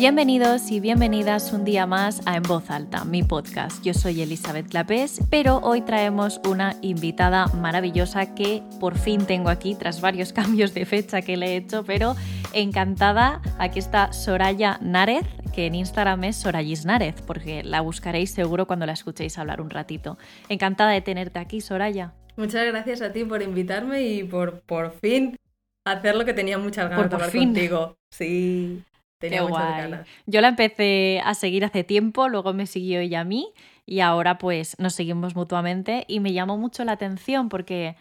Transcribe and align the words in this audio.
Bienvenidos 0.00 0.70
y 0.70 0.80
bienvenidas 0.80 1.52
un 1.52 1.62
día 1.66 1.84
más 1.84 2.22
a 2.24 2.34
En 2.34 2.42
Voz 2.42 2.70
Alta, 2.70 3.04
mi 3.04 3.22
podcast. 3.22 3.84
Yo 3.84 3.92
soy 3.92 4.22
Elizabeth 4.22 4.66
Clapés, 4.66 5.20
pero 5.28 5.58
hoy 5.58 5.82
traemos 5.82 6.40
una 6.48 6.76
invitada 6.80 7.48
maravillosa 7.48 8.34
que 8.34 8.62
por 8.80 8.96
fin 8.96 9.26
tengo 9.26 9.50
aquí 9.50 9.74
tras 9.74 10.00
varios 10.00 10.32
cambios 10.32 10.72
de 10.72 10.86
fecha 10.86 11.20
que 11.20 11.36
le 11.36 11.48
he 11.48 11.56
hecho, 11.56 11.84
pero 11.84 12.16
encantada. 12.54 13.42
Aquí 13.58 13.78
está 13.78 14.10
Soraya 14.14 14.78
Nárez, 14.80 15.26
que 15.54 15.66
en 15.66 15.74
Instagram 15.74 16.24
es 16.24 16.36
Sorayis 16.36 16.86
Nárez, 16.86 17.16
porque 17.26 17.62
la 17.62 17.82
buscaréis 17.82 18.30
seguro 18.30 18.66
cuando 18.66 18.86
la 18.86 18.94
escuchéis 18.94 19.36
hablar 19.36 19.60
un 19.60 19.68
ratito. 19.68 20.16
Encantada 20.48 20.92
de 20.92 21.02
tenerte 21.02 21.38
aquí, 21.38 21.60
Soraya. 21.60 22.14
Muchas 22.38 22.64
gracias 22.64 23.02
a 23.02 23.12
ti 23.12 23.26
por 23.26 23.42
invitarme 23.42 24.00
y 24.02 24.24
por 24.24 24.60
por 24.62 24.92
fin 24.92 25.36
hacer 25.84 26.16
lo 26.16 26.24
que 26.24 26.32
tenía 26.32 26.56
muchas 26.56 26.88
ganas 26.88 26.96
Por 26.96 27.04
de 27.04 27.10
por 27.10 27.20
hablar 27.24 27.30
fin. 27.30 27.48
contigo. 27.52 27.96
Sí, 28.10 28.82
tenía 29.20 29.38
Qué 29.38 29.44
muchas 29.44 29.64
guay. 29.68 29.80
ganas. 29.82 30.08
Yo 30.26 30.40
la 30.40 30.48
empecé 30.48 31.20
a 31.24 31.34
seguir 31.34 31.64
hace 31.64 31.84
tiempo, 31.84 32.28
luego 32.28 32.52
me 32.52 32.66
siguió 32.66 32.98
ella 32.98 33.20
a 33.20 33.24
mí 33.24 33.52
y 33.86 34.00
ahora 34.00 34.38
pues 34.38 34.76
nos 34.80 34.94
seguimos 34.94 35.36
mutuamente 35.36 36.04
y 36.08 36.18
me 36.18 36.32
llamó 36.32 36.56
mucho 36.56 36.84
la 36.84 36.92
atención 36.92 37.48
porque 37.48 37.94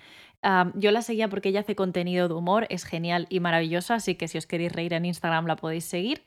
yo 0.76 0.92
la 0.92 1.02
seguía 1.02 1.28
porque 1.28 1.50
ella 1.50 1.60
hace 1.60 1.76
contenido 1.76 2.30
de 2.30 2.34
humor, 2.34 2.66
es 2.70 2.86
genial 2.86 3.28
y 3.30 3.42
maravillosa, 3.42 3.96
así 3.96 4.16
que 4.16 4.30
si 4.30 4.38
os 4.38 4.48
queréis 4.48 4.72
reír 4.72 4.94
en 4.94 5.04
Instagram 5.04 5.46
la 5.46 5.58
podéis 5.58 5.84
seguir. 5.84 6.24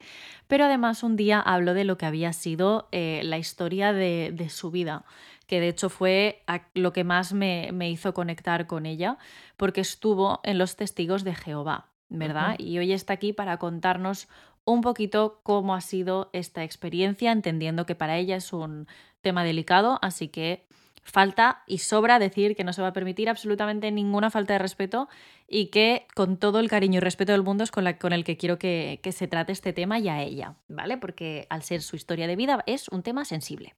Pero 0.48 0.66
además 0.66 1.02
un 1.02 1.16
día 1.16 1.40
habló 1.40 1.72
de 1.72 1.84
lo 1.84 1.96
que 1.96 2.04
había 2.04 2.34
sido 2.34 2.88
eh, 2.92 3.22
la 3.24 3.38
historia 3.38 3.94
de, 3.94 4.30
de 4.34 4.50
su 4.50 4.70
vida, 4.70 5.06
que 5.46 5.60
de 5.60 5.68
hecho 5.68 5.88
fue 5.88 6.42
lo 6.74 6.92
que 6.92 7.04
más 7.04 7.32
me, 7.32 7.70
me 7.72 7.88
hizo 7.90 8.12
conectar 8.12 8.66
con 8.66 8.84
ella, 8.84 9.16
porque 9.56 9.80
estuvo 9.80 10.40
en 10.42 10.58
los 10.58 10.76
testigos 10.76 11.24
de 11.24 11.34
Jehová, 11.34 11.86
¿verdad? 12.10 12.56
Y 12.58 12.78
hoy 12.78 12.92
está 12.92 13.14
aquí 13.14 13.32
para 13.32 13.56
contarnos 13.56 14.28
un 14.64 14.80
poquito 14.80 15.40
cómo 15.42 15.74
ha 15.74 15.80
sido 15.80 16.30
esta 16.32 16.62
experiencia, 16.64 17.32
entendiendo 17.32 17.86
que 17.86 17.94
para 17.94 18.16
ella 18.16 18.36
es 18.36 18.52
un 18.52 18.86
tema 19.20 19.44
delicado, 19.44 19.98
así 20.02 20.28
que 20.28 20.64
falta 21.04 21.64
y 21.66 21.78
sobra 21.78 22.20
decir 22.20 22.54
que 22.54 22.62
no 22.62 22.72
se 22.72 22.80
va 22.80 22.88
a 22.88 22.92
permitir 22.92 23.28
absolutamente 23.28 23.90
ninguna 23.90 24.30
falta 24.30 24.52
de 24.52 24.60
respeto 24.60 25.08
y 25.48 25.66
que 25.66 26.06
con 26.14 26.36
todo 26.36 26.60
el 26.60 26.68
cariño 26.68 26.98
y 26.98 27.00
respeto 27.00 27.32
del 27.32 27.42
mundo 27.42 27.64
es 27.64 27.72
con, 27.72 27.82
la- 27.82 27.98
con 27.98 28.12
el 28.12 28.22
que 28.22 28.36
quiero 28.36 28.56
que, 28.56 29.00
que 29.02 29.10
se 29.10 29.26
trate 29.26 29.50
este 29.50 29.72
tema 29.72 29.98
y 29.98 30.08
a 30.08 30.22
ella, 30.22 30.54
¿vale? 30.68 30.96
Porque 30.98 31.48
al 31.50 31.64
ser 31.64 31.82
su 31.82 31.96
historia 31.96 32.28
de 32.28 32.36
vida 32.36 32.62
es 32.66 32.88
un 32.88 33.02
tema 33.02 33.24
sensible. 33.24 33.74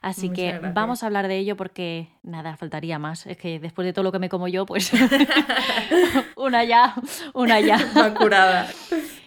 Así 0.00 0.28
Muchas 0.28 0.36
que 0.44 0.50
gracias. 0.52 0.74
vamos 0.74 1.02
a 1.02 1.06
hablar 1.06 1.26
de 1.26 1.38
ello 1.38 1.56
porque 1.56 2.08
nada, 2.22 2.56
faltaría 2.56 3.00
más. 3.00 3.26
Es 3.26 3.36
que 3.36 3.58
después 3.58 3.84
de 3.84 3.92
todo 3.92 4.04
lo 4.04 4.12
que 4.12 4.20
me 4.20 4.28
como 4.28 4.46
yo, 4.46 4.64
pues 4.64 4.92
una 6.36 6.62
ya, 6.62 6.94
una 7.34 7.58
ya. 7.60 8.14
Curada. 8.16 8.68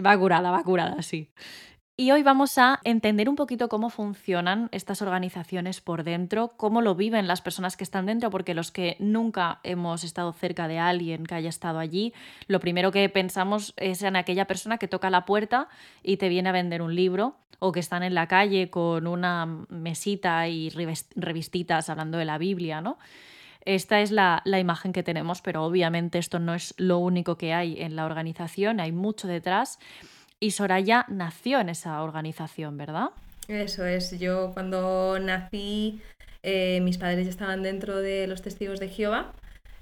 Va 0.00 0.16
curada, 0.16 0.50
va 0.50 0.62
curada, 0.62 1.02
sí. 1.02 1.30
Y 1.94 2.10
hoy 2.10 2.22
vamos 2.22 2.56
a 2.56 2.80
entender 2.84 3.28
un 3.28 3.36
poquito 3.36 3.68
cómo 3.68 3.90
funcionan 3.90 4.70
estas 4.72 5.02
organizaciones 5.02 5.82
por 5.82 6.04
dentro, 6.04 6.54
cómo 6.56 6.80
lo 6.80 6.94
viven 6.94 7.26
las 7.26 7.42
personas 7.42 7.76
que 7.76 7.84
están 7.84 8.06
dentro, 8.06 8.30
porque 8.30 8.54
los 8.54 8.72
que 8.72 8.96
nunca 8.98 9.60
hemos 9.62 10.02
estado 10.02 10.32
cerca 10.32 10.68
de 10.68 10.78
alguien 10.78 11.26
que 11.26 11.34
haya 11.34 11.50
estado 11.50 11.78
allí, 11.78 12.14
lo 12.46 12.60
primero 12.60 12.92
que 12.92 13.06
pensamos 13.10 13.74
es 13.76 14.02
en 14.02 14.16
aquella 14.16 14.46
persona 14.46 14.78
que 14.78 14.88
toca 14.88 15.10
la 15.10 15.26
puerta 15.26 15.68
y 16.02 16.16
te 16.16 16.30
viene 16.30 16.48
a 16.48 16.52
vender 16.52 16.80
un 16.80 16.94
libro, 16.94 17.36
o 17.58 17.70
que 17.70 17.80
están 17.80 18.02
en 18.02 18.14
la 18.14 18.26
calle 18.26 18.70
con 18.70 19.06
una 19.06 19.46
mesita 19.68 20.48
y 20.48 20.70
revis- 20.70 21.06
revistitas 21.14 21.90
hablando 21.90 22.18
de 22.18 22.24
la 22.24 22.38
Biblia, 22.38 22.80
¿no? 22.80 22.98
Esta 23.64 24.00
es 24.00 24.10
la, 24.10 24.42
la 24.44 24.58
imagen 24.58 24.92
que 24.92 25.02
tenemos, 25.02 25.40
pero 25.40 25.64
obviamente 25.64 26.18
esto 26.18 26.38
no 26.38 26.54
es 26.54 26.74
lo 26.78 26.98
único 26.98 27.36
que 27.38 27.54
hay 27.54 27.80
en 27.80 27.94
la 27.94 28.04
organización, 28.04 28.80
hay 28.80 28.92
mucho 28.92 29.28
detrás. 29.28 29.78
Y 30.40 30.50
Soraya 30.50 31.06
nació 31.08 31.60
en 31.60 31.68
esa 31.68 32.02
organización, 32.02 32.76
¿verdad? 32.76 33.10
Eso 33.46 33.84
es, 33.84 34.18
yo 34.18 34.52
cuando 34.52 35.18
nací, 35.20 36.00
eh, 36.42 36.80
mis 36.80 36.98
padres 36.98 37.24
ya 37.24 37.30
estaban 37.30 37.62
dentro 37.62 37.98
de 37.98 38.26
los 38.26 38.42
testigos 38.42 38.80
de 38.80 38.88
Jehová, 38.88 39.32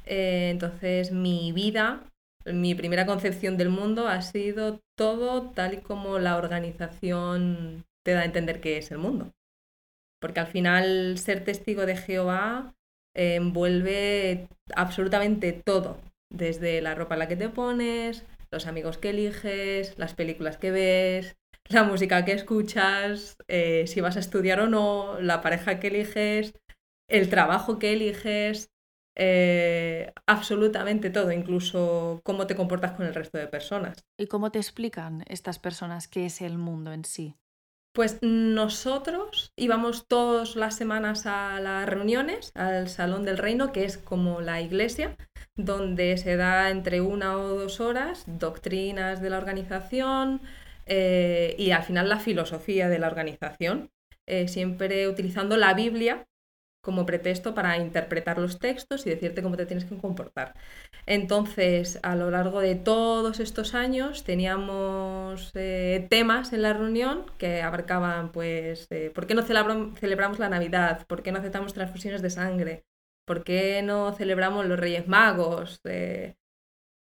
eh, 0.04 0.48
entonces 0.50 1.12
mi 1.12 1.52
vida, 1.52 2.02
mi 2.44 2.74
primera 2.74 3.06
concepción 3.06 3.56
del 3.56 3.68
mundo 3.68 4.08
ha 4.08 4.22
sido 4.22 4.80
todo 4.96 5.50
tal 5.50 5.74
y 5.74 5.76
como 5.78 6.18
la 6.18 6.36
organización 6.36 7.84
te 8.02 8.12
da 8.12 8.20
a 8.20 8.24
entender 8.24 8.60
que 8.60 8.78
es 8.78 8.90
el 8.90 8.98
mundo. 8.98 9.30
Porque 10.20 10.40
al 10.40 10.46
final 10.46 11.16
ser 11.16 11.44
testigo 11.44 11.86
de 11.86 11.96
Jehová 11.96 12.74
envuelve 13.14 14.48
absolutamente 14.74 15.52
todo, 15.52 15.98
desde 16.30 16.80
la 16.80 16.94
ropa 16.94 17.14
en 17.14 17.18
la 17.20 17.28
que 17.28 17.36
te 17.36 17.48
pones, 17.48 18.24
los 18.50 18.66
amigos 18.66 18.98
que 18.98 19.10
eliges, 19.10 19.98
las 19.98 20.14
películas 20.14 20.56
que 20.56 20.70
ves, 20.70 21.36
la 21.68 21.84
música 21.84 22.24
que 22.24 22.32
escuchas, 22.32 23.36
eh, 23.48 23.86
si 23.86 24.00
vas 24.00 24.16
a 24.16 24.20
estudiar 24.20 24.60
o 24.60 24.68
no, 24.68 25.20
la 25.20 25.40
pareja 25.40 25.78
que 25.78 25.88
eliges, 25.88 26.54
el 27.08 27.28
trabajo 27.28 27.78
que 27.78 27.92
eliges, 27.92 28.70
eh, 29.16 30.12
absolutamente 30.26 31.10
todo, 31.10 31.32
incluso 31.32 32.20
cómo 32.24 32.46
te 32.46 32.56
comportas 32.56 32.92
con 32.92 33.06
el 33.06 33.14
resto 33.14 33.38
de 33.38 33.46
personas. 33.46 34.04
¿Y 34.18 34.26
cómo 34.26 34.50
te 34.50 34.58
explican 34.58 35.24
estas 35.28 35.58
personas 35.58 36.08
qué 36.08 36.26
es 36.26 36.40
el 36.40 36.58
mundo 36.58 36.92
en 36.92 37.04
sí? 37.04 37.36
Pues 37.92 38.18
nosotros 38.22 39.52
íbamos 39.56 40.06
todas 40.06 40.54
las 40.54 40.76
semanas 40.76 41.26
a 41.26 41.58
las 41.58 41.88
reuniones, 41.88 42.52
al 42.54 42.88
Salón 42.88 43.24
del 43.24 43.36
Reino, 43.36 43.72
que 43.72 43.84
es 43.84 43.98
como 43.98 44.40
la 44.40 44.60
iglesia, 44.60 45.16
donde 45.56 46.16
se 46.16 46.36
da 46.36 46.70
entre 46.70 47.00
una 47.00 47.36
o 47.36 47.48
dos 47.48 47.80
horas 47.80 48.22
doctrinas 48.26 49.20
de 49.20 49.30
la 49.30 49.38
organización 49.38 50.40
eh, 50.86 51.56
y 51.58 51.72
al 51.72 51.82
final 51.82 52.08
la 52.08 52.20
filosofía 52.20 52.88
de 52.88 53.00
la 53.00 53.08
organización, 53.08 53.90
eh, 54.26 54.46
siempre 54.46 55.08
utilizando 55.08 55.56
la 55.56 55.74
Biblia 55.74 56.28
como 56.82 57.06
pretexto 57.06 57.54
para 57.54 57.76
interpretar 57.78 58.38
los 58.38 58.58
textos 58.58 59.06
y 59.06 59.10
decirte 59.10 59.42
cómo 59.42 59.56
te 59.56 59.66
tienes 59.66 59.84
que 59.84 59.96
comportar. 59.98 60.54
Entonces, 61.06 61.98
a 62.02 62.16
lo 62.16 62.30
largo 62.30 62.60
de 62.60 62.74
todos 62.74 63.40
estos 63.40 63.74
años 63.74 64.24
teníamos 64.24 65.50
eh, 65.54 66.06
temas 66.10 66.52
en 66.52 66.62
la 66.62 66.72
reunión 66.72 67.26
que 67.38 67.62
abarcaban, 67.62 68.32
pues, 68.32 68.86
eh, 68.90 69.10
¿por 69.14 69.26
qué 69.26 69.34
no 69.34 69.42
celebram- 69.42 69.94
celebramos 69.96 70.38
la 70.38 70.48
Navidad? 70.48 71.06
¿Por 71.06 71.22
qué 71.22 71.32
no 71.32 71.38
aceptamos 71.38 71.74
transfusiones 71.74 72.22
de 72.22 72.30
sangre? 72.30 72.84
¿Por 73.26 73.44
qué 73.44 73.82
no 73.82 74.12
celebramos 74.12 74.66
los 74.66 74.78
Reyes 74.78 75.06
Magos? 75.08 75.80
Eh, 75.84 76.36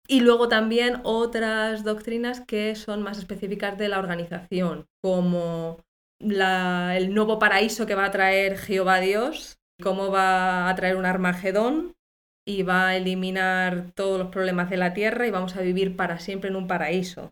y 0.09 0.21
luego 0.21 0.49
también 0.49 1.01
otras 1.05 1.85
doctrinas 1.85 2.41
que 2.41 2.75
son 2.75 3.03
más 3.03 3.19
específicas 3.19 3.79
de 3.79 3.89
la 3.89 3.99
organización, 3.99 4.87
como 5.03 5.79
la- 6.21 6.97
el 6.97 7.13
nuevo 7.15 7.39
paraíso 7.39 7.87
que 7.87 7.95
va 7.95 8.05
a 8.07 8.11
traer 8.11 8.57
Jehová 8.59 9.01
Dios, 9.01 9.59
cómo 9.83 10.11
va 10.11 10.69
a 10.69 10.75
traer 10.77 10.97
un 10.97 11.07
Armagedón 11.07 11.95
y 12.47 12.63
va 12.63 12.89
a 12.89 12.97
eliminar 12.97 13.93
todos 13.95 14.19
los 14.19 14.29
problemas 14.29 14.71
de 14.71 14.77
la 14.77 14.93
tierra 14.95 15.27
y 15.27 15.31
vamos 15.31 15.57
a 15.57 15.63
vivir 15.63 15.97
para 15.97 16.19
siempre 16.19 16.51
en 16.51 16.57
un 16.57 16.67
paraíso. 16.67 17.31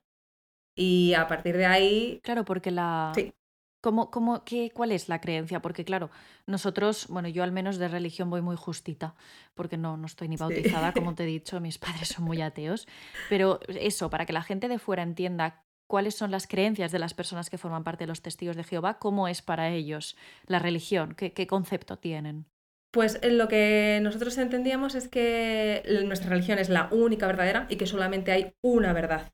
Y 0.77 1.15
a 1.15 1.27
partir 1.27 1.57
de 1.57 1.67
ahí, 1.67 2.21
Claro, 2.23 2.45
porque 2.45 2.71
la... 2.71 3.13
Sí. 3.15 3.33
¿Cómo, 3.81 4.11
cómo, 4.11 4.45
qué, 4.45 4.73
¿Cuál 4.75 4.91
es 4.91 5.09
la 5.09 5.21
creencia? 5.21 5.61
Porque 5.63 5.85
claro, 5.85 6.11
nosotros, 6.47 7.07
bueno, 7.09 7.29
yo 7.29 7.45
al 7.45 7.53
menos 7.53 7.79
de 7.79 7.87
religión 7.87 8.29
voy 8.29 8.43
muy 8.43 8.57
justita, 8.57 9.15
porque 9.55 9.77
no, 9.77 9.97
no 9.97 10.07
estoy 10.07 10.27
ni 10.29 10.37
Sí. 10.37 10.43
bautizada, 10.43 10.93
como 10.93 11.15
te 11.15 11.23
he 11.23 11.27
dicho, 11.27 11.61
mis 11.61 11.79
padres 11.79 12.09
son 12.09 12.25
muy 12.25 12.43
ateos, 12.43 12.89
pero 13.29 13.61
eso, 13.69 14.11
para 14.11 14.27
que 14.27 14.33
la 14.33 14.43
gente 14.43 14.67
de 14.67 14.81
fuera 14.81 15.05
entienda 15.05 15.63
cuáles 15.89 16.15
son 16.15 16.31
las 16.31 16.47
creencias 16.47 16.93
de 16.93 17.01
las 17.01 17.15
personas 17.15 17.51
que 17.51 17.59
forman 17.59 17.83
parte 17.83 18.05
de 18.05 18.09
los 18.09 18.23
testigos 18.23 18.55
de 18.55 18.63
Jehová, 18.63 18.99
cómo 19.01 19.27
es 19.27 19.43
para 19.43 19.71
ellos 19.71 20.17
la 20.47 20.61
religión, 20.61 21.15
qué, 21.17 21.33
qué 21.33 21.49
concepto 21.49 21.99
tienen. 21.99 22.47
Pues 22.93 23.19
eh, 23.23 23.31
lo 23.31 23.49
que 23.49 23.99
nosotros 24.03 24.39
entendíamos 24.39 24.95
es 24.95 25.09
que 25.09 25.83
nuestra 26.05 26.31
religión 26.31 26.59
es 26.59 26.69
la 26.69 26.89
única 26.93 27.27
verdadera 27.27 27.67
y 27.69 27.77
que 27.77 27.87
solamente 27.87 28.33
hay 28.33 28.55
una 28.63 28.93
verdad. 28.93 29.33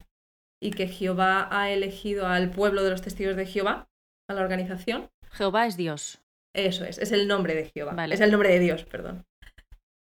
Y 0.61 0.71
que 0.71 0.89
Jehová 0.89 1.49
ha 1.51 1.71
elegido 1.71 2.27
al 2.27 2.51
pueblo 2.51 2.83
de 2.83 2.91
los 2.91 3.03
testigos 3.03 3.37
de 3.37 3.47
Jehová, 3.47 3.89
a 4.29 4.35
la 4.35 4.41
organización. 4.41 5.11
Jehová 5.31 5.67
es 5.67 5.77
Dios. 5.77 6.23
Eso 6.55 6.85
es, 6.85 6.99
es 6.99 7.13
el 7.13 7.29
nombre 7.29 7.55
de 7.55 7.67
Jehová. 7.67 7.93
Vale. 7.93 8.15
Es 8.15 8.21
el 8.21 8.31
nombre 8.31 8.49
de 8.49 8.61
Dios, 8.61 8.85
perdón. 8.85 9.25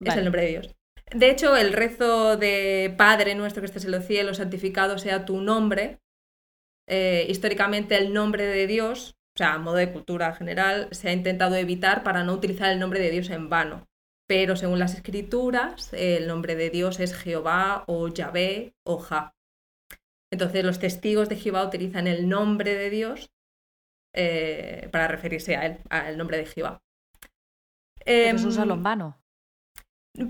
Es 0.00 0.16
el 0.16 0.24
nombre 0.24 0.42
de 0.42 0.48
Dios. 0.48 0.74
De 1.14 1.30
hecho, 1.30 1.56
el 1.56 1.72
rezo 1.72 2.36
de 2.36 2.92
Padre 2.96 3.34
nuestro 3.34 3.60
que 3.60 3.66
estés 3.66 3.84
en 3.84 3.92
los 3.92 4.04
cielos, 4.04 4.38
santificado 4.38 4.98
sea 4.98 5.24
tu 5.24 5.40
nombre, 5.40 6.00
eh, 6.94 7.24
históricamente 7.26 7.96
el 7.96 8.12
nombre 8.12 8.44
de 8.44 8.66
Dios, 8.66 9.16
o 9.34 9.38
sea, 9.38 9.54
a 9.54 9.58
modo 9.58 9.76
de 9.76 9.90
cultura 9.90 10.34
general, 10.34 10.88
se 10.90 11.08
ha 11.08 11.12
intentado 11.14 11.56
evitar 11.56 12.02
para 12.02 12.22
no 12.22 12.34
utilizar 12.34 12.70
el 12.70 12.78
nombre 12.78 13.00
de 13.00 13.10
Dios 13.10 13.30
en 13.30 13.48
vano. 13.48 13.88
Pero 14.28 14.56
según 14.56 14.78
las 14.78 14.94
escrituras, 14.94 15.90
el 15.94 16.26
nombre 16.26 16.54
de 16.54 16.68
Dios 16.68 17.00
es 17.00 17.14
Jehová 17.14 17.84
o 17.86 18.08
Yahvé 18.08 18.74
o 18.84 18.98
Ja. 18.98 19.34
Entonces 20.30 20.66
los 20.66 20.78
testigos 20.78 21.30
de 21.30 21.36
Jehová 21.36 21.64
utilizan 21.64 22.06
el 22.06 22.28
nombre 22.28 22.74
de 22.74 22.90
Dios 22.90 23.30
eh, 24.14 24.90
para 24.92 25.08
referirse 25.08 25.56
a 25.56 25.64
él, 25.64 25.78
al 25.88 26.18
nombre 26.18 26.36
de 26.36 26.44
Jehová. 26.44 26.82
Pero 28.04 28.36
es 28.36 28.44
un 28.44 28.70
en 28.70 28.82
vano. 28.82 29.21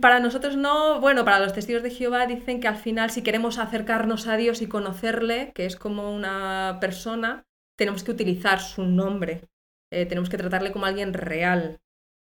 Para 0.01 0.21
nosotros 0.21 0.57
no, 0.57 1.01
bueno, 1.01 1.25
para 1.25 1.41
los 1.41 1.53
testigos 1.53 1.83
de 1.83 1.91
Jehová 1.91 2.27
dicen 2.27 2.61
que 2.61 2.69
al 2.69 2.77
final 2.77 3.11
si 3.11 3.23
queremos 3.23 3.59
acercarnos 3.59 4.29
a 4.29 4.37
Dios 4.37 4.63
y 4.63 4.69
conocerle, 4.69 5.51
que 5.55 5.67
es 5.67 5.75
como 5.75 6.15
una 6.15 6.79
persona, 6.81 7.45
tenemos 7.77 8.05
que 8.05 8.13
utilizar 8.13 8.61
su 8.61 8.85
nombre, 8.85 9.43
eh, 9.93 10.07
tenemos 10.07 10.31
que 10.31 10.39
tratarle 10.39 10.71
como 10.71 10.87
alguien 10.87 11.13
real. 11.13 11.81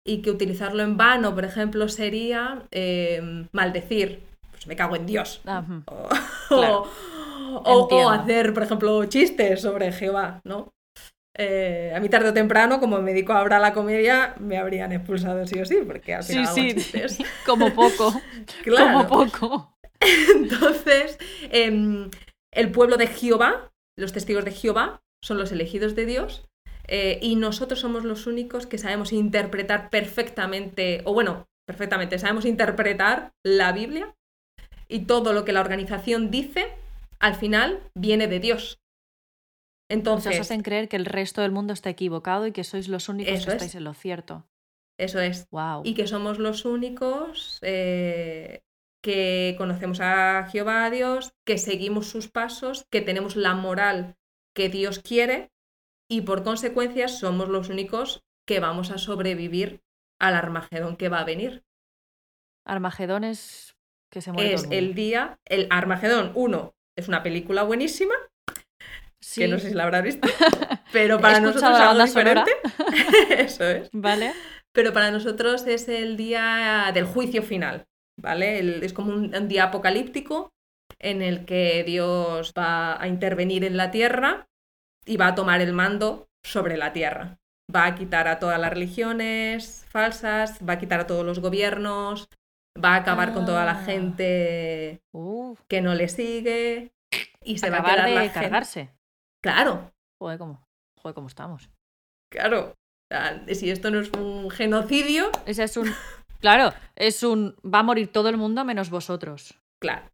Y 0.05 0.21
que 0.21 0.31
utilizarlo 0.31 0.83
en 0.83 0.97
vano, 0.97 1.33
por 1.33 1.45
ejemplo, 1.45 1.87
sería 1.87 2.63
em, 2.71 3.47
maldecir, 3.53 4.21
pues 4.51 4.67
me 4.67 4.75
cago 4.75 4.97
en 4.97 5.05
Dios, 5.05 5.41
o, 6.49 6.89
o, 7.63 8.09
hacer, 8.09 8.53
por 8.53 8.63
ejemplo, 8.63 9.05
chistes 9.05 9.61
sobre 9.61 9.93
Jehová, 9.93 10.41
¿no? 10.43 10.72
Eh, 11.35 11.91
a 11.95 11.99
mí 11.99 12.09
tarde 12.09 12.29
o 12.29 12.33
temprano, 12.33 12.79
como 12.79 13.01
me 13.01 13.11
dedico 13.11 13.33
ahora 13.33 13.57
a 13.57 13.59
la 13.59 13.73
comedia, 13.73 14.35
me 14.39 14.57
habrían 14.57 14.91
expulsado 14.91 15.47
sí 15.47 15.59
o 15.59 15.65
sí, 15.65 15.77
porque 15.85 16.13
al 16.13 16.23
final 16.23 16.53
sí, 16.53 16.79
sí. 16.79 17.25
como 17.45 17.73
poco, 17.73 18.13
como 18.77 19.07
poco. 19.07 19.75
Entonces, 20.35 21.17
em, 21.49 22.11
el 22.51 22.71
pueblo 22.71 22.97
de 22.97 23.07
Jehová, 23.07 23.71
los 23.97 24.13
testigos 24.13 24.45
de 24.45 24.51
Jehová, 24.51 25.01
son 25.23 25.37
los 25.37 25.51
elegidos 25.51 25.95
de 25.95 26.05
Dios, 26.05 26.45
eh, 26.87 27.17
y 27.21 27.35
nosotros 27.35 27.79
somos 27.79 28.03
los 28.03 28.27
únicos 28.27 28.67
que 28.67 28.77
sabemos 28.77 29.13
interpretar 29.13 29.89
perfectamente, 29.89 31.01
o 31.05 31.13
bueno, 31.13 31.47
perfectamente, 31.65 32.19
sabemos 32.19 32.45
interpretar 32.45 33.31
la 33.43 33.71
Biblia 33.71 34.13
y 34.87 35.05
todo 35.05 35.33
lo 35.33 35.45
que 35.45 35.53
la 35.53 35.61
organización 35.61 36.29
dice, 36.29 36.67
al 37.19 37.35
final 37.35 37.79
viene 37.95 38.27
de 38.27 38.39
Dios. 38.39 38.82
Entonces, 39.89 40.33
os 40.33 40.41
hacen 40.41 40.61
creer 40.61 40.89
que 40.89 40.95
el 40.95 41.05
resto 41.05 41.41
del 41.41 41.51
mundo 41.51 41.73
está 41.73 41.89
equivocado 41.89 42.47
y 42.47 42.51
que 42.51 42.63
sois 42.63 42.87
los 42.87 43.09
únicos 43.09 43.45
que 43.45 43.51
estáis 43.51 43.75
en 43.75 43.83
lo 43.83 43.93
cierto. 43.93 44.45
Eso 44.97 45.19
es. 45.19 45.47
Wow. 45.49 45.81
Y 45.83 45.93
que 45.93 46.07
somos 46.07 46.39
los 46.39 46.65
únicos 46.65 47.59
eh, 47.61 48.63
que 49.01 49.55
conocemos 49.57 49.99
a 50.01 50.47
Jehová, 50.51 50.85
a 50.85 50.89
Dios, 50.89 51.33
que 51.45 51.57
seguimos 51.57 52.07
sus 52.07 52.29
pasos, 52.29 52.85
que 52.89 53.01
tenemos 53.01 53.35
la 53.35 53.53
moral 53.53 54.17
que 54.55 54.69
Dios 54.69 54.99
quiere 54.99 55.51
y 56.09 56.21
por 56.21 56.43
consecuencia 56.43 57.07
somos 57.07 57.49
los 57.49 57.69
únicos 57.69 58.23
que 58.45 58.59
vamos 58.59 58.91
a 58.91 58.97
sobrevivir 58.97 59.83
al 60.19 60.35
Armagedón 60.35 60.95
que 60.95 61.09
va 61.09 61.19
a 61.19 61.25
venir. 61.25 61.65
Armagedón 62.65 63.23
es 63.23 63.75
que 64.09 64.21
se 64.21 64.31
muere. 64.31 64.53
Es 64.53 64.67
el, 64.69 64.93
día, 64.93 65.39
el 65.45 65.67
Armagedón 65.69 66.31
1 66.35 66.75
es 66.95 67.07
una 67.07 67.23
película 67.23 67.63
buenísima 67.63 68.13
que 69.35 69.47
no 69.47 69.59
sé 69.59 69.69
si 69.69 69.75
la 69.75 69.83
habrás 69.83 70.03
visto, 70.03 70.27
pero 70.91 71.19
para 71.19 71.39
nosotros 71.39 71.71
es 71.71 71.79
algo 71.79 72.03
diferente. 72.03 72.51
Eso 73.37 73.65
es. 73.65 73.89
Vale. 73.91 74.33
Pero 74.73 74.91
para 74.91 75.11
nosotros 75.11 75.65
es 75.67 75.87
el 75.87 76.17
día 76.17 76.91
del 76.93 77.05
juicio 77.05 77.43
final, 77.43 77.85
¿vale? 78.19 78.83
es 78.83 78.93
como 78.93 79.13
un, 79.13 79.47
día 79.47 79.65
apocalíptico 79.65 80.51
en 80.99 81.21
el 81.21 81.45
que 81.45 81.83
Dios 81.83 82.53
va 82.57 83.01
a 83.01 83.07
intervenir 83.07 83.63
en 83.63 83.77
la 83.77 83.91
tierra 83.91 84.47
y 85.05 85.17
va 85.17 85.27
a 85.27 85.35
tomar 85.35 85.61
el 85.61 85.73
mando 85.73 86.27
sobre 86.43 86.77
la 86.77 86.91
tierra. 86.91 87.37
Va 87.73 87.85
a 87.85 87.95
quitar 87.95 88.27
a 88.27 88.39
todas 88.39 88.59
las 88.59 88.73
religiones 88.73 89.85
falsas, 89.89 90.59
va 90.67 90.73
a 90.73 90.79
quitar 90.79 91.01
a 91.01 91.07
todos 91.07 91.25
los 91.25 91.39
gobiernos, 91.39 92.27
va 92.83 92.95
a 92.95 92.97
acabar 92.97 93.33
con 93.33 93.45
toda 93.45 93.65
la 93.65 93.79
ah. 93.79 93.85
gente 93.85 95.01
que 95.67 95.81
no 95.81 95.93
le 95.93 96.09
sigue 96.09 96.91
y 97.43 97.59
se 97.59 97.69
va 97.69 97.79
a 97.79 97.83
quedar 97.83 98.09
de 98.09 98.31
cargarse. 98.31 98.89
Claro. 99.43 99.91
Joder, 100.19 100.39
¿cómo, 100.39 100.65
joder, 100.97 101.13
¿cómo 101.13 101.27
estamos? 101.27 101.69
Claro. 102.31 102.75
si 103.53 103.69
esto 103.69 103.91
no 103.91 103.99
es 103.99 104.09
un 104.11 104.49
genocidio. 104.49 105.29
Ese 105.45 105.63
es 105.63 105.77
un. 105.77 105.91
Claro, 106.39 106.73
es 106.97 107.23
un. 107.23 107.55
Va 107.63 107.79
a 107.79 107.83
morir 107.83 108.11
todo 108.11 108.27
el 108.27 108.35
mundo 108.35 108.65
menos 108.65 108.89
vosotros. 108.89 109.57
Claro. 109.79 110.11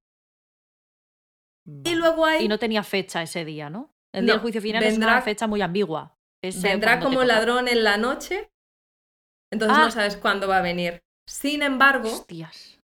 Y 1.66 1.96
luego 1.96 2.24
hay. 2.24 2.46
Y 2.46 2.48
no 2.48 2.60
tenía 2.60 2.84
fecha 2.84 3.24
ese 3.24 3.46
día, 3.46 3.72
¿no? 3.72 3.92
El 4.14 4.26
día 4.26 4.34
del 4.36 4.42
juicio 4.42 4.62
final 4.62 4.84
es 4.84 4.98
una 4.98 5.24
fecha 5.24 5.48
muy 5.48 5.62
ambigua. 5.64 6.16
vendrá 6.62 7.00
como 7.00 7.24
ladrón 7.24 7.68
en 7.68 7.84
la 7.84 7.98
noche. 7.98 8.52
Entonces 9.52 9.76
no 9.76 9.86
ah. 9.86 9.92
sabes 9.92 10.18
cuándo 10.18 10.48
va 10.48 10.60
a 10.60 10.62
venir. 10.62 11.02
Sin 11.28 11.64
embargo. 11.64 12.10
Hostias. 12.10 12.80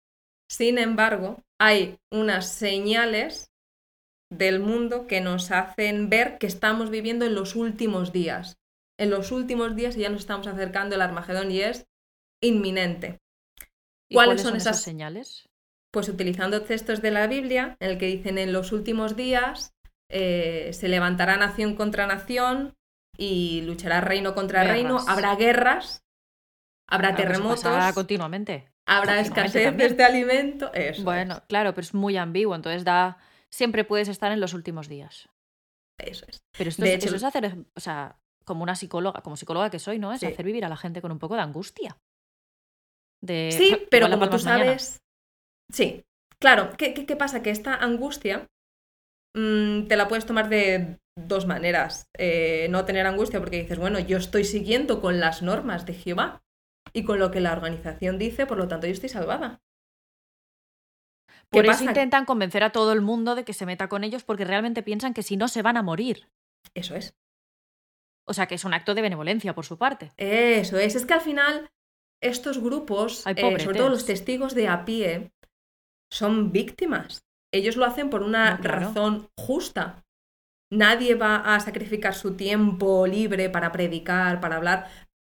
Sin 0.50 0.78
embargo, 0.78 1.44
hay 1.60 1.98
unas 2.12 2.50
señales 2.50 3.53
del 4.38 4.60
mundo 4.60 5.08
que 5.08 5.22
nos 5.22 5.52
hacen 5.52 6.10
ver 6.10 6.38
que 6.38 6.48
estamos 6.48 6.90
viviendo 6.90 7.26
en 7.26 7.36
los 7.36 7.56
últimos 7.56 8.12
días. 8.12 8.58
En 9.00 9.10
los 9.10 9.32
últimos 9.32 9.76
días 9.76 9.96
ya 9.96 10.10
nos 10.10 10.22
estamos 10.22 10.48
acercando 10.48 10.96
al 10.96 11.02
Armagedón 11.02 11.52
y 11.52 11.62
es 11.62 11.88
inminente. 12.42 13.20
¿Cuáles, 14.12 14.42
son, 14.42 14.56
esas 14.56 14.82
señales? 14.82 15.50
Pues 15.92 16.10
utilizando 16.10 16.62
textos 16.64 17.02
de 17.02 17.12
la 17.12 17.28
Biblia, 17.28 17.78
en 17.80 17.92
el 17.92 17.98
que 17.98 18.08
dicen 18.08 18.38
en 18.38 18.54
los 18.54 18.72
últimos 18.72 19.16
días 19.16 19.74
eh, 20.10 20.70
se 20.74 20.88
levantará 20.88 21.38
nación 21.38 21.76
contra 21.76 22.06
nación 22.06 22.76
y 23.18 23.62
luchará 23.62 24.02
reino 24.02 24.36
contra 24.36 24.64
reino, 24.64 25.00
habrá 25.08 25.36
guerras, 25.36 26.04
habrá 26.88 27.16
terremotos. 27.16 27.64
continuamente. 27.94 28.70
Habrá 28.86 29.20
escasez 29.22 29.76
de 29.76 29.86
este 29.86 30.04
alimento. 30.04 30.72
bueno, 31.04 31.42
claro, 31.48 31.74
pero 31.74 31.84
es 31.84 31.94
muy 31.94 32.18
ambiguo, 32.18 32.54
entonces 32.54 32.84
da 32.84 33.18
siempre 33.54 33.84
puedes 33.84 34.08
estar 34.08 34.32
en 34.32 34.40
los 34.40 34.54
últimos 34.54 34.88
días. 34.88 35.30
Eso 36.00 36.26
es. 36.28 36.44
Pero 36.58 36.70
esto 36.70 36.84
es, 36.84 37.06
eso 37.06 37.16
es 37.16 37.24
hacer, 37.24 37.56
o 37.76 37.80
sea, 37.80 38.20
como 38.46 38.64
una 38.64 38.76
psicóloga, 38.76 39.22
como 39.22 39.38
psicóloga 39.38 39.70
que 39.70 39.78
soy, 39.78 40.00
¿no? 40.00 40.12
Es 40.12 40.24
hacer 40.24 40.44
vivir 40.44 40.66
a 40.66 40.70
la 40.70 40.76
gente 40.76 41.02
con 41.02 41.12
un 41.12 41.20
poco 41.20 41.36
de 41.36 41.42
angustia. 41.42 41.98
De, 43.22 43.52
sí, 43.52 43.88
pero 43.92 44.10
como 44.10 44.28
tú 44.30 44.40
sabes. 44.40 45.02
Sí, 45.72 46.04
claro. 46.40 46.72
¿Qué, 46.78 46.94
¿Qué, 46.94 47.16
pasa? 47.16 47.44
Que 47.44 47.52
esta 47.52 47.76
angustia 47.76 48.48
mm, 49.36 49.84
te 49.84 49.96
la 49.96 50.08
puedes 50.08 50.26
tomar 50.26 50.50
de 50.50 51.00
dos 51.16 51.46
maneras. 51.46 52.10
Eh, 52.18 52.68
no 52.72 52.86
tener 52.86 53.06
angustia 53.06 53.40
porque 53.40 53.62
dices, 53.62 53.78
bueno, 53.78 54.00
yo 54.00 54.18
estoy 54.18 54.46
siguiendo 54.46 55.00
con 55.00 55.20
las 55.20 55.44
normas 55.44 55.86
de 55.86 55.94
Jehová 55.94 56.42
y 56.92 57.04
con 57.04 57.20
lo 57.20 57.30
que 57.30 57.40
la 57.40 57.54
organización 57.54 58.18
dice, 58.18 58.48
por 58.48 58.58
lo 58.58 58.68
tanto 58.68 58.88
yo 58.88 58.94
estoy 58.94 59.10
salvada. 59.10 59.62
Por 61.54 61.66
eso 61.66 61.84
intentan 61.84 62.26
convencer 62.26 62.64
a 62.64 62.72
todo 62.72 62.92
el 62.92 63.02
mundo 63.02 63.36
de 63.36 63.44
que 63.44 63.54
se 63.54 63.66
meta 63.66 63.88
con 63.88 64.04
ellos 64.04 64.24
porque 64.24 64.46
realmente 64.46 64.84
piensan 64.84 65.14
que 65.14 65.24
si 65.24 65.38
no 65.38 65.48
se 65.48 65.62
van 65.62 65.78
a 65.78 65.84
morir. 65.84 66.30
Eso 66.74 66.96
es. 66.96 67.16
O 68.26 68.34
sea 68.34 68.48
que 68.48 68.56
es 68.56 68.66
un 68.66 68.74
acto 68.74 68.96
de 68.96 69.02
benevolencia 69.02 69.54
por 69.54 69.66
su 69.66 69.78
parte. 69.78 70.12
Eso 70.18 70.78
es. 70.78 70.96
Es 70.96 71.06
que 71.06 71.14
al 71.14 71.22
final 71.22 71.70
estos 72.22 72.60
grupos, 72.60 73.26
eh, 73.28 73.60
sobre 73.60 73.78
todo 73.78 73.90
los 73.90 74.06
testigos 74.06 74.56
de 74.56 74.68
a 74.68 74.86
pie, 74.86 75.32
son 76.12 76.52
víctimas. 76.52 77.26
Ellos 77.52 77.76
lo 77.76 77.86
hacen 77.86 78.10
por 78.10 78.24
una 78.24 78.58
razón 78.58 79.30
justa. 79.38 80.06
Nadie 80.72 81.16
va 81.16 81.56
a 81.56 81.60
sacrificar 81.60 82.16
su 82.16 82.36
tiempo 82.36 83.06
libre 83.06 83.50
para 83.50 83.72
predicar, 83.72 84.40
para 84.40 84.56
hablar, 84.56 84.88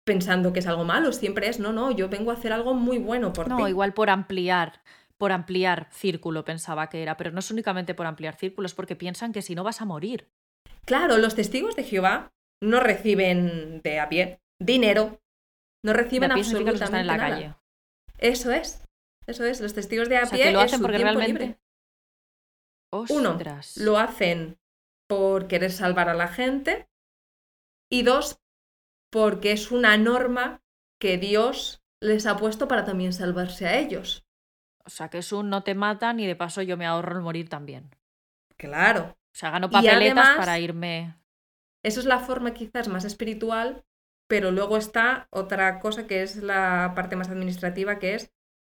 pensando 0.04 0.52
que 0.52 0.58
es 0.58 0.66
algo 0.66 0.84
malo. 0.84 1.12
Siempre 1.12 1.48
es, 1.48 1.60
no, 1.60 1.72
no, 1.72 1.92
yo 1.92 2.08
vengo 2.08 2.30
a 2.30 2.34
hacer 2.34 2.52
algo 2.52 2.74
muy 2.74 2.98
bueno 2.98 3.32
por 3.32 3.46
ti. 3.46 3.50
No, 3.50 3.68
igual 3.68 3.94
por 3.94 4.10
ampliar 4.10 4.82
por 5.20 5.32
ampliar 5.32 5.90
círculo, 5.92 6.46
pensaba 6.46 6.88
que 6.88 7.02
era, 7.02 7.18
pero 7.18 7.30
no 7.30 7.40
es 7.40 7.50
únicamente 7.50 7.94
por 7.94 8.06
ampliar 8.06 8.36
círculos, 8.36 8.72
porque 8.72 8.96
piensan 8.96 9.34
que 9.34 9.42
si 9.42 9.54
no 9.54 9.62
vas 9.62 9.82
a 9.82 9.84
morir. 9.84 10.30
Claro, 10.86 11.18
los 11.18 11.34
testigos 11.34 11.76
de 11.76 11.84
Jehová 11.84 12.32
no 12.62 12.80
reciben 12.80 13.82
de 13.82 14.00
a 14.00 14.08
pie 14.08 14.40
dinero, 14.58 15.20
no 15.84 15.92
reciben 15.92 16.32
absolutamente 16.32 17.00
en 17.00 17.06
la 17.06 17.16
nada. 17.18 17.28
calle. 17.28 17.54
Eso 18.16 18.50
es, 18.50 18.82
eso 19.26 19.44
es, 19.44 19.60
los 19.60 19.74
testigos 19.74 20.08
de 20.08 20.16
a 20.16 20.24
pie 20.24 20.52
lo 20.52 20.60
hacen 20.60 20.80
porque 20.80 20.96
realmente... 20.96 21.60
Uno, 23.10 23.38
lo 23.76 23.98
hacen 23.98 24.58
por 25.06 25.48
querer 25.48 25.70
salvar 25.70 26.08
a 26.08 26.14
la 26.14 26.28
gente 26.28 26.88
y 27.92 28.04
dos, 28.04 28.40
porque 29.12 29.52
es 29.52 29.70
una 29.70 29.98
norma 29.98 30.62
que 30.98 31.18
Dios 31.18 31.84
les 32.02 32.24
ha 32.24 32.38
puesto 32.38 32.68
para 32.68 32.86
también 32.86 33.12
salvarse 33.12 33.66
a 33.66 33.78
ellos. 33.78 34.26
O 34.90 34.92
sea, 34.92 35.08
que 35.08 35.18
es 35.18 35.32
un 35.32 35.50
no 35.50 35.62
te 35.62 35.76
matan 35.76 36.18
y 36.18 36.26
de 36.26 36.34
paso 36.34 36.62
yo 36.62 36.76
me 36.76 36.84
ahorro 36.84 37.14
el 37.14 37.22
morir 37.22 37.48
también. 37.48 37.94
Claro. 38.56 39.16
O 39.32 39.38
sea, 39.38 39.50
gano 39.50 39.70
papeletas 39.70 40.36
para 40.36 40.58
irme. 40.58 41.14
Eso 41.84 42.00
es 42.00 42.06
la 42.06 42.18
forma 42.18 42.54
quizás 42.54 42.88
más 42.88 43.04
espiritual, 43.04 43.84
pero 44.28 44.50
luego 44.50 44.76
está 44.76 45.28
otra 45.30 45.78
cosa 45.78 46.08
que 46.08 46.24
es 46.24 46.42
la 46.42 46.92
parte 46.96 47.14
más 47.14 47.28
administrativa, 47.28 48.00
que 48.00 48.16
es 48.16 48.32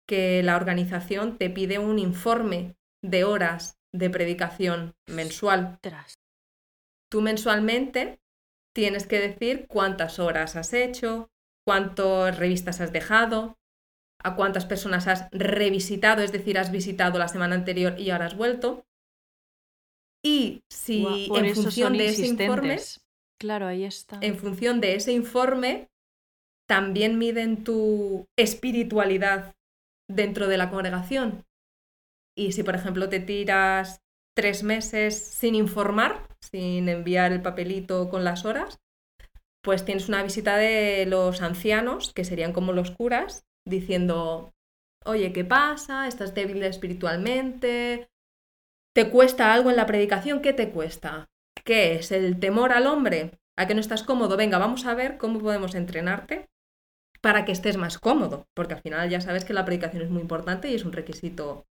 que 0.07 0.43
la 0.43 0.55
organización 0.55 1.39
te 1.39 1.49
pide 1.49 1.79
un 1.79 1.97
informe 1.97 2.75
de 3.01 3.23
horas 3.23 3.79
de 3.91 4.11
predicación 4.11 4.93
mensual. 5.07 5.79
Tú 7.09 7.21
mensualmente 7.21 8.21
tienes 8.71 9.07
que 9.07 9.19
decir 9.19 9.65
cuántas 9.67 10.19
horas 10.19 10.55
has 10.55 10.73
hecho, 10.73 11.31
cuántas 11.65 12.37
revistas 12.37 12.81
has 12.81 12.93
dejado, 12.93 13.57
a 14.23 14.35
cuántas 14.35 14.65
personas 14.65 15.07
has 15.07 15.29
revisitado, 15.31 16.21
es 16.21 16.31
decir, 16.31 16.57
has 16.57 16.71
visitado 16.71 17.19
la 17.19 17.27
semana 17.27 17.55
anterior 17.55 17.99
y 17.99 18.09
ahora 18.09 18.25
has 18.27 18.37
vuelto. 18.37 18.85
Y 20.25 20.63
si 20.69 21.29
en 21.35 21.55
función 21.55 21.97
de 21.97 22.07
ese 22.07 22.27
informe. 22.27 22.79
Claro, 23.39 23.67
ahí 23.67 23.83
está. 23.83 24.19
en 24.21 24.37
función 24.37 24.79
de 24.79 24.95
ese 24.95 25.11
informe, 25.11 25.89
también 26.65 27.17
miden 27.17 27.65
tu 27.65 28.25
espiritualidad 28.37 29.53
dentro 30.09 30.47
de 30.47 30.57
la 30.57 30.69
congregación. 30.69 31.45
Y 32.37 32.53
si, 32.53 32.63
por 32.63 32.75
ejemplo, 32.75 33.09
te 33.09 33.19
tiras 33.19 34.01
tres 34.35 34.63
meses 34.63 35.17
sin 35.17 35.55
informar, 35.55 36.27
sin 36.39 36.87
enviar 36.87 37.31
el 37.33 37.41
papelito 37.41 38.09
con 38.09 38.23
las 38.23 38.45
horas, 38.45 38.79
pues 39.61 39.85
tienes 39.85 40.09
una 40.09 40.23
visita 40.23 40.57
de 40.57 41.05
los 41.05 41.41
ancianos, 41.41 42.13
que 42.13 42.25
serían 42.25 42.53
como 42.53 42.73
los 42.73 42.91
curas, 42.91 43.45
diciendo, 43.65 44.53
oye, 45.05 45.33
¿qué 45.33 45.43
pasa? 45.43 46.07
¿Estás 46.07 46.33
débil 46.33 46.63
espiritualmente? 46.63 48.09
¿Te 48.93 49.09
cuesta 49.09 49.53
algo 49.53 49.69
en 49.69 49.75
la 49.75 49.85
predicación? 49.85 50.41
¿Qué 50.41 50.53
te 50.53 50.71
cuesta? 50.71 51.29
¿Qué 51.63 51.95
es? 51.95 52.11
¿El 52.11 52.39
temor 52.39 52.71
al 52.71 52.87
hombre? 52.87 53.39
¿A 53.57 53.67
que 53.67 53.73
no 53.73 53.81
estás 53.81 54.03
cómodo? 54.03 54.37
Venga, 54.37 54.57
vamos 54.57 54.85
a 54.85 54.93
ver 54.93 55.17
cómo 55.17 55.39
podemos 55.39 55.75
entrenarte 55.75 56.49
para 57.21 57.45
que 57.45 57.53
estés 57.53 57.77
más 57.77 57.99
cómodo, 57.99 58.47
porque 58.53 58.73
al 58.73 58.81
final 58.81 59.09
ya 59.09 59.21
sabes 59.21 59.45
que 59.45 59.53
la 59.53 59.63
predicación 59.63 60.03
es 60.03 60.09
muy 60.09 60.21
importante 60.21 60.69
y 60.69 60.75
es 60.75 60.83
un 60.83 60.91
requisito 60.91 61.65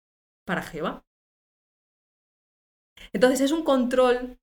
para 0.45 0.61
Jehová. 0.61 1.03
Entonces 3.13 3.41
es 3.41 3.51
un 3.51 3.63
control 3.63 4.37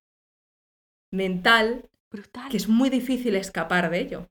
mental 1.11 1.89
Brutal. 2.11 2.51
que 2.51 2.57
es 2.57 2.69
muy 2.69 2.91
difícil 2.91 3.37
escapar 3.37 3.91
de 3.91 4.01
ello. 4.01 4.29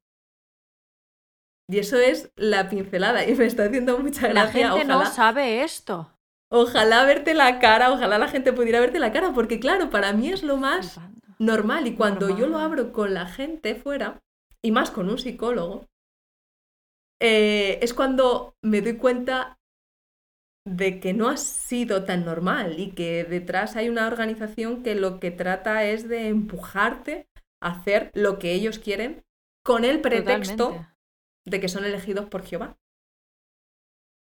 Y 1.69 1.79
eso 1.79 1.97
es 1.97 2.31
la 2.35 2.69
pincelada 2.69 3.25
y 3.25 3.35
me 3.35 3.45
está 3.45 3.65
haciendo 3.65 3.99
mucha 3.99 4.29
La 4.31 4.45
gracia. 4.45 4.51
gente 4.51 4.85
ojalá, 4.85 4.85
no 4.85 5.05
sabe 5.05 5.63
esto. 5.63 6.11
ojalá 6.51 7.03
verte 7.05 7.33
la 7.33 7.59
cara, 7.59 7.91
ojalá 7.91 8.17
la 8.17 8.27
gente 8.29 8.53
pudiera 8.53 8.79
verte 8.79 8.99
la 8.99 9.11
cara, 9.11 9.33
porque 9.33 9.59
claro, 9.59 9.89
para 9.89 10.13
mí 10.13 10.29
es 10.29 10.43
lo 10.43 10.57
más 10.57 11.01
normal 11.39 11.87
y 11.87 11.95
cuando 11.95 12.29
yo 12.29 12.47
lo 12.47 12.57
abro 12.59 12.91
con 12.91 13.13
la 13.13 13.25
gente 13.27 13.75
fuera, 13.75 14.21
y 14.63 14.71
más 14.71 14.91
con 14.91 15.09
un 15.09 15.17
psicólogo, 15.17 15.85
eh, 17.21 17.79
es 17.81 17.93
cuando 17.93 18.55
me 18.63 18.81
doy 18.81 18.97
cuenta 18.97 19.57
de 20.65 20.99
que 20.99 21.13
no 21.13 21.29
ha 21.29 21.37
sido 21.37 22.03
tan 22.03 22.25
normal 22.25 22.79
y 22.79 22.91
que 22.91 23.23
detrás 23.23 23.75
hay 23.75 23.89
una 23.89 24.07
organización 24.07 24.83
que 24.83 24.95
lo 24.95 25.19
que 25.19 25.31
trata 25.31 25.85
es 25.85 26.07
de 26.09 26.27
empujarte 26.27 27.27
a 27.61 27.71
hacer 27.71 28.11
lo 28.13 28.37
que 28.37 28.53
ellos 28.53 28.79
quieren 28.79 29.23
con 29.63 29.85
el 29.85 30.01
pretexto 30.01 30.65
Totalmente. 30.65 30.96
De 31.47 31.59
que 31.59 31.69
son 31.69 31.85
elegidos 31.85 32.25
por 32.29 32.43
Jehová. 32.43 32.77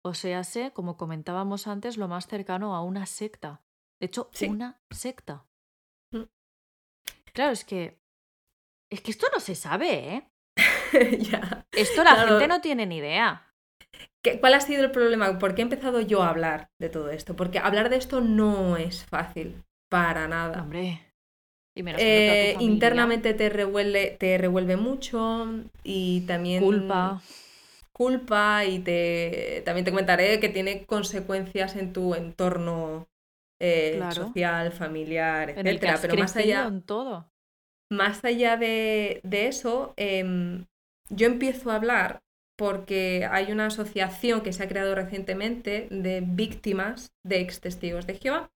O 0.04 0.14
sea, 0.14 0.42
sé, 0.44 0.72
como 0.72 0.96
comentábamos 0.96 1.66
antes, 1.68 1.96
lo 1.96 2.08
más 2.08 2.26
cercano 2.26 2.74
a 2.74 2.82
una 2.82 3.06
secta. 3.06 3.62
De 4.00 4.06
hecho, 4.06 4.28
Sí. 4.32 4.46
una 4.48 4.80
secta. 4.90 5.46
Mm. 6.12 6.24
Claro, 7.32 7.52
es 7.52 7.64
que. 7.64 8.00
Es 8.90 9.00
que 9.00 9.12
esto 9.12 9.26
no 9.32 9.40
se 9.40 9.54
sabe, 9.54 10.14
¿eh? 10.14 10.28
Ya. 11.30 11.66
Esto 11.72 12.04
la 12.04 12.14
Claro. 12.14 12.28
gente 12.30 12.48
no 12.48 12.60
tiene 12.60 12.84
ni 12.86 12.96
idea. 12.98 13.48
¿Qué- 14.22 14.38
¿Cuál 14.40 14.54
ha 14.54 14.60
sido 14.60 14.84
el 14.84 14.90
problema? 14.90 15.38
¿Por 15.38 15.54
qué 15.54 15.62
he 15.62 15.64
empezado 15.64 16.00
yo 16.00 16.22
a 16.22 16.28
hablar 16.30 16.70
de 16.80 16.88
todo 16.90 17.10
esto? 17.10 17.34
Porque 17.36 17.58
hablar 17.58 17.88
de 17.88 17.96
esto 17.96 18.20
no 18.20 18.76
es 18.76 19.04
fácil, 19.06 19.64
para 19.88 20.26
nada. 20.28 20.62
Hombre. 20.62 21.11
Y 21.74 21.82
menos 21.82 22.04
cuando 22.04 22.22
toda 22.22 22.38
tu 22.38 22.46
Eh, 22.46 22.56
internamente 22.60 23.34
te 23.34 23.48
revuelve, 23.50 24.16
te 24.18 24.38
revuelve 24.38 24.76
mucho 24.76 25.46
y 25.84 26.22
también 26.22 26.62
Culpa. 26.62 27.22
culpa 27.92 28.64
y 28.66 28.80
te 28.80 29.62
también 29.66 29.84
te 29.84 29.90
comentaré 29.92 30.40
que 30.40 30.48
tiene 30.50 30.86
consecuencias 30.86 31.76
en 31.76 31.92
tu 31.92 32.14
entorno 32.14 33.08
eh, 33.60 34.06
Claro. 34.06 34.26
social, 34.32 34.72
familiar, 34.72 35.50
En 35.54 35.66
el 35.66 35.80
que 35.80 35.88
etcétera. 35.88 35.92
has 35.92 36.02
Pero 36.02 36.16
más 36.16 36.36
allá, 36.36 36.68
en 36.68 36.82
todo. 36.82 37.30
más 37.90 38.24
allá 38.24 38.56
de, 38.56 39.20
de 39.24 39.48
eso, 39.48 39.94
em, 39.96 40.66
yo 41.10 41.26
empiezo 41.26 41.70
a 41.70 41.76
hablar 41.76 42.22
porque 42.56 43.26
hay 43.30 43.50
una 43.52 43.66
asociación 43.66 44.42
que 44.42 44.52
se 44.52 44.62
ha 44.62 44.68
creado 44.68 44.94
recientemente 44.94 45.88
de 45.90 46.22
víctimas 46.24 47.12
de 47.24 47.40
ex 47.40 47.60
testigos 47.60 48.06
de 48.06 48.14
Jehová. 48.18 48.50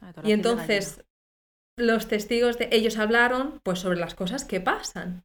La 0.00 0.12
Y 0.22 0.32
entonces 0.32 1.04
los 1.76 2.08
testigos 2.08 2.58
de 2.58 2.68
ellos 2.72 2.98
hablaron 2.98 3.60
pues 3.62 3.80
sobre 3.80 3.98
las 3.98 4.14
cosas 4.14 4.44
que 4.44 4.60
pasan 4.60 5.24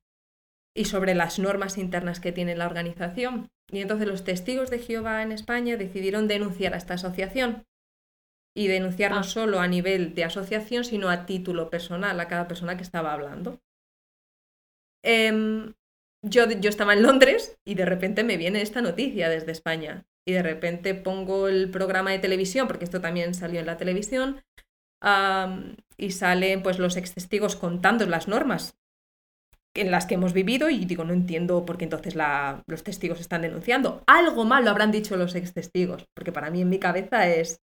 y 0.75 0.86
sobre 0.86 1.15
las 1.15 1.39
normas 1.39 1.77
internas 1.77 2.20
que 2.20 2.32
tiene 2.32 2.56
la 2.56 2.65
organización. 2.65 3.50
Y 3.72 3.82
entonces 3.82 4.08
los 4.08 4.24
testigos 4.24 4.70
de 4.70 4.79
Jehová 4.79 5.22
en 5.22 5.32
España 5.32 5.77
decidieron 5.77 6.27
denunciar 6.27 6.74
a 6.74 6.77
esta 6.77 6.96
asociación 6.96 7.65
y 8.56 8.68
denunciar 8.68 9.12
no 9.12 9.20
Ah. 9.20 9.24
solo 9.24 9.60
a 9.60 9.68
nivel 9.68 10.15
de 10.15 10.24
asociación, 10.24 10.84
sino 10.84 11.10
a 11.10 11.25
título 11.25 11.70
personal 11.70 12.20
a 12.20 12.27
cada 12.27 12.48
persona 12.48 12.77
que 12.77 12.84
estaba 12.84 13.13
hablando. 13.13 13.62
Em, 15.03 15.74
yo, 16.24 16.50
yo 16.50 16.70
estaba 16.70 16.94
en 16.94 17.03
Londres 17.03 17.58
y 17.65 17.75
de 17.75 17.86
repente 17.86 18.24
me 18.24 18.38
viene 18.38 18.62
esta 18.62 18.82
noticia 18.82 19.29
desde 19.29 19.51
España. 19.51 20.06
Y 20.27 20.34
de 20.34 20.44
repente 20.44 20.94
pongo 20.94 21.48
el 21.48 21.72
programa 21.72 22.12
de 22.12 22.20
televisión, 22.20 22.68
porque 22.68 22.86
esto 22.86 23.01
también 23.01 23.34
salió 23.34 23.60
en 23.60 23.65
la 23.65 23.77
televisión, 23.77 24.41
y 25.98 26.12
salen 26.12 26.62
pues 26.63 26.79
los 26.79 26.98
ex 26.98 27.13
testigos 27.13 27.56
contando 27.56 28.06
las 28.06 28.27
normas 28.27 28.75
en 29.75 29.91
las 29.91 30.06
que 30.06 30.15
hemos 30.15 30.34
vivido 30.34 30.70
y 30.70 30.86
digo, 30.86 31.03
no 31.03 31.13
entiendo 31.13 31.65
por 31.65 31.77
qué 31.77 31.86
entonces 31.86 32.15
la- 32.15 32.63
los 32.68 32.84
testigos 32.84 33.20
están 33.20 33.44
denunciando. 33.44 34.03
Algo 34.08 34.44
malo 34.44 34.70
habrán 34.72 34.91
dicho 34.91 35.15
los 35.15 35.36
ex 35.36 35.53
testigos, 35.53 36.06
porque 36.15 36.32
para 36.32 36.50
mí 36.50 36.62
en 36.62 36.70
mi 36.70 36.79
cabeza 36.79 37.27
es, 37.27 37.62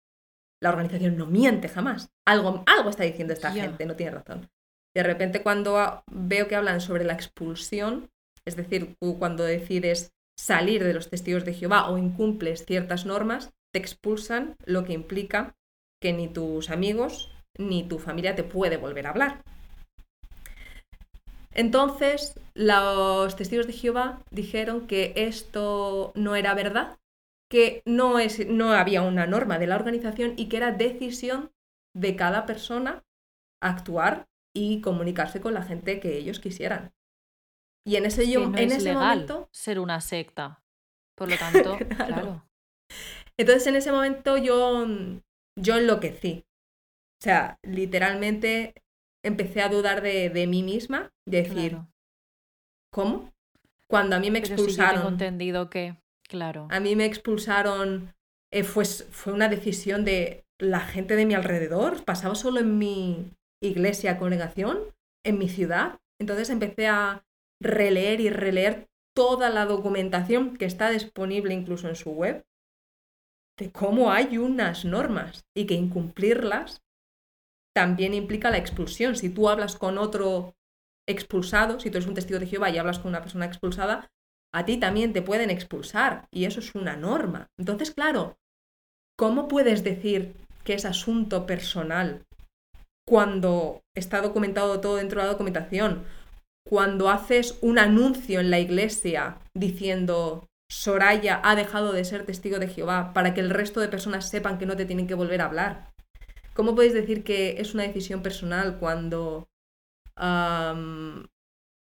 la 0.62 0.70
organización 0.70 1.18
no 1.18 1.25
miente 1.25 1.70
jamás. 1.70 2.10
Algo, 2.28 2.63
algo 2.68 2.90
está 2.90 3.04
diciendo 3.04 3.34
esta 3.34 3.52
gente, 3.52 3.86
no 3.86 3.96
tiene 3.96 4.12
razón. 4.12 4.50
De 4.96 5.02
repente 5.04 5.42
cuando 5.42 6.04
veo 6.12 6.48
que 6.48 6.56
hablan 6.56 6.82
sobre 6.82 7.04
la 7.04 7.13
expulsión, 7.13 8.10
es 8.46 8.56
decir, 8.56 8.96
tú 9.02 9.18
cuando 9.18 9.44
decides 9.44 10.13
salir 10.38 10.84
de 10.84 10.94
los 10.94 11.10
testigos 11.10 11.46
de 11.46 11.54
Jehová 11.54 11.90
o 11.90 11.98
incumples 11.98 12.66
ciertas 12.66 13.06
normas, 13.06 13.52
te 13.74 13.80
expulsan, 13.80 14.56
lo 14.66 14.84
que 14.84 14.94
implica 14.94 15.56
que 16.04 16.14
ni 16.14 16.28
tus 16.28 16.70
amigos 16.70 17.32
ni 17.58 17.84
tu 17.88 17.98
familia 17.98 18.36
te 18.36 18.44
puede 18.44 18.78
volver 18.78 19.08
a 19.08 19.12
hablar. 19.12 19.42
Entonces, 21.54 22.40
los 22.56 23.36
testigos 23.36 23.68
de 23.68 23.74
Jehová 23.74 24.22
dijeron 24.32 24.88
que 24.88 25.14
esto 25.16 26.12
no 26.16 26.36
era 26.36 26.54
verdad, 26.56 26.98
que 27.50 27.84
no, 27.86 28.18
es, 28.20 28.48
no 28.48 28.74
había 28.74 29.04
una 29.04 29.28
norma 29.28 29.60
de 29.60 29.68
la 29.68 29.76
organización 29.76 30.34
y 30.36 30.50
que 30.50 30.58
era 30.58 30.72
decisión 30.72 31.52
de 31.96 32.16
cada 32.16 32.46
persona 32.46 33.04
actuar 33.62 34.26
y 34.56 34.82
comunicarse 34.82 35.42
con 35.42 35.54
la 35.54 35.62
gente 35.64 36.00
que 36.00 36.18
ellos 36.18 36.40
quisieran. 36.40 36.92
Y 37.86 37.98
en 37.98 38.06
ese, 38.06 38.24
Es 38.24 38.28
que 38.28 38.34
yo- 38.34 38.50
no 38.50 38.58
en 38.58 38.64
es 38.66 38.74
ese 38.78 38.84
legal 38.86 39.00
momento, 39.20 39.48
ser 39.52 39.80
una 39.80 40.02
secta. 40.02 40.60
Por 41.16 41.30
lo 41.30 41.38
tanto, 41.38 41.78
Claro. 41.96 42.06
claro. 42.08 42.46
entonces 43.38 43.68
en 43.68 43.76
ese 43.76 43.92
momento 43.92 44.38
yo, 44.38 44.88
yo 45.56 45.78
enloquecí. 45.78 46.46
O 47.22 47.24
sea, 47.24 47.58
literalmente 47.64 48.74
empecé 49.24 49.62
a 49.62 49.70
dudar 49.70 50.02
de, 50.02 50.30
de 50.30 50.48
mí 50.48 50.64
misma, 50.64 51.12
de 51.26 51.44
decir, 51.44 51.72
claro. 51.72 51.88
¿cómo? 52.92 53.32
Cuando 53.88 54.16
a 54.16 54.20
mí 54.20 54.32
me 54.32 54.42
Pero 54.42 54.48
sí, 54.48 54.54
expulsaron, 54.54 55.14
entendido 55.14 55.70
que, 55.70 55.96
claro. 56.28 56.68
a 56.70 56.80
mí 56.80 56.96
me 56.96 57.06
expulsaron, 57.06 58.14
eh, 58.52 58.64
fue, 58.64 58.86
fue 58.86 59.34
una 59.34 59.50
decisión 59.50 60.04
de 60.04 60.46
la 60.60 60.82
gente 60.82 61.16
de 61.16 61.26
mi 61.26 61.34
alrededor, 61.34 62.04
pasaba 62.04 62.36
solo 62.36 62.60
en 62.60 62.78
mi 62.78 63.32
iglesia, 63.62 64.18
congregación, 64.18 64.80
en 65.26 65.38
mi 65.38 65.50
ciudad. 65.50 66.00
Entonces 66.20 66.50
empecé 66.50 66.88
a 66.88 67.26
releer 67.62 68.20
y 68.20 68.30
releer 68.30 68.88
toda 69.16 69.50
la 69.50 69.66
documentación 69.66 70.58
que 70.58 70.66
está 70.66 70.90
disponible 70.90 71.54
incluso 71.54 71.88
en 71.88 71.96
su 71.96 72.12
web 72.12 72.44
de 73.58 73.72
cómo 73.72 74.12
hay 74.12 74.38
unas 74.38 74.86
normas 74.86 75.46
y 75.56 75.66
que 75.66 75.76
incumplirlas 75.76 76.82
también 77.76 78.14
implica 78.14 78.52
la 78.52 78.58
expulsión. 78.58 79.16
Si 79.16 79.30
tú 79.30 79.50
hablas 79.50 79.76
con 79.76 79.98
otro 79.98 80.54
expulsado, 81.08 81.80
si 81.80 81.90
tú 81.90 81.98
eres 81.98 82.08
un 82.08 82.16
testigo 82.16 82.40
de 82.40 82.48
Jehová 82.48 82.70
y 82.70 82.78
hablas 82.78 83.00
con 83.00 83.10
una 83.10 83.22
persona 83.22 83.46
expulsada, 83.46 84.10
a 84.54 84.66
ti 84.66 84.78
también 84.78 85.14
te 85.14 85.22
pueden 85.22 85.50
expulsar 85.50 86.28
y 86.32 86.46
eso 86.46 86.60
es 86.60 86.76
una 86.76 86.96
norma. 86.96 87.48
Entonces, 87.58 87.92
claro, 87.92 88.38
¿cómo 89.18 89.48
puedes 89.48 89.84
decir 89.84 90.36
que 90.64 90.76
es 90.76 90.86
asunto 90.86 91.46
personal 91.46 92.24
cuando 93.08 93.82
está 93.96 94.22
documentado 94.22 94.80
todo 94.80 94.98
dentro 94.98 95.20
de 95.20 95.26
la 95.26 95.34
documentación? 95.34 96.06
Cuando 96.66 97.10
haces 97.10 97.58
un 97.62 97.80
anuncio 97.80 98.40
en 98.40 98.52
la 98.52 98.60
iglesia 98.60 99.40
diciendo 99.54 100.48
Soraya 100.74 101.39
ha 101.44 101.56
dejado 101.56 101.94
de 101.94 102.03
ser 102.03 102.25
testigo 102.25 102.58
de 102.58 102.68
Jehová 102.68 103.13
para 103.13 103.36
que 103.36 103.42
el 103.42 103.51
resto 103.51 103.80
de 103.80 103.89
personas 103.89 104.27
sepan 104.27 104.58
que 104.58 104.65
no 104.65 104.75
te 104.75 104.86
tienen 104.86 105.06
que 105.06 105.13
volver 105.13 105.39
a 105.42 105.46
hablar. 105.46 105.94
¿Cómo 106.56 106.74
podéis 106.74 106.94
decir 106.94 107.24
que 107.24 107.62
es 107.62 107.75
una 107.75 107.84
decisión 107.84 108.24
personal 108.24 108.80
cuando 108.80 109.48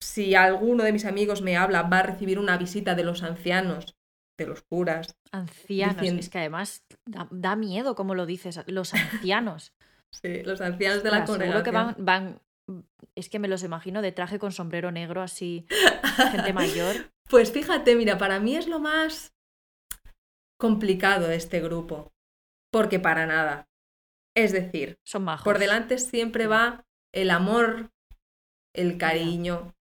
si 0.01 0.35
alguno 0.35 0.83
de 0.83 0.91
mis 0.91 1.05
amigos 1.05 1.41
me 1.41 1.55
habla, 1.55 1.83
va 1.83 1.99
a 1.99 2.03
recibir 2.03 2.37
una 2.39 2.57
visita 2.57 2.93
de 2.93 3.05
los 3.05 3.23
ancianos, 3.23 3.95
de 4.37 4.47
los 4.47 4.61
curas? 4.63 5.15
Ancianos, 5.31 6.03
es 6.03 6.29
que 6.29 6.39
además 6.39 6.85
da, 7.05 7.55
miedo 7.55 7.95
como 7.95 8.15
lo 8.15 8.25
dices, 8.25 8.59
los 8.67 8.93
ancianos. 8.93 9.73
sí, 10.11 10.43
los 10.43 10.59
ancianos 10.59 11.03
de 11.03 11.11
la 11.11 11.23
congregación. 11.23 11.63
que 11.63 11.71
van, 11.71 11.95
van, 11.99 12.41
es 13.15 13.29
que 13.29 13.39
me 13.39 13.47
los 13.47 13.63
imagino 13.63 14.01
de 14.01 14.11
traje 14.11 14.39
con 14.39 14.51
sombrero 14.51 14.91
negro, 14.91 15.21
así, 15.21 15.65
gente 16.31 16.51
mayor. 16.51 17.12
Pues 17.29 17.51
fíjate, 17.51 17.95
mira, 17.95 18.17
para 18.17 18.39
mí 18.39 18.55
es 18.55 18.67
lo 18.67 18.79
más 18.79 19.33
complicado 20.59 21.29
este 21.31 21.59
grupo, 21.61 22.13
porque 22.71 22.99
para 22.99 23.25
nada. 23.25 23.67
Es 24.35 24.51
decir, 24.51 24.97
Son 25.03 25.25
por 25.43 25.59
delante 25.59 25.97
siempre 25.97 26.47
va 26.47 26.85
el 27.13 27.29
amor, 27.29 27.91
el 28.73 28.97
cariño, 28.97 29.75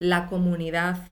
la 0.00 0.26
comunidad. 0.26 1.10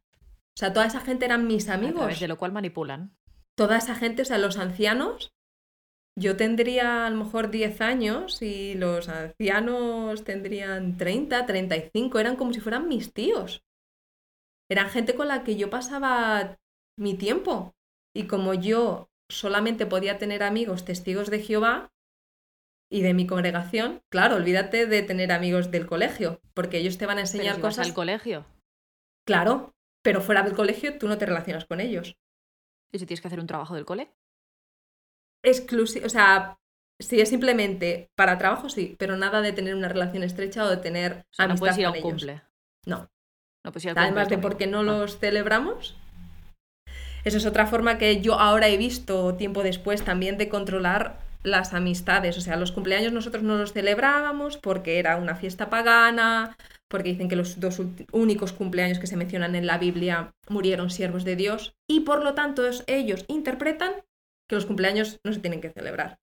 O 0.55 0.59
sea, 0.59 0.73
toda 0.73 0.87
esa 0.87 1.01
gente 1.01 1.25
eran 1.25 1.47
mis 1.47 1.69
amigos. 1.69 2.21
de 2.21 2.29
lo 2.29 2.37
cual 2.37 2.53
manipulan. 2.53 3.17
Toda 3.57 3.79
esa 3.79 3.95
gente, 3.95 4.23
o 4.23 4.25
sea, 4.25 4.39
los 4.39 4.59
ancianos. 4.59 5.33
Yo 6.15 6.37
tendría 6.37 7.07
a 7.07 7.11
lo 7.11 7.25
mejor 7.25 7.51
10 7.51 7.81
años 7.81 8.43
y 8.43 8.75
los 8.75 9.09
ancianos 9.09 10.25
tendrían 10.25 10.99
30, 10.99 11.47
35. 11.47 12.19
Eran 12.19 12.37
como 12.37 12.53
si 12.53 12.61
fueran 12.61 12.87
mis 12.87 13.15
tíos. 13.15 13.63
Eran 14.73 14.91
gente 14.91 15.15
con 15.15 15.29
la 15.29 15.45
que 15.45 15.57
yo 15.57 15.71
pasaba 15.71 16.59
mi 16.99 17.15
tiempo. 17.15 17.75
Y 18.15 18.27
como 18.27 18.55
yo 18.55 19.11
solamente 19.31 19.87
podía 19.87 20.19
tener 20.19 20.43
amigos 20.43 20.85
testigos 20.85 21.31
de 21.31 21.41
Jehová, 21.41 21.93
y 22.93 23.01
de 23.01 23.15
mi 23.15 23.27
congregación, 23.27 24.03
claro, 24.11 24.37
olvídate 24.37 24.87
de 24.87 25.03
tener 25.03 25.33
amigos 25.33 25.71
del 25.71 25.87
colegio, 25.87 26.43
porque 26.53 26.77
ellos 26.77 26.99
te 26.99 27.07
van 27.07 27.17
a 27.17 27.23
enseñar 27.23 27.55
pero 27.55 27.69
cosas. 27.69 27.87
al 27.87 27.95
colegio? 27.95 28.45
Claro, 29.27 29.75
pero 30.03 30.21
fuera 30.21 30.43
del 30.43 30.55
colegio 30.55 30.99
tú 30.99 31.09
no 31.09 31.17
te 31.17 31.25
relacionas 31.25 31.65
con 31.65 31.81
ellos. 31.81 32.19
¿Y 32.93 32.99
si 32.99 33.07
tienes 33.07 33.23
que 33.23 33.29
hacer 33.29 33.41
un 33.41 33.47
trabajo 33.47 33.75
del 33.75 33.87
cole? 33.87 34.13
Exclusivo, 35.43 36.05
o 36.05 36.11
sea, 36.11 36.59
si 37.01 37.19
es 37.19 37.31
simplemente 37.31 38.11
para 38.15 38.37
trabajo, 38.37 38.69
sí, 38.69 38.95
pero 38.99 39.17
nada 39.17 39.41
de 39.41 39.53
tener 39.53 39.75
una 39.75 39.89
relación 39.89 40.23
estrecha 40.23 40.63
o 40.65 40.69
de 40.69 40.77
tener 40.77 41.25
o 41.39 41.47
no 41.47 41.55
puedes 41.57 41.79
ir 41.79 41.87
a 41.87 41.93
un 41.93 42.01
cumple. 42.03 42.43
No. 42.85 43.09
No 43.65 43.73
puedes 43.73 43.85
ir 43.85 43.93
Además 43.97 44.29
de 44.29 44.39
porque 44.39 44.67
no 44.67 44.83
los 44.83 45.19
celebramos. 45.19 45.97
Eso 47.25 47.37
es 47.37 47.47
otra 47.47 47.67
forma 47.67 47.99
que 47.99 48.21
yo 48.21 48.39
ahora 48.41 48.69
he 48.69 48.77
visto 48.77 49.35
tiempo 49.35 49.63
después 49.63 50.03
también 50.03 50.39
de 50.39 50.49
controlar 50.49 51.21
las 51.45 51.73
amistades. 51.73 52.37
O 52.37 52.41
sea, 52.41 52.57
los 52.57 52.73
cumpleaños 52.73 53.13
nosotros 53.13 53.43
no 53.43 53.57
los 53.57 53.73
celebrábamos 53.73 54.57
porque 54.57 54.99
era 54.99 55.17
una 55.17 55.37
fiesta 55.37 55.71
pagana, 55.71 56.57
porque 56.89 57.11
dicen 57.11 57.29
que 57.29 57.37
los 57.37 57.61
dos 57.61 57.81
únicos 58.13 58.53
cumpleaños 58.53 58.99
que 58.99 59.07
se 59.07 59.17
mencionan 59.17 59.55
en 59.55 59.67
la 59.67 59.79
Biblia 59.79 60.33
murieron 60.49 60.91
siervos 60.91 61.25
de 61.25 61.37
Dios 61.37 61.75
y 61.89 62.01
por 62.01 62.23
lo 62.23 62.35
tanto 62.35 62.63
ellos 62.87 63.25
interpretan 63.29 63.93
que 64.49 64.57
los 64.57 64.67
cumpleaños 64.67 65.21
no 65.25 65.33
se 65.33 65.41
tienen 65.41 65.61
que 65.61 65.71
celebrar. 65.71 66.19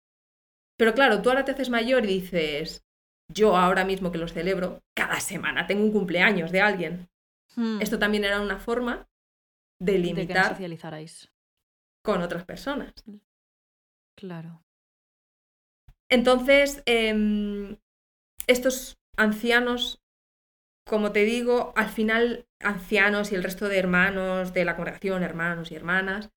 Pero 0.77 0.93
claro, 0.93 1.22
tú 1.22 1.29
ahora 1.29 1.43
te 1.43 1.51
haces 1.51 1.69
mayor 1.69 2.05
y 2.05 2.19
dices, 2.19 2.84
yo 3.34 3.58
ahora 3.58 3.84
mismo 3.84 4.12
que 4.12 4.17
los 4.17 4.34
celebro, 4.34 4.79
cada 4.96 5.19
semana 5.19 5.65
tengo 5.65 5.84
un 5.84 5.91
cumpleaños 5.91 6.51
de 6.51 6.62
alguien. 6.62 7.10
Hmm. 7.56 7.82
Esto 7.82 8.00
también 8.00 8.25
era 8.25 8.41
una 8.41 8.60
forma 8.60 9.08
de 9.82 9.98
limitar 9.98 10.58
con 12.03 12.22
otras 12.22 12.46
personas. 12.46 12.94
Claro. 14.15 14.63
Entonces, 16.10 16.82
em, 16.86 17.77
estos 18.48 19.00
ancianos, 19.15 20.01
como 20.86 21.12
te 21.12 21.24
digo, 21.24 21.72
al 21.75 21.89
final 21.89 22.48
ancianos 22.60 23.31
y 23.31 23.35
el 23.35 23.44
resto 23.44 23.70
de 23.70 23.77
hermanos 23.77 24.53
de 24.53 24.66
la 24.66 24.75
congregación, 24.75 25.24
hermanos 25.24 25.72
y 25.72 25.75
hermanas, 25.75 26.31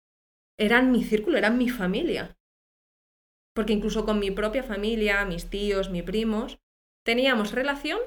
eran 0.58 0.90
mi 0.90 1.04
círculo, 1.04 1.38
eran 1.38 1.56
mi 1.56 1.68
familia. 1.68 2.36
Porque 3.54 3.72
incluso 3.72 4.04
con 4.04 4.18
mi 4.18 4.30
propia 4.30 4.62
familia, 4.62 5.24
mis 5.24 5.48
tíos, 5.48 5.90
mis 5.90 6.02
primos, 6.02 6.58
teníamos 7.04 7.52
relación, 7.52 8.00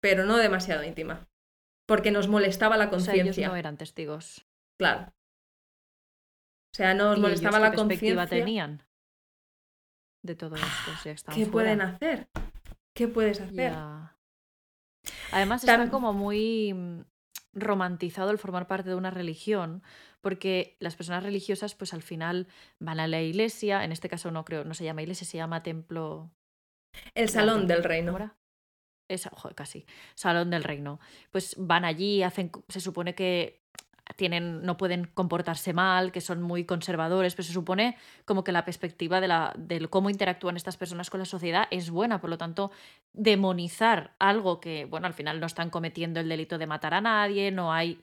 pero 0.00 0.24
no 0.24 0.36
demasiado 0.36 0.84
íntima. 0.84 1.28
Porque 1.92 2.10
nos 2.10 2.26
molestaba 2.26 2.78
la 2.78 2.88
conciencia. 2.88 3.48
no 3.48 3.54
eran 3.54 3.76
testigos. 3.76 4.46
Claro. 4.78 5.12
O 6.72 6.74
sea, 6.74 6.94
nos 6.94 7.18
molestaba 7.18 7.60
la 7.60 7.74
conciencia. 7.74 8.26
tenían? 8.26 8.82
de 10.22 10.34
todo 10.34 10.56
esto. 10.56 11.32
¿Qué 11.34 11.44
pueden 11.44 11.82
hacer? 11.82 12.28
¿Qué 12.96 13.08
puedes 13.08 13.42
hacer? 13.42 13.74
Además 15.32 15.64
está 15.64 15.90
como 15.90 16.14
muy 16.14 16.72
mm, 16.72 17.00
romantizado 17.52 18.30
el 18.30 18.38
formar 18.38 18.68
parte 18.68 18.88
de 18.88 18.94
una 18.94 19.10
religión, 19.10 19.82
porque 20.22 20.78
las 20.80 20.96
personas 20.96 21.22
religiosas 21.22 21.74
pues 21.74 21.92
al 21.92 22.00
final 22.00 22.46
van 22.78 23.00
a 23.00 23.06
la 23.06 23.20
iglesia, 23.20 23.84
en 23.84 23.92
este 23.92 24.08
caso 24.08 24.30
no 24.30 24.46
creo, 24.46 24.64
no 24.64 24.72
se 24.72 24.84
llama 24.84 25.02
iglesia, 25.02 25.26
se 25.26 25.36
llama 25.36 25.62
templo. 25.62 26.30
El 27.14 27.28
salón 27.28 27.66
del 27.66 27.84
reino. 27.84 28.34
Es, 29.12 29.28
casi, 29.54 29.86
salón 30.14 30.50
del 30.50 30.64
reino. 30.64 31.00
Pues 31.30 31.54
van 31.58 31.84
allí, 31.84 32.22
hacen, 32.22 32.50
se 32.68 32.80
supone 32.80 33.14
que 33.14 33.62
tienen, 34.16 34.62
no 34.62 34.76
pueden 34.76 35.06
comportarse 35.14 35.72
mal, 35.72 36.12
que 36.12 36.20
son 36.20 36.42
muy 36.42 36.64
conservadores, 36.64 37.34
pero 37.34 37.46
se 37.46 37.52
supone 37.52 37.96
como 38.24 38.44
que 38.44 38.52
la 38.52 38.64
perspectiva 38.64 39.20
de, 39.20 39.28
la, 39.28 39.54
cómo 39.90 40.10
interactúan 40.10 40.56
estas 40.56 40.76
personas 40.76 41.10
con 41.10 41.20
la 41.20 41.26
sociedad 41.26 41.68
es 41.70 41.90
buena, 41.90 42.20
por 42.20 42.30
lo 42.30 42.38
tanto, 42.38 42.70
demonizar 43.12 44.14
algo 44.18 44.60
que, 44.60 44.84
bueno, 44.84 45.06
al 45.06 45.14
final 45.14 45.40
no 45.40 45.46
están 45.46 45.70
cometiendo 45.70 46.20
el 46.20 46.28
delito 46.28 46.58
de 46.58 46.66
matar 46.66 46.94
a 46.94 47.00
nadie, 47.00 47.50
no 47.50 47.72
hay... 47.72 47.98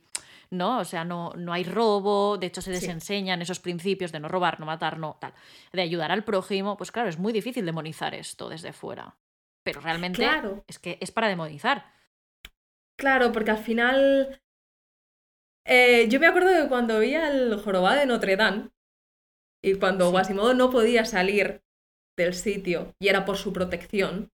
¿no? 0.51 0.79
O 0.79 0.83
sea, 0.83 1.05
no, 1.05 1.31
no 1.35 1.53
hay 1.53 1.63
robo, 1.63 2.39
de 2.39 2.47
hecho 2.47 2.59
se 2.63 2.71
les 2.71 2.87
enseñan 2.87 3.39
esos 3.39 3.59
principios 3.59 4.11
de 4.11 4.19
no 4.19 4.27
robar, 4.27 4.59
no 4.59 4.65
matar, 4.65 4.97
no 4.97 5.15
tal, 5.19 5.31
de 5.71 5.83
ayudar 5.83 6.11
al 6.11 6.23
prójimo, 6.23 6.75
pues 6.75 6.91
claro, 6.91 7.07
es 7.07 7.19
muy 7.19 7.31
difícil 7.31 7.63
demonizar 7.67 8.15
esto 8.15 8.49
desde 8.49 8.73
fuera. 8.73 9.13
Pero 9.63 9.81
realmente 9.81 10.25
es 10.67 10.79
que 10.79 10.97
es 11.01 11.11
para 11.11 11.27
demonizar. 11.27 11.85
Claro, 12.97 13.31
porque 13.31 13.51
al 13.51 13.57
final 13.57 14.41
eh, 15.65 16.07
yo 16.09 16.19
me 16.19 16.27
acuerdo 16.27 16.49
de 16.49 16.67
cuando 16.67 16.99
vi 16.99 17.13
el 17.13 17.55
jorobado 17.59 17.99
de 17.99 18.05
Notre 18.05 18.35
Dame 18.35 18.71
y 19.63 19.75
cuando 19.75 20.09
Guasimodo 20.09 20.53
no 20.53 20.71
podía 20.71 21.05
salir 21.05 21.61
del 22.17 22.33
sitio 22.33 22.95
y 22.99 23.07
era 23.07 23.23
por 23.23 23.37
su 23.37 23.53
protección, 23.53 24.31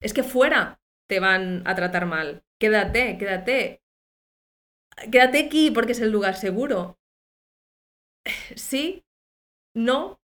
es 0.00 0.12
que 0.12 0.22
fuera 0.22 0.80
te 1.08 1.20
van 1.20 1.66
a 1.66 1.74
tratar 1.74 2.06
mal. 2.06 2.44
Quédate, 2.60 3.16
quédate. 3.18 3.82
Quédate 5.10 5.46
aquí 5.46 5.70
porque 5.70 5.92
es 5.92 6.00
el 6.00 6.10
lugar 6.10 6.36
seguro. 6.36 6.98
Sí, 8.56 9.04
no, 9.74 10.20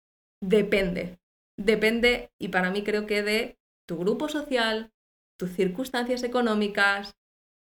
depende. 0.41 1.19
Depende, 1.57 2.31
y 2.39 2.49
para 2.49 2.71
mí 2.71 2.83
creo 2.83 3.05
que 3.05 3.23
de 3.23 3.57
tu 3.87 3.97
grupo 3.97 4.29
social, 4.29 4.91
tus 5.39 5.51
circunstancias 5.51 6.23
económicas, 6.23 7.15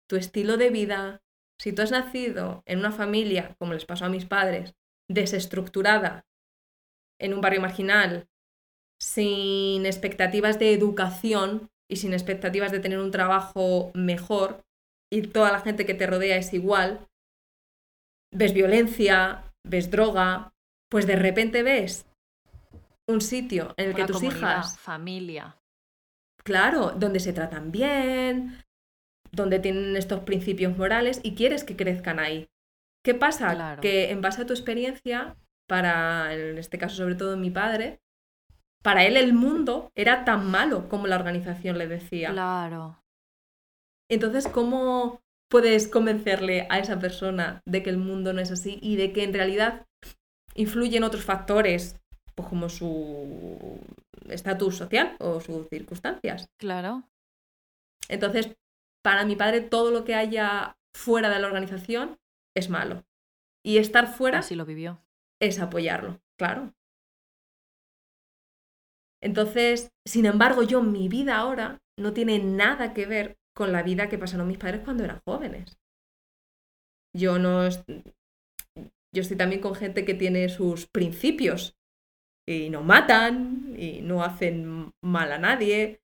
tu 0.09 0.15
estilo 0.15 0.57
de 0.57 0.69
vida, 0.69 1.21
si 1.59 1.73
tú 1.73 1.81
has 1.81 1.91
nacido 1.91 2.63
en 2.65 2.79
una 2.79 2.91
familia, 2.91 3.55
como 3.59 3.73
les 3.73 3.85
pasó 3.85 4.05
a 4.05 4.09
mis 4.09 4.25
padres, 4.25 4.75
desestructurada, 5.09 6.25
en 7.19 7.33
un 7.33 7.41
barrio 7.41 7.61
marginal, 7.61 8.27
sin 9.01 9.85
expectativas 9.85 10.59
de 10.59 10.73
educación 10.73 11.69
y 11.89 11.97
sin 11.97 12.13
expectativas 12.13 12.71
de 12.71 12.79
tener 12.79 12.99
un 12.99 13.11
trabajo 13.11 13.91
mejor, 13.93 14.63
y 15.11 15.21
toda 15.23 15.51
la 15.51 15.61
gente 15.61 15.85
que 15.85 15.93
te 15.93 16.07
rodea 16.07 16.37
es 16.37 16.53
igual, 16.53 17.07
ves 18.33 18.53
violencia, 18.53 19.43
ves 19.65 19.89
droga, 19.89 20.53
pues 20.89 21.07
de 21.07 21.15
repente 21.15 21.63
ves 21.63 22.05
un 23.07 23.21
sitio 23.21 23.73
en 23.77 23.89
el 23.89 23.95
que 23.95 24.05
tus 24.05 24.21
hijas... 24.23 24.77
Familia. 24.77 25.57
Claro, 26.47 26.91
donde 26.91 27.19
se 27.19 27.33
tratan 27.33 27.73
bien, 27.73 28.63
donde 29.33 29.59
tienen 29.59 29.97
estos 29.97 30.21
principios 30.21 30.77
morales 30.77 31.19
y 31.21 31.35
quieres 31.35 31.65
que 31.65 31.75
crezcan 31.75 32.19
ahí. 32.19 32.47
¿Qué 33.03 33.13
pasa? 33.13 33.77
Que 33.81 34.11
en 34.11 34.21
base 34.21 34.43
a 34.43 34.45
tu 34.45 34.53
experiencia, 34.53 35.35
para, 35.67 36.33
en 36.33 36.57
este 36.57 36.77
caso 36.77 36.95
sobre 36.95 37.15
todo 37.15 37.35
mi 37.35 37.51
padre, 37.51 37.99
para 38.81 39.03
él 39.03 39.17
el 39.17 39.33
mundo 39.33 39.91
era 39.93 40.23
tan 40.23 40.49
malo 40.49 40.87
como 40.87 41.07
la 41.07 41.17
organización 41.17 41.77
le 41.77 41.89
decía. 41.89 42.31
Claro. 42.31 43.03
Entonces, 44.09 44.47
¿cómo 44.47 45.19
puedes 45.49 45.89
convencerle 45.89 46.65
a 46.69 46.79
esa 46.79 46.97
persona 46.97 47.61
de 47.65 47.83
que 47.83 47.89
el 47.89 47.97
mundo 47.97 48.31
no 48.31 48.39
es 48.39 48.51
así 48.51 48.79
y 48.81 48.95
de 48.95 49.11
que 49.11 49.25
en 49.25 49.33
realidad 49.33 49.85
influyen 50.55 51.03
otros 51.03 51.25
factores, 51.25 51.99
pues 52.37 52.49
como 52.49 52.69
su 52.69 53.79
estatus 54.29 54.77
social 54.77 55.17
o 55.19 55.41
sus 55.41 55.67
circunstancias? 55.69 56.49
Claro. 56.59 57.03
Entonces, 58.09 58.55
para 59.03 59.25
mi 59.25 59.35
padre 59.35 59.61
todo 59.61 59.89
lo 59.89 60.05
que 60.05 60.13
haya 60.13 60.77
fuera 60.95 61.29
de 61.29 61.39
la 61.39 61.47
organización 61.47 62.19
es 62.55 62.69
malo. 62.69 63.03
Y 63.65 63.79
estar 63.79 64.07
fuera 64.07 64.39
Así 64.39 64.55
lo 64.55 64.65
vivió. 64.65 65.01
es 65.41 65.59
apoyarlo, 65.59 66.21
claro. 66.37 66.73
Entonces, 69.21 69.91
sin 70.05 70.27
embargo, 70.27 70.61
yo, 70.61 70.83
mi 70.83 71.09
vida 71.09 71.37
ahora 71.37 71.81
no 71.97 72.13
tiene 72.13 72.37
nada 72.37 72.93
que 72.93 73.07
ver 73.07 73.37
con 73.55 73.71
la 73.71 73.81
vida 73.81 74.09
que 74.09 74.19
pasaron 74.19 74.47
mis 74.47 74.59
padres 74.59 74.81
cuando 74.83 75.03
eran 75.03 75.21
jóvenes. 75.25 75.79
Yo 77.15 77.39
no. 77.39 77.67
Yo 79.11 79.21
estoy 79.21 79.37
también 79.37 79.61
con 79.61 79.73
gente 79.73 80.05
que 80.05 80.13
tiene 80.13 80.49
sus 80.49 80.85
principios 80.85 81.76
y 82.47 82.69
no 82.69 82.81
matan 82.81 83.75
y 83.77 84.01
no 84.01 84.23
hacen 84.23 84.91
mal 85.03 85.31
a 85.31 85.37
nadie. 85.37 85.99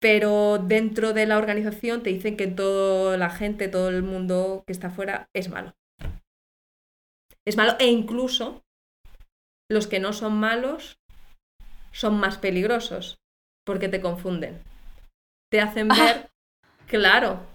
Pero 0.00 0.58
dentro 0.58 1.12
de 1.12 1.26
la 1.26 1.38
organización 1.38 2.02
te 2.02 2.10
dicen 2.10 2.36
que 2.36 2.46
toda 2.46 3.16
la 3.16 3.30
gente, 3.30 3.68
todo 3.68 3.88
el 3.88 4.04
mundo 4.04 4.62
que 4.66 4.72
está 4.72 4.88
afuera 4.88 5.28
es 5.34 5.48
malo. 5.48 5.74
Es 7.44 7.56
malo 7.56 7.74
e 7.80 7.86
incluso 7.86 8.62
los 9.70 9.86
que 9.86 9.98
no 9.98 10.12
son 10.12 10.38
malos 10.38 11.00
son 11.92 12.20
más 12.20 12.38
peligrosos 12.38 13.18
porque 13.66 13.88
te 13.88 14.00
confunden. 14.00 14.62
Te 15.50 15.60
hacen 15.60 15.88
ver, 15.88 16.30
claro, 16.86 17.46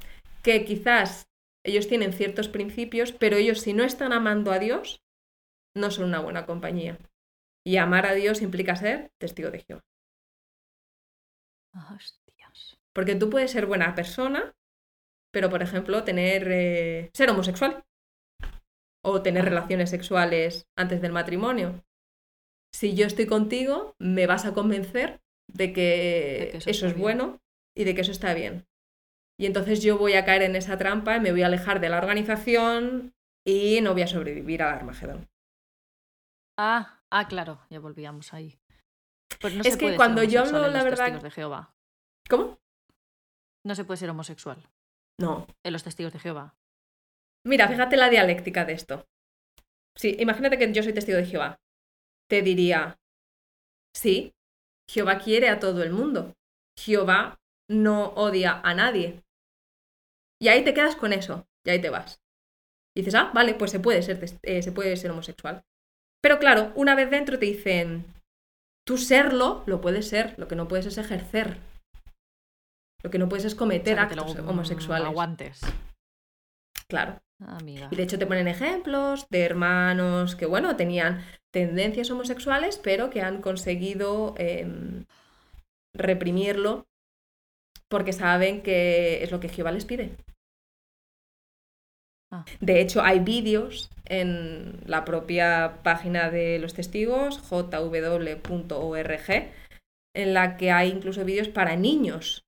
que 0.44 0.66
quizás 0.66 1.28
ellos 1.66 1.88
tienen 1.88 2.12
ciertos 2.12 2.50
principios, 2.50 3.14
pero 3.14 3.38
ellos 3.38 3.62
si 3.62 3.74
no 3.74 3.84
están 3.84 4.12
amando 4.12 4.52
a 4.52 4.60
Dios, 4.60 5.03
no 5.76 5.92
son 5.92 6.06
una 6.06 6.20
buena 6.20 6.46
compañía. 6.46 6.98
Y 7.66 7.78
amar 7.78 8.06
a 8.06 8.14
Dios 8.14 8.42
implica 8.42 8.76
ser 8.76 9.12
testigo 9.20 9.50
de 9.52 9.60
Jehová. 9.60 9.84
Hostias. 11.74 12.78
Porque 12.94 13.16
tú 13.16 13.30
puedes 13.30 13.52
ser 13.52 13.66
buena 13.66 13.96
persona, 13.96 14.54
pero 15.32 15.50
por 15.50 15.64
ejemplo, 15.64 16.04
tener 16.04 16.48
eh, 16.52 17.10
ser 17.14 17.30
homosexual 17.30 17.84
o 19.04 19.22
tener 19.22 19.46
relaciones 19.46 19.90
sexuales 19.90 20.68
antes 20.78 21.02
del 21.02 21.12
matrimonio. 21.12 21.84
Si 22.74 22.96
yo 22.96 23.06
estoy 23.06 23.26
contigo, 23.28 23.96
me 24.00 24.28
vas 24.28 24.46
a 24.46 24.54
convencer 24.54 25.22
de 25.52 25.74
que, 25.74 26.50
De 26.54 26.60
que 26.64 26.72
eso 26.72 26.86
es 26.86 26.94
bien. 26.94 27.02
bueno 27.02 27.42
y 27.76 27.84
de 27.84 27.96
que 27.96 28.02
eso 28.02 28.12
está 28.12 28.34
bien. 28.34 28.66
Y 29.40 29.46
entonces 29.46 29.82
yo 29.82 29.98
voy 29.98 30.14
a 30.14 30.26
caer 30.26 30.44
en 30.44 30.56
esa 30.56 30.78
trampa, 30.78 31.20
me 31.20 31.32
voy 31.32 31.42
a 31.42 31.48
alejar 31.48 31.80
de 31.80 31.90
la 31.90 31.98
organización 31.98 33.14
y 33.46 33.82
no 33.82 33.94
voy 33.94 34.04
a 34.04 34.08
sobrevivir 34.08 34.62
al 34.62 34.74
Armagedón. 34.74 35.28
Ah, 36.58 37.02
ah, 37.12 37.28
claro, 37.28 37.60
ya 37.70 37.80
volvíamos 37.80 38.34
ahí. 38.34 38.60
Pues 39.42 39.54
no 39.56 39.62
Es 39.62 39.68
se 39.68 39.74
que 39.74 39.78
puede 39.86 39.92
ser 39.94 39.98
cuando 39.98 40.24
yo 40.24 40.40
homosexual 40.42 40.64
hablo, 40.66 40.78
la 40.78 40.84
verdad- 40.84 40.98
testigos 41.06 41.24
de 41.24 41.32
Jehová. 41.32 41.76
¿Cómo? 42.30 42.60
No 43.66 43.76
se 43.76 43.86
puede 43.86 43.98
ser 43.98 44.10
homosexual 44.10 44.62
No, 45.20 45.48
en 45.64 45.74
los 45.74 45.84
testigos 45.84 46.14
de 46.14 46.20
Jehová. 46.20 46.56
Mira, 47.46 47.68
fíjate 47.68 47.98
la 47.98 48.10
dialéctica 48.10 48.66
de 48.66 48.74
esto. 48.74 49.06
Sí, 49.98 50.16
imagínate 50.20 50.58
que 50.58 50.72
yo 50.74 50.82
soy 50.84 50.94
testigo 50.94 51.18
de 51.18 51.26
Jehová. 51.26 51.60
Te 52.30 52.42
diría, 52.42 53.00
sí, 53.96 54.34
Jehová 54.90 55.20
quiere 55.20 55.50
a 55.50 55.60
todo 55.60 55.84
el 55.84 55.92
mundo. 55.92 56.34
Jehová 56.80 57.40
no 57.70 58.08
odia 58.16 58.60
a 58.64 58.74
nadie. 58.74 59.24
Y 60.42 60.48
ahí 60.48 60.64
te 60.64 60.74
quedas 60.74 60.96
con 60.96 61.14
eso, 61.14 61.48
y 61.66 61.70
ahí 61.70 61.82
te 61.82 61.90
vas. 61.90 62.22
Y 62.96 63.02
dices, 63.02 63.16
ah, 63.16 63.32
vale, 63.34 63.54
pues 63.56 63.72
se 63.72 63.80
puede 63.80 64.02
ser, 64.02 64.24
eh, 64.44 64.62
se 64.62 64.72
puede 64.72 64.96
ser 64.98 65.12
homosexual. 65.12 65.64
Pero 66.24 66.40
claro, 66.40 66.72
una 66.76 66.96
vez 66.96 67.10
dentro 67.10 67.38
te 67.38 67.46
dicen, 67.46 68.06
tú 68.88 68.98
serlo, 68.98 69.64
lo 69.66 69.82
puedes 69.82 70.08
ser, 70.08 70.36
lo 70.38 70.48
que 70.48 70.56
no 70.56 70.70
puedes 70.70 70.86
es 70.86 70.98
ejercer. 70.98 71.58
Lo 73.04 73.12
que 73.12 73.20
no 73.20 73.28
puedes 73.28 73.44
es 73.44 73.56
O 73.56 73.58
cometer 73.58 73.96
sea, 73.96 74.04
actos 74.04 74.38
lo, 74.38 74.50
homosexuales. 74.50 75.08
Aguantes. 75.08 75.60
Claro. 76.88 77.20
Amiga. 77.46 77.90
Y 77.92 77.98
de 77.98 78.04
hecho 78.04 78.18
te 78.18 78.26
ponen 78.26 78.48
ejemplos 78.48 79.28
de 79.30 79.44
hermanos 79.44 80.38
que, 80.38 80.46
bueno, 80.46 80.78
tenían 80.78 81.26
tendencias 81.52 82.10
homosexuales, 82.10 82.78
pero 82.78 83.10
que 83.10 83.22
han 83.22 83.42
conseguido 83.42 84.34
em, 84.38 85.06
reprimirlo 85.94 86.88
porque 87.90 88.14
saben 88.14 88.64
que 88.64 89.22
es 89.24 89.32
lo 89.32 89.42
que 89.42 89.50
Jehová 89.50 89.74
les 89.74 89.84
pide. 89.84 90.16
Ah. 92.32 92.46
De 92.62 92.80
hecho, 92.80 93.02
hay 93.02 93.20
vídeos 93.20 93.90
en 94.20 94.80
la 94.86 95.06
propia 95.06 95.80
página 95.84 96.30
de 96.30 96.60
los 96.60 96.74
testigos, 96.74 97.40
jw.org, 97.40 99.30
en 100.16 100.34
la 100.34 100.58
que 100.58 100.72
hay 100.72 100.90
incluso 100.90 101.26
vídeos 101.26 101.48
para 101.50 101.76
niños, 101.76 102.46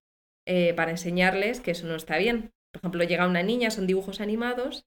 eh, 0.47 0.73
para 0.75 0.91
enseñarles 0.91 1.61
que 1.61 1.71
eso 1.71 1.87
no 1.87 1.95
está 1.95 2.17
bien. 2.17 2.51
Por 2.71 2.81
ejemplo, 2.81 3.03
llega 3.03 3.27
una 3.27 3.43
niña, 3.43 3.71
son 3.71 3.87
dibujos 3.87 4.21
animados, 4.21 4.85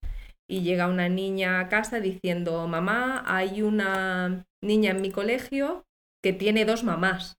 y 0.51 0.62
llega 0.62 0.87
una 0.88 1.09
niña 1.09 1.61
a 1.61 1.69
casa 1.69 2.01
diciendo, 2.01 2.67
mamá, 2.67 3.23
hay 3.27 3.62
una 3.62 4.47
niña 4.62 4.93
en 4.93 5.03
mi 5.03 5.11
colegio 5.11 5.85
que 6.23 6.33
tiene 6.33 6.64
dos 6.64 6.85
mamás. 6.85 7.37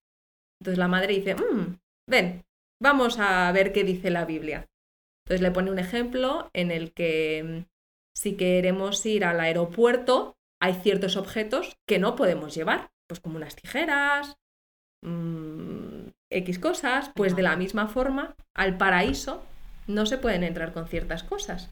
Entonces 0.61 0.77
la 0.77 0.87
madre 0.87 1.15
dice, 1.15 1.35
"Mm, 1.35 1.77
ven, 2.07 2.43
vamos 2.81 3.17
a 3.19 3.51
ver 3.51 3.73
qué 3.73 3.83
dice 3.83 4.09
la 4.11 4.25
Biblia. 4.25 4.67
Entonces 5.25 5.41
le 5.41 5.51
pone 5.51 5.71
un 5.71 5.79
ejemplo 5.79 6.49
en 6.53 6.71
el 6.71 6.93
que 6.93 7.43
mm, 7.43 7.78
si 8.19 8.35
queremos 8.35 9.05
ir 9.05 9.23
al 9.23 9.39
aeropuerto, 9.39 10.35
hay 10.61 10.73
ciertos 10.73 11.15
objetos 11.15 11.77
que 11.87 11.99
no 11.99 12.17
podemos 12.17 12.53
llevar, 12.53 12.91
pues 13.07 13.21
como 13.21 13.37
unas 13.37 13.55
tijeras, 13.55 14.35
mm, 15.01 16.09
X 16.29 16.59
cosas, 16.59 17.11
pues 17.15 17.37
de 17.37 17.43
la 17.43 17.55
misma 17.55 17.87
forma, 17.87 18.35
al 18.53 18.75
paraíso 18.75 19.41
no 19.87 20.05
se 20.05 20.17
pueden 20.17 20.43
entrar 20.43 20.73
con 20.73 20.89
ciertas 20.89 21.23
cosas. 21.23 21.71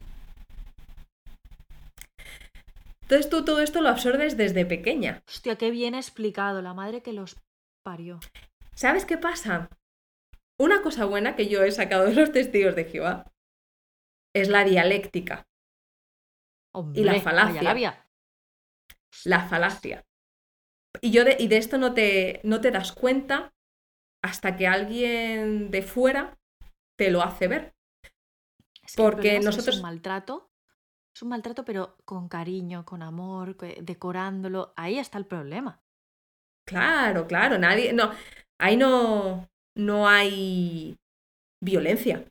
Entonces 3.01 3.29
tú 3.29 3.43
todo 3.43 3.59
esto 3.59 3.81
lo 3.81 3.89
absorbes 3.89 4.37
desde 4.37 4.65
pequeña. 4.65 5.23
Hostia, 5.27 5.57
qué 5.57 5.69
bien 5.69 5.95
explicado. 5.95 6.61
La 6.61 6.73
madre 6.73 7.01
que 7.01 7.11
los 7.11 7.35
parió. 7.83 8.21
¿Sabes 8.73 9.03
qué 9.03 9.17
pasa? 9.17 9.69
Una 10.57 10.81
cosa 10.81 11.03
buena 11.03 11.35
que 11.35 11.49
yo 11.49 11.63
he 11.63 11.71
sacado 11.71 12.05
de 12.05 12.13
los 12.13 12.31
testigos 12.31 12.73
de 12.75 12.85
Jehová 12.85 13.29
es 14.33 14.47
la 14.47 14.63
dialéctica, 14.63 15.45
Hombre, 16.77 17.01
Y 17.01 17.03
la 17.03 17.11
vaya 17.13 17.23
falacia. 17.23 17.61
labia. 17.63 18.07
la 19.25 19.47
falacia. 19.49 20.05
Y, 21.01 21.09
yo 21.11 21.23
de, 21.25 21.35
y 21.39 21.47
de 21.47 21.57
esto 21.57 21.77
no 21.77 21.93
te, 21.93 22.39
no 22.43 22.61
te 22.61 22.69
das 22.71 22.91
cuenta 22.91 23.53
hasta 24.23 24.55
que 24.55 24.67
alguien 24.67 25.71
de 25.71 25.81
fuera 25.81 26.37
te 26.97 27.09
lo 27.09 27.21
hace 27.23 27.47
ver. 27.47 27.75
Es 28.83 28.95
que 28.95 29.01
Porque 29.03 29.39
nosotros- 29.39 29.69
Es 29.69 29.75
un 29.77 29.81
maltrato. 29.81 30.51
Es 31.15 31.21
un 31.23 31.29
maltrato, 31.29 31.65
pero 31.65 31.97
con 32.05 32.29
cariño, 32.29 32.85
con 32.85 33.01
amor, 33.01 33.57
decorándolo. 33.81 34.73
Ahí 34.75 34.99
está 34.99 35.17
el 35.17 35.25
problema. 35.25 35.81
Claro, 36.67 37.25
claro, 37.25 37.57
nadie. 37.57 37.91
No, 37.93 38.11
ahí 38.59 38.77
no, 38.77 39.49
no 39.75 40.07
hay 40.07 40.95
violencia. 41.63 42.23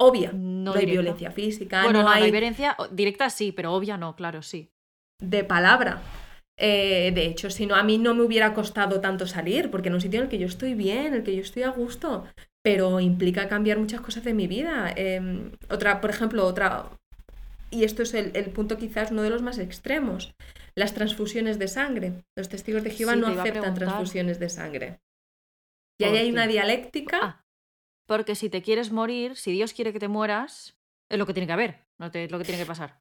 Obvia. 0.00 0.32
No 0.32 0.72
No, 0.72 0.72
hay 0.72 0.86
directa. 0.86 0.92
violencia 1.02 1.30
física, 1.30 1.82
Bueno, 1.84 2.02
no, 2.02 2.08
hay 2.08 2.24
hay 2.24 2.30
violencia 2.30 2.76
directa 2.90 3.28
sí, 3.30 3.52
pero 3.52 3.72
obvia 3.72 3.96
no, 3.96 4.16
claro, 4.16 4.42
sí. 4.42 4.70
de 5.20 5.44
palabra. 5.44 6.00
Eh, 6.58 7.12
de 7.14 7.26
hecho, 7.26 7.50
si 7.50 7.66
no, 7.66 7.74
a 7.74 7.82
mí 7.82 7.98
no 7.98 8.14
me 8.14 8.22
hubiera 8.22 8.52
costado 8.54 9.00
tanto 9.00 9.26
salir, 9.26 9.70
porque 9.70 9.88
en 9.88 9.94
un 9.94 10.00
sitio 10.00 10.18
en 10.20 10.24
el 10.24 10.30
que 10.30 10.38
yo 10.38 10.46
estoy 10.46 10.74
bien, 10.74 11.06
en 11.06 11.14
el 11.14 11.22
que 11.22 11.34
yo 11.34 11.42
estoy 11.42 11.62
a 11.62 11.70
gusto, 11.70 12.26
pero 12.62 13.00
implica 13.00 13.48
cambiar 13.48 13.78
muchas 13.78 14.00
cosas 14.00 14.24
de 14.24 14.34
mi 14.34 14.46
vida. 14.46 14.92
Eh, 14.96 15.50
otra, 15.70 16.00
por 16.00 16.10
ejemplo, 16.10 16.46
otra, 16.46 16.90
y 17.70 17.84
esto 17.84 18.02
es 18.02 18.12
el, 18.14 18.32
el 18.34 18.50
punto 18.50 18.76
quizás 18.76 19.10
uno 19.10 19.22
de 19.22 19.30
los 19.30 19.42
más 19.42 19.58
extremos, 19.58 20.34
las 20.74 20.92
transfusiones 20.94 21.58
de 21.58 21.68
sangre. 21.68 22.12
Los 22.36 22.48
testigos 22.48 22.84
de 22.84 22.90
Jehová 22.90 23.14
Sí, 23.14 23.20
no 23.20 23.26
aceptan 23.28 23.74
transfusiones 23.74 24.38
de 24.38 24.48
sangre. 24.48 25.00
Y 25.98 26.04
ahí 26.04 26.10
¿Por 26.10 26.18
hay 26.20 26.30
una 26.30 26.46
dialéctica. 26.46 27.18
Ah, 27.22 27.44
porque 28.10 28.34
si 28.34 28.50
te 28.50 28.60
quieres 28.60 28.90
morir, 28.90 29.36
si 29.36 29.52
Dios 29.52 29.72
quiere 29.72 29.92
que 29.92 30.00
te 30.00 30.08
mueras, 30.08 30.76
es 31.08 31.16
lo 31.16 31.26
que 31.26 31.32
tiene 31.32 31.46
que 31.46 31.52
haber, 31.52 31.86
no 31.96 32.10
te- 32.10 32.24
es 32.24 32.30
lo 32.32 32.38
que 32.38 32.44
tiene 32.44 32.58
que 32.60 32.66
pasar. 32.66 33.00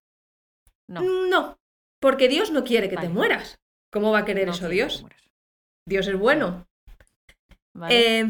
No. 0.87 1.01
No, 1.27 1.57
porque 1.99 2.27
Dios 2.27 2.51
no 2.51 2.63
quiere 2.63 2.89
que 2.89 2.95
Vale. 2.95 3.07
te 3.07 3.13
mueras. 3.15 3.59
¿Cómo 3.91 4.11
va 4.11 4.19
a 4.19 4.25
querer 4.25 4.45
no 4.45 4.53
eso 4.53 4.67
que 4.67 4.75
Dios? 4.75 5.03
Dios 5.87 6.05
es 6.07 6.15
bueno. 6.15 6.67
¿Vale? 7.73 8.19
Eh, 8.19 8.29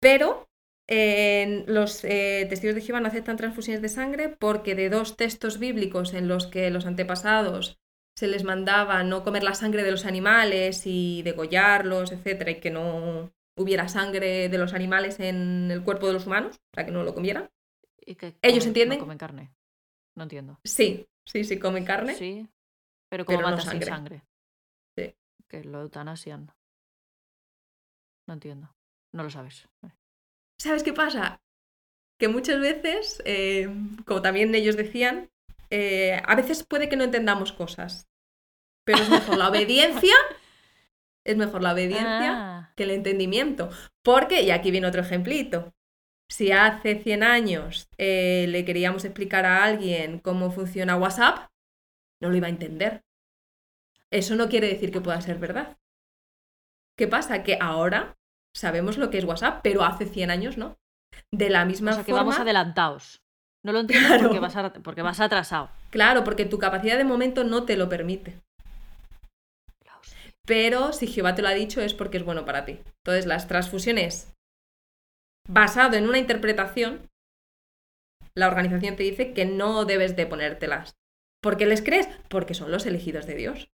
pero 0.00 0.48
eh, 0.88 1.64
los 1.66 2.02
eh, 2.04 2.46
testigos 2.48 2.74
de 2.74 2.80
Jehová 2.80 3.00
no 3.00 3.08
aceptan 3.08 3.36
transfusiones 3.36 3.82
de 3.82 3.90
sangre 3.90 4.30
porque 4.30 4.74
de 4.74 4.88
dos 4.88 5.18
textos 5.18 5.58
bíblicos 5.58 6.14
en 6.14 6.28
los 6.28 6.46
que 6.46 6.70
los 6.70 6.86
antepasados 6.86 7.78
se 8.16 8.26
les 8.26 8.42
mandaba 8.42 9.02
no 9.04 9.22
comer 9.22 9.42
la 9.42 9.52
sangre 9.52 9.82
de 9.82 9.90
los 9.90 10.06
animales 10.06 10.86
y 10.86 11.20
degollarlos, 11.24 12.10
etcétera, 12.10 12.52
y 12.52 12.60
que 12.60 12.70
no 12.70 13.32
hubiera 13.56 13.88
sangre 13.88 14.48
de 14.48 14.58
los 14.58 14.72
animales 14.74 15.20
en 15.20 15.70
el 15.70 15.82
cuerpo 15.84 16.06
de 16.06 16.12
los 16.14 16.26
humanos, 16.26 16.56
o 16.56 16.74
sea, 16.74 16.84
que 16.86 16.92
no 16.92 17.02
lo 17.02 17.14
comieran. 17.14 17.50
¿Y 18.04 18.14
que 18.16 18.36
¿ellos 18.42 18.64
comen- 18.64 18.68
entienden? 18.68 18.98
No 18.98 19.04
comen 19.04 19.18
carne. 19.18 19.54
No 20.16 20.22
entiendo. 20.24 20.58
Sí, 20.64 21.06
sí, 21.26 21.44
sí, 21.44 21.58
comen 21.58 21.84
carne. 21.84 22.14
Sí. 22.14 22.48
Pero 23.10 23.24
como 23.24 23.40
no 23.42 23.48
matas 23.50 23.64
sin 23.64 23.70
sangre. 23.72 23.86
sangre. 23.88 24.22
Sí. 24.96 25.14
Que 25.48 25.64
lo 25.64 25.82
eutanasian. 25.82 26.50
No 28.26 28.34
entiendo. 28.34 28.74
No 29.12 29.22
lo 29.22 29.30
sabes. 29.30 29.68
¿Sabes 30.60 30.82
qué 30.82 30.92
pasa? 30.92 31.40
que 32.18 32.28
muchas 32.28 32.60
veces, 32.60 33.20
eh, 33.24 33.68
como 34.06 34.22
también 34.22 34.54
ellos 34.54 34.76
decían, 34.76 35.28
eh, 35.70 36.22
a 36.24 36.36
veces 36.36 36.62
puede 36.62 36.88
que 36.88 36.94
no 36.94 37.02
entendamos 37.02 37.52
cosas, 37.52 38.06
pero 38.84 39.02
es 39.02 39.10
mejor 39.10 39.38
la 39.38 39.48
obediencia, 39.50 40.14
es 41.24 41.36
mejor 41.36 41.62
la 41.62 41.72
obediencia 41.72 42.30
Ah, 42.32 42.72
que 42.76 42.82
el 42.84 42.90
entendimiento. 42.90 43.70
Porque, 44.02 44.42
y 44.42 44.50
aquí 44.50 44.70
viene 44.70 44.86
otro 44.86 45.02
ejemplito, 45.02 45.72
si 46.30 46.50
hace 46.52 46.98
100 46.98 47.22
años 47.22 47.88
eh, 47.98 48.46
le 48.48 48.64
queríamos 48.64 49.04
explicar 49.04 49.44
a 49.44 49.64
alguien 49.64 50.18
cómo 50.18 50.50
funciona 50.50 50.96
WhatsApp, 50.96 51.50
no 52.20 52.30
lo 52.30 52.36
iba 52.36 52.46
a 52.46 52.50
entender. 52.50 53.02
Eso 54.10 54.34
no 54.36 54.48
quiere 54.48 54.68
decir 54.68 54.90
que 54.92 55.00
pueda 55.00 55.20
ser 55.20 55.38
verdad. 55.38 55.78
¿Qué 56.98 57.08
pasa? 57.08 57.42
Que 57.42 57.58
ahora 57.60 58.16
sabemos 58.54 58.98
lo 58.98 59.10
que 59.10 59.18
es 59.18 59.24
WhatsApp, 59.24 59.60
pero 59.62 59.82
hace 59.84 60.06
100 60.06 60.30
años 60.30 60.58
no. 60.58 60.76
De 61.30 61.50
la 61.50 61.64
misma 61.64 61.92
o 61.92 61.94
sea 61.94 62.04
que 62.04 62.12
forma. 62.12 62.24
vamos 62.24 62.40
adelantados. 62.40 63.22
No 63.64 63.72
lo 63.72 63.80
entiendo 63.80 64.08
Claro. 64.08 64.24
porque, 64.24 64.40
vas 64.40 64.56
a- 64.56 64.72
porque 64.72 65.02
vas 65.02 65.20
atrasado. 65.20 65.70
Claro, 65.90 66.24
porque 66.24 66.44
tu 66.46 66.58
capacidad 66.58 66.96
de 66.98 67.04
momento 67.04 67.44
no 67.44 67.64
te 67.64 67.76
lo 67.76 67.88
permite. 67.88 68.42
Pero 70.46 70.92
si 70.92 71.06
Jehová 71.06 71.34
te 71.34 71.42
lo 71.42 71.48
ha 71.48 71.54
dicho 71.54 71.80
es 71.80 71.94
porque 71.94 72.18
es 72.18 72.24
bueno 72.24 72.44
para 72.44 72.64
ti. 72.64 72.80
Entonces, 73.04 73.26
las 73.26 73.46
transfusiones 73.48 74.32
basado 75.48 75.96
en 75.96 76.08
una 76.08 76.18
interpretación, 76.18 77.08
la 78.34 78.48
organización 78.48 78.96
te 78.96 79.02
dice 79.02 79.34
que 79.34 79.44
no 79.44 79.84
debes 79.84 80.16
de 80.16 80.26
ponértelas. 80.26 80.96
¿Por 81.42 81.56
qué 81.56 81.66
les 81.66 81.82
crees? 81.82 82.08
Porque 82.28 82.54
son 82.54 82.70
los 82.70 82.86
elegidos 82.86 83.26
de 83.26 83.34
Dios. 83.34 83.70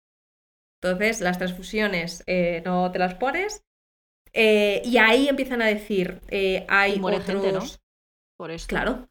Entonces, 0.81 1.21
las 1.21 1.37
transfusiones 1.37 2.23
eh, 2.27 2.61
no 2.65 2.91
te 2.91 2.99
las 2.99 3.15
pones. 3.15 3.63
eh, 4.33 4.81
y 4.85 4.97
ahí 4.97 5.27
empiezan 5.27 5.61
a 5.61 5.67
decir, 5.67 6.21
eh, 6.29 6.65
hay 6.69 6.95
Y 6.95 6.99
muere 6.99 7.17
otros... 7.17 7.41
gente, 7.43 7.51
¿no? 7.51 7.63
Por 8.37 8.51
esto. 8.51 8.67
Claro, 8.67 9.09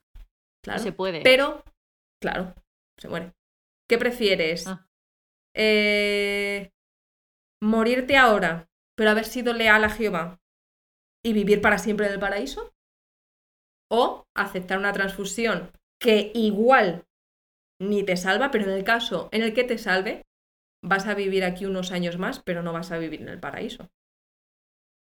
claro. 0.62 0.80
se 0.80 0.92
puede. 0.92 1.20
Pero, 1.22 1.64
claro, 2.22 2.54
se 2.98 3.08
muere. 3.08 3.32
¿Qué 3.88 3.98
prefieres? 3.98 4.66
Ah. 4.66 4.86
Eh, 5.54 6.70
¿Morirte 7.62 8.16
ahora, 8.16 8.68
pero 8.96 9.10
haber 9.10 9.24
sido 9.24 9.52
leal 9.52 9.84
a 9.84 9.90
Jehová 9.90 10.40
y 11.24 11.32
vivir 11.32 11.60
para 11.60 11.78
siempre 11.78 12.06
en 12.06 12.12
el 12.12 12.20
paraíso? 12.20 12.72
¿O 13.90 14.24
aceptar 14.34 14.78
una 14.78 14.92
transfusión 14.92 15.72
que 16.00 16.32
igual 16.34 17.06
ni 17.80 18.04
te 18.04 18.16
salva, 18.16 18.50
pero 18.50 18.64
en 18.64 18.70
el 18.70 18.84
caso 18.84 19.28
en 19.32 19.42
el 19.42 19.54
que 19.54 19.64
te 19.64 19.78
salve, 19.78 20.22
vas 20.82 21.06
a 21.06 21.14
vivir 21.14 21.44
aquí 21.44 21.66
unos 21.66 21.92
años 21.92 22.18
más, 22.18 22.42
pero 22.42 22.62
no 22.62 22.72
vas 22.72 22.92
a 22.92 22.98
vivir 22.98 23.22
en 23.22 23.28
el 23.28 23.40
paraíso? 23.40 23.88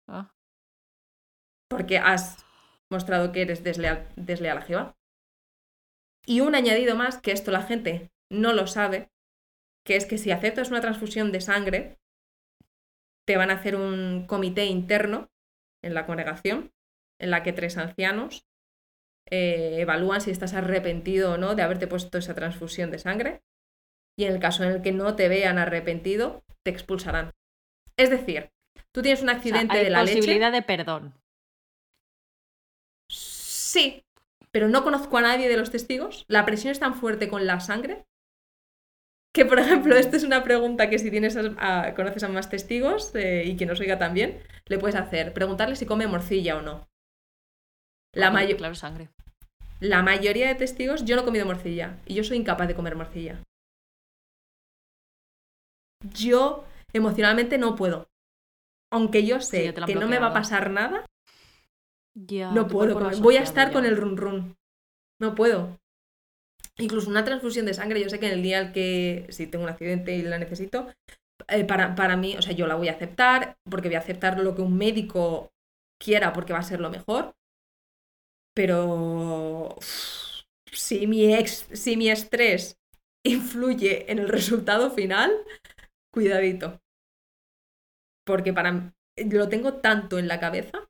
Ah, 0.08 0.34
porque 1.72 1.98
has 1.98 2.44
mostrado 2.90 3.32
que 3.32 3.42
eres 3.42 3.64
desleal, 3.64 4.08
desleal 4.16 4.58
a 4.58 4.62
Jehová. 4.62 4.96
Y 6.26 6.40
un 6.40 6.54
añadido 6.54 6.94
más, 6.94 7.18
que 7.18 7.32
esto 7.32 7.50
la 7.50 7.62
gente 7.62 8.12
no 8.30 8.52
lo 8.52 8.66
sabe, 8.66 9.10
que 9.84 9.96
es 9.96 10.06
que 10.06 10.18
si 10.18 10.30
aceptas 10.30 10.70
una 10.70 10.82
transfusión 10.82 11.32
de 11.32 11.40
sangre, 11.40 11.98
te 13.26 13.36
van 13.36 13.50
a 13.50 13.54
hacer 13.54 13.76
un 13.76 14.26
comité 14.26 14.66
interno 14.66 15.30
en 15.82 15.94
la 15.94 16.06
congregación, 16.06 16.72
en 17.20 17.30
la 17.30 17.42
que 17.42 17.52
tres 17.52 17.76
ancianos 17.76 18.46
eh, 19.30 19.78
evalúan 19.80 20.20
si 20.20 20.30
estás 20.30 20.54
arrepentido 20.54 21.32
o 21.32 21.36
no 21.38 21.54
de 21.54 21.62
haberte 21.62 21.86
puesto 21.86 22.18
esa 22.18 22.34
transfusión 22.34 22.90
de 22.90 22.98
sangre. 22.98 23.42
Y 24.18 24.24
en 24.24 24.34
el 24.34 24.40
caso 24.40 24.64
en 24.64 24.72
el 24.72 24.82
que 24.82 24.92
no 24.92 25.16
te 25.16 25.28
vean 25.28 25.58
arrepentido, 25.58 26.44
te 26.62 26.70
expulsarán. 26.70 27.30
Es 27.96 28.10
decir, 28.10 28.50
tú 28.92 29.02
tienes 29.02 29.22
un 29.22 29.28
o 29.28 29.32
sea, 29.32 29.38
accidente 29.38 29.78
de 29.78 29.90
la 29.90 30.02
leche. 30.02 30.18
posibilidad 30.18 30.52
de 30.52 30.62
perdón. 30.62 31.14
Sí, 33.08 34.04
pero 34.50 34.68
no 34.68 34.82
conozco 34.82 35.16
a 35.16 35.22
nadie 35.22 35.48
de 35.48 35.56
los 35.56 35.70
testigos. 35.70 36.26
La 36.28 36.44
presión 36.44 36.72
es 36.72 36.80
tan 36.80 36.94
fuerte 36.94 37.28
con 37.28 37.46
la 37.46 37.60
sangre 37.60 38.04
que, 39.34 39.44
por 39.46 39.58
ejemplo, 39.58 39.96
esta 39.96 40.16
es 40.16 40.24
una 40.24 40.44
pregunta 40.44 40.90
que 40.90 40.98
si 40.98 41.10
tienes 41.10 41.36
a- 41.36 41.86
a- 41.86 41.94
conoces 41.94 42.22
a 42.22 42.28
más 42.28 42.50
testigos 42.50 43.14
eh, 43.14 43.44
y 43.46 43.56
que 43.56 43.66
nos 43.66 43.80
oiga 43.80 43.98
también, 43.98 44.42
le 44.66 44.78
puedes 44.78 44.96
hacer. 44.96 45.32
Preguntarle 45.32 45.76
si 45.76 45.86
come 45.86 46.06
morcilla 46.06 46.56
o 46.58 46.62
no. 46.62 46.88
La, 48.14 48.30
Porque, 48.30 48.44
mayo- 48.44 48.56
Claro, 48.58 48.74
sangre. 48.74 49.08
la 49.80 50.02
mayoría 50.02 50.48
de 50.48 50.54
testigos, 50.54 51.04
yo 51.06 51.16
no 51.16 51.22
he 51.22 51.24
comido 51.24 51.46
morcilla 51.46 51.98
y 52.06 52.14
yo 52.14 52.24
soy 52.24 52.36
incapaz 52.36 52.68
de 52.68 52.74
comer 52.74 52.94
morcilla. 52.94 53.42
Yo 56.14 56.64
emocionalmente 56.92 57.58
no 57.58 57.74
puedo. 57.76 58.08
Aunque 58.90 59.24
yo 59.24 59.40
sé 59.40 59.72
que 59.86 59.94
no 59.94 60.08
me 60.08 60.18
va 60.18 60.28
a 60.28 60.32
pasar 60.34 60.70
nada, 60.70 61.06
Ya, 62.14 62.50
no 62.52 62.66
puedo 62.68 62.92
comer. 62.94 63.16
Voy 63.20 63.36
a 63.36 63.42
estar 63.42 63.72
con 63.72 63.86
el 63.86 63.96
run 63.96 64.16
run. 64.18 64.56
No 65.18 65.34
puedo. 65.34 65.78
Incluso 66.78 67.10
una 67.10 67.24
transfusión 67.24 67.66
de 67.66 67.74
sangre, 67.74 68.00
yo 68.00 68.08
sé 68.08 68.18
que 68.18 68.26
en 68.26 68.32
el 68.32 68.42
día 68.42 68.58
al 68.58 68.72
que, 68.72 69.26
si 69.30 69.46
tengo 69.46 69.64
un 69.64 69.70
accidente 69.70 70.14
y 70.16 70.22
la 70.22 70.38
necesito, 70.38 70.88
eh, 71.48 71.64
para, 71.64 71.94
para 71.94 72.16
mí, 72.16 72.36
o 72.36 72.42
sea, 72.42 72.52
yo 72.52 72.66
la 72.66 72.76
voy 72.76 72.88
a 72.88 72.92
aceptar, 72.92 73.56
porque 73.68 73.88
voy 73.88 73.96
a 73.96 74.00
aceptar 74.00 74.38
lo 74.38 74.54
que 74.54 74.62
un 74.62 74.76
médico 74.76 75.52
quiera, 76.00 76.32
porque 76.32 76.52
va 76.52 76.60
a 76.60 76.64
ser 76.64 76.80
lo 76.80 76.90
mejor. 76.90 77.34
Pero 78.54 79.76
si 79.80 81.06
mi, 81.06 81.34
ex, 81.34 81.66
si 81.72 81.96
mi 81.96 82.10
estrés 82.10 82.78
influye 83.24 84.10
en 84.10 84.18
el 84.18 84.28
resultado 84.28 84.90
final, 84.90 85.30
cuidadito. 86.12 86.80
Porque 88.24 88.52
para 88.52 88.92
lo 89.16 89.48
tengo 89.48 89.74
tanto 89.74 90.18
en 90.18 90.26
la 90.26 90.40
cabeza 90.40 90.88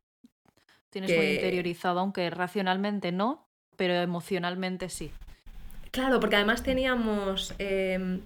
Tienes 0.93 1.17
muy 1.17 1.27
interiorizado, 1.27 2.01
aunque 2.01 2.29
racionalmente 2.29 3.13
no, 3.13 3.49
pero 3.77 3.95
emocionalmente 3.95 4.91
sí. 4.91 5.11
Claro, 5.93 6.21
porque 6.21 6.37
además 6.37 6.63
teníamos 6.63 7.55
em, 7.59 8.23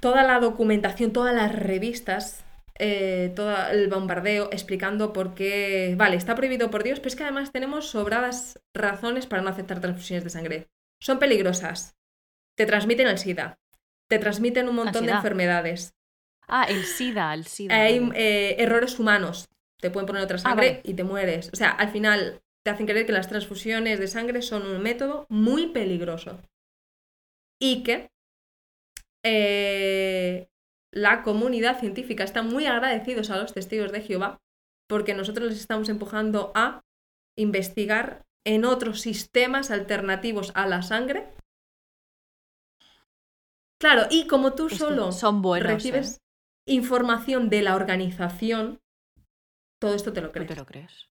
toda 0.00 0.24
la 0.24 0.40
documentación, 0.40 1.12
todas 1.12 1.34
las 1.34 1.54
revistas, 1.54 2.44
eh, 2.78 3.32
todo 3.36 3.54
el 3.68 3.88
bombardeo 3.88 4.48
explicando 4.50 5.12
por 5.12 5.34
qué, 5.34 5.94
vale, 5.96 6.16
está 6.16 6.34
prohibido 6.34 6.70
por 6.70 6.82
Dios, 6.82 6.98
pero 6.98 7.08
es 7.08 7.16
que 7.16 7.22
además 7.22 7.52
tenemos 7.52 7.88
sobradas 7.88 8.60
razones 8.74 9.26
para 9.26 9.42
no 9.42 9.50
aceptar 9.50 9.80
transfusiones 9.80 10.24
de 10.24 10.30
sangre. 10.30 10.68
Son 11.00 11.18
peligrosas, 11.20 11.94
te 12.56 12.66
transmiten 12.66 13.06
el 13.06 13.18
SIDA, 13.18 13.58
te 14.08 14.18
transmiten 14.18 14.68
un 14.68 14.74
montón 14.74 15.06
de 15.06 15.12
enfermedades, 15.12 15.94
Ah, 16.46 16.66
el 16.68 16.84
SIDA, 16.84 17.32
el 17.32 17.46
SIDA. 17.46 17.74
hay 17.74 18.10
eh, 18.14 18.56
errores 18.58 18.98
humanos, 18.98 19.48
te 19.80 19.90
pueden 19.90 20.06
poner 20.06 20.22
otra 20.22 20.38
sangre 20.38 20.68
vale. 20.68 20.80
y 20.84 20.94
te 20.94 21.04
mueres. 21.04 21.50
O 21.52 21.56
sea, 21.56 21.70
al 21.70 21.88
final 21.88 22.42
te 22.64 22.70
hacen 22.70 22.86
creer 22.86 23.06
que 23.06 23.12
las 23.12 23.28
transfusiones 23.28 23.98
de 23.98 24.08
sangre 24.08 24.42
son 24.42 24.66
un 24.66 24.82
método 24.82 25.26
muy 25.28 25.68
peligroso. 25.68 26.40
Y 27.60 27.82
que 27.82 28.10
eh, 29.24 30.48
la 30.92 31.22
comunidad 31.22 31.78
científica 31.80 32.24
está 32.24 32.42
muy 32.42 32.66
agradecidos 32.66 33.30
a 33.30 33.38
los 33.38 33.52
testigos 33.54 33.92
de 33.92 34.02
Jehová 34.02 34.38
porque 34.88 35.14
nosotros 35.14 35.48
les 35.48 35.60
estamos 35.60 35.88
empujando 35.88 36.52
a 36.54 36.82
investigar 37.38 38.22
en 38.46 38.64
otros 38.64 39.00
sistemas 39.00 39.70
alternativos 39.70 40.52
a 40.54 40.66
la 40.66 40.82
sangre. 40.82 41.32
Claro, 43.80 44.02
y 44.10 44.26
como 44.26 44.54
tú 44.54 44.66
Es 44.66 44.76
solo 44.78 45.12
son 45.12 45.42
buenos. 45.42 45.66
recibes 45.68 46.16
¿eh? 46.16 46.20
información 46.66 47.50
de 47.50 47.62
la 47.62 47.74
organización, 47.76 48.80
todo 49.80 49.94
esto 49.94 50.12
te 50.12 50.20
lo 50.20 50.28
No 50.28 50.32
crees. 50.32 50.48
te 50.48 50.56
lo 50.56 50.66
crees. 50.66 51.08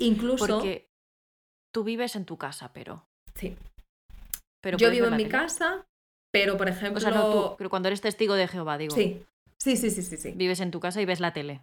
Incluso, 0.00 0.46
Porque 0.46 0.88
tú 1.72 1.84
vives 1.84 2.16
en 2.16 2.24
tu 2.24 2.38
casa, 2.38 2.72
pero. 2.72 3.08
sí, 3.34 3.56
pero 4.60 4.78
yo 4.78 4.90
vivo 4.90 5.06
en 5.06 5.16
mi 5.16 5.28
casa, 5.28 5.86
pero 6.32 6.56
por 6.56 6.68
ejemplo, 6.68 6.98
O 6.98 7.00
sea, 7.00 7.10
no 7.10 7.50
tú, 7.50 7.56
pero 7.56 7.70
cuando 7.70 7.88
eres 7.88 8.00
testigo 8.00 8.34
de 8.34 8.48
Jehová, 8.48 8.78
digo. 8.78 8.94
sí, 8.94 9.24
sí, 9.58 9.76
sí, 9.76 9.90
sí, 9.90 10.02
sí, 10.02 10.16
sí, 10.16 10.32
Vives 10.36 10.60
en 10.60 10.70
tu 10.70 10.80
casa 10.80 11.00
y 11.00 11.04
ves 11.04 11.20
la 11.20 11.32
tele. 11.32 11.62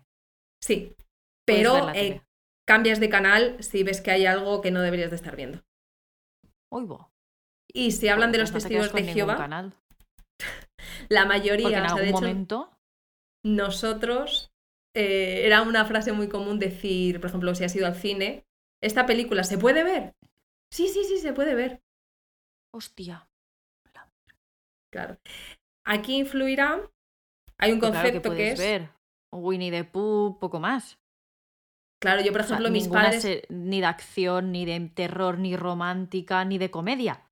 sí. 0.62 0.96
Pero 1.48 1.90
eh, 1.90 1.94
tele. 1.94 2.22
cambias 2.68 3.00
de 3.00 3.10
canal 3.10 3.62
si 3.62 3.84
ves 3.84 4.02
que 4.02 4.12
hay 4.12 4.26
algo 4.26 4.62
que 4.62 4.72
no 4.72 4.82
deberías 4.82 5.12
de 5.12 5.16
estar 5.18 5.36
viendo. 5.36 5.62
Oigo. 6.72 7.12
Y 7.72 7.92
si 7.92 8.08
hablan 8.08 8.32
de 8.32 8.40
los 8.40 8.52
no 8.52 8.58
testigos 8.60 8.92
de 8.94 9.04
Jehová, 9.04 9.38
canal, 9.38 9.74
la 11.10 11.26
mayoría, 11.26 11.64
porque 11.64 11.78
en 11.78 11.86
o 11.86 11.90
sea, 11.90 12.02
de 12.02 12.08
algún 12.08 12.10
hecho, 12.10 12.22
momento. 12.22 12.72
nosotros, 13.44 14.52
eh, 14.96 15.46
era 15.46 15.62
una 15.62 15.86
frase 15.86 16.14
muy 16.14 16.30
común 16.30 16.58
decir, 16.60 17.20
por 17.20 17.30
ejemplo, 17.30 17.54
si 17.56 17.64
has 17.64 17.76
ido 17.76 17.86
al 17.86 17.96
cine, 17.96 18.46
¿esta 18.82 19.06
película 19.06 19.44
se 19.44 19.58
puede 19.58 19.84
ver? 19.84 20.16
Sí, 20.72 20.88
sí, 20.88 21.04
sí, 21.04 21.18
se 21.18 21.34
puede 21.34 21.54
ver. 21.56 21.82
Hostia. 22.76 23.28
Claro. 24.92 25.18
Aquí 25.86 26.18
influirá, 26.18 26.80
hay 27.58 27.72
un 27.72 27.80
Pues 27.80 27.92
claro 27.92 28.06
que 28.08 28.14
concepto 28.22 28.36
que, 28.36 28.52
es, 28.52 28.60
ver. 28.60 28.90
Winnie 29.34 29.72
the 29.72 29.84
Pooh, 29.84 30.38
poco 30.40 30.60
más. 30.60 30.98
claro, 32.02 32.22
yo 32.22 32.32
por 32.32 32.42
O 32.42 32.44
sea, 32.44 32.56
ejemplo, 32.56 32.72
mis 32.72 32.88
padres... 32.88 33.22
se- 33.22 33.46
ni 33.50 33.80
de 33.82 33.86
acción, 33.88 34.52
ni 34.52 34.66
de 34.66 34.80
terror, 34.94 35.38
ni 35.40 35.56
romántica, 35.58 36.44
ni 36.46 36.58
de 36.58 36.72
comedia. 36.72 37.30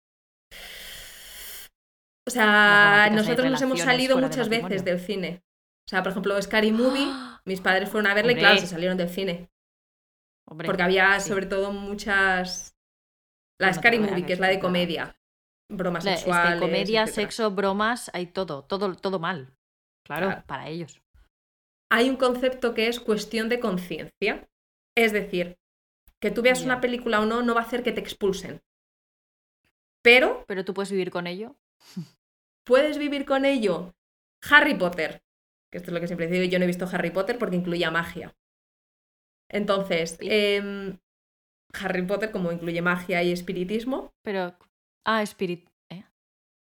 O 2.28 2.32
sea, 2.32 3.10
nosotros 3.12 3.50
nos 3.52 3.62
hemos 3.62 3.80
salido 3.80 4.16
de 4.16 4.22
muchas 4.22 4.50
veces 4.50 4.86
del 4.86 5.00
cine. 5.00 5.44
O 5.86 5.90
sea, 5.90 6.02
por 6.04 6.12
ejemplo, 6.12 6.42
Scary 6.42 6.72
Movie, 6.72 7.08
mis 7.46 7.60
padres 7.62 7.90
fueron 7.90 8.10
a 8.10 8.14
verle 8.14 8.34
y 8.34 8.36
¡Ah! 8.36 8.40
Claro, 8.40 8.58
se 8.60 8.68
salieron 8.68 8.98
del 8.98 9.10
cine. 9.10 9.50
Hombre, 10.48 10.68
Porque 10.68 10.84
había 10.84 11.20
sí. 11.20 11.30
sobre 11.30 11.46
todo 11.46 11.72
muchas... 11.72 12.76
La 13.60 13.68
no 13.68 13.74
Scary 13.74 14.00
Movie, 14.00 14.26
que 14.26 14.34
es 14.34 14.40
la 14.40 14.48
de 14.48 14.60
comedia. 14.60 15.16
Bromas 15.70 16.06
La- 16.06 16.14
es 16.14 16.24
que 16.24 16.30
comedia, 16.60 17.04
etcétera. 17.04 17.08
sexo, 17.08 17.52
bromas, 17.52 18.12
hay 18.14 18.28
todo, 18.28 18.64
todo, 18.64 18.96
todo 18.96 19.20
mal. 19.20 19.56
Claro, 20.06 20.28
Claro. 20.28 20.44
para 20.46 20.68
ellos. 20.70 21.02
Hay 21.90 22.10
un 22.10 22.18
concepto 22.18 22.74
que 22.74 22.88
es 22.88 23.00
cuestión 23.00 23.50
de 23.50 23.60
conciencia. 23.60 24.48
Es 24.96 25.12
decir, 25.14 25.58
que 26.20 26.32
tú 26.32 26.42
veas 26.42 26.62
una 26.64 26.82
película 26.82 27.20
o 27.22 27.26
no, 27.26 27.42
no 27.42 27.56
va 27.56 27.62
a 27.62 27.66
hacer 27.66 27.84
que 27.84 27.92
te 27.92 28.00
expulsen. 28.02 28.62
Pero 30.04 30.44
Pero 30.48 30.66
tú 30.66 30.74
puedes 30.74 30.92
vivir 30.92 31.12
con 31.12 31.28
ello. 31.28 31.56
puedes 32.66 32.98
vivir 32.98 33.26
con 33.26 33.46
ello. 33.46 33.94
Harry 34.50 34.76
Potter, 34.76 35.24
que 35.72 35.78
esto 35.78 35.90
es 35.90 35.94
lo 35.94 36.00
que 36.02 36.08
siempre 36.08 36.28
digo, 36.28 36.44
yo 36.46 36.60
no 36.60 36.64
he 36.64 36.68
visto 36.68 36.88
Harry 36.92 37.12
Potter 37.12 37.38
porque 37.38 37.56
incluía 37.56 37.90
magia. 37.92 38.36
Entonces, 39.50 40.18
Sí. 40.20 40.28
em, 40.30 41.00
Harry 41.74 42.02
Potter, 42.06 42.32
como 42.32 42.52
incluye 42.52 42.82
magia 42.82 43.24
y 43.24 43.32
espiritismo, 43.32 44.14
Pero. 44.24 44.56
Ah, 45.06 45.22
Spirit. 45.24 45.68
¿eh? 45.92 46.04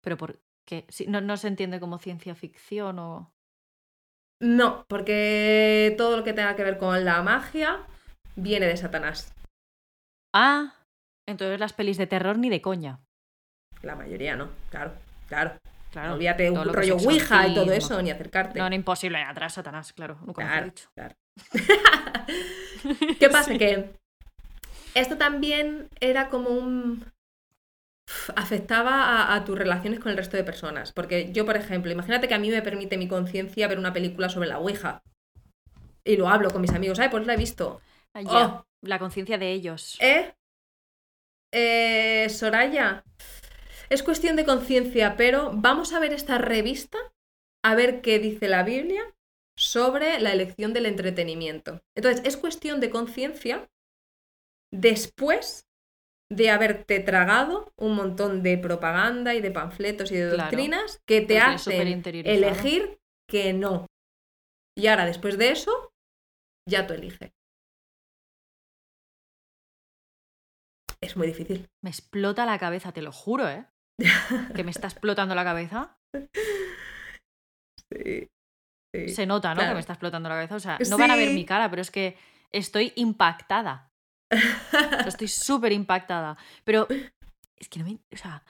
Pero 0.02 0.16
por 0.16 0.38
qué? 0.66 0.86
No, 1.08 1.20
no 1.20 1.36
se 1.36 1.48
entiende 1.48 1.80
como 1.80 1.98
ciencia 1.98 2.34
ficción 2.34 2.98
o. 2.98 3.32
no, 4.42 4.84
porque 4.88 5.94
todo 5.96 6.16
lo 6.18 6.24
que 6.24 6.32
tenga 6.32 6.56
que 6.56 6.64
ver 6.64 6.78
con 6.78 7.04
la 7.04 7.22
magia 7.22 7.86
viene 8.36 8.66
de 8.66 8.76
Satanás. 8.76 9.32
Ah, 10.34 10.74
entonces 11.26 11.58
las 11.58 11.72
pelis 11.72 11.96
de 11.96 12.06
terror 12.06 12.36
ni 12.38 12.50
de 12.50 12.60
coña. 12.60 13.00
La 13.82 13.96
mayoría 13.96 14.36
no, 14.36 14.50
claro, 14.70 14.92
claro. 15.28 15.58
Claro. 15.92 16.08
No 16.08 16.14
olvídate 16.16 16.50
un 16.50 16.66
lo 16.66 16.72
rollo 16.74 16.96
Ouija 16.96 17.46
y 17.46 17.54
todo 17.54 17.72
eso, 17.72 18.02
ni 18.02 18.10
acercarte. 18.10 18.58
No, 18.58 18.68
no, 18.68 18.74
imposible. 18.74 19.22
Atrás 19.22 19.54
Satanás, 19.54 19.94
claro. 19.94 20.18
Nunca 20.26 20.42
Claro, 20.42 20.66
dicho. 20.66 20.90
claro. 20.94 21.14
¿Qué 23.18 23.28
pasa? 23.30 23.50
Sí. 23.52 23.58
Que 23.58 23.94
esto 24.94 25.16
también 25.16 25.88
era 26.00 26.28
como 26.28 26.50
un... 26.50 27.04
afectaba 28.34 29.02
a, 29.04 29.34
a 29.34 29.44
tus 29.44 29.58
relaciones 29.58 30.00
con 30.00 30.10
el 30.10 30.16
resto 30.16 30.36
de 30.36 30.44
personas. 30.44 30.92
Porque 30.92 31.32
yo, 31.32 31.44
por 31.44 31.56
ejemplo, 31.56 31.90
imagínate 31.90 32.28
que 32.28 32.34
a 32.34 32.38
mí 32.38 32.50
me 32.50 32.62
permite 32.62 32.98
mi 32.98 33.08
conciencia 33.08 33.68
ver 33.68 33.78
una 33.78 33.92
película 33.92 34.28
sobre 34.28 34.48
la 34.48 34.58
Ouija. 34.58 35.02
Y 36.04 36.16
lo 36.16 36.28
hablo 36.28 36.50
con 36.50 36.60
mis 36.60 36.72
amigos, 36.72 37.00
ay, 37.00 37.08
pues 37.08 37.26
la 37.26 37.34
he 37.34 37.36
visto. 37.36 37.80
Ya, 38.14 38.22
Oh. 38.30 38.66
La 38.82 38.98
conciencia 38.98 39.36
de 39.38 39.52
ellos. 39.52 39.96
¿Eh? 40.00 40.34
Eh, 41.52 42.28
Soraya, 42.28 43.04
es 43.88 44.02
cuestión 44.02 44.36
de 44.36 44.44
conciencia, 44.44 45.16
pero 45.16 45.50
vamos 45.54 45.92
a 45.92 45.98
ver 45.98 46.12
esta 46.12 46.38
revista, 46.38 46.98
a 47.64 47.74
ver 47.74 48.00
qué 48.02 48.18
dice 48.18 48.48
la 48.48 48.62
Biblia 48.62 49.02
sobre 49.58 50.20
la 50.20 50.32
elección 50.32 50.72
del 50.72 50.86
entretenimiento. 50.86 51.80
Entonces, 51.96 52.22
es 52.24 52.36
cuestión 52.36 52.80
de 52.80 52.90
conciencia 52.90 53.68
después 54.72 55.65
de 56.30 56.50
haberte 56.50 57.00
tragado 57.00 57.72
un 57.76 57.94
montón 57.94 58.42
de 58.42 58.58
propaganda 58.58 59.34
y 59.34 59.40
de 59.40 59.50
panfletos 59.50 60.10
y 60.10 60.16
de 60.16 60.30
Claro, 60.30 60.42
doctrinas 60.42 61.00
que 61.06 61.20
te 61.20 61.38
hacen 61.38 62.02
elegir 62.24 62.98
que 63.28 63.52
no. 63.52 63.86
Y 64.76 64.88
ahora, 64.88 65.06
después 65.06 65.38
de 65.38 65.50
eso, 65.50 65.92
ya 66.68 66.86
tú 66.86 66.94
eliges. 66.94 67.32
Es 71.00 71.16
muy 71.16 71.28
difícil. 71.28 71.68
Me 71.82 71.90
explota 71.90 72.46
la 72.46 72.58
cabeza, 72.58 72.92
te 72.92 73.02
lo 73.02 73.12
juro, 73.12 73.48
¿eh? 73.48 73.66
Que 74.54 74.64
me 74.64 74.70
está 74.70 74.88
explotando 74.88 75.34
la 75.34 75.44
cabeza. 75.44 75.96
Sí. 77.92 78.28
sí. 78.92 79.08
Se 79.08 79.26
nota, 79.26 79.54
¿no? 79.54 79.60
Que 79.60 79.74
me 79.74 79.80
está 79.80 79.92
explotando 79.92 80.28
la 80.28 80.34
cabeza. 80.36 80.56
O 80.56 80.60
sea, 80.60 80.78
no 80.90 80.98
van 80.98 81.10
a 81.10 81.16
ver 81.16 81.32
mi 81.32 81.44
cara, 81.44 81.70
pero 81.70 81.82
es 81.82 81.90
que 81.90 82.16
estoy 82.50 82.92
impactada. 82.96 83.85
Estoy 85.06 85.28
súper 85.28 85.72
impactada. 85.72 86.36
Pero 86.64 86.86
es 87.56 87.68
que 87.68 87.78
no 87.78 87.84
me. 87.86 87.98
O 88.12 88.16
sea, 88.16 88.42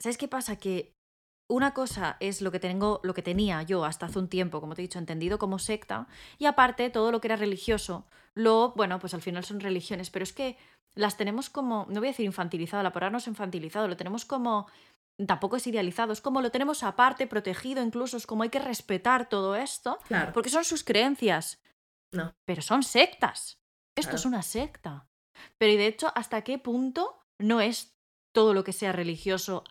¿sabes 0.00 0.18
qué 0.18 0.28
pasa? 0.28 0.56
Que 0.56 0.92
una 1.48 1.74
cosa 1.74 2.16
es 2.20 2.42
lo 2.42 2.50
que 2.50 2.60
tengo, 2.60 3.00
lo 3.04 3.14
que 3.14 3.22
tenía 3.22 3.62
yo 3.62 3.84
hasta 3.84 4.06
hace 4.06 4.18
un 4.18 4.28
tiempo, 4.28 4.60
como 4.60 4.74
te 4.74 4.82
he 4.82 4.88
dicho, 4.88 4.98
entendido 4.98 5.38
como 5.38 5.58
secta, 5.58 6.08
y 6.38 6.46
aparte 6.46 6.90
todo 6.90 7.12
lo 7.12 7.20
que 7.20 7.28
era 7.28 7.36
religioso, 7.36 8.04
lo, 8.34 8.72
bueno, 8.74 8.98
pues 8.98 9.14
al 9.14 9.22
final 9.22 9.44
son 9.44 9.60
religiones, 9.60 10.10
pero 10.10 10.24
es 10.24 10.32
que 10.32 10.56
las 10.96 11.16
tenemos 11.16 11.48
como, 11.48 11.86
no 11.88 12.00
voy 12.00 12.08
a 12.08 12.10
decir 12.10 12.26
infantilizado, 12.26 12.82
la 12.82 12.92
palabra 12.92 13.12
no 13.12 13.18
es 13.18 13.28
infantilizado, 13.28 13.86
lo 13.86 13.96
tenemos 13.96 14.24
como, 14.24 14.66
tampoco 15.24 15.56
es 15.56 15.66
idealizado, 15.68 16.12
es 16.12 16.20
como 16.20 16.40
lo 16.40 16.50
tenemos 16.50 16.82
aparte, 16.82 17.28
protegido, 17.28 17.80
incluso 17.82 18.16
es 18.16 18.26
como 18.26 18.42
hay 18.42 18.48
que 18.48 18.58
respetar 18.58 19.28
todo 19.28 19.54
esto, 19.54 19.98
Claro. 20.08 20.32
porque 20.32 20.50
son 20.50 20.64
sus 20.64 20.82
creencias. 20.82 21.60
No. 22.12 22.34
Pero 22.44 22.62
son 22.62 22.82
sectas. 22.82 23.58
Esto 23.96 24.10
Claro. 24.10 24.16
es 24.16 24.24
una 24.26 24.42
secta. 24.42 25.08
Pero 25.58 25.72
y 25.72 25.76
de 25.76 25.86
hecho, 25.86 26.12
¿hasta 26.14 26.42
qué 26.42 26.58
punto 26.58 27.18
no 27.38 27.60
es 27.60 27.96
todo 28.34 28.54
lo 28.54 28.62
que 28.64 28.72
sea 28.72 28.92
religioso 28.92 29.64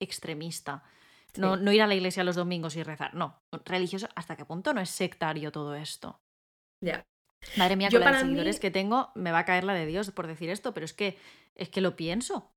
extremista? 0.00 0.82
No, 1.36 1.56
Sí. 1.56 1.62
no 1.62 1.72
ir 1.72 1.82
a 1.82 1.86
la 1.86 1.94
iglesia 1.94 2.24
los 2.24 2.36
domingos 2.36 2.76
y 2.76 2.82
rezar. 2.82 3.14
No. 3.14 3.40
Religioso, 3.64 4.08
¿hasta 4.14 4.36
qué 4.36 4.44
punto 4.44 4.72
no 4.74 4.80
es 4.80 4.90
sectario 4.90 5.52
todo 5.52 5.74
esto? 5.74 6.20
Ya. 6.84 7.04
Madre 7.56 7.76
mía, 7.76 7.88
Yo 7.88 8.00
con 8.02 8.10
mí- 8.12 8.18
seguidores 8.18 8.58
que 8.58 8.70
tengo, 8.70 9.12
me 9.14 9.30
va 9.30 9.40
a 9.40 9.44
caer 9.44 9.62
la 9.64 9.74
de 9.74 9.86
Dios 9.86 10.10
por 10.10 10.26
decir 10.26 10.50
esto, 10.50 10.74
pero 10.74 10.84
es 10.84 10.92
que, 10.92 11.16
es 11.54 11.68
que 11.68 11.80
lo 11.80 11.94
pienso. 11.94 12.50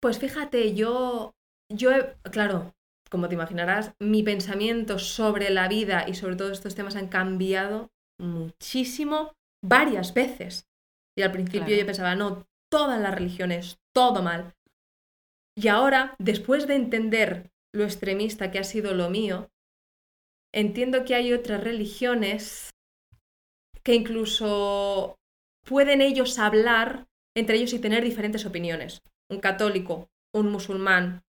Pues 0.00 0.18
fíjate, 0.18 0.74
yo, 0.74 1.32
yo, 1.72 1.92
he- 1.92 2.16
claro, 2.32 2.74
como 3.10 3.28
te 3.28 3.34
imaginarás, 3.34 3.92
mi 4.00 4.22
pensamiento 4.24 4.98
sobre 4.98 5.50
la 5.50 5.68
vida 5.68 6.08
y 6.08 6.14
sobre 6.14 6.34
todos 6.36 6.52
estos 6.52 6.74
temas 6.74 6.96
han 6.96 7.08
cambiado 7.08 7.88
muchísimo 8.18 9.32
varias 9.64 10.14
veces. 10.14 10.66
Y 11.16 11.22
al 11.22 11.32
principio 11.32 11.66
Claro. 11.66 11.80
yo 11.80 11.86
pensaba, 11.86 12.14
no, 12.14 12.46
todas 12.70 13.00
las 13.00 13.14
religiones, 13.14 13.78
todo 13.94 14.22
mal. 14.22 14.54
Y 15.56 15.68
ahora, 15.68 16.16
después 16.18 16.66
de 16.66 16.74
entender 16.74 17.50
lo 17.72 17.84
extremista 17.84 18.50
que 18.50 18.58
ha 18.58 18.64
sido 18.64 18.94
lo 18.94 19.10
mío, 19.10 19.50
entiendo 20.52 21.04
que 21.04 21.14
hay 21.14 21.32
otras 21.32 21.62
religiones 21.62 22.70
que 23.82 23.94
incluso 23.94 25.16
pueden 25.66 26.00
ellos 26.00 26.38
hablar 26.38 27.06
entre 27.36 27.56
ellos 27.56 27.72
y 27.72 27.78
tener 27.78 28.04
diferentes 28.04 28.46
opiniones. 28.46 29.00
Un 29.30 29.40
católico, 29.40 30.08
un 30.34 30.50
musulmán, 30.50 31.22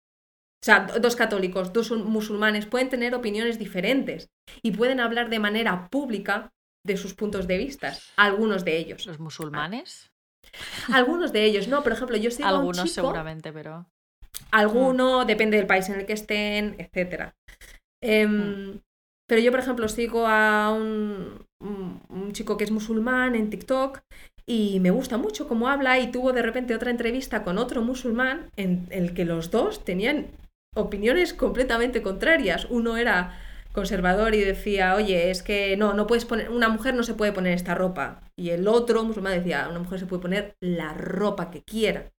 o 0.62 0.64
sea, 0.64 0.80
do- 0.80 0.98
dos 1.00 1.16
católicos, 1.16 1.72
dos 1.72 1.90
musulmanes 1.90 2.66
pueden 2.66 2.88
tener 2.88 3.14
opiniones 3.14 3.58
diferentes 3.58 4.28
y 4.62 4.72
pueden 4.72 5.00
hablar 5.00 5.30
de 5.30 5.38
manera 5.38 5.88
pública 5.90 6.50
de 6.86 6.96
sus 6.96 7.14
puntos 7.14 7.46
de 7.46 7.58
vista, 7.58 7.96
algunos 8.16 8.64
de 8.64 8.76
ellos. 8.78 9.06
Los 9.06 9.18
musulmanes, 9.20 10.10
Algunos 10.92 11.32
de 11.32 11.44
ellos, 11.44 11.68
no, 11.68 11.82
por 11.82 11.92
ejemplo, 11.92 12.16
yo 12.16 12.30
sigo 12.30 12.48
a 12.48 12.52
un 12.52 12.58
algunos 12.60 12.84
chico, 12.84 12.94
seguramente, 12.94 13.52
pero. 13.52 13.86
alguno, 14.50 15.24
depende 15.24 15.56
del 15.56 15.66
país 15.66 15.88
en 15.88 15.96
el 16.00 16.06
que 16.06 16.12
estén, 16.14 16.76
etc. 16.78 17.32
Em, 18.02 18.80
Pero 19.28 19.40
yo, 19.42 19.50
por 19.50 19.58
ejemplo, 19.58 19.88
sigo 19.88 20.26
a 20.28 20.70
un, 20.72 21.44
un- 21.60 22.00
un 22.08 22.32
chico 22.32 22.56
que 22.56 22.62
es 22.62 22.70
musulmán 22.70 23.34
en 23.34 23.50
TikTok 23.50 24.00
y 24.46 24.78
me 24.78 24.92
gusta 24.92 25.18
mucho 25.18 25.48
cómo 25.48 25.68
habla 25.68 25.98
y 25.98 26.12
tuvo 26.12 26.32
de 26.32 26.42
repente 26.42 26.76
otra 26.76 26.92
entrevista 26.92 27.42
con 27.42 27.58
otro 27.58 27.82
musulmán 27.82 28.50
en 28.56 28.86
el 28.90 29.14
que 29.14 29.24
los 29.24 29.50
dos 29.50 29.84
tenían 29.84 30.28
opiniones 30.76 31.34
completamente 31.34 32.02
contrarias. 32.02 32.66
Uno 32.70 32.96
era 32.96 33.36
conservador 33.76 34.34
y 34.34 34.40
decía, 34.40 34.96
oye, 34.96 35.30
es 35.30 35.44
que 35.44 35.76
no, 35.76 35.94
no 35.94 36.08
puedes 36.08 36.24
poner, 36.24 36.50
una 36.50 36.68
mujer 36.68 36.94
no 36.94 37.04
se 37.04 37.14
puede 37.14 37.32
poner 37.32 37.52
esta 37.52 37.76
ropa. 37.76 38.22
Y 38.36 38.50
el 38.50 38.66
otro 38.66 39.04
musulmán 39.04 39.34
decía, 39.38 39.68
una 39.70 39.78
mujer 39.78 40.00
se 40.00 40.06
puede 40.06 40.22
poner 40.22 40.56
la 40.60 40.94
ropa 40.94 41.50
que 41.52 41.62
quiera. 41.62 42.12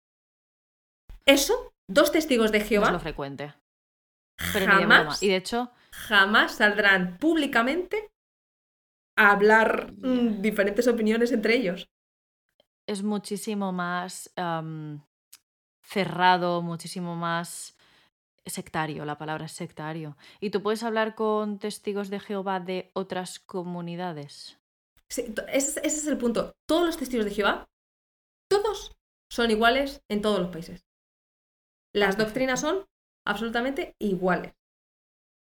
Eso, 1.27 1.73
dos 1.88 2.12
testigos 2.12 2.53
de 2.53 2.59
No 2.59 2.64
es 2.64 2.69
Jehová 2.69 2.92
lo 2.92 3.01
frecuente. 3.01 3.55
Pero 4.53 4.66
jamás, 4.66 5.23
Y 5.23 5.29
de 5.29 5.37
hecho, 5.37 5.73
jamás 5.90 6.57
saldrán 6.57 7.19
públicamente 7.19 8.11
a 9.19 9.33
hablar 9.33 9.92
mm, 9.99 10.42
diferentes 10.42 10.87
opiniones 10.87 11.33
entre 11.33 11.57
ellos. 11.57 11.88
es 12.87 13.03
muchísimo 13.03 13.73
más 13.73 14.31
am, 14.37 15.05
cerrado, 15.83 16.62
muchísimo 16.62 17.16
más 17.16 17.76
sectario, 18.47 19.05
la 19.05 19.19
palabra 19.19 19.47
es 19.47 19.53
sectario. 19.53 20.17
¿Y 20.41 20.51
tú 20.51 20.63
puedes 20.63 20.83
hablar 20.83 21.15
con 21.15 21.59
testigos 21.59 22.11
de 22.11 22.21
Jehová 22.21 22.61
de 22.61 22.90
otras 22.94 23.38
comunidades? 23.38 24.59
Sí, 25.09 25.33
ese, 25.49 25.81
ese 25.81 25.87
es 25.87 26.07
el 26.07 26.19
punto. 26.19 26.53
Todos 26.69 26.85
los 26.87 26.97
testigos 26.97 27.27
de 27.27 27.33
Jehová, 27.33 27.67
todos 28.51 28.92
son 29.31 29.51
iguales 29.51 30.03
en 30.09 30.23
todos 30.23 30.40
los 30.40 30.51
países. 30.51 30.85
Las 31.94 32.17
perfecto. 32.17 32.25
doctrinas 32.25 32.61
son 32.61 32.85
absolutamente 33.27 33.94
iguales. 34.01 34.53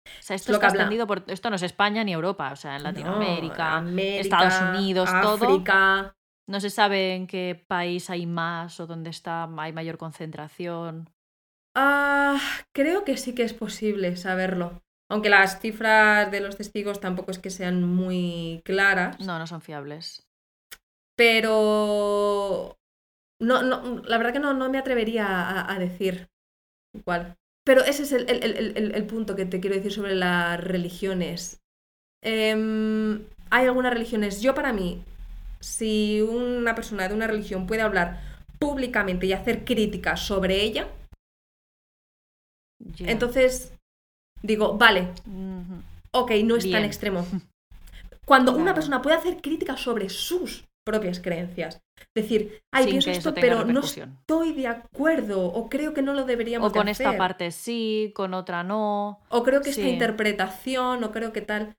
O 0.06 0.22
sea, 0.22 0.36
esto 0.36 0.52
Lo 0.52 0.56
está 0.56 0.68
extendido 0.68 1.06
por... 1.06 1.24
Esto 1.28 1.48
no 1.50 1.56
es 1.56 1.62
España 1.62 2.04
ni 2.04 2.12
Europa, 2.12 2.52
o 2.52 2.56
sea, 2.56 2.76
en 2.76 2.82
No, 2.82 2.90
Latinoamérica, 2.90 3.76
América, 3.76 4.20
Estados 4.20 4.60
Unidos, 4.78 5.10
todo. 5.22 5.46
África. 5.46 6.14
no 6.46 6.60
se 6.60 6.70
sabe 6.70 7.14
en 7.14 7.26
qué 7.26 7.64
país 7.66 8.10
hay 8.10 8.26
más 8.26 8.80
o 8.80 8.86
dónde 8.86 9.10
está, 9.10 9.48
hay 9.56 9.72
mayor 9.72 9.96
concentración. 9.96 11.08
Ah, 11.74 12.40
creo 12.72 13.04
que 13.04 13.16
sí 13.16 13.34
que 13.34 13.42
es 13.42 13.54
posible 13.54 14.16
saberlo. 14.16 14.82
Aunque 15.10 15.28
las 15.28 15.60
cifras 15.60 16.30
de 16.30 16.40
los 16.40 16.56
testigos 16.56 17.00
tampoco 17.00 17.30
es 17.30 17.38
que 17.38 17.50
sean 17.50 17.82
muy 17.84 18.62
claras. 18.64 19.20
No, 19.20 19.38
no 19.38 19.46
son 19.46 19.60
fiables. 19.60 20.26
pero 21.16 22.78
No, 23.40 23.62
no, 23.62 24.02
la 24.06 24.18
verdad 24.18 24.32
que 24.34 24.40
no, 24.40 24.54
no 24.54 24.70
me 24.70 24.78
atrevería 24.78 25.26
a, 25.28 25.72
a 25.74 25.78
decir 25.78 26.28
cuál. 27.04 27.36
Pero 27.64 27.82
ese 27.84 28.04
es 28.04 28.12
el, 28.12 28.28
el- 28.30 28.42
el- 28.44 28.76
el- 28.78 28.94
el 28.94 29.06
punto 29.06 29.36
que 29.36 29.46
te 29.46 29.60
quiero 29.60 29.76
decir 29.76 29.92
sobre 29.92 30.14
las 30.14 30.60
religiones. 30.60 31.60
Em, 32.22 33.24
hay 33.50 33.66
algunas 33.66 33.92
religiones, 33.92 34.40
yo 34.42 34.54
para 34.54 34.72
mí, 34.72 35.04
si 35.60 36.20
una 36.22 36.74
persona 36.74 37.08
de 37.08 37.14
una 37.14 37.26
religión 37.26 37.66
puede 37.66 37.82
hablar 37.82 38.20
públicamente 38.58 39.26
y 39.26 39.32
hacer 39.32 39.64
críticas 39.64 40.20
sobre 40.20 40.62
ella, 40.62 40.88
Entonces 42.98 43.72
digo, 44.42 44.76
vale, 44.76 45.08
ok, 46.10 46.32
no 46.44 46.56
es 46.56 46.70
tan 46.70 46.84
extremo. 46.84 47.26
Cuando 48.24 48.56
una 48.56 48.74
persona 48.74 49.02
puede 49.02 49.16
hacer 49.16 49.40
críticas 49.40 49.80
sobre 49.80 50.08
sus 50.08 50.64
propias 50.84 51.20
creencias, 51.20 51.80
decir, 52.14 52.60
ay, 52.70 52.84
Sin 52.84 52.90
pienso 52.92 53.10
esto, 53.10 53.34
pero 53.34 53.64
no 53.64 53.80
estoy 53.80 54.52
de 54.52 54.68
acuerdo, 54.68 55.46
o 55.46 55.68
creo 55.68 55.94
que 55.94 56.02
no 56.02 56.12
lo 56.12 56.24
deberíamos 56.24 56.70
O 56.70 56.72
con 56.72 56.86
de 56.86 56.92
esta 56.92 57.08
hacer, 57.08 57.18
parte 57.18 57.50
sí, 57.50 58.12
con 58.14 58.34
otra 58.34 58.62
no. 58.62 59.20
o 59.28 59.42
creo 59.42 59.62
que 59.62 59.70
esta 59.70 59.88
interpretación, 59.88 61.02
o 61.04 61.12
creo 61.12 61.32
que 61.32 61.40
tal. 61.40 61.76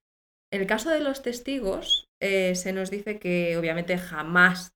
En 0.52 0.62
el 0.62 0.68
caso 0.68 0.90
de 0.90 1.02
los 1.02 1.22
testigos, 1.22 2.08
eh, 2.22 2.56
se 2.56 2.74
nos 2.74 2.90
dice 2.90 3.20
que 3.20 3.58
obviamente 3.58 3.98
jamás 3.98 4.74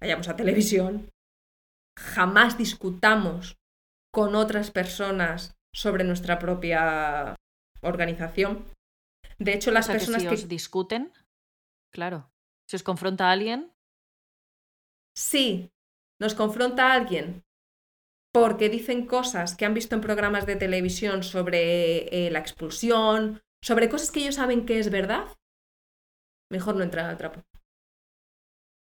vayamos 0.00 0.28
a 0.28 0.36
televisión, 0.36 1.10
jamás 1.98 2.56
discutamos 2.56 3.56
con 4.12 4.34
otras 4.34 4.70
personas 4.70 5.54
sobre 5.74 6.04
nuestra 6.04 6.38
propia 6.38 7.36
organización. 7.80 8.64
De 9.38 9.54
hecho, 9.54 9.70
las 9.70 9.86
o 9.86 9.88
sea, 9.88 9.94
que 9.94 9.98
personas 9.98 10.22
si 10.22 10.28
que 10.28 10.34
os 10.34 10.48
discuten, 10.48 11.12
claro. 11.92 12.30
Si 12.68 12.76
os 12.76 12.82
confronta 12.82 13.30
alguien, 13.30 13.72
Sí, 15.14 15.70
nos 16.20 16.34
confronta 16.34 16.92
alguien 16.92 17.44
porque 18.32 18.70
dicen 18.70 19.06
cosas 19.06 19.56
que 19.56 19.66
han 19.66 19.74
visto 19.74 19.94
en 19.94 20.00
programas 20.00 20.46
de 20.46 20.56
televisión 20.56 21.22
sobre 21.22 22.26
eh, 22.26 22.30
la 22.30 22.38
expulsión, 22.38 23.42
sobre 23.62 23.90
cosas 23.90 24.10
que 24.10 24.20
ellos 24.20 24.36
saben 24.36 24.64
que 24.64 24.78
es 24.78 24.90
verdad, 24.90 25.26
mejor 26.50 26.76
no 26.76 26.82
entrar 26.82 27.10
al 27.10 27.18
trapo. 27.18 27.42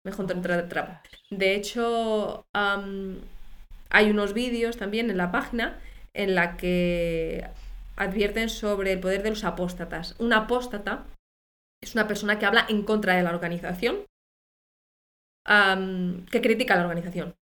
Mejor 0.04 0.26
no 0.26 0.32
entrar 0.32 0.60
al 0.60 0.68
trapo. 0.68 0.92
De 1.30 1.54
hecho, 1.54 2.46
hay 3.90 4.10
unos 4.10 4.32
vídeos 4.32 4.76
también 4.76 5.10
en 5.10 5.16
la 5.16 5.30
página 5.30 5.80
en 6.14 6.34
la 6.34 6.56
que 6.56 7.46
advierten 7.96 8.48
sobre 8.48 8.92
el 8.92 9.00
poder 9.00 9.22
de 9.22 9.30
los 9.30 9.44
apóstatas. 9.44 10.18
Un 10.18 10.32
apóstata 10.32 11.06
es 11.82 11.94
una 11.94 12.08
persona 12.08 12.38
que 12.38 12.46
habla 12.46 12.66
en 12.68 12.82
contra 12.82 13.14
de 13.14 13.22
la 13.22 13.30
organización, 13.30 14.06
que 15.44 16.40
critica 16.40 16.74
a 16.74 16.76
la 16.76 16.84
organización. 16.84 17.34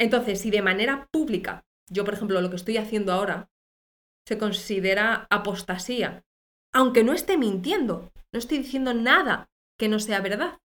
Entonces, 0.00 0.40
si 0.40 0.50
de 0.50 0.62
manera 0.62 1.06
pública, 1.12 1.62
yo 1.90 2.04
por 2.04 2.14
ejemplo 2.14 2.40
lo 2.40 2.50
que 2.50 2.56
estoy 2.56 2.76
haciendo 2.76 3.12
ahora, 3.12 3.48
se 4.26 4.38
considera 4.38 5.26
apostasía, 5.30 6.22
aunque 6.72 7.04
no 7.04 7.12
esté 7.12 7.36
mintiendo, 7.38 8.10
no 8.32 8.38
estoy 8.38 8.58
diciendo 8.58 8.94
nada 8.94 9.46
que 9.78 9.88
no 9.88 10.00
sea 10.00 10.20
verdad, 10.20 10.58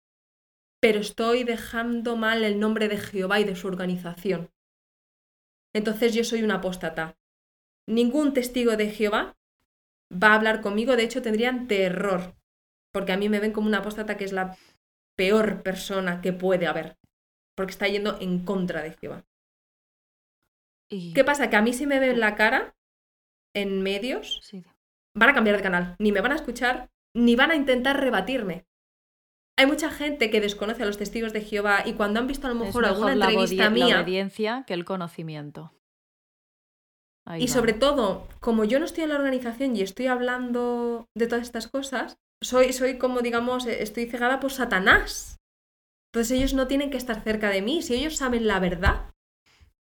pero 0.80 1.00
estoy 1.00 1.44
dejando 1.44 2.16
mal 2.16 2.44
el 2.44 2.60
nombre 2.60 2.88
de 2.88 2.98
Jehová 2.98 3.40
y 3.40 3.44
de 3.44 3.56
su 3.56 3.66
organización. 3.66 4.50
Entonces 5.74 6.14
yo 6.14 6.24
soy 6.24 6.42
un 6.42 6.50
apóstata. 6.50 7.16
Ningún 7.86 8.32
testigo 8.34 8.76
de 8.76 8.90
Jehová 8.90 9.36
va 10.12 10.28
a 10.28 10.34
hablar 10.34 10.60
conmigo, 10.60 10.96
de 10.96 11.04
hecho 11.04 11.22
tendrían 11.22 11.68
terror, 11.68 12.34
porque 12.92 13.12
a 13.12 13.16
mí 13.16 13.28
me 13.28 13.40
ven 13.40 13.52
como 13.52 13.66
una 13.66 13.78
apóstata 13.78 14.16
que 14.16 14.24
es 14.24 14.32
la 14.32 14.56
peor 15.16 15.62
persona 15.62 16.20
que 16.20 16.32
puede 16.32 16.66
haber, 16.66 16.96
porque 17.56 17.72
está 17.72 17.88
yendo 17.88 18.18
en 18.20 18.44
contra 18.44 18.82
de 18.82 18.92
Jehová. 18.92 19.24
y... 20.90 21.12
¿Qué 21.12 21.24
pasa? 21.24 21.50
Que 21.50 21.56
a 21.56 21.62
mí 21.62 21.72
si 21.72 21.86
me 21.86 22.00
ven 22.00 22.18
la 22.20 22.34
cara 22.34 22.74
en 23.54 23.82
medios, 23.82 24.40
Sí. 24.42 24.64
van 25.14 25.30
a 25.30 25.34
cambiar 25.34 25.56
de 25.56 25.62
canal, 25.62 25.96
ni 25.98 26.12
me 26.12 26.20
van 26.20 26.32
a 26.32 26.36
escuchar, 26.36 26.90
ni 27.14 27.36
van 27.36 27.50
a 27.50 27.56
intentar 27.56 28.00
rebatirme. 28.00 28.64
Hay 29.59 29.66
mucha 29.66 29.90
gente 29.90 30.30
que 30.30 30.40
desconoce 30.40 30.84
a 30.84 30.86
los 30.86 30.98
testigos 30.98 31.32
de 31.32 31.40
Jehová 31.40 31.82
y 31.84 31.94
cuando 31.94 32.20
han 32.20 32.28
visto 32.28 32.46
a 32.46 32.50
lo 32.50 32.61
Es 32.61 32.66
mejor 32.68 32.84
alguna 32.86 33.14
la 33.16 33.26
entrevista 33.26 33.54
obedi- 33.54 33.59
la 33.64 33.70
mía 33.70 33.96
obediencia 34.00 34.64
que 34.66 34.74
el 34.74 34.84
conocimiento. 34.84 35.72
Ahí 37.26 37.42
y 37.42 37.46
va. 37.48 37.52
sobre 37.52 37.72
todo, 37.72 38.28
como 38.40 38.64
yo 38.64 38.78
no 38.78 38.84
estoy 38.84 39.02
en 39.04 39.11
la 39.11 39.16
organización 39.16 39.74
y 39.76 39.82
estoy 39.82 40.06
hablando 40.06 41.09
de 41.16 41.26
todas 41.26 41.42
estas 41.42 41.66
cosas, 41.66 42.18
soy, 42.40 42.72
soy 42.72 42.98
como 42.98 43.20
digamos, 43.20 43.66
eh, 43.66 43.82
estoy 43.82 44.06
cegada 44.06 44.38
por 44.38 44.52
Satanás. 44.52 45.36
Entonces 46.12 46.38
ellos 46.38 46.54
no 46.54 46.68
tienen 46.68 46.90
que 46.90 46.96
estar 46.96 47.22
cerca 47.22 47.50
de 47.50 47.61
mí. 47.61 47.82
Si 47.82 47.94
ellos 47.94 48.16
saben 48.16 48.46
la 48.46 48.61
verdad, 48.61 49.11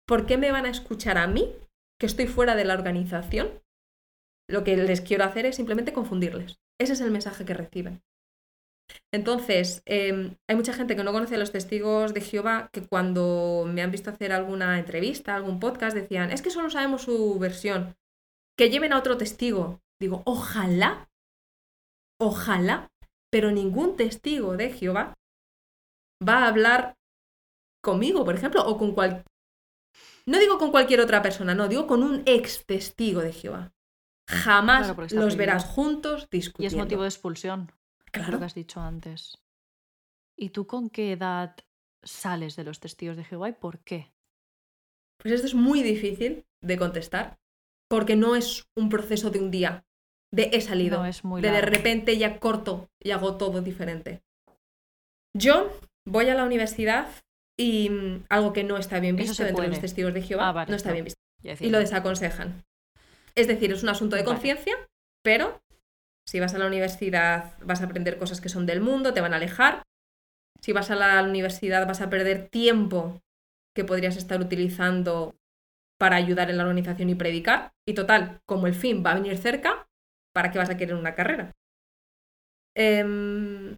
¿por 0.07 0.26
qué 0.28 0.38
me 0.38 0.51
van 0.51 0.67
a 0.67 0.69
escuchar 0.69 1.17
a 1.17 1.26
mí, 1.28 1.51
que 1.99 2.05
estoy 2.05 2.28
fuera 2.28 2.55
de 2.55 2.63
la 2.65 2.76
organización? 2.76 3.59
Lo 4.47 4.63
que 4.63 4.78
les 4.78 5.01
quiero 5.01 5.24
hacer 5.24 5.47
es 5.47 5.55
simplemente 5.55 5.93
confundirles. 5.93 6.59
Ese 6.80 6.93
es 6.93 7.01
el 7.01 7.09
mensaje 7.11 7.43
que 7.43 7.53
reciben. 7.55 8.03
Entonces, 9.11 9.81
eh, 9.85 10.35
hay 10.47 10.55
mucha 10.55 10.73
gente 10.73 10.95
que 10.95 11.03
no 11.03 11.11
conoce 11.11 11.35
a 11.35 11.39
los 11.39 11.51
testigos 11.51 12.13
de 12.13 12.21
Jehová 12.21 12.69
que 12.71 12.85
cuando 12.87 13.65
me 13.67 13.81
han 13.81 13.91
visto 13.91 14.09
hacer 14.09 14.31
alguna 14.31 14.79
entrevista, 14.79 15.35
algún 15.35 15.59
podcast, 15.59 15.95
decían, 15.95 16.31
es 16.31 16.41
que 16.41 16.49
solo 16.49 16.69
sabemos 16.69 17.03
su 17.03 17.37
versión, 17.39 17.95
que 18.57 18.69
lleven 18.69 18.93
a 18.93 18.99
otro 18.99 19.17
testigo. 19.17 19.81
Digo, 19.99 20.21
ojalá, 20.25 21.09
ojalá, 22.19 22.89
pero 23.31 23.51
ningún 23.51 23.95
testigo 23.95 24.57
de 24.57 24.71
Jehová 24.71 25.13
va 26.27 26.43
a 26.43 26.47
hablar 26.47 26.95
conmigo, 27.83 28.23
por 28.25 28.35
ejemplo, 28.35 28.65
o 28.65 28.77
con 28.77 28.93
cual... 28.93 29.23
No 30.25 30.39
digo 30.39 30.57
con 30.57 30.71
cualquier 30.71 31.01
otra 31.01 31.21
persona, 31.21 31.53
no, 31.53 31.67
digo 31.67 31.85
con 31.85 32.01
un 32.01 32.23
ex 32.25 32.65
testigo 32.65 33.21
de 33.21 33.33
Jehová. 33.33 33.73
Jamás 34.29 34.79
Claro, 34.79 34.95
porque 34.95 35.07
está 35.07 35.19
los 35.19 35.35
prohibido. 35.35 35.37
verás 35.39 35.65
juntos 35.65 36.27
Y 36.31 36.37
discutiendo. 36.37 36.77
es 36.77 36.79
motivo 36.81 37.01
de 37.01 37.09
expulsión, 37.09 37.71
Claro. 38.14 38.34
lo 38.34 38.39
que 38.39 38.45
has 38.45 38.55
dicho 38.55 38.80
antes. 38.80 39.39
¿Y 40.38 40.49
tú 40.49 40.68
con 40.68 40.89
qué 40.89 41.11
edad 41.14 41.55
sales 42.03 42.55
de 42.55 42.64
los 42.64 42.80
testigos 42.80 43.18
de 43.18 43.24
Jehová 43.24 43.49
y 43.49 43.53
por 43.53 43.80
qué? 43.80 44.14
Pues 45.18 45.34
esto 45.34 45.47
es 45.47 45.55
muy 45.55 45.84
difícil 45.84 46.45
de 46.61 46.78
contestar, 46.78 47.39
porque 47.89 48.16
no 48.16 48.36
es 48.36 48.68
un 48.76 48.89
proceso 48.89 49.30
de 49.30 49.39
un 49.39 49.51
día, 49.51 49.86
de 50.32 50.49
he 50.53 50.61
salido, 50.61 50.99
No, 50.99 51.05
es 51.05 51.24
muy 51.24 51.41
de 51.41 51.49
de 51.51 51.61
repente 51.61 52.18
ya 52.18 52.39
corto 52.39 52.89
y 53.01 53.11
hago 53.11 53.38
todo 53.38 53.61
diferente. 53.61 54.22
Yo 55.36 55.72
voy 56.05 56.30
a 56.30 56.36
la 56.36 56.43
universidad 56.45 57.07
y 57.57 57.89
mm, 57.89 58.26
algo 58.30 58.53
que 58.53 58.64
no 58.64 58.78
está 58.78 58.99
bien 58.99 59.16
visto 59.16 59.43
entre 59.45 59.68
los 59.68 59.80
testigos 59.80 60.14
de 60.14 60.22
Jehová 60.22 60.49
Ah, 60.49 60.51
vale, 60.51 60.70
no 60.72 60.76
está 60.76 60.89
no. 60.89 60.93
bien 60.93 61.05
visto 61.05 61.20
y 61.64 61.70
lo 61.70 61.80
desaconsejan. 61.80 62.64
Es 63.36 63.47
decir, 63.47 63.72
es 63.72 63.82
un 63.84 63.89
asunto 63.89 64.16
de 64.16 64.24
Vale. 64.24 64.34
conciencia, 64.36 64.76
pero 65.24 65.61
si 66.28 66.39
vas 66.39 66.53
a 66.53 66.57
la 66.57 66.67
universidad 66.67 67.53
vas 67.61 67.82
a 67.82 67.86
aprender 67.86 68.17
cosas 68.17 68.41
que 68.41 68.49
son 68.49 68.65
del 68.65 68.82
mundo, 68.82 69.13
te 69.13 69.21
van 69.21 69.34
a 69.34 69.38
alejar. 69.38 69.84
Si 70.61 70.71
vas 70.71 70.91
a 70.91 70.95
la 70.95 71.21
universidad 71.24 71.86
vas 71.88 72.01
a 72.01 72.09
perder 72.09 72.49
tiempo 72.49 73.21
que 73.76 73.84
podrías 73.84 74.17
estar 74.17 74.39
utilizando 74.39 75.36
para 75.99 76.15
ayudar 76.15 76.49
en 76.49 76.57
la 76.57 76.63
organización 76.63 77.09
y 77.09 77.15
predicar. 77.15 77.71
Y 77.88 77.93
total, 77.93 78.41
como 78.45 78.67
el 78.67 78.74
fin 78.74 79.03
va 79.05 79.11
a 79.11 79.15
venir 79.15 79.38
cerca, 79.38 79.88
¿para 80.34 80.51
qué 80.51 80.57
vas 80.57 80.69
a 80.69 80.78
querer 80.78 80.95
una 80.95 81.15
carrera? 81.15 81.51
Em, 82.76 83.76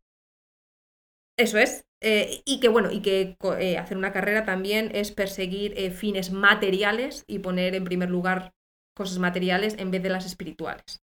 eso 1.37 1.57
es. 1.57 1.85
Eh, 2.01 2.41
y 2.45 2.59
que 2.59 2.67
bueno, 2.67 2.91
y 2.91 3.01
que 3.01 3.37
eh, 3.59 3.77
hacer 3.77 3.97
una 3.97 4.11
carrera 4.11 4.45
también 4.45 4.91
es 4.93 5.11
perseguir 5.11 5.73
eh, 5.77 5.91
fines 5.91 6.31
materiales 6.31 7.23
y 7.27 7.39
poner 7.39 7.73
en 7.75 7.83
primer 7.83 8.09
lugar 8.09 8.53
cosas 8.95 9.17
materiales 9.17 9.75
en 9.77 9.91
vez 9.91 10.03
de 10.03 10.09
las 10.09 10.25
espirituales. 10.25 11.04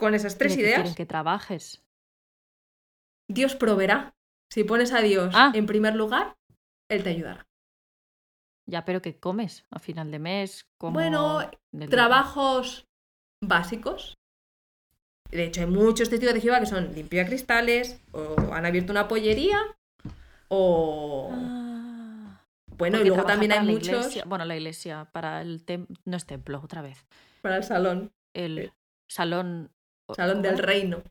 Con 0.00 0.14
esas 0.14 0.34
¿Y 0.34 0.38
tres 0.38 0.54
quieren 0.56 0.80
ideas, 0.80 0.96
que 0.96 1.04
trabajes. 1.06 1.82
Dios 3.28 3.54
proveerá. 3.54 4.14
Si 4.50 4.64
pones 4.64 4.92
a 4.92 5.00
Dios 5.02 5.32
Ah. 5.36 5.52
en 5.54 5.66
primer 5.66 5.94
lugar, 5.94 6.36
Él 6.88 7.04
te 7.04 7.10
ayudará. 7.10 7.46
Ya, 8.66 8.84
pero 8.84 9.00
¿qué 9.02 9.16
comes 9.20 9.64
a 9.70 9.78
final 9.78 10.10
de 10.10 10.18
mes? 10.18 10.66
Como 10.78 10.94
Bueno, 10.94 11.48
Trabajos 11.88 12.88
básicos. 13.40 14.16
De 15.30 15.44
hecho, 15.44 15.60
hay 15.60 15.66
muchos 15.68 16.08
testigos 16.10 16.34
de 16.34 16.40
Jehová 16.40 16.58
que 16.60 16.66
son 16.66 16.92
limpia 16.94 17.24
cristales, 17.26 18.00
o 18.12 18.34
han 18.52 18.66
abierto 18.66 18.90
una 18.92 19.06
pollería, 19.06 19.60
o... 20.48 21.30
Ah, 21.32 22.40
Bueno, 22.76 23.00
y 23.00 23.04
luego 23.04 23.24
también 23.24 23.52
hay 23.52 23.60
muchos 23.66 23.88
iglesia- 24.06 24.24
Bueno, 24.26 24.44
la 24.46 24.56
iglesia, 24.56 25.08
para 25.12 25.42
el 25.42 25.64
templo. 25.64 25.94
No 26.06 26.16
es 26.16 26.26
templo, 26.26 26.58
otra 26.64 26.80
vez. 26.82 27.06
para 27.42 27.56
el 27.58 27.62
salón, 27.64 28.12
El 28.34 28.58
Eh, 28.58 28.72
salón. 29.08 29.70
Salón 30.14 30.38
¿cómo 30.38 30.48
del 30.48 30.58
reino. 30.58 31.02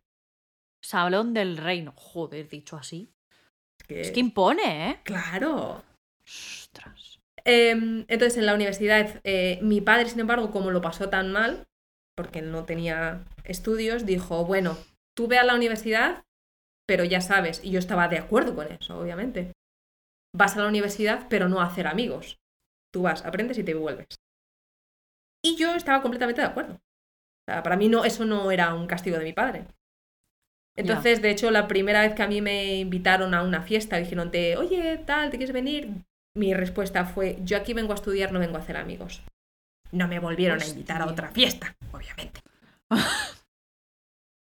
Salón 0.84 1.34
del 1.34 1.58
reino. 1.58 1.94
Joder, 1.96 2.48
dicho 2.48 2.78
así. 2.78 3.12
Es 3.88 4.12
que 4.12 4.20
impone, 4.20 4.92
¿eh? 4.92 5.00
Claro. 5.04 5.84
Ostras. 6.24 7.20
Em, 7.44 8.06
entonces, 8.08 8.38
en 8.38 8.46
la 8.46 8.54
universidad, 8.54 9.20
eh, 9.24 9.60
mi 9.62 9.82
padre, 9.82 10.10
sin 10.10 10.20
embargo, 10.20 10.52
como 10.52 10.72
lo 10.72 10.82
pasó 10.82 11.10
tan 11.10 11.32
mal, 11.32 11.68
porque 12.16 12.42
no 12.42 12.66
tenía 12.66 13.26
estudios, 13.44 14.06
dijo, 14.06 14.46
bueno, 14.46 14.78
tú 15.16 15.28
ve 15.28 15.40
a 15.40 15.44
la 15.44 15.56
universidad, 15.56 16.24
pero 16.86 17.04
ya 17.04 17.22
sabes, 17.22 17.62
y 17.64 17.72
yo 17.72 17.80
estaba 17.80 18.08
de 18.08 18.18
acuerdo 18.18 18.56
con 18.56 18.68
eso, 18.72 19.00
obviamente. 19.00 19.54
vas 20.36 20.56
a 20.56 20.62
la 20.62 20.68
universidad, 20.68 21.28
pero 21.30 21.50
no 21.50 21.60
a 21.60 21.66
hacer 21.66 21.88
amigos. 21.88 22.38
Tú 22.94 23.02
vas, 23.04 23.26
aprendes 23.26 23.58
y 23.58 23.64
te 23.64 23.74
vuelves. 23.74 24.08
Y 25.44 25.56
yo 25.56 25.74
estaba 25.74 26.02
completamente 26.02 26.42
de 26.42 26.48
acuerdo. 26.48 26.80
Sea, 27.50 27.64
para 27.64 27.78
mí 27.78 27.90
no, 27.90 28.06
eso 28.06 28.26
no 28.26 28.52
era 28.52 28.76
un 28.76 28.86
castigo 28.86 29.18
de 29.18 29.24
mi 29.24 29.34
padre. 29.34 29.66
Entonces, 30.76 31.22
de 31.22 31.32
hecho, 31.32 31.50
la 31.50 31.68
primera 31.68 32.02
vez 32.02 32.14
que 32.14 32.22
a 32.22 32.28
mí 32.28 32.42
me 32.42 32.76
invitaron 32.76 33.34
a 33.34 33.42
una 33.44 33.64
fiesta, 33.64 33.98
dijeron, 33.98 34.32
oye, 34.58 35.02
tal, 35.06 35.32
¿te 35.32 35.38
quieres 35.38 35.54
venir? 35.54 35.90
Mi 36.38 36.54
respuesta 36.54 37.06
fue, 37.06 37.38
yo 37.44 37.58
aquí 37.58 37.74
vengo 37.74 37.92
a 37.92 37.96
estudiar, 37.96 38.32
no 38.32 38.40
vengo 38.40 38.58
a 38.58 38.62
hacer 38.62 38.78
amigos. 38.78 39.24
No 39.92 40.08
me 40.08 40.20
volvieron 40.20 40.62
a 40.62 40.66
invitar 40.66 41.02
a 41.02 41.08
otra 41.08 41.32
fiesta, 41.32 41.76
obviamente. 41.92 42.42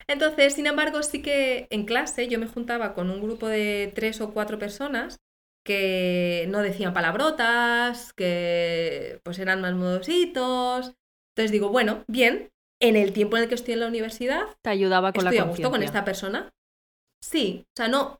Entonces, 0.07 0.53
sin 0.53 0.65
embargo, 0.65 1.03
sí 1.03 1.21
que 1.21 1.67
en 1.69 1.85
clase 1.85 2.29
yo 2.29 2.39
me 2.39 2.47
juntaba 2.47 2.93
con 2.93 3.09
un 3.09 3.21
grupo 3.21 3.47
de 3.47 3.91
tres 3.93 4.21
o 4.21 4.33
cuatro 4.33 4.57
personas 4.57 5.19
que 5.65 6.45
no 6.49 6.61
decían 6.61 6.93
palabrotas, 6.93 8.13
que 8.13 9.19
pues 9.23 9.39
eran 9.39 9.61
más 9.61 9.73
modositos. 9.73 10.93
Entonces 11.35 11.51
digo, 11.51 11.69
bueno, 11.69 12.03
bien, 12.07 12.52
en 12.83 12.97
el 12.97 13.13
tiempo 13.13 13.37
en 13.37 13.43
el 13.43 13.49
que 13.49 13.55
estoy 13.55 13.75
en 13.75 13.79
la 13.79 13.87
universidad, 13.87 14.43
te 14.61 14.69
ayudaba 14.69 15.13
con 15.13 15.25
estoy 15.25 15.37
la 15.37 15.43
a 15.43 15.47
gusto 15.47 15.71
con 15.71 15.83
esta 15.83 16.03
persona. 16.03 16.53
Sí, 17.21 17.65
o 17.69 17.75
sea, 17.77 17.87
no, 17.87 18.19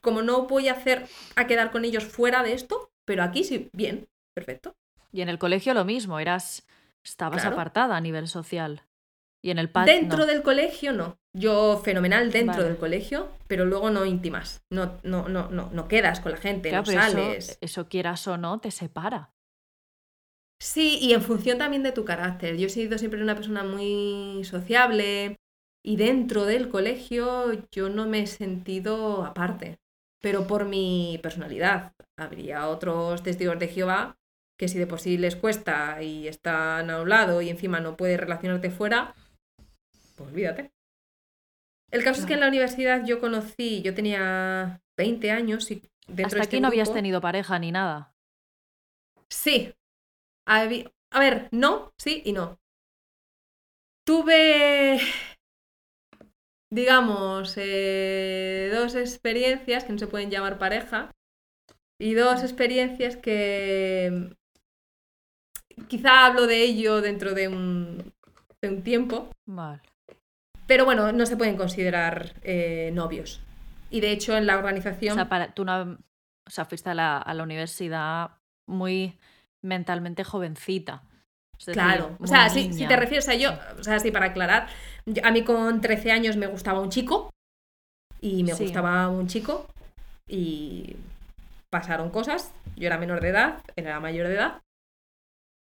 como 0.00 0.22
no 0.22 0.46
voy 0.46 0.68
a 0.68 0.72
hacer 0.72 1.06
a 1.36 1.46
quedar 1.46 1.70
con 1.70 1.84
ellos 1.84 2.04
fuera 2.04 2.42
de 2.42 2.54
esto, 2.54 2.90
pero 3.04 3.22
aquí 3.22 3.44
sí, 3.44 3.68
bien, 3.74 4.08
perfecto. 4.34 4.74
Y 5.12 5.20
en 5.20 5.28
el 5.28 5.38
colegio 5.38 5.74
lo 5.74 5.84
mismo, 5.84 6.18
eras, 6.18 6.66
estabas 7.04 7.44
apartada 7.44 7.94
a 7.94 8.00
nivel 8.00 8.26
social. 8.26 8.86
Y 9.42 9.50
en 9.50 9.58
el 9.58 9.68
patio. 9.68 9.92
Dentro 9.92 10.24
del 10.24 10.42
colegio 10.42 10.92
no. 10.92 11.18
Yo 11.34 11.80
fenomenal 11.84 12.32
dentro 12.32 12.64
del 12.64 12.76
colegio, 12.78 13.28
pero 13.46 13.66
luego 13.66 13.90
no 13.90 14.06
íntimas. 14.06 14.62
No, 14.70 14.98
no, 15.02 15.28
no, 15.28 15.50
no, 15.50 15.70
no 15.72 15.88
quedas 15.88 16.20
con 16.20 16.32
la 16.32 16.38
gente, 16.38 16.72
no 16.72 16.84
sales. 16.84 17.50
Eso, 17.50 17.58
eso, 17.60 17.88
quieras 17.88 18.26
o 18.26 18.38
no, 18.38 18.60
te 18.60 18.70
separa. 18.70 19.30
Sí, 20.60 20.98
y 21.00 21.14
en 21.14 21.22
función 21.22 21.56
también 21.56 21.82
de 21.82 21.92
tu 21.92 22.04
carácter. 22.04 22.56
Yo 22.58 22.66
he 22.66 22.70
sido 22.70 22.98
siempre 22.98 23.22
una 23.22 23.34
persona 23.34 23.64
muy 23.64 24.44
sociable 24.44 25.36
y 25.82 25.96
dentro 25.96 26.44
del 26.44 26.68
colegio 26.68 27.66
yo 27.72 27.88
no 27.88 28.06
me 28.06 28.20
he 28.20 28.26
sentido 28.26 29.24
aparte, 29.24 29.78
pero 30.20 30.46
por 30.46 30.66
mi 30.66 31.18
personalidad. 31.22 31.94
Habría 32.18 32.68
otros 32.68 33.22
testigos 33.22 33.58
de 33.58 33.68
Jehová 33.68 34.18
que 34.58 34.68
si 34.68 34.78
de 34.78 34.86
por 34.86 35.00
sí 35.00 35.16
les 35.16 35.36
cuesta 35.36 36.02
y 36.02 36.28
están 36.28 36.90
a 36.90 37.00
un 37.00 37.08
lado 37.08 37.40
y 37.40 37.48
encima 37.48 37.80
no 37.80 37.96
puedes 37.96 38.20
relacionarte 38.20 38.70
fuera, 38.70 39.14
pues 40.16 40.28
olvídate. 40.28 40.70
El 41.90 42.04
caso 42.04 42.20
es 42.20 42.26
que 42.26 42.34
en 42.34 42.40
la 42.40 42.48
universidad 42.48 43.06
yo 43.06 43.20
conocí, 43.20 43.80
yo 43.80 43.94
tenía 43.94 44.82
20 44.98 45.30
años 45.30 45.70
y 45.70 45.90
dentro 46.06 46.26
Hasta 46.26 46.36
de 46.36 46.42
este 46.42 46.56
aquí 46.56 46.60
no 46.60 46.68
habías 46.68 46.92
tenido 46.92 47.22
pareja 47.22 47.58
ni 47.58 47.72
nada. 47.72 48.14
Sí, 49.30 49.72
a 50.50 51.20
ver, 51.20 51.48
no, 51.52 51.92
sí 51.96 52.22
y 52.24 52.32
no. 52.32 52.58
Tuve, 54.04 55.00
digamos, 56.72 57.54
eh, 57.56 58.70
dos 58.74 58.96
experiencias 58.96 59.84
que 59.84 59.92
no 59.92 59.98
se 59.98 60.08
pueden 60.08 60.30
llamar 60.30 60.58
pareja 60.58 61.12
y 62.00 62.14
dos 62.14 62.42
experiencias 62.42 63.16
que 63.16 64.34
quizá 65.88 66.26
hablo 66.26 66.46
de 66.46 66.62
ello 66.62 67.00
dentro 67.00 67.34
de 67.34 67.46
un, 67.46 68.12
de 68.60 68.68
un 68.68 68.82
tiempo. 68.82 69.30
Vale. 69.46 69.80
Pero 70.66 70.84
bueno, 70.84 71.12
no 71.12 71.26
se 71.26 71.36
pueden 71.36 71.56
considerar 71.56 72.34
eh, 72.42 72.90
novios. 72.92 73.40
Y 73.90 74.00
de 74.00 74.10
hecho 74.12 74.36
en 74.36 74.46
la 74.46 74.56
organización... 74.56 75.12
O 75.12 75.14
sea, 75.14 75.28
para, 75.28 75.52
tú 75.52 75.64
no, 75.64 75.98
o 76.46 76.50
sea 76.50 76.64
fuiste 76.64 76.90
a 76.90 76.94
la, 76.94 77.18
a 77.18 77.34
la 77.34 77.42
universidad 77.42 78.30
muy 78.66 79.18
mentalmente 79.62 80.24
jovencita. 80.24 81.02
claro, 81.72 82.16
o 82.20 82.26
sea, 82.26 82.48
si, 82.48 82.70
te 82.70 82.96
refieres 82.96 83.28
a 83.28 83.34
yo, 83.34 83.50
o 83.78 83.84
sea, 83.84 83.98
sí, 84.00 84.10
para 84.10 84.26
aclarar, 84.26 84.68
a 85.22 85.30
mí 85.30 85.44
con 85.44 85.80
13 85.80 86.12
años 86.12 86.36
me 86.36 86.46
gustaba 86.46 86.80
un 86.80 86.90
chico 86.90 87.30
y 88.20 88.44
me 88.44 88.54
gustaba 88.54 89.08
un 89.08 89.26
chico 89.26 89.66
y 90.26 90.96
pasaron 91.70 92.10
cosas, 92.10 92.52
yo 92.76 92.86
era 92.86 92.98
menor 92.98 93.20
de 93.20 93.28
edad, 93.28 93.62
él 93.76 93.86
era 93.86 94.00
mayor 94.00 94.28
de 94.28 94.34
edad 94.34 94.62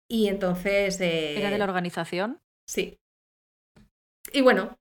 y 0.10 0.28
entonces... 0.28 1.00
¿Era 1.02 1.50
de 1.50 1.58
la 1.58 1.66
eh, 1.66 1.68
organización? 1.68 2.40
Sí. 2.68 3.00
Y 4.32 4.42
bueno, 4.42 4.78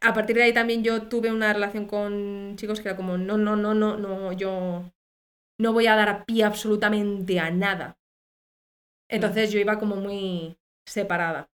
a 0.00 0.14
partir 0.14 0.36
de 0.36 0.44
ahí 0.44 0.54
también 0.54 0.82
yo 0.82 1.08
tuve 1.08 1.30
una 1.30 1.52
relación 1.52 1.86
con 1.86 2.56
chicos 2.56 2.80
que 2.80 2.88
era 2.88 2.96
como, 2.96 3.18
no, 3.18 3.36
no, 3.36 3.56
no, 3.56 3.74
no, 3.74 3.96
no, 3.96 4.32
yo 4.32 4.90
no 5.58 5.72
voy 5.72 5.86
a 5.86 5.96
dar 5.96 6.08
a 6.08 6.24
pie 6.24 6.44
absolutamente 6.44 7.38
a 7.38 7.50
nada. 7.50 7.96
Entonces 9.12 9.52
yo 9.52 9.60
iba 9.60 9.78
como 9.78 9.96
muy 9.96 10.56
separada. 10.88 11.50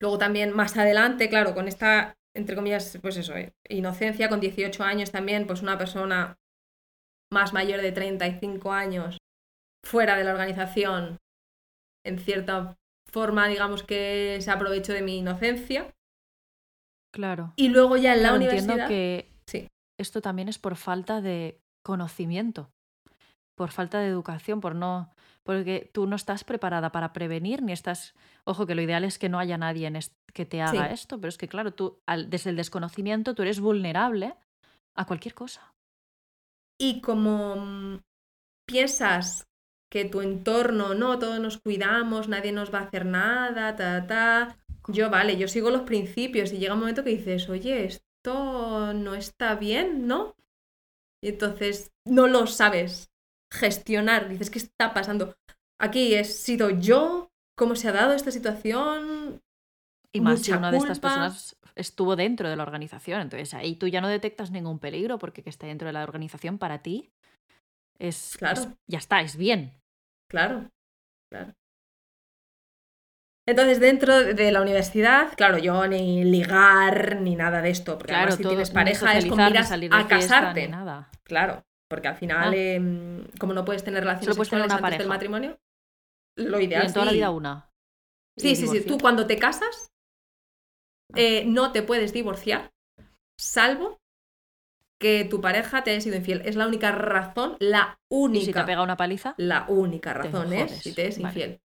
Luego 0.00 0.18
también 0.18 0.50
más 0.50 0.76
adelante, 0.76 1.28
claro, 1.28 1.54
con 1.54 1.68
esta, 1.68 2.16
entre 2.34 2.56
comillas, 2.56 2.98
pues 3.00 3.16
eso, 3.16 3.36
eh, 3.36 3.52
inocencia, 3.68 4.28
con 4.28 4.40
18 4.40 4.82
años 4.82 5.12
también, 5.12 5.46
pues 5.46 5.62
una 5.62 5.78
persona 5.78 6.36
más 7.32 7.52
mayor 7.52 7.80
de 7.80 7.92
35 7.92 8.72
años 8.72 9.18
fuera 9.84 10.16
de 10.16 10.24
la 10.24 10.32
organización, 10.32 11.18
en 12.04 12.18
cierta 12.18 12.76
forma, 13.08 13.46
digamos 13.46 13.84
que 13.84 14.38
se 14.40 14.50
aprovechó 14.50 14.92
de 14.92 15.02
mi 15.02 15.18
inocencia. 15.18 15.94
Claro. 17.14 17.52
Y 17.54 17.68
luego 17.68 17.96
ya 17.96 18.14
en 18.14 18.22
la 18.24 18.34
universidad. 18.34 18.70
Entiendo 18.70 18.88
que 18.88 19.30
sí. 19.46 19.68
esto 20.00 20.20
también 20.20 20.48
es 20.48 20.58
por 20.58 20.74
falta 20.74 21.20
de 21.20 21.60
conocimiento, 21.84 22.72
por 23.56 23.70
falta 23.70 24.00
de 24.00 24.08
educación, 24.08 24.60
por 24.60 24.74
no 24.74 25.14
porque 25.44 25.90
tú 25.92 26.06
no 26.06 26.16
estás 26.16 26.42
preparada 26.42 26.90
para 26.90 27.12
prevenir, 27.12 27.62
ni 27.62 27.72
estás, 27.72 28.14
ojo, 28.44 28.66
que 28.66 28.74
lo 28.74 28.82
ideal 28.82 29.04
es 29.04 29.18
que 29.18 29.28
no 29.28 29.38
haya 29.38 29.58
nadie 29.58 29.86
en 29.86 29.98
que 30.32 30.46
te 30.46 30.60
haga 30.60 30.90
esto, 30.90 31.20
pero 31.20 31.28
es 31.28 31.38
que 31.38 31.48
claro, 31.48 31.72
tú 31.72 32.00
desde 32.28 32.50
el 32.50 32.56
desconocimiento 32.56 33.34
tú 33.34 33.42
eres 33.42 33.60
vulnerable 33.60 34.34
a 34.94 35.06
cualquier 35.06 35.34
cosa. 35.34 35.74
Y 36.78 37.00
como 37.00 37.56
mm, 37.56 38.00
piensas 38.66 39.46
que 39.90 40.06
tu 40.06 40.22
entorno, 40.22 40.94
no, 40.94 41.18
todos 41.18 41.38
nos 41.38 41.58
cuidamos, 41.58 42.28
nadie 42.28 42.50
nos 42.50 42.74
va 42.74 42.80
a 42.80 42.84
hacer 42.84 43.06
nada, 43.06 43.76
ta, 43.76 44.06
ta, 44.06 44.58
yo 44.88 45.10
vale, 45.10 45.36
yo 45.36 45.46
sigo 45.46 45.70
los 45.70 45.82
principios 45.82 46.52
y 46.52 46.58
llega 46.58 46.74
un 46.74 46.80
momento 46.80 47.04
que 47.04 47.10
dices, 47.10 47.48
oye, 47.48 47.84
esto 47.84 48.92
no 48.94 49.14
está 49.14 49.54
bien, 49.54 50.08
¿no? 50.08 50.34
Y 51.22 51.28
entonces 51.28 51.92
no 52.04 52.26
lo 52.26 52.46
sabes 52.46 53.13
gestionar. 53.54 54.28
Dices, 54.28 54.50
¿qué 54.50 54.58
está 54.58 54.92
pasando? 54.92 55.36
Aquí 55.80 56.14
he 56.14 56.24
sido 56.24 56.70
yo, 56.70 57.30
cómo 57.56 57.76
se 57.76 57.88
ha 57.88 57.92
dado 57.92 58.12
esta 58.12 58.30
situación. 58.30 59.40
Y 60.12 60.20
más 60.20 60.42
si 60.42 60.52
una 60.52 60.70
de 60.70 60.78
estas 60.78 61.00
personas 61.00 61.56
estuvo 61.74 62.14
dentro 62.16 62.48
de 62.48 62.56
la 62.56 62.62
organización. 62.62 63.20
Entonces 63.20 63.54
ahí 63.54 63.76
tú 63.76 63.88
ya 63.88 64.00
no 64.00 64.08
detectas 64.08 64.50
ningún 64.50 64.78
peligro 64.78 65.18
porque 65.18 65.42
que 65.42 65.50
esté 65.50 65.66
dentro 65.66 65.86
de 65.86 65.92
la 65.92 66.04
organización 66.04 66.58
para 66.58 66.82
ti 66.82 67.10
es, 67.98 68.36
claro. 68.38 68.76
ya 68.86 68.98
está, 68.98 69.20
es 69.20 69.36
bien. 69.36 69.72
Claro, 70.30 70.70
claro. 71.30 71.54
Entonces, 73.46 73.78
dentro 73.78 74.18
de 74.20 74.52
la 74.52 74.62
universidad, 74.62 75.34
claro, 75.36 75.58
yo 75.58 75.86
ni 75.86 76.24
ligar 76.24 77.20
ni 77.20 77.36
nada 77.36 77.60
de 77.60 77.70
esto, 77.70 77.98
porque 77.98 78.14
claro, 78.14 78.32
si 78.32 78.42
tienes 78.42 78.70
pareja 78.70 79.18
es 79.18 79.26
como 79.26 79.44
miras 79.44 79.70
a 79.70 80.08
casarte. 80.08 80.66
Nada. 80.66 81.10
Claro. 81.24 81.62
Porque 81.94 82.08
al 82.08 82.16
final, 82.16 82.52
ah. 82.52 82.56
em, 82.56 83.24
como 83.38 83.54
no 83.54 83.64
puedes 83.64 83.84
tener 83.84 84.02
relaciones 84.02 84.34
sexuales 84.34 84.64
antes 84.64 84.80
pareja. 84.80 84.98
del 84.98 85.08
matrimonio, 85.08 85.60
lo 86.36 86.60
ideal 86.60 86.86
en 86.86 86.92
toda 86.92 87.04
la 87.04 87.12
vida 87.12 87.30
una. 87.30 87.70
Sí, 88.36 88.56
sí, 88.56 88.66
sí. 88.66 88.80
Tú 88.80 88.98
cuando 88.98 89.28
te 89.28 89.38
casas, 89.38 89.92
ah. 91.12 91.20
eh, 91.20 91.44
no 91.46 91.70
te 91.70 91.84
puedes 91.84 92.12
divorciar, 92.12 92.72
salvo 93.38 94.00
que 94.98 95.24
tu 95.24 95.40
pareja 95.40 95.84
te 95.84 95.92
haya 95.92 96.00
sido 96.00 96.16
infiel. 96.16 96.42
Es 96.44 96.56
la 96.56 96.66
única 96.66 96.90
razón, 96.90 97.56
la 97.60 98.00
única. 98.10 98.42
¿Y 98.42 98.46
si 98.46 98.52
te 98.52 98.64
pega 98.64 98.82
una 98.82 98.96
paliza? 98.96 99.34
La 99.36 99.66
única 99.68 100.14
razón 100.14 100.52
es 100.52 100.72
si 100.72 100.92
te 100.92 101.06
es 101.06 101.18
infiel. 101.18 101.60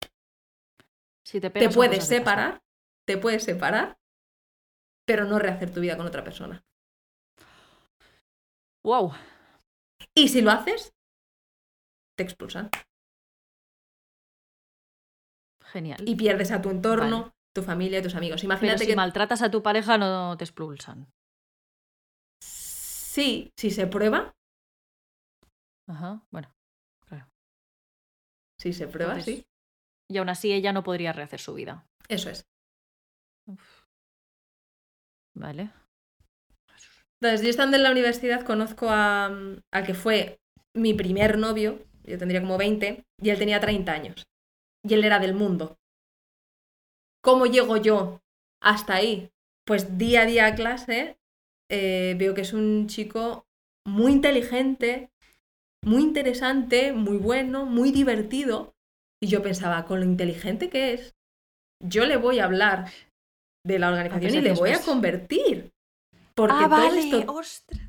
Si 1.23 1.39
te, 1.39 1.51
te 1.51 1.69
puedes 1.69 2.03
separar, 2.03 2.63
te 3.05 3.19
puedes 3.19 3.43
separar, 3.43 3.99
pero 5.05 5.25
no 5.25 5.37
rehacer 5.37 5.71
tu 5.71 5.81
vida 5.81 5.97
con 5.97 6.07
otra 6.07 6.23
persona. 6.23 6.63
Wow. 8.83 9.13
Y 10.13 10.29
si 10.29 10.41
lo 10.41 10.51
haces, 10.51 10.93
te 12.15 12.23
expulsan. 12.23 12.69
Genial. 15.61 16.07
Y 16.07 16.15
pierdes 16.15 16.51
a 16.51 16.61
tu 16.61 16.69
entorno, 16.69 17.33
tu 17.53 17.63
familia 17.63 18.01
tus 18.01 18.15
amigos. 18.15 18.43
Imagínate 18.43 18.79
si 18.79 18.87
que 18.87 18.95
maltratas 18.95 19.41
a 19.41 19.51
tu 19.51 19.63
pareja 19.63 19.97
no 19.97 20.37
te 20.37 20.43
expulsan. 20.43 21.11
Sí, 22.39 23.51
si 23.55 23.71
se 23.71 23.87
prueba. 23.87 24.35
Ajá, 25.87 26.25
bueno, 26.31 26.53
claro. 27.07 27.27
Si 28.57 28.73
se 28.73 28.87
prueba, 28.87 29.19
sí. 29.21 29.45
Y 30.07 30.17
aún 30.17 30.29
así 30.29 30.51
ella 30.53 30.73
no 30.73 30.83
podría 30.83 31.13
rehacer 31.13 31.39
su 31.39 31.53
vida. 31.53 31.87
Eso 32.07 32.29
es. 32.29 32.47
Vale. 35.33 35.71
Entonces, 37.21 37.41
yo 37.41 37.49
estando 37.49 37.77
en 37.77 37.83
la 37.83 37.91
universidad 37.91 38.45
conozco 38.45 38.87
a, 38.89 39.25
al 39.71 39.85
que 39.85 39.93
fue 39.93 40.39
mi 40.73 40.93
primer 40.93 41.37
novio, 41.37 41.79
yo 42.03 42.17
tendría 42.17 42.41
como 42.41 42.57
20, 42.57 43.03
y 43.21 43.29
él 43.29 43.39
tenía 43.39 43.59
30 43.59 43.91
años. 43.91 44.27
Y 44.83 44.93
él 44.93 45.03
era 45.03 45.19
del 45.19 45.33
mundo. 45.33 45.77
¿Cómo 47.23 47.45
llego 47.45 47.77
yo 47.77 48.21
hasta 48.61 48.95
ahí? 48.95 49.31
Pues 49.65 49.97
día 49.97 50.21
a 50.21 50.25
día 50.25 50.45
a 50.45 50.55
clase 50.55 51.17
eh, 51.71 52.15
veo 52.17 52.35
que 52.35 52.41
es 52.41 52.53
un 52.53 52.87
chico 52.87 53.47
muy 53.87 54.11
inteligente, 54.11 55.09
muy 55.83 56.03
interesante, 56.03 56.93
muy 56.93 57.17
bueno, 57.17 57.65
muy 57.65 57.91
divertido. 57.91 58.75
Y 59.21 59.27
yo 59.27 59.41
pensaba, 59.41 59.85
con 59.85 59.99
lo 59.99 60.05
inteligente 60.05 60.69
que 60.69 60.93
es, 60.93 61.15
yo 61.83 62.05
le 62.05 62.17
voy 62.17 62.39
a 62.39 62.45
hablar 62.45 62.91
de 63.65 63.79
la 63.79 63.89
organización 63.89 64.35
y 64.35 64.41
le 64.41 64.53
voy 64.53 64.71
a 64.71 64.81
convertir. 64.81 65.71
Porque 66.35 66.65
ah, 66.65 66.69
todo 66.75 66.89
vale, 66.89 66.99
esto 67.01 67.33
ostras. 67.33 67.81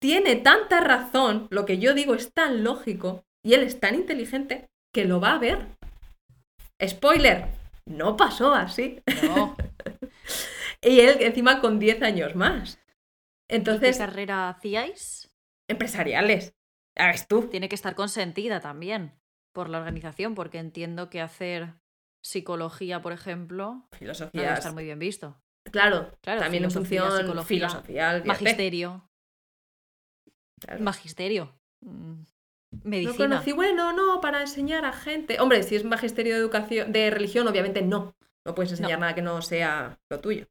tiene 0.00 0.36
tanta 0.36 0.80
razón, 0.80 1.46
lo 1.50 1.64
que 1.64 1.78
yo 1.78 1.94
digo 1.94 2.14
es 2.14 2.32
tan 2.32 2.64
lógico 2.64 3.24
y 3.44 3.54
él 3.54 3.62
es 3.62 3.80
tan 3.80 3.94
inteligente 3.94 4.66
que 4.92 5.04
lo 5.04 5.20
va 5.20 5.34
a 5.34 5.38
ver. 5.38 5.66
Spoiler, 6.84 7.46
no 7.86 8.16
pasó 8.16 8.54
así. 8.54 9.02
No. 9.22 9.56
y 10.82 11.00
él 11.00 11.18
encima 11.20 11.60
con 11.60 11.78
10 11.78 12.02
años 12.02 12.34
más. 12.34 12.78
¿Qué 13.48 13.56
Entonces, 13.56 13.98
carrera 13.98 14.48
hacíais? 14.48 15.30
empresariales. 15.68 16.54
Ves 16.96 17.26
tú. 17.28 17.48
Tiene 17.48 17.68
que 17.68 17.74
estar 17.74 17.94
consentida 17.94 18.60
también 18.60 19.12
por 19.52 19.68
la 19.70 19.78
organización, 19.78 20.34
porque 20.34 20.58
entiendo 20.58 21.10
que 21.10 21.20
hacer 21.20 21.74
psicología, 22.22 23.00
por 23.02 23.12
ejemplo, 23.12 23.66
no 23.72 23.80
debe 23.80 23.98
Filosofía. 23.98 24.54
estar 24.54 24.72
muy 24.72 24.84
bien 24.84 24.98
visto. 24.98 25.40
Claro, 25.70 26.10
Claro, 26.22 26.40
también 26.40 26.64
en 26.64 26.70
función 26.70 27.10
psicología, 27.16 27.44
filosofía. 27.44 28.22
Magisterio. 28.24 29.08
Claro. 30.60 30.80
Magisterio. 30.82 31.58
mm, 31.84 32.22
Medicina. 32.84 33.16
conocí, 33.16 33.52
bueno, 33.52 33.92
no, 33.92 34.20
para 34.20 34.40
enseñar 34.42 34.84
a 34.84 34.92
gente. 34.92 35.40
Hombre, 35.40 35.62
si 35.62 35.76
es 35.76 35.84
magisterio 35.84 36.34
de 36.34 36.40
educación, 36.40 36.92
de 36.92 37.10
religión, 37.10 37.48
obviamente 37.48 37.82
no. 37.82 38.14
No 38.46 38.54
puedes 38.54 38.72
enseñar 38.72 38.98
No. 38.98 39.00
nada 39.00 39.14
que 39.14 39.22
no 39.22 39.40
sea 39.42 39.98
lo 40.10 40.20
tuyo. 40.20 40.46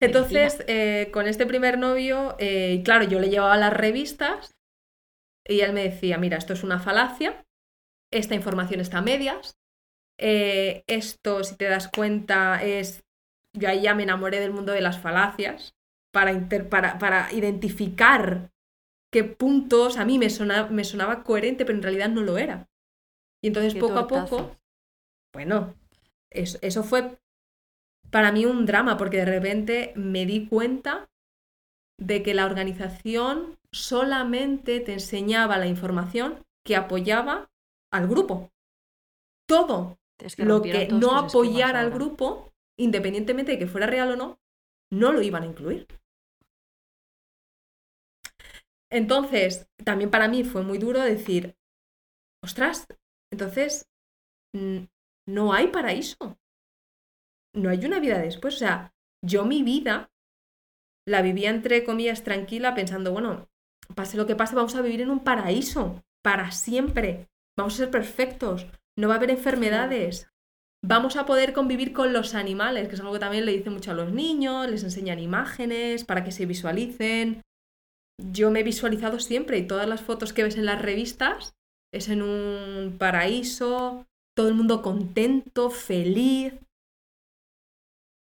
Entonces, 0.00 0.62
eh, 0.68 1.10
con 1.12 1.26
este 1.26 1.46
primer 1.46 1.78
novio, 1.78 2.36
eh, 2.38 2.82
claro, 2.84 3.04
yo 3.04 3.18
le 3.18 3.30
llevaba 3.30 3.56
las 3.56 3.72
revistas 3.72 4.54
y 5.46 5.60
él 5.60 5.72
me 5.72 5.82
decía, 5.82 6.18
mira, 6.18 6.36
esto 6.36 6.52
es 6.52 6.62
una 6.62 6.78
falacia, 6.78 7.44
esta 8.12 8.34
información 8.36 8.80
está 8.80 8.98
a 8.98 9.02
medias, 9.02 9.56
eh, 10.20 10.84
esto, 10.86 11.42
si 11.44 11.56
te 11.56 11.64
das 11.64 11.88
cuenta, 11.88 12.62
es... 12.62 13.02
Yo 13.58 13.68
ahí 13.68 13.82
ya 13.82 13.94
me 13.94 14.04
enamoré 14.04 14.40
del 14.40 14.52
mundo 14.52 14.72
de 14.72 14.80
las 14.80 14.98
falacias 15.00 15.74
para, 16.12 16.32
inter- 16.32 16.68
para, 16.68 16.98
para 16.98 17.32
identificar 17.32 18.50
qué 19.12 19.24
puntos 19.24 19.96
a 19.98 20.04
mí 20.04 20.18
me, 20.18 20.30
sona- 20.30 20.66
me 20.68 20.84
sonaba 20.84 21.22
coherente, 21.24 21.64
pero 21.64 21.76
en 21.78 21.82
realidad 21.82 22.08
no 22.10 22.22
lo 22.22 22.38
era. 22.38 22.68
Y 23.42 23.48
entonces 23.48 23.74
Qué 23.74 23.80
poco 23.80 23.98
a 23.98 24.08
poco, 24.08 24.56
bueno, 25.34 25.74
eso, 26.30 26.58
eso 26.62 26.82
fue 26.84 27.18
para 28.10 28.32
mí 28.32 28.46
un 28.46 28.66
drama, 28.66 28.96
porque 28.96 29.18
de 29.18 29.24
repente 29.26 29.92
me 29.96 30.26
di 30.26 30.46
cuenta 30.46 31.08
de 31.98 32.22
que 32.22 32.34
la 32.34 32.46
organización 32.46 33.58
solamente 33.72 34.80
te 34.80 34.94
enseñaba 34.94 35.58
la 35.58 35.66
información 35.66 36.44
que 36.64 36.76
apoyaba 36.76 37.50
al 37.92 38.08
grupo. 38.08 38.50
Todo 39.46 39.98
Es 40.18 40.36
que 40.36 40.44
lo 40.44 40.62
que 40.62 40.88
no 40.92 41.16
apoyara 41.16 41.80
al 41.80 41.90
grupo, 41.90 42.52
independientemente 42.78 43.52
de 43.52 43.58
que 43.58 43.66
fuera 43.66 43.86
real 43.86 44.12
o 44.12 44.16
no, 44.16 44.40
no 44.90 45.12
lo 45.12 45.20
iban 45.22 45.42
a 45.42 45.46
incluir. 45.46 45.86
Entonces, 48.90 49.68
también 49.84 50.10
para 50.10 50.28
mí 50.28 50.44
fue 50.44 50.62
muy 50.62 50.78
duro 50.78 51.00
decir, 51.00 51.56
ostras, 52.42 52.86
entonces 53.30 53.86
no 55.26 55.52
hay 55.52 55.68
paraíso. 55.68 56.38
No 57.54 57.70
hay 57.70 57.84
una 57.84 58.00
vida 58.00 58.18
después. 58.18 58.54
O 58.54 58.58
sea, 58.58 58.94
yo 59.22 59.44
mi 59.44 59.62
vida 59.62 60.10
la 61.06 61.22
vivía 61.22 61.50
entre 61.50 61.84
comillas 61.84 62.22
tranquila 62.22 62.74
pensando, 62.74 63.12
bueno, 63.12 63.48
pase 63.94 64.16
lo 64.16 64.26
que 64.26 64.36
pase, 64.36 64.54
vamos 64.54 64.74
a 64.74 64.82
vivir 64.82 65.00
en 65.00 65.10
un 65.10 65.24
paraíso 65.24 66.02
para 66.22 66.50
siempre. 66.50 67.28
Vamos 67.56 67.74
a 67.74 67.78
ser 67.78 67.90
perfectos. 67.90 68.66
No 68.96 69.08
va 69.08 69.14
a 69.14 69.16
haber 69.16 69.30
enfermedades. 69.30 70.30
Vamos 70.84 71.16
a 71.16 71.26
poder 71.26 71.52
convivir 71.52 71.92
con 71.92 72.12
los 72.12 72.34
animales, 72.34 72.88
que 72.88 72.94
es 72.94 73.00
algo 73.00 73.12
que 73.12 73.18
también 73.18 73.44
le 73.44 73.52
dice 73.52 73.70
mucho 73.70 73.90
a 73.90 73.94
los 73.94 74.12
niños, 74.12 74.70
les 74.70 74.84
enseñan 74.84 75.18
imágenes 75.18 76.04
para 76.04 76.22
que 76.22 76.30
se 76.30 76.46
visualicen. 76.46 77.42
Yo 78.32 78.50
me 78.50 78.60
he 78.60 78.64
visualizado 78.64 79.18
siempre 79.18 79.58
y 79.58 79.66
todas 79.66 79.88
las 79.88 80.02
fotos 80.02 80.32
que 80.32 80.44
ves 80.44 80.56
en 80.56 80.66
las 80.66 80.80
revistas 80.80 81.56
es 81.92 82.08
en 82.08 82.22
un 82.22 82.96
paraíso, 82.98 84.06
todo 84.36 84.48
el 84.48 84.54
mundo 84.54 84.82
contento, 84.82 85.70
feliz. 85.70 86.54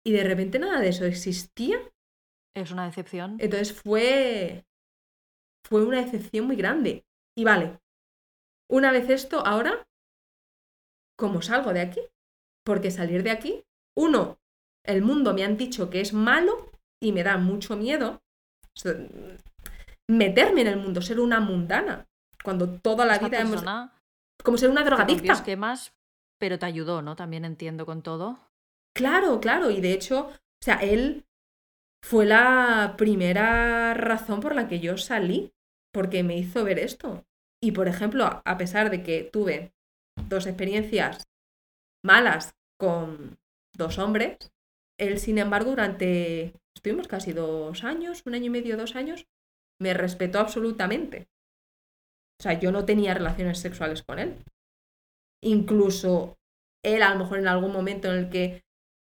Y 0.06 0.14
de 0.14 0.24
repente 0.24 0.60
nada 0.60 0.80
de 0.80 0.90
eso 0.90 1.06
existía. 1.06 1.80
Es 2.56 2.72
una 2.72 2.86
decepción. 2.86 3.38
Entonces 3.40 3.74
fue, 3.74 4.66
fue 5.66 5.86
una 5.86 6.02
decepción 6.02 6.48
muy 6.48 6.56
grande. 6.56 7.06
Y 7.38 7.44
vale, 7.44 7.80
una 8.70 8.92
vez 8.92 9.10
esto, 9.10 9.46
ahora, 9.46 9.86
¿cómo 11.18 11.42
salgo 11.42 11.74
de 11.74 11.82
aquí? 11.82 12.02
Porque 12.68 12.92
salir 12.92 13.24
de 13.24 13.32
aquí, 13.32 13.64
uno, 13.98 14.40
el 14.86 15.02
mundo 15.02 15.34
me 15.34 15.46
han 15.46 15.56
dicho 15.56 15.90
que 15.90 16.02
es 16.02 16.12
malo 16.12 16.70
y 17.02 17.14
me 17.14 17.24
da 17.24 17.38
mucho 17.38 17.78
miedo 17.78 18.22
meterme 20.10 20.62
en 20.62 20.68
el 20.68 20.76
mundo, 20.76 21.02
ser 21.02 21.22
una 21.22 21.40
mundana, 21.40 22.06
cuando 22.44 22.78
toda 22.80 23.06
la 23.06 23.14
Esta 23.14 23.28
vida 23.30 23.40
hemos... 23.40 23.64
Como 24.44 24.58
ser 24.58 24.70
una 24.70 24.84
drogadicta. 24.84 25.32
esquemas, 25.32 25.96
pero 26.38 26.60
te 26.60 26.66
ayudó, 26.66 27.02
¿no? 27.02 27.16
También 27.16 27.46
entiendo 27.46 27.86
con 27.86 28.02
todo. 28.02 28.38
Claro, 28.94 29.40
claro, 29.40 29.72
y 29.72 29.80
de 29.80 29.94
hecho, 29.94 30.28
o 30.28 30.62
sea, 30.62 30.76
él 30.76 31.26
fue 32.04 32.26
la 32.26 32.96
primera 32.98 33.94
razón 33.94 34.42
por 34.42 34.56
la 34.56 34.68
que 34.68 34.82
yo 34.82 34.98
salí, 34.98 35.54
porque 35.94 36.22
me 36.22 36.38
hizo 36.38 36.66
ver 36.66 36.80
esto. 36.80 37.26
Y 37.64 37.72
por 37.72 37.88
ejemplo, 37.88 38.42
a 38.44 38.58
pesar 38.58 38.90
de 38.90 39.04
que 39.04 39.24
tuve 39.24 39.74
dos 40.28 40.48
experiencias 40.48 41.24
malas 42.04 42.57
con 42.80 43.38
dos 43.76 43.98
hombres, 44.00 44.38
él, 45.00 45.20
sin 45.20 45.38
embargo, 45.38 45.72
durante, 45.72 46.54
estuvimos 46.76 47.08
casi 47.08 47.34
dos 47.34 47.84
años, 47.84 48.24
un 48.26 48.36
año 48.36 48.46
y 48.46 48.50
medio, 48.50 48.78
dos 48.78 48.96
años, 48.96 49.28
me 49.80 49.94
respetó 49.94 50.40
absolutamente. 50.40 51.28
O 52.40 52.44
sea, 52.44 52.60
yo 52.60 52.72
no 52.72 52.86
tenía 52.86 53.14
relaciones 53.14 53.60
sexuales 53.60 54.04
con 54.04 54.20
él. 54.20 54.36
Incluso 55.44 56.38
él, 56.84 57.04
a 57.04 57.12
lo 57.12 57.20
mejor 57.20 57.40
en 57.40 57.48
algún 57.48 57.72
momento 57.72 58.12
en 58.12 58.18
el 58.18 58.30
que 58.30 58.64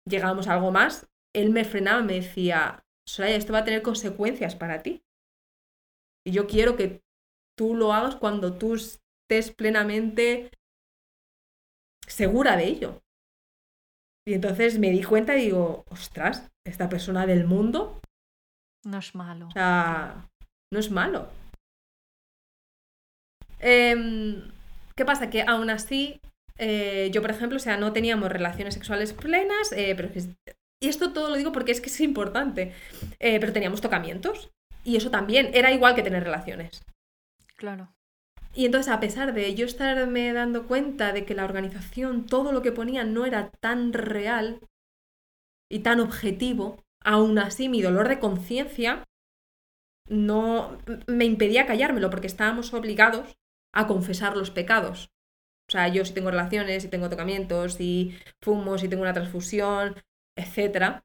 llegábamos 0.09 0.49
a 0.49 0.55
algo 0.55 0.71
más, 0.71 1.09
él 1.35 1.51
me 1.51 1.65
frenaba 1.65 2.03
me 2.03 2.15
decía, 2.15 2.85
Soraya, 3.07 3.37
esto 3.37 3.53
va 3.53 3.61
a 3.61 3.65
tener 3.65 3.83
consecuencias 3.83 4.57
para 4.57 4.83
ti. 4.83 5.03
Y 6.27 6.33
yo 6.33 6.47
quiero 6.47 6.77
que 6.77 7.03
tú 7.57 7.75
lo 7.75 7.93
hagas 7.93 8.17
cuando 8.17 8.57
tú 8.59 8.75
estés 8.75 9.53
plenamente 9.53 10.51
segura 12.07 12.57
de 12.57 12.67
ello. 12.67 13.03
Y 14.29 14.35
entonces 14.35 14.79
me 14.79 14.91
di 14.91 15.03
cuenta 15.03 15.35
y 15.39 15.47
digo, 15.47 15.85
ostras, 15.89 16.47
esta 16.63 16.91
persona 16.91 17.25
del 17.25 17.47
mundo, 17.47 17.99
No 18.85 18.99
es 18.99 19.15
malo. 19.15 19.47
o 19.47 19.51
sea, 19.51 20.29
no 20.71 20.79
es 20.79 20.91
malo. 20.91 21.31
Em, 23.59 24.51
¿Qué 24.95 25.07
pasa? 25.07 25.31
Que 25.31 25.45
aún 25.47 25.71
así, 25.71 26.21
eh, 26.59 27.09
yo, 27.11 27.23
por 27.23 27.31
ejemplo, 27.31 27.57
o 27.57 27.59
sea, 27.59 27.79
no 27.79 27.95
teníamos 27.95 28.31
relaciones 28.31 28.75
sexuales 28.75 29.15
plenas, 29.15 29.73
eh, 29.73 29.95
pero 29.97 30.11
es 30.15 30.29
y 30.81 30.89
esto 30.89 31.15
todo 31.15 31.31
lo 31.31 31.37
digo 31.37 31.51
porque 31.51 31.73
es 31.73 31.81
que 31.81 31.89
es 31.89 31.99
importante, 32.01 32.75
eh, 33.19 33.41
pero 33.41 33.55
teníamos 33.55 33.81
tocamientos. 33.81 34.51
Y 34.85 34.97
eso 34.97 35.11
también 35.11 35.51
era 35.55 35.73
igual 35.73 35.95
que 35.95 36.03
tener 36.03 36.23
relaciones. 36.23 36.83
Claro. 37.57 37.89
Y 38.55 38.67
entonces, 38.67 38.93
a 38.93 39.01
pesar 39.01 39.35
de 39.35 39.55
yo 39.55 39.67
estarme 39.67 40.33
dando 40.33 40.67
cuenta 40.67 41.13
de 41.13 41.25
que 41.25 41.35
la 41.35 41.45
organización, 41.45 42.27
todo 42.27 42.53
lo 42.53 42.63
que 42.63 42.73
ponía 42.73 43.05
no 43.05 43.25
era 43.25 43.51
tan 43.61 43.93
real 43.93 44.61
y 45.71 45.81
tan 45.81 46.01
objetivo, 46.01 46.83
aún 47.03 47.39
así 47.39 47.69
mi 47.69 47.83
dolor 47.83 48.09
de 48.09 48.19
conciencia 48.19 49.05
no 50.09 50.79
me 51.07 51.25
impedía 51.25 51.67
callármelo 51.67 52.11
porque 52.11 52.27
estábamos 52.27 52.73
obligados 52.73 53.37
a 53.75 53.87
confesar 53.87 54.37
los 54.37 54.51
pecados. 54.51 55.11
O 55.69 55.73
sea, 55.73 55.89
yo 55.89 56.05
si 56.05 56.15
tengo 56.15 56.31
relaciones, 56.31 56.83
si 56.83 56.89
tengo 56.89 57.11
tocamientos, 57.11 57.75
si 57.75 58.17
fumo, 58.43 58.79
si 58.79 58.89
tengo 58.89 59.03
una 59.03 59.13
transfusión, 59.13 59.97
etc. 60.37 61.03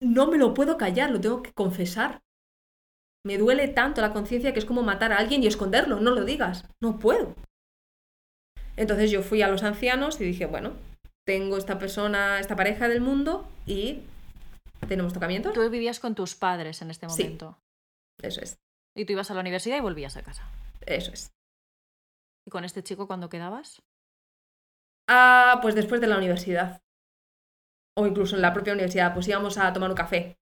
No 0.00 0.26
me 0.28 0.38
lo 0.38 0.54
puedo 0.54 0.76
callar, 0.76 1.10
lo 1.10 1.20
tengo 1.20 1.42
que 1.42 1.52
confesar. 1.52 2.22
Me 3.24 3.36
duele 3.38 3.68
tanto 3.68 4.00
la 4.00 4.12
conciencia 4.12 4.52
que 4.52 4.58
es 4.58 4.64
como 4.64 4.82
matar 4.82 5.12
a 5.12 5.18
alguien 5.18 5.42
y 5.42 5.46
esconderlo, 5.46 6.00
no 6.00 6.10
lo 6.12 6.24
digas, 6.24 6.64
no 6.82 6.98
puedo. 6.98 7.34
Entonces 8.76 9.10
yo 9.10 9.22
fui 9.22 9.42
a 9.42 9.48
los 9.48 9.62
ancianos 9.64 10.20
y 10.20 10.24
dije, 10.24 10.46
bueno, 10.46 10.72
tengo 11.26 11.56
esta 11.56 11.78
persona, 11.78 12.38
esta 12.38 12.56
pareja 12.56 12.88
del 12.88 13.00
mundo 13.00 13.48
y 13.66 14.02
tenemos 14.86 15.12
tocamientos. 15.12 15.52
Tú 15.52 15.68
vivías 15.68 15.98
con 16.00 16.14
tus 16.14 16.34
padres 16.36 16.80
en 16.80 16.90
este 16.90 17.08
Sí. 17.08 17.22
momento. 17.24 17.58
Eso 18.22 18.40
es. 18.40 18.56
Y 18.96 19.04
tú 19.04 19.12
ibas 19.12 19.30
a 19.30 19.34
la 19.34 19.40
universidad 19.40 19.76
y 19.76 19.80
volvías 19.80 20.16
a 20.16 20.22
casa. 20.22 20.48
Eso 20.86 21.12
es. 21.12 21.32
¿Y 22.46 22.50
con 22.50 22.64
este 22.64 22.82
chico 22.82 23.06
cuándo 23.06 23.28
quedabas? 23.28 23.82
Ah, 25.08 25.58
pues 25.60 25.74
después 25.74 26.00
de 26.00 26.06
la 26.06 26.16
universidad. 26.16 26.80
O 27.96 28.06
incluso 28.06 28.36
en 28.36 28.42
la 28.42 28.52
propia 28.54 28.72
universidad, 28.72 29.12
pues 29.12 29.26
íbamos 29.28 29.58
a 29.58 29.72
tomar 29.72 29.90
un 29.90 29.96
café. 29.96 30.36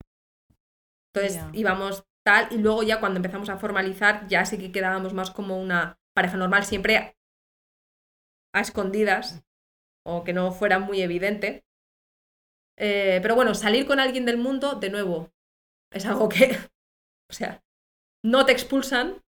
Entonces 1.14 1.42
íbamos 1.54 2.04
tal, 2.26 2.52
y 2.52 2.58
luego 2.58 2.84
ya 2.84 3.00
cuando 3.00 3.18
empezamos 3.18 3.50
a 3.50 3.58
formalizar, 3.58 4.28
ya 4.28 4.46
sí 4.46 4.58
que 4.58 4.72
quedábamos 4.72 5.14
más 5.14 5.32
como 5.32 5.62
una 5.62 6.00
pareja 6.16 6.38
normal, 6.38 6.66
siempre 6.66 7.16
a 8.54 8.62
escondidas, 8.62 9.44
o 10.06 10.24
que 10.24 10.34
no 10.34 10.52
fuera 10.52 10.80
muy 10.80 11.02
evidente. 11.02 11.64
Eh, 12.78 13.20
pero 13.22 13.36
bueno, 13.36 13.54
salir 13.54 13.86
con 13.86 14.00
alguien 14.00 14.26
del 14.26 14.38
mundo, 14.38 14.76
de 14.76 14.90
nuevo, 14.90 15.32
es 15.92 16.06
algo 16.06 16.28
que, 16.30 16.58
o 17.30 17.34
sea, 17.34 17.64
no 18.24 18.46
te 18.46 18.52
expulsan, 18.52 19.22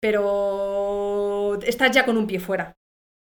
pero 0.00 1.58
estás 1.62 1.90
ya 1.92 2.04
con 2.04 2.16
un 2.16 2.26
pie 2.26 2.40
fuera 2.40 2.76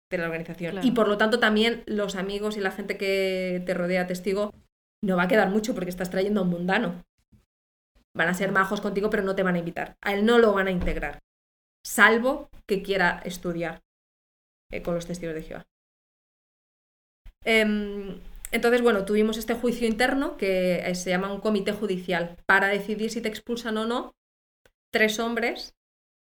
de 0.10 0.18
la 0.18 0.26
organización. 0.26 0.72
Claro. 0.72 0.88
Y 0.88 0.92
por 0.92 1.08
lo 1.08 1.18
tanto 1.18 1.40
también 1.40 1.84
los 1.86 2.16
amigos 2.16 2.58
y 2.58 2.62
la 2.62 2.72
gente 2.72 2.98
que 2.98 3.62
te 3.66 3.74
rodea 3.74 4.08
testigo 4.08 4.54
no 5.04 5.18
va 5.18 5.24
a 5.24 5.28
quedar 5.28 5.50
mucho 5.50 5.76
porque 5.76 5.90
estás 5.90 6.10
trayendo 6.10 6.40
a 6.40 6.44
un 6.44 6.50
mundano. 6.50 7.04
Van 8.20 8.28
a 8.28 8.34
ser 8.34 8.52
majos 8.52 8.82
contigo, 8.82 9.10
pero 9.10 9.24
no 9.24 9.34
te 9.34 9.44
van 9.44 9.56
a 9.56 9.60
invitar. 9.60 9.96
A 10.02 10.14
él 10.14 10.26
no 10.26 10.40
lo 10.40 10.52
van 10.52 10.68
a 10.68 10.72
integrar. 10.72 11.20
Salvo 11.86 12.50
que 12.68 12.84
quiera 12.84 13.22
estudiar 13.24 13.80
eh, 14.74 14.82
con 14.84 14.94
los 14.94 15.08
testigos 15.08 15.36
de 15.36 15.42
Jehová. 15.42 15.66
Em, 17.46 18.20
entonces, 18.52 18.82
bueno, 18.82 19.06
tuvimos 19.06 19.38
este 19.38 19.54
juicio 19.54 19.88
interno 19.88 20.36
que 20.36 20.80
eh, 20.80 20.96
se 20.96 21.12
llama 21.12 21.32
un 21.32 21.40
comité 21.40 21.72
judicial 21.72 22.36
para 22.46 22.68
decidir 22.68 23.10
si 23.10 23.22
te 23.22 23.30
expulsan 23.30 23.78
o 23.78 23.86
no. 23.86 24.12
Tres 24.92 25.18
hombres, 25.20 25.78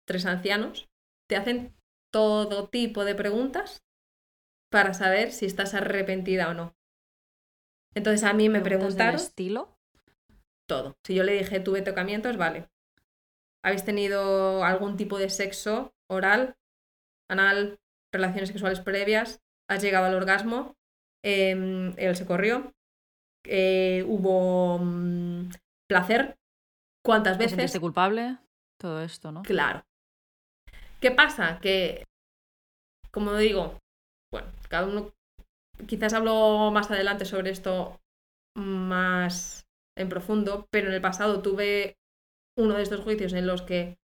tres 0.08 0.28
ancianos, 0.28 0.88
te 1.28 1.36
hacen 1.36 1.74
todo 2.14 2.70
tipo 2.70 3.06
de 3.06 3.16
preguntas 3.16 3.82
para 4.70 4.94
saber 4.94 5.32
si 5.32 5.48
estás 5.48 5.74
arrepentida 5.74 6.50
o 6.50 6.54
no. 6.54 6.76
Entonces 7.96 8.24
a 8.24 8.34
mí 8.34 8.50
me 8.50 8.62
¿Preguntas 8.62 8.96
del 8.96 9.08
preguntaron 9.08 9.16
estilo? 9.16 9.81
Todo. 10.68 10.98
Si 11.04 11.16
yo 11.16 11.24
le 11.24 11.34
dije 11.34 11.60
tuve 11.60 11.82
tocamientos, 11.82 12.38
vale. 12.38 12.70
¿Habéis 13.64 13.86
tenido 13.86 14.64
algún 14.64 14.98
tipo 14.98 15.18
de 15.18 15.30
sexo 15.30 15.94
oral, 16.10 16.56
anal, 17.30 17.80
relaciones 18.12 18.50
sexuales 18.50 18.80
previas? 18.80 19.42
¿Has 19.70 19.82
llegado 19.84 20.06
al 20.06 20.16
orgasmo? 20.16 20.76
Em, 21.24 21.94
él 21.98 22.16
se 22.16 22.26
corrió. 22.26 22.74
Eh, 23.46 24.04
¿Hubo 24.08 24.80
mm, 24.80 25.52
placer? 25.88 26.38
¿Cuántas 27.04 27.38
¿Te 27.38 27.44
veces? 27.46 27.58
sentiste 27.58 27.80
culpable? 27.80 28.38
Todo 28.80 29.02
esto, 29.02 29.32
¿no? 29.32 29.44
Claro. 29.44 29.84
¿Qué 31.00 31.12
pasa? 31.12 31.60
Que, 31.60 32.06
como 33.12 33.36
digo, 33.36 33.80
bueno, 34.32 34.48
cada 34.70 34.88
uno, 34.88 35.14
quizás 35.88 36.14
hablo 36.14 36.72
más 36.72 36.90
adelante 36.92 37.26
sobre 37.26 37.52
esto 37.52 38.00
más 38.56 39.61
en 39.98 40.10
profundo, 40.10 40.68
pero 40.72 40.88
en 40.88 40.94
el 40.94 41.02
pasado 41.02 41.42
tuve 41.42 41.98
uno 42.58 42.76
de 42.76 42.84
estos 42.84 43.02
juicios 43.02 43.34
en 43.34 43.48
los 43.48 43.62
que 43.62 43.98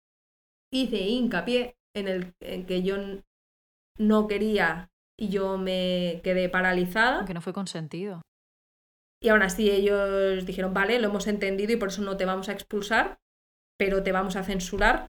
hice 0.72 0.98
hincapié 0.98 1.76
en 1.94 2.08
el 2.08 2.34
en 2.40 2.66
que 2.66 2.82
yo 2.82 2.96
no 3.98 4.26
quería 4.28 4.90
y 5.18 5.28
yo 5.28 5.56
me 5.58 6.20
quedé 6.22 6.48
paralizada 6.48 7.18
Aunque 7.18 7.34
no 7.34 7.40
fue 7.40 7.52
consentido. 7.54 8.22
y 9.22 9.28
aún 9.30 9.42
así 9.42 9.70
ellos 9.70 10.44
dijeron, 10.44 10.74
vale, 10.74 11.00
lo 11.00 11.08
hemos 11.08 11.26
entendido 11.26 11.72
y 11.72 11.76
por 11.76 11.88
eso 11.88 12.02
no 12.02 12.16
te 12.16 12.26
vamos 12.26 12.48
a 12.48 12.52
expulsar, 12.52 13.18
pero 13.78 14.02
te 14.02 14.12
vamos 14.12 14.36
a 14.36 14.44
censurar 14.44 15.06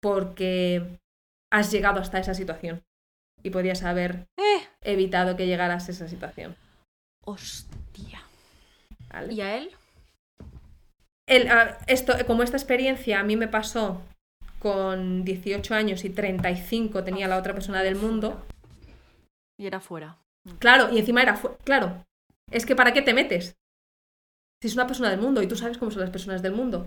porque 0.00 0.98
has 1.52 1.70
llegado 1.70 2.00
hasta 2.00 2.18
esa 2.18 2.34
situación 2.34 2.82
y 3.42 3.50
podías 3.50 3.82
haber 3.82 4.26
¡Eh! 4.38 4.60
evitado 4.82 5.36
que 5.36 5.46
llegaras 5.46 5.88
a 5.88 5.92
esa 5.92 6.08
situación. 6.08 6.56
¡Hostia! 7.24 8.22
¿vale? 9.10 9.34
¿Y 9.34 9.40
a 9.42 9.56
él? 9.58 9.70
El, 11.28 11.48
ah, 11.48 11.78
esto, 11.86 12.14
como 12.26 12.42
esta 12.42 12.56
experiencia 12.56 13.20
a 13.20 13.22
mí 13.24 13.36
me 13.36 13.48
pasó 13.48 14.02
con 14.58 15.24
18 15.24 15.74
años 15.74 16.04
y 16.04 16.10
35 16.10 17.04
tenía 17.04 17.28
la 17.28 17.36
otra 17.38 17.54
persona 17.54 17.82
del 17.82 17.96
mundo, 17.96 18.44
Y 19.58 19.66
era 19.66 19.80
fuera. 19.80 20.16
claro, 20.58 20.90
y 20.92 20.98
encima 20.98 21.22
era, 21.22 21.36
fu- 21.36 21.56
claro, 21.64 22.04
es 22.50 22.66
que 22.66 22.74
¿para 22.74 22.92
qué 22.92 23.02
te 23.02 23.14
metes? 23.14 23.56
Si 24.60 24.68
es 24.68 24.74
una 24.74 24.86
persona 24.88 25.10
del 25.10 25.20
mundo 25.20 25.42
y 25.42 25.46
tú 25.46 25.54
sabes 25.54 25.78
cómo 25.78 25.90
son 25.92 26.00
las 26.00 26.10
personas 26.10 26.42
del 26.42 26.52
mundo. 26.52 26.86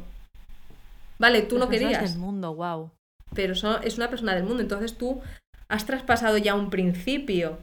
Vale, 1.19 1.43
tú 1.43 1.55
Las 1.57 1.65
no 1.65 1.69
querías. 1.69 2.11
del 2.11 2.19
mundo, 2.19 2.53
wow. 2.55 2.91
pero 3.33 3.55
son- 3.55 3.81
es 3.83 3.95
una 3.97 4.09
persona 4.09 4.33
del 4.35 4.43
mundo, 4.43 4.61
entonces 4.61 4.97
tú 4.97 5.21
has 5.69 5.85
traspasado 5.85 6.37
ya 6.37 6.55
un 6.55 6.69
principio. 6.69 7.59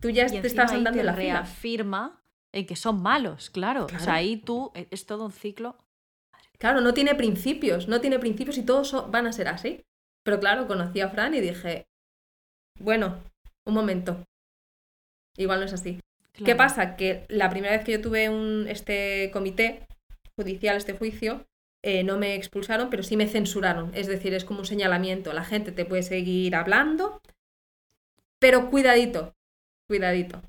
Tú 0.00 0.10
ya 0.10 0.26
Y 0.26 0.40
te 0.40 0.46
estás 0.48 0.72
ahí 0.72 0.78
andando 0.78 0.96
te 0.96 1.00
en 1.00 1.06
la 1.06 1.12
reafirma 1.14 2.20
en 2.54 2.66
que 2.66 2.76
son 2.76 3.02
malos, 3.02 3.50
claro. 3.50 3.86
O 3.86 3.88
sea, 3.88 4.14
ahí 4.14 4.36
tú 4.36 4.70
e- 4.74 4.86
es 4.90 5.06
todo 5.06 5.24
un 5.26 5.32
ciclo. 5.32 5.76
Claro, 6.58 6.80
no 6.80 6.94
tiene 6.94 7.14
principios, 7.14 7.88
no 7.88 8.00
tiene 8.00 8.18
principios 8.18 8.56
y 8.58 8.62
todos 8.64 8.88
son- 8.88 9.10
van 9.10 9.26
a 9.26 9.32
ser 9.32 9.48
así. 9.48 9.82
Pero 10.24 10.40
claro, 10.40 10.66
conocí 10.66 11.00
a 11.00 11.10
Fran 11.10 11.34
y 11.34 11.40
dije, 11.40 11.84
bueno, 12.80 13.20
un 13.66 13.74
momento. 13.74 14.24
Igual 15.36 15.60
no 15.60 15.66
es 15.66 15.72
así. 15.72 16.00
¿Qué 16.44 16.54
pasa? 16.56 16.96
Que 16.96 17.26
la 17.28 17.50
primera 17.50 17.76
vez 17.76 17.84
que 17.84 17.92
yo 17.92 18.00
tuve 18.00 18.28
un, 18.28 18.66
este 18.68 19.30
comité 19.32 19.86
judicial, 20.36 20.76
este 20.76 20.94
juicio, 20.96 21.44
eh, 21.84 22.02
no 22.02 22.16
me 22.18 22.34
expulsaron, 22.34 22.88
pero 22.90 23.02
sí 23.02 23.16
me 23.16 23.28
censuraron. 23.28 23.90
Es 23.94 24.06
decir, 24.06 24.32
es 24.34 24.44
como 24.44 24.60
un 24.60 24.64
señalamiento. 24.66 25.32
La 25.32 25.44
gente 25.44 25.70
te 25.70 25.84
puede 25.84 26.02
seguir 26.02 26.56
hablando, 26.56 27.20
pero 28.40 28.70
cuidadito, 28.70 29.32
cuidadito. 29.88 30.40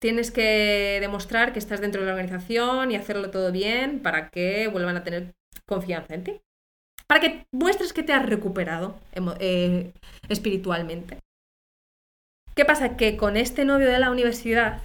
Tienes 0.00 0.30
que 0.30 0.98
demostrar 1.00 1.52
que 1.52 1.58
estás 1.58 1.80
dentro 1.80 2.00
de 2.00 2.06
la 2.06 2.12
organización 2.12 2.90
y 2.90 2.96
hacerlo 2.96 3.30
todo 3.30 3.50
bien 3.50 4.00
para 4.00 4.30
que 4.30 4.68
vuelvan 4.68 4.96
a 4.96 5.02
tener 5.02 5.34
confianza 5.66 6.14
en 6.14 6.24
ti. 6.24 6.40
Para 7.06 7.20
que 7.20 7.46
muestres 7.52 7.92
que 7.92 8.02
te 8.02 8.12
has 8.12 8.24
recuperado 8.24 8.98
eh, 9.40 9.92
espiritualmente. 10.28 11.18
¿Qué 12.54 12.64
pasa? 12.64 12.96
Que 12.96 13.16
con 13.16 13.36
este 13.36 13.64
novio 13.64 13.88
de 13.88 13.98
la 13.98 14.10
universidad, 14.10 14.82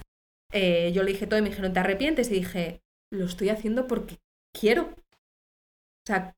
eh, 0.52 0.92
yo 0.92 1.02
le 1.02 1.12
dije 1.12 1.26
todo 1.26 1.38
y 1.38 1.42
me 1.42 1.50
dijeron, 1.50 1.72
¿te 1.72 1.80
arrepientes? 1.80 2.30
Y 2.30 2.34
dije, 2.34 2.80
lo 3.12 3.26
estoy 3.26 3.50
haciendo 3.50 3.86
porque 3.86 4.18
quiero. 4.52 4.84
O 4.84 6.06
sea, 6.06 6.34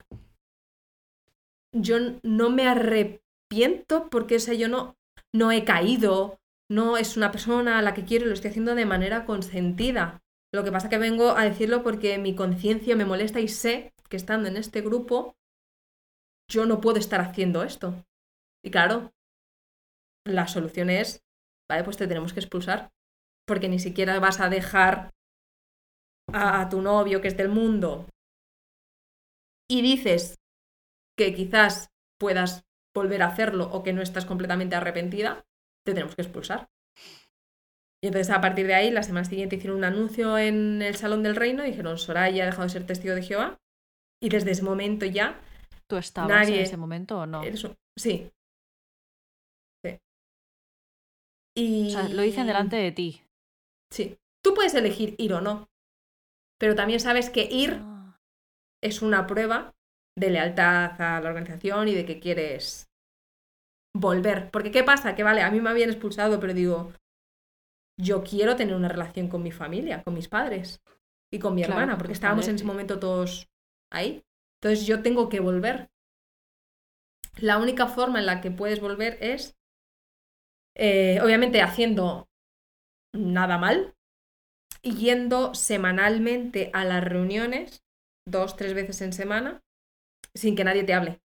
yo 1.72 1.98
no 2.22 2.50
me 2.50 2.66
arrepiento 2.66 4.08
porque, 4.10 4.36
o 4.36 4.40
sea, 4.40 4.54
yo 4.54 4.68
no, 4.68 4.96
no 5.34 5.52
he 5.52 5.64
caído, 5.64 6.38
no 6.70 6.96
es 6.96 7.16
una 7.16 7.30
persona 7.30 7.78
a 7.78 7.82
la 7.82 7.94
que 7.94 8.04
quiero 8.04 8.26
lo 8.26 8.32
estoy 8.32 8.50
haciendo 8.50 8.74
de 8.74 8.86
manera 8.86 9.24
consentida. 9.24 10.20
Lo 10.52 10.64
que 10.64 10.72
pasa 10.72 10.88
que 10.88 10.98
vengo 10.98 11.30
a 11.30 11.44
decirlo 11.44 11.82
porque 11.82 12.18
mi 12.18 12.34
conciencia 12.34 12.96
me 12.96 13.04
molesta 13.04 13.40
y 13.40 13.48
sé 13.48 13.92
que 14.08 14.16
estando 14.16 14.48
en 14.48 14.56
este 14.56 14.80
grupo 14.80 15.34
yo 16.50 16.66
no 16.66 16.80
puedo 16.80 16.98
estar 16.98 17.20
haciendo 17.20 17.62
esto. 17.62 17.94
Y 18.64 18.70
claro, 18.70 19.12
la 20.24 20.48
solución 20.48 20.90
es, 20.90 21.24
vale, 21.68 21.84
pues 21.84 21.96
te 21.96 22.06
tenemos 22.06 22.32
que 22.32 22.40
expulsar, 22.40 22.90
porque 23.46 23.68
ni 23.68 23.78
siquiera 23.78 24.18
vas 24.18 24.40
a 24.40 24.48
dejar 24.48 25.10
a, 26.32 26.60
a 26.60 26.68
tu 26.68 26.82
novio 26.82 27.20
que 27.20 27.28
es 27.28 27.36
del 27.36 27.48
mundo 27.48 28.06
y 29.68 29.82
dices 29.82 30.36
que 31.16 31.34
quizás 31.34 31.90
puedas 32.18 32.64
volver 32.94 33.22
a 33.22 33.26
hacerlo 33.26 33.68
o 33.72 33.82
que 33.82 33.92
no 33.92 34.02
estás 34.02 34.26
completamente 34.26 34.76
arrepentida, 34.76 35.44
te 35.86 35.94
tenemos 35.94 36.14
que 36.14 36.22
expulsar. 36.22 36.68
Y 38.02 38.08
entonces 38.08 38.30
a 38.34 38.40
partir 38.40 38.66
de 38.66 38.74
ahí, 38.74 38.90
la 38.90 39.02
semana 39.02 39.24
siguiente 39.24 39.56
hicieron 39.56 39.78
un 39.78 39.84
anuncio 39.84 40.36
en 40.38 40.82
el 40.82 40.96
Salón 40.96 41.22
del 41.22 41.34
Reino, 41.36 41.62
dijeron, 41.62 41.96
Soraya 41.98 42.42
ha 42.42 42.46
dejado 42.46 42.64
de 42.64 42.68
ser 42.70 42.86
testigo 42.86 43.14
de 43.14 43.22
Jehová, 43.22 43.58
y 44.22 44.28
desde 44.28 44.50
ese 44.50 44.62
momento 44.62 45.06
ya 45.06 45.40
¿Tú 45.88 45.96
estabas 45.96 46.30
Nadie- 46.30 46.56
en 46.58 46.62
ese 46.64 46.76
momento 46.76 47.20
o 47.20 47.26
no? 47.26 47.40
un- 47.42 47.56
Sí. 47.96 48.30
Sí. 49.84 49.98
Y... 51.56 51.88
O 51.88 51.90
sea, 51.90 52.08
lo 52.08 52.22
dicen 52.22 52.46
delante 52.46 52.76
de 52.76 52.92
ti. 52.92 53.22
Sí. 53.92 54.18
Tú 54.44 54.52
puedes 54.54 54.74
elegir 54.74 55.14
ir 55.18 55.32
o 55.32 55.40
no, 55.40 55.68
pero 56.58 56.74
también 56.74 57.00
sabes 57.00 57.30
que 57.30 57.44
ir 57.50 57.78
Ah, 57.80 58.18
es 58.82 59.00
una 59.02 59.26
prueba 59.26 59.72
de 60.18 60.30
lealtad 60.30 61.00
a 61.00 61.20
la 61.20 61.28
organización 61.28 61.88
y 61.88 61.94
de 61.94 62.04
que 62.04 62.20
quieres 62.20 62.85
volver. 64.00 64.50
Porque 64.50 64.70
¿qué 64.70 64.84
pasa? 64.84 65.14
Que 65.14 65.22
vale, 65.22 65.42
a 65.42 65.50
mí 65.50 65.60
me 65.60 65.70
habían 65.70 65.90
expulsado, 65.90 66.40
pero 66.40 66.54
digo, 66.54 66.92
yo 67.98 68.22
quiero 68.22 68.56
tener 68.56 68.74
una 68.74 68.88
relación 68.88 69.28
con 69.28 69.42
mi 69.42 69.52
familia, 69.52 70.02
con 70.02 70.14
mis 70.14 70.28
padres 70.28 70.80
y 71.32 71.38
con 71.38 71.54
mi 71.54 71.62
Claro, 71.62 71.72
hermana, 71.72 71.96
porque 71.98 72.12
estábamos 72.12 72.48
en 72.48 72.56
ese 72.56 72.64
momento 72.64 72.98
todos 72.98 73.48
ahí. 73.92 74.22
Entonces 74.60 74.86
yo 74.86 75.02
tengo 75.02 75.28
que 75.28 75.40
volver. 75.40 75.88
La 77.38 77.58
única 77.58 77.86
forma 77.86 78.18
en 78.18 78.26
la 78.26 78.40
que 78.40 78.50
puedes 78.50 78.80
volver 78.80 79.18
es, 79.20 79.56
eh, 80.76 81.20
obviamente, 81.22 81.62
haciendo 81.62 82.28
nada 83.14 83.58
mal 83.58 83.94
y 84.82 84.96
yendo 84.96 85.54
semanalmente 85.54 86.70
a 86.72 86.84
las 86.84 87.02
reuniones, 87.04 87.84
dos, 88.26 88.56
tres 88.56 88.74
veces 88.74 89.00
en 89.02 89.12
semana, 89.12 89.62
sin 90.34 90.56
que 90.56 90.64
nadie 90.64 90.84
te 90.84 90.94
hable. 90.94 91.20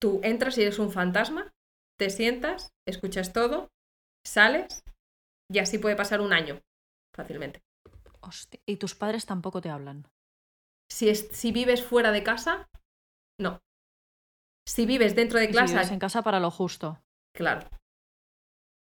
Tú 0.00 0.20
entras 0.22 0.58
y 0.58 0.62
eres 0.62 0.78
un 0.78 0.90
fantasma, 0.90 1.54
te 1.98 2.10
sientas, 2.10 2.72
escuchas 2.86 3.32
todo, 3.32 3.70
sales 4.24 4.84
y 5.50 5.58
así 5.58 5.78
puede 5.78 5.96
pasar 5.96 6.20
un 6.20 6.32
año 6.32 6.60
fácilmente. 7.14 7.62
Hostia. 8.20 8.60
Y 8.66 8.76
tus 8.76 8.94
padres 8.94 9.26
tampoco 9.26 9.60
te 9.60 9.70
hablan. 9.70 10.08
Si, 10.90 11.08
es, 11.08 11.28
si 11.32 11.52
vives 11.52 11.84
fuera 11.84 12.12
de 12.12 12.22
casa, 12.22 12.68
no. 13.40 13.60
Si 14.68 14.86
vives 14.86 15.14
dentro 15.14 15.38
de 15.38 15.46
Si 15.46 15.52
casa, 15.52 15.74
vives 15.74 15.90
en 15.90 15.98
casa 15.98 16.22
para 16.22 16.40
lo 16.40 16.50
justo. 16.50 16.98
claro. 17.34 17.68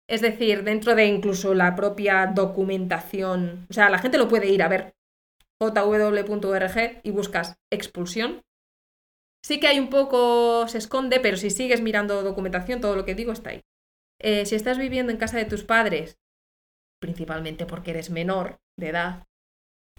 Es 0.05 0.21
decir, 0.21 0.63
dentro 0.63 0.95
de 0.95 1.05
incluso 1.05 1.53
la 1.53 1.75
propia 1.75 2.27
documentación, 2.27 3.65
o 3.69 3.73
sea, 3.73 3.89
la 3.89 3.99
gente 3.99 4.17
lo 4.17 4.27
puede 4.27 4.47
ir 4.47 4.61
a 4.61 4.67
ver 4.67 4.93
jw.org 5.61 6.99
y 7.03 7.11
buscas 7.11 7.55
expulsión. 7.71 8.41
Sí 9.45 9.59
que 9.59 9.67
hay 9.67 9.79
un 9.79 9.89
poco, 9.89 10.67
se 10.67 10.77
esconde, 10.77 11.19
pero 11.19 11.35
si 11.37 11.49
sigues 11.49 11.81
mirando 11.81 12.23
documentación, 12.23 12.79
todo 12.79 12.95
lo 12.95 13.05
que 13.05 13.15
digo 13.15 13.33
está 13.33 13.49
ahí. 13.49 13.61
Eh, 14.19 14.45
si 14.45 14.55
estás 14.55 14.77
viviendo 14.77 15.11
en 15.11 15.17
casa 15.17 15.37
de 15.37 15.45
tus 15.45 15.63
padres, 15.63 16.17
principalmente 17.01 17.65
porque 17.65 17.91
eres 17.91 18.09
menor 18.09 18.61
de 18.77 18.89
edad, 18.89 19.27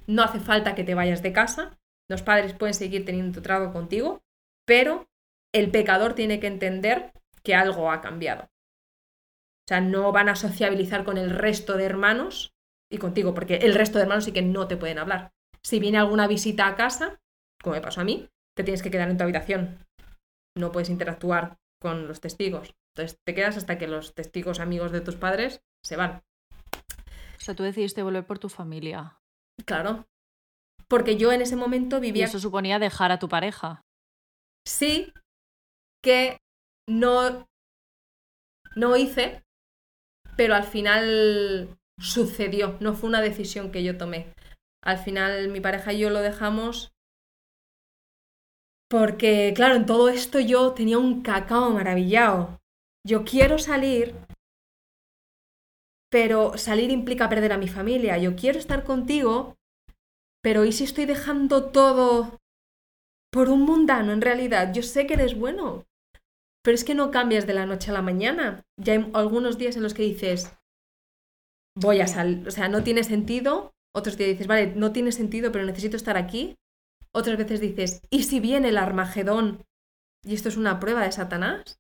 no 0.07 0.23
hace 0.23 0.41
falta 0.41 0.75
que 0.75 0.85
te 0.85 0.95
vayas 0.95 1.23
de 1.23 1.33
casa. 1.33 1.79
Los 2.09 2.23
padres 2.23 2.55
pueden 2.55 2.75
seguir 2.75 3.05
teniendo 3.05 3.43
trato 3.43 3.73
contigo, 3.73 4.23
pero 4.67 5.07
el 5.53 5.71
pecador 5.71 6.15
tiene 6.15 6.41
que 6.41 6.47
entender 6.47 7.13
que 7.43 7.55
algo 7.55 7.91
ha 7.91 8.01
cambiado. 8.01 8.45
O 8.45 9.69
sea, 9.69 9.81
no 9.81 10.13
van 10.13 10.29
a 10.29 10.37
sociabilizar 10.37 11.05
con 11.05 11.17
el 11.17 11.31
resto 11.31 11.77
de 11.77 11.85
hermanos 11.85 12.55
y 12.91 12.99
contigo, 12.99 13.35
porque 13.35 13.57
el 13.57 13.75
resto 13.75 13.99
de 13.99 14.03
hermanos 14.03 14.25
sí 14.25 14.33
que 14.33 14.43
no 14.43 14.69
te 14.69 14.77
pueden 14.77 14.99
hablar. 14.99 15.33
Si 15.63 15.81
viene 15.81 15.99
alguna 15.99 16.27
visita 16.27 16.67
a 16.67 16.77
casa, 16.77 17.21
como 17.63 17.75
me 17.77 17.81
pasó 17.81 18.03
a 18.03 18.05
mí, 18.05 18.29
te 18.57 18.65
tienes 18.65 18.83
que 18.83 18.91
quedar 18.91 19.11
en 19.11 19.17
tu 19.17 19.25
habitación. 19.25 19.85
No 20.57 20.73
puedes 20.73 20.91
interactuar 20.91 21.59
con 21.81 22.07
los 22.07 22.21
testigos. 22.21 22.75
Entonces 22.95 23.19
te 23.27 23.35
quedas 23.35 23.57
hasta 23.57 23.77
que 23.79 23.89
los 23.89 24.15
testigos 24.15 24.61
amigos 24.61 24.93
de 24.93 25.01
tus 25.01 25.17
padres 25.17 25.63
se 25.85 25.97
van. 25.97 26.23
O 27.37 27.41
sea, 27.41 27.55
tú 27.55 27.63
decidiste 27.63 28.03
volver 28.03 28.25
por 28.25 28.39
tu 28.39 28.49
familia. 28.49 29.19
Claro. 29.67 30.07
Porque 30.89 31.17
yo 31.17 31.33
en 31.33 31.43
ese 31.43 31.57
momento 31.57 31.99
Y 31.99 32.03
vivía 32.03 32.27
eso 32.27 32.39
suponía 32.39 32.79
dejar 32.79 33.11
a 33.11 33.19
tu 33.19 33.29
pareja. 33.29 33.83
sí 34.67 35.13
que 36.03 36.39
no, 36.87 37.49
no 38.77 38.97
hice, 38.97 39.43
pero 40.37 40.55
al 40.55 40.65
final 40.65 41.79
sucedió, 41.99 42.77
no 42.81 42.95
fue 42.95 43.09
una 43.09 43.23
decisión 43.23 43.73
que 43.73 43.83
yo 43.83 43.97
tomé. 43.97 44.35
Al 44.83 44.99
final 44.99 45.49
mi 45.49 45.61
pareja 45.61 45.95
y 45.95 46.01
yo 46.01 46.11
lo 46.11 46.21
dejamos 46.21 46.93
porque, 48.95 49.53
claro, 49.57 49.75
en 49.75 49.87
todo 49.87 50.09
esto 50.09 50.39
yo 50.39 50.73
tenía 50.73 50.99
un 50.99 51.23
cacao 51.23 51.71
maravillado. 51.71 52.61
Yo 53.05 53.25
quiero 53.25 53.59
salir, 53.59 54.15
pero 56.13 56.57
salir 56.57 56.93
implica 56.93 57.29
perder 57.29 57.53
a 57.55 57.59
mi 57.59 57.67
familia. 57.67 58.19
Yo 58.19 58.37
quiero 58.37 58.57
estar 58.57 58.85
contigo, 58.85 59.57
pero 60.45 60.65
¿y 60.65 60.71
si 60.71 60.85
estoy 60.85 61.07
dejando 61.07 61.73
todo 61.73 62.39
por 63.33 63.49
un 63.49 63.63
mundano 63.63 64.13
en 64.13 64.21
realidad? 64.21 64.73
Yo 64.73 64.85
sé 64.85 65.09
que 65.09 65.15
eres 65.15 65.37
bueno, 65.37 65.85
pero 66.63 66.77
es 66.77 66.85
que 66.85 66.95
no 66.95 67.11
cambias 67.11 67.49
de 67.49 67.55
la 67.55 67.67
noche 67.67 67.91
a 67.91 67.95
la 67.95 68.03
mañana. 68.03 68.63
Ya 68.81 68.93
hay 68.93 69.11
algunos 69.15 69.59
días 69.59 69.75
en 69.75 69.83
los 69.83 69.93
que 69.93 70.05
dices, 70.05 70.57
voy 71.77 72.01
a 72.01 72.07
salir, 72.07 72.47
o 72.47 72.51
sea, 72.53 72.69
no 72.69 72.85
tiene 72.85 73.03
sentido. 73.03 73.73
Otros 73.93 74.17
días 74.17 74.31
dices, 74.31 74.47
vale, 74.47 74.73
no 74.77 74.93
tiene 74.93 75.11
sentido, 75.11 75.51
pero 75.51 75.65
necesito 75.65 75.97
estar 75.97 76.17
aquí. 76.17 76.55
Otras 77.15 77.39
veces 77.39 77.61
dices, 77.61 78.03
¿y 78.11 78.25
si 78.25 78.41
viene 78.41 78.71
el 78.71 78.79
Armagedón 78.79 79.65
y 80.25 80.35
esto 80.35 80.49
es 80.49 80.57
una 80.57 80.81
prueba 80.81 81.05
de 81.05 81.13
Satanás? 81.13 81.79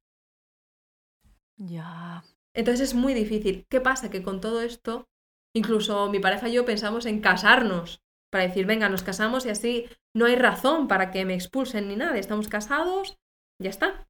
Ya. 1.57 2.22
Entonces 2.55 2.89
es 2.89 2.95
muy 2.95 3.14
difícil. 3.14 3.66
¿Qué 3.68 3.80
pasa? 3.80 4.11
Que 4.11 4.22
con 4.22 4.41
todo 4.41 4.61
esto, 4.61 5.09
incluso 5.55 6.09
mi 6.09 6.20
pareja 6.20 6.49
y 6.49 6.53
yo 6.53 6.64
pensamos 6.64 7.05
en 7.07 7.20
casarnos 7.20 8.01
para 8.30 8.47
decir, 8.47 8.66
venga, 8.66 8.89
nos 8.89 9.03
casamos 9.03 9.45
y 9.47 9.51
así 9.51 9.87
no 10.14 10.26
hay 10.26 10.37
razón 10.37 10.87
para 10.87 11.11
que 11.11 11.24
me 11.24 11.35
expulsen 11.35 11.89
ni 11.89 11.97
nada. 11.97 12.16
Estamos 12.16 12.49
casados, 12.49 13.16
ya 13.61 13.70
está. 13.70 14.07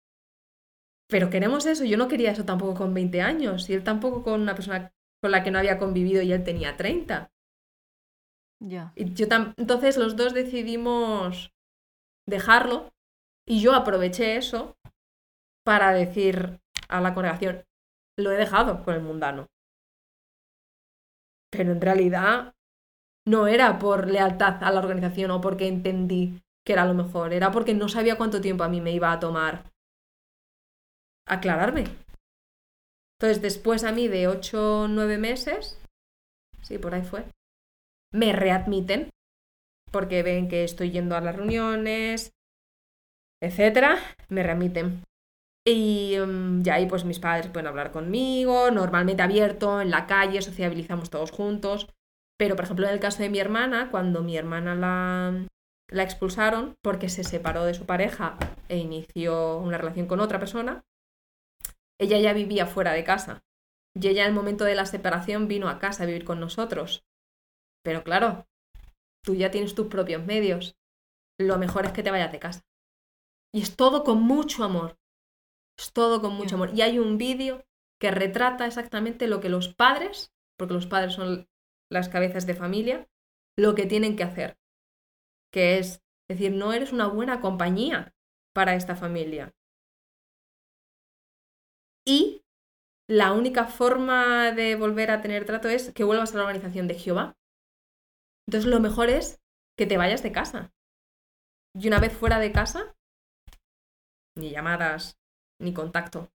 Pero 1.08 1.30
queremos 1.30 1.64
eso. 1.64 1.84
Yo 1.84 1.96
no 1.96 2.08
quería 2.08 2.32
eso 2.32 2.44
tampoco 2.44 2.74
con 2.74 2.92
20 2.92 3.22
años 3.22 3.68
y 3.70 3.74
él 3.74 3.82
tampoco 3.82 4.22
con 4.22 4.42
una 4.42 4.54
persona 4.54 4.92
con 5.22 5.30
la 5.30 5.42
que 5.42 5.50
no 5.50 5.58
había 5.58 5.78
convivido 5.78 6.22
y 6.22 6.32
él 6.32 6.44
tenía 6.44 6.76
30. 6.76 7.30
Y 8.60 9.14
yo 9.14 9.26
Entonces 9.56 9.96
los 9.96 10.16
dos 10.16 10.32
decidimos 10.32 11.52
dejarlo 12.26 12.90
y 13.46 13.60
yo 13.60 13.74
aproveché 13.74 14.36
eso 14.36 14.76
para 15.64 15.92
decir 15.92 16.60
a 16.88 17.00
la 17.00 17.14
congregación, 17.14 17.64
lo 18.18 18.30
he 18.30 18.36
dejado 18.36 18.82
con 18.84 18.94
el 18.94 19.02
mundano. 19.02 19.46
Pero 21.50 21.72
en 21.72 21.80
realidad 21.80 22.54
no 23.26 23.46
era 23.46 23.78
por 23.78 24.08
lealtad 24.08 24.62
a 24.62 24.70
la 24.70 24.80
organización 24.80 25.30
o 25.30 25.40
porque 25.40 25.68
entendí 25.68 26.40
que 26.66 26.72
era 26.72 26.86
lo 26.86 26.94
mejor, 26.94 27.32
era 27.32 27.50
porque 27.50 27.74
no 27.74 27.88
sabía 27.88 28.16
cuánto 28.16 28.40
tiempo 28.40 28.64
a 28.64 28.68
mí 28.68 28.80
me 28.80 28.92
iba 28.92 29.12
a 29.12 29.20
tomar 29.20 29.70
aclararme. 31.26 31.84
Entonces 33.18 33.42
después 33.42 33.84
a 33.84 33.92
mí 33.92 34.08
de 34.08 34.28
8 34.28 34.82
o 34.82 34.88
9 34.88 35.18
meses, 35.18 35.80
sí, 36.62 36.78
por 36.78 36.94
ahí 36.94 37.02
fue, 37.02 37.24
me 38.14 38.32
readmiten 38.32 39.10
porque 39.90 40.22
ven 40.22 40.48
que 40.48 40.64
estoy 40.64 40.90
yendo 40.90 41.16
a 41.16 41.20
las 41.20 41.36
reuniones, 41.36 42.32
etcétera, 43.42 43.98
me 44.28 44.42
readmiten. 44.42 45.02
Y 45.66 46.16
mm, 46.18 46.62
ya 46.62 46.74
ahí 46.74 46.86
pues 46.86 47.04
mis 47.04 47.18
padres 47.18 47.48
pueden 47.48 47.66
hablar 47.66 47.90
conmigo, 47.90 48.70
normalmente 48.70 49.22
abierto, 49.22 49.80
en 49.80 49.90
la 49.90 50.06
calle, 50.06 50.42
sociabilizamos 50.42 51.10
todos 51.10 51.30
juntos. 51.30 51.88
Pero 52.38 52.56
por 52.56 52.64
ejemplo 52.64 52.86
en 52.86 52.92
el 52.92 53.00
caso 53.00 53.22
de 53.22 53.30
mi 53.30 53.38
hermana, 53.38 53.90
cuando 53.90 54.22
mi 54.22 54.36
hermana 54.36 54.74
la, 54.74 55.46
la 55.88 56.02
expulsaron 56.02 56.74
porque 56.82 57.08
se 57.08 57.24
separó 57.24 57.64
de 57.64 57.74
su 57.74 57.86
pareja 57.86 58.36
e 58.68 58.78
inició 58.78 59.58
una 59.58 59.78
relación 59.78 60.06
con 60.06 60.20
otra 60.20 60.38
persona, 60.38 60.82
ella 62.00 62.18
ya 62.18 62.32
vivía 62.32 62.66
fuera 62.66 62.92
de 62.92 63.04
casa. 63.04 63.42
Y 63.94 64.08
ella 64.08 64.22
en 64.22 64.28
el 64.28 64.34
momento 64.34 64.64
de 64.64 64.74
la 64.74 64.86
separación 64.86 65.46
vino 65.46 65.68
a 65.68 65.78
casa 65.78 66.02
a 66.02 66.06
vivir 66.06 66.24
con 66.24 66.40
nosotros. 66.40 67.04
Pero 67.84 68.02
claro, 68.02 68.46
tú 69.22 69.34
ya 69.34 69.50
tienes 69.50 69.74
tus 69.74 69.86
propios 69.88 70.24
medios. 70.24 70.76
Lo 71.38 71.58
mejor 71.58 71.84
es 71.84 71.92
que 71.92 72.02
te 72.02 72.10
vayas 72.10 72.32
de 72.32 72.38
casa. 72.38 72.62
Y 73.52 73.62
es 73.62 73.76
todo 73.76 74.02
con 74.02 74.22
mucho 74.22 74.64
amor. 74.64 74.98
Es 75.78 75.92
todo 75.92 76.20
con 76.20 76.34
mucho 76.34 76.56
amor. 76.56 76.70
Y 76.74 76.82
hay 76.82 76.98
un 76.98 77.18
vídeo 77.18 77.64
que 78.00 78.10
retrata 78.10 78.66
exactamente 78.66 79.28
lo 79.28 79.40
que 79.40 79.48
los 79.48 79.74
padres, 79.74 80.32
porque 80.58 80.74
los 80.74 80.86
padres 80.86 81.14
son 81.14 81.48
las 81.90 82.08
cabezas 82.08 82.46
de 82.46 82.54
familia, 82.54 83.08
lo 83.56 83.74
que 83.74 83.86
tienen 83.86 84.16
que 84.16 84.24
hacer. 84.24 84.56
Que 85.52 85.78
es 85.78 86.02
decir, 86.28 86.52
no 86.52 86.72
eres 86.72 86.92
una 86.92 87.06
buena 87.06 87.40
compañía 87.40 88.14
para 88.54 88.74
esta 88.74 88.96
familia. 88.96 89.52
Y 92.06 92.42
la 93.08 93.32
única 93.32 93.66
forma 93.66 94.52
de 94.52 94.76
volver 94.76 95.10
a 95.10 95.20
tener 95.20 95.44
trato 95.44 95.68
es 95.68 95.92
que 95.92 96.04
vuelvas 96.04 96.34
a 96.34 96.38
la 96.38 96.44
organización 96.44 96.88
de 96.88 96.94
Jehová. 96.94 97.36
Entonces 98.46 98.70
lo 98.70 98.80
mejor 98.80 99.08
es 99.08 99.40
que 99.78 99.86
te 99.86 99.96
vayas 99.96 100.22
de 100.22 100.32
casa. 100.32 100.72
Y 101.76 101.88
una 101.88 101.98
vez 101.98 102.12
fuera 102.12 102.38
de 102.38 102.52
casa, 102.52 102.94
ni 104.36 104.50
llamadas, 104.50 105.18
ni 105.60 105.72
contacto. 105.72 106.30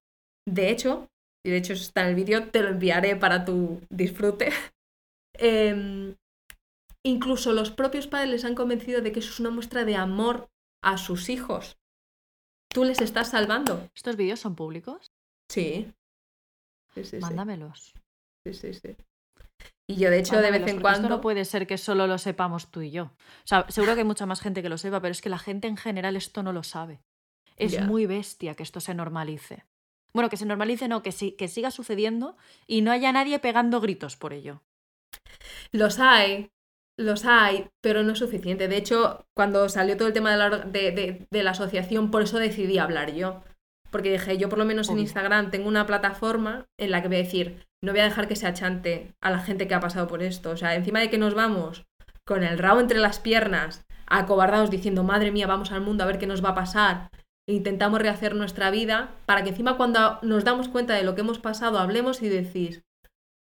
De 0.46 0.70
hecho, 0.70 1.08
y 1.46 1.52
de 1.52 1.58
hecho 1.58 1.74
está 1.74 2.02
en 2.02 2.10
el 2.10 2.16
vídeo, 2.16 2.50
te 2.50 2.62
lo 2.62 2.70
enviaré 2.70 3.16
para 3.16 3.46
tu 3.46 3.82
disfrute. 3.90 4.50
em, 5.34 6.16
incluso 7.04 7.54
los 7.54 7.72
propios 7.72 8.08
padres 8.08 8.30
les 8.30 8.46
han 8.46 8.56
convencido 8.56 9.02
de 9.02 9.12
que 9.12 9.20
eso 9.20 9.32
es 9.32 9.40
una 9.40 9.52
muestra 9.52 9.86
de 9.86 9.96
amor 9.96 10.50
a 10.84 10.98
sus 10.98 11.30
hijos. 11.30 11.78
Tú 12.72 12.84
les 12.84 13.02
estás 13.02 13.32
salvando. 13.32 13.90
¿Estos 13.96 14.16
vídeos 14.16 14.40
son 14.40 14.56
públicos? 14.56 15.12
Sí, 15.50 15.92
sí, 16.94 17.04
sí. 17.04 17.18
Mándamelos. 17.18 17.94
Sí, 18.46 18.54
sí, 18.54 18.74
sí. 18.74 18.96
Y 19.88 19.96
yo, 19.96 20.10
de 20.12 20.20
hecho, 20.20 20.40
de 20.40 20.52
vez 20.52 20.68
en 20.68 20.82
cuando. 20.82 21.00
Esto 21.08 21.10
no 21.10 21.22
puede 21.22 21.46
ser 21.46 21.66
que 21.66 21.78
solo 21.78 22.06
lo 22.08 22.18
sepamos 22.18 22.70
tú 22.72 22.82
y 22.82 22.92
yo. 22.92 23.04
O 23.06 23.46
sea, 23.46 23.66
seguro 23.70 23.94
que 23.96 24.02
hay 24.02 24.06
mucha 24.08 24.26
más 24.28 24.40
gente 24.42 24.62
que 24.62 24.70
lo 24.70 24.78
sepa, 24.78 25.02
pero 25.02 25.12
es 25.12 25.22
que 25.22 25.30
la 25.30 25.40
gente 25.40 25.68
en 25.68 25.78
general 25.78 26.16
esto 26.16 26.44
no 26.44 26.54
lo 26.54 26.64
sabe. 26.64 27.02
Es 27.58 27.74
muy 27.82 28.06
bestia 28.06 28.56
que 28.56 28.64
esto 28.64 28.80
se 28.80 28.94
normalice. 28.94 29.66
Bueno, 30.14 30.30
que 30.30 30.38
se 30.38 30.46
normalice, 30.46 30.88
no, 30.88 31.04
que, 31.04 31.12
sí, 31.12 31.32
que 31.34 31.48
siga 31.48 31.72
sucediendo 31.72 32.38
y 32.68 32.82
no 32.82 32.92
haya 32.92 33.12
nadie 33.12 33.40
pegando 33.40 33.82
gritos 33.82 34.16
por 34.16 34.32
ello. 34.34 34.62
Los 35.72 36.00
hay, 36.00 36.52
los 36.98 37.26
hay, 37.26 37.70
pero 37.82 38.04
no 38.04 38.14
es 38.14 38.20
suficiente. 38.20 38.68
De 38.68 38.78
hecho, 38.78 39.26
cuando 39.36 39.68
salió 39.70 39.98
todo 39.98 40.08
el 40.08 40.14
tema 40.14 40.32
de 40.32 40.38
la, 40.38 40.50
de- 40.60 41.28
de 41.30 41.44
la 41.44 41.52
asociación, 41.52 42.12
por 42.12 42.22
eso 42.24 42.38
decidí 42.40 42.78
hablar 42.78 43.14
yo. 43.14 43.44
Porque 43.92 44.12
dije, 44.12 44.38
yo 44.38 44.50
por 44.50 44.60
lo 44.60 44.66
menos 44.66 44.90
en. 44.90 45.00
Instagram 45.00 45.52
tengo 45.52 45.68
una 45.68 45.86
plataforma 45.86 46.66
en 46.78 46.92
la 46.92 47.02
que 47.02 47.08
voy 47.08 47.18
a 47.18 47.24
decir, 47.24 47.66
no 47.84 47.92
voy 47.92 48.02
a 48.02 48.06
dejar 48.06 48.28
que 48.28 48.36
se 48.36 48.48
achante 48.48 49.14
a 49.22 49.32
la 49.32 49.40
gente 49.40 49.68
que 49.68 49.74
ha 49.76 49.80
pasado 49.80 50.08
por 50.08 50.22
esto. 50.22 50.52
O 50.52 50.58
sea, 50.58 50.76
encima 50.76 51.00
de 51.00 51.10
que 51.10 51.18
nos 51.18 51.34
vamos 51.34 51.86
con 52.26 52.44
el 52.44 52.60
rabo 52.60 52.80
entre 52.80 53.00
las 53.00 53.20
piernas, 53.20 53.84
acobardados 54.06 54.70
diciendo, 54.70 55.04
madre 55.04 55.32
mía, 55.32 55.48
vamos 55.48 55.72
al 55.72 55.82
mundo 55.82 56.04
a 56.04 56.08
ver 56.08 56.20
qué 56.20 56.28
nos 56.28 56.44
va 56.44 56.50
a 56.50 56.56
pasar. 56.56 57.10
e 57.48 57.54
intentamos 57.54 58.00
rehacer 58.00 58.36
nuestra 58.36 58.70
vida 58.70 59.10
para 59.26 59.42
que 59.44 59.50
encima 59.50 59.76
cuando 59.76 60.20
nos 60.22 60.44
damos 60.44 60.70
cuenta 60.70 60.94
de 60.94 61.04
lo 61.04 61.16
que 61.16 61.22
hemos 61.22 61.40
pasado 61.40 61.80
hablemos 61.80 62.22
y 62.22 62.30
decís, 62.30 62.84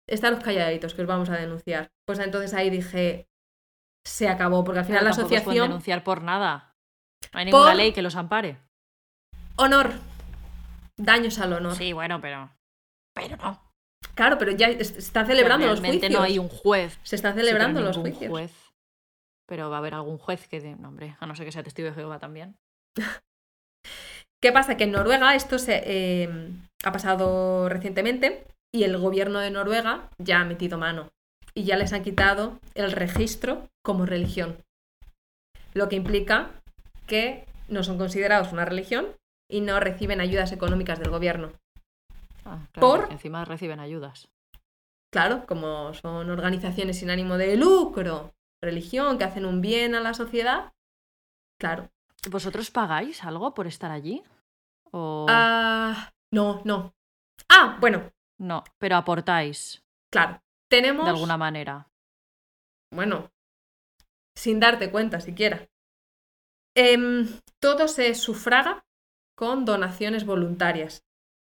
estaros 0.08 0.38
calladitos 0.38 0.94
que 0.94 1.02
os 1.02 1.08
vamos 1.08 1.28
a 1.30 1.36
denunciar. 1.36 1.90
Pues 2.06 2.20
entonces 2.20 2.54
ahí 2.54 2.70
dije, 2.70 3.26
se 4.06 4.28
acabó, 4.28 4.62
porque 4.62 4.78
al 4.78 4.84
final 4.84 5.00
Pero 5.00 5.10
la 5.10 5.10
asociación... 5.16 5.66
denunciar 5.68 6.04
por 6.04 6.22
nada. 6.22 6.72
No 7.32 7.40
hay 7.40 7.46
ninguna 7.46 7.64
Por- 7.70 7.74
ley 7.76 7.92
que 7.92 8.02
los 8.02 8.14
ampare. 8.14 8.58
Honor. 9.56 9.90
Daños 10.96 11.38
al 11.38 11.52
honor. 11.52 11.74
Sí, 11.76 11.92
bueno, 11.92 12.20
pero. 12.20 12.50
Pero 13.14 13.36
no. 13.36 13.62
Claro, 14.14 14.38
pero 14.38 14.52
ya 14.52 14.68
están 14.68 15.26
celebrando 15.26 15.66
los 15.66 15.80
juicios. 15.80 16.10
no 16.12 16.22
hay 16.22 16.38
un 16.38 16.48
juez. 16.48 16.98
Se 17.02 17.16
están 17.16 17.34
Sí, 17.34 17.40
celebrando 17.40 17.80
los 17.82 17.96
juicios. 17.96 18.30
juez. 18.30 18.52
Pero 19.46 19.70
va 19.70 19.76
a 19.76 19.78
haber 19.78 19.94
algún 19.94 20.18
juez 20.18 20.48
que. 20.48 20.60
No, 20.60 20.88
hombre, 20.88 21.16
a 21.20 21.26
no 21.26 21.34
ser 21.36 21.44
que 21.46 21.52
sea 21.52 21.62
testigo 21.62 21.88
de 21.88 21.94
Jehová 21.94 22.18
también. 22.18 22.56
¿Qué 24.42 24.52
pasa? 24.52 24.76
Que 24.76 24.84
en 24.84 24.92
Noruega 24.92 25.34
esto 25.34 25.58
se 25.58 25.82
eh, 25.84 26.28
ha 26.84 26.92
pasado 26.92 27.68
recientemente 27.68 28.46
y 28.72 28.84
el 28.84 28.96
gobierno 28.98 29.38
de 29.40 29.50
Noruega 29.50 30.10
ya 30.18 30.40
ha 30.40 30.44
metido 30.44 30.78
mano 30.78 31.08
y 31.54 31.64
ya 31.64 31.76
les 31.76 31.92
han 31.92 32.02
quitado 32.02 32.58
el 32.74 32.92
registro 32.92 33.68
como 33.82 34.04
religión. 34.06 34.58
Lo 35.72 35.88
que 35.88 35.96
implica 35.96 36.50
que 37.06 37.46
no 37.68 37.82
son 37.82 37.98
considerados 37.98 38.52
una 38.52 38.64
religión 38.66 39.16
y 39.48 39.60
no 39.60 39.78
reciben 39.80 40.20
ayudas 40.20 40.52
económicas 40.52 40.98
del 40.98 41.10
gobierno. 41.10 41.52
Ah, 42.44 42.66
claro, 42.72 42.88
Por- 43.04 43.12
Encima 43.12 43.44
reciben 43.44 43.80
ayudas. 43.80 44.28
Claro, 45.12 45.46
como 45.46 45.94
son 45.94 46.30
organizaciones 46.30 46.98
sin 46.98 47.10
ánimo 47.10 47.38
de 47.38 47.56
lucro, 47.56 48.34
religión, 48.62 49.18
que 49.18 49.24
hacen 49.24 49.46
un 49.46 49.60
bien 49.60 49.94
a 49.94 50.00
la 50.00 50.14
sociedad, 50.14 50.72
claro. 51.58 51.90
¿Vosotros 52.30 52.70
pagáis 52.70 53.22
algo 53.24 53.54
por 53.54 53.66
estar 53.66 53.90
allí? 53.90 54.22
¿O 54.90 55.26
Ah, 55.28 56.12
no, 56.32 56.60
no. 56.64 56.92
Ah, 57.48 57.76
bueno, 57.80 58.10
no? 58.38 58.64
Pero 58.78 58.96
aportáis 58.96 59.82
claro. 60.10 60.42
Tenemos... 60.68 61.04
de 61.04 61.10
alguna 61.10 61.36
manera. 61.36 61.88
bueno, 62.92 63.30
sin 64.34 64.58
darte 64.60 64.90
cuenta 64.90 65.20
siquiera. 65.20 65.68
Em, 66.74 67.26
todo 67.60 67.88
se 67.88 68.14
sufraga 68.14 68.84
con 69.36 69.64
donaciones 69.64 70.24
voluntarias, 70.24 71.04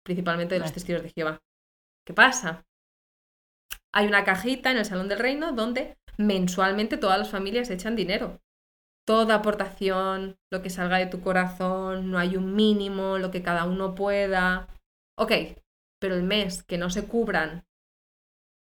principalmente 0.05 0.55
de 0.55 0.61
los 0.61 0.73
testigos 0.73 1.03
de 1.03 1.11
Jehová. 1.11 1.41
¿Qué 2.07 2.15
pasa? 2.15 2.65
Hay 3.93 4.07
una 4.07 4.25
cajita 4.25 4.71
en 4.71 4.77
el 4.79 4.85
Salón 4.85 5.09
del 5.09 5.19
Reino 5.19 5.53
donde 5.53 5.97
mensualmente 6.17 6.99
todas 6.99 7.19
las 7.19 7.31
familias 7.31 7.71
echan 7.71 7.97
dinero. 7.97 8.41
Toda 9.07 9.37
aportación, 9.37 10.37
lo 10.53 10.63
que 10.63 10.71
salga 10.71 10.99
de 10.99 11.07
tu 11.07 11.21
corazón, 11.21 12.11
no 12.11 12.19
hay 12.19 12.37
un 12.37 12.55
mínimo, 12.55 13.19
lo 13.19 13.31
que 13.31 13.43
cada 13.43 13.65
uno 13.65 13.95
pueda. 13.95 14.69
Ok, 15.19 15.33
pero 15.99 16.15
el 16.15 16.23
mes 16.23 16.63
que 16.63 16.79
no 16.79 16.91
se 16.91 17.07
cubran 17.07 17.65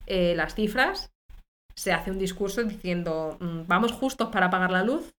eh, 0.06 0.36
las 0.36 0.54
cifras, 0.54 1.14
se 1.74 1.94
hace 1.94 2.12
un 2.12 2.20
discurso 2.20 2.64
diciendo, 2.64 3.38
mm, 3.40 3.68
vamos 3.68 3.92
justos 3.92 4.30
para 4.30 4.50
pagar 4.50 4.72
la 4.72 4.84
luz, 4.84 5.15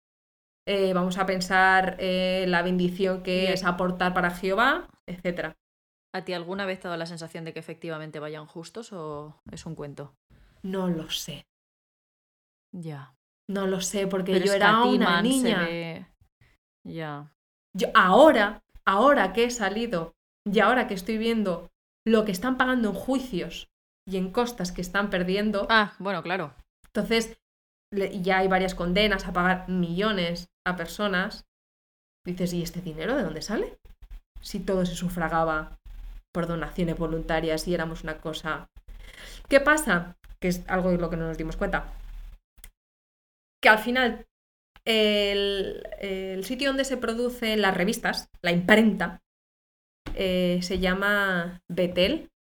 eh, 0.67 0.93
vamos 0.93 1.19
a 1.19 1.27
pensar 1.27 1.97
eh, 2.01 2.45
la 2.49 2.63
bendición 2.63 3.23
que 3.23 3.41
Bien. 3.43 3.53
es 3.53 3.65
aportar 3.65 4.13
para 4.15 4.31
Jehová, 4.31 4.89
etc. 5.07 5.55
¿A 6.15 6.25
ti 6.25 6.33
alguna 6.33 6.67
vez 6.67 6.81
te 6.81 6.89
ha 6.89 6.91
dado 6.91 6.99
la 6.99 7.07
sensación 7.07 7.45
de 7.45 7.53
que 7.53 7.61
efectivamente 7.61 8.19
vayan 8.21 8.47
justos 8.47 8.93
o 8.93 9.41
es 9.51 9.65
un 9.67 9.75
cuento? 9.75 10.15
No 10.63 10.89
lo 10.89 11.11
sé, 11.11 11.47
Ya. 12.73 13.15
no 13.49 13.67
lo 13.67 13.81
sé, 13.81 14.07
porque 14.07 14.33
Pero 14.33 14.45
yo 14.47 14.53
era 14.53 14.83
una 14.83 15.23
niña. 15.23 15.61
ve- 15.61 16.07
Ya. 16.85 17.33
Yo 17.77 17.89
ahora, 17.95 18.63
ahora 18.85 19.33
que 19.33 19.45
he 19.45 19.51
salido 19.51 20.15
y 20.45 20.61
ahora 20.61 20.87
que 20.89 20.95
estoy 20.95 21.19
viendo 21.19 21.71
lo 22.07 22.25
que 22.25 22.33
están 22.33 22.57
pagando 22.57 22.89
en 22.91 22.95
juicios 22.95 23.69
y 24.09 24.17
en 24.17 24.31
costas 24.33 24.73
que 24.73 24.81
están 24.81 25.11
perdiendo, 25.11 25.67
Ah, 25.69 25.95
bueno, 25.99 26.23
claro. 26.23 26.55
entonces 26.87 27.39
ya 28.23 28.39
hay 28.39 28.49
varias 28.49 28.75
condenas 28.75 29.27
a 29.27 29.33
pagar 29.33 29.69
millones 29.69 30.49
a 30.65 30.77
personas. 30.77 31.47
Dices, 32.25 32.53
¿y 32.53 32.63
este 32.63 32.81
dinero 32.81 33.17
de 33.17 33.23
dónde 33.23 33.43
sale? 33.43 33.79
Si 34.41 34.61
todo 34.61 34.85
se 34.85 34.95
sufragaba 34.95 35.79
por 36.33 36.47
donaciones 36.47 36.99
voluntarias 36.99 37.67
y 37.67 37.75
éramos 37.75 38.03
una 38.03 38.19
cosa. 38.21 38.69
¿Qué 39.49 39.61
pasa? 39.61 40.17
Que 40.41 40.49
es 40.49 40.63
algo 40.69 40.91
de 40.91 40.99
lo 40.99 41.09
que 41.09 41.17
no 41.17 41.29
nos 41.29 41.39
dimos 41.39 41.57
cuenta. 41.57 41.93
Que 43.63 43.69
al 43.69 43.79
final 43.79 44.27
el, 44.85 46.45
sitio 46.45 46.69
donde 46.69 46.85
se 46.85 46.97
producen 46.97 47.61
las 47.61 47.77
revistas, 47.77 48.29
la 48.43 48.53
imprenta, 48.53 49.23
eh, 50.15 50.61
se 50.63 50.79
llama 50.79 51.63
Betel, 51.69 52.31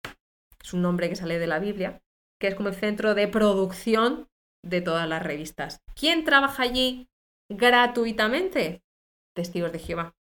es 0.62 0.72
un 0.72 0.82
nombre 0.82 1.09
que 1.09 1.16
sale 1.16 1.38
de 1.38 1.46
la 1.46 1.59
Biblia, 1.59 2.02
que 2.40 2.48
es 2.48 2.54
como 2.54 2.68
el 2.68 2.74
centro 2.74 3.14
de 3.14 3.28
producción 3.28 4.28
de 4.69 4.81
todas 4.81 5.09
las 5.09 5.23
revistas. 5.23 5.81
¿Quién 5.95 6.25
trabaja 6.25 6.62
allí 6.64 7.09
gratuitamente? 7.51 8.83
Testigos 9.35 9.73
de 9.73 9.79
Jehová. 9.79 10.14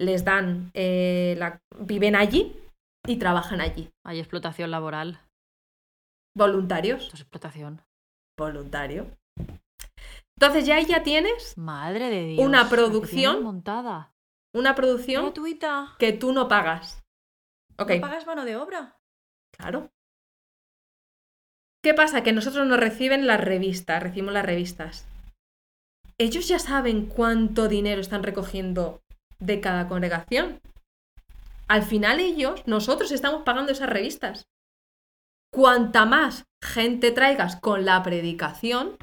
Les 0.00 0.24
dan, 0.24 0.70
eh, 0.74 1.34
la, 1.38 1.60
viven 1.78 2.16
allí 2.16 2.56
y 3.06 3.16
trabajan 3.16 3.60
allí. 3.60 3.90
Hay 4.04 4.18
explotación 4.18 4.70
laboral. 4.70 5.20
Voluntarios. 6.36 7.02
Esto 7.04 7.14
es 7.16 7.20
explotación. 7.22 7.82
Voluntario. 8.38 9.06
Entonces 10.38 10.66
ya 10.66 10.76
ahí 10.76 10.86
ya 10.86 11.02
tienes 11.02 11.56
Madre 11.58 12.08
de 12.08 12.24
Dios. 12.24 12.44
Una 12.44 12.68
producción 12.68 13.42
montada. 13.44 14.12
una 14.54 14.74
producción 14.74 15.24
Gratuita. 15.26 15.94
que 15.98 16.12
tú 16.12 16.32
no 16.32 16.48
pagas. 16.48 17.02
Ok, 17.78 17.90
¿No 17.90 18.00
pagas 18.00 18.26
mano 18.26 18.44
de 18.44 18.56
obra? 18.56 18.96
claro. 19.56 19.90
¿Qué 21.82 21.94
pasa? 21.94 22.22
Que 22.22 22.32
nosotros 22.32 22.66
nos 22.66 22.78
reciben 22.78 23.26
las 23.26 23.40
revistas, 23.40 24.02
recibimos 24.02 24.32
las 24.32 24.46
revistas. 24.46 25.06
Ellos 26.16 26.46
ya 26.46 26.58
saben 26.58 27.06
cuánto 27.06 27.66
dinero 27.68 28.00
están 28.00 28.22
recogiendo 28.22 29.02
de 29.40 29.60
cada 29.60 29.88
congregación. 29.88 30.60
Al 31.66 31.82
final 31.82 32.20
ellos, 32.20 32.66
nosotros 32.66 33.10
estamos 33.10 33.42
pagando 33.42 33.72
esas 33.72 33.90
revistas. 33.90 34.46
Cuanta 35.52 36.06
más 36.06 36.44
gente 36.62 37.10
traigas 37.10 37.56
con 37.56 37.84
la 37.84 38.02
predicación, 38.02 38.96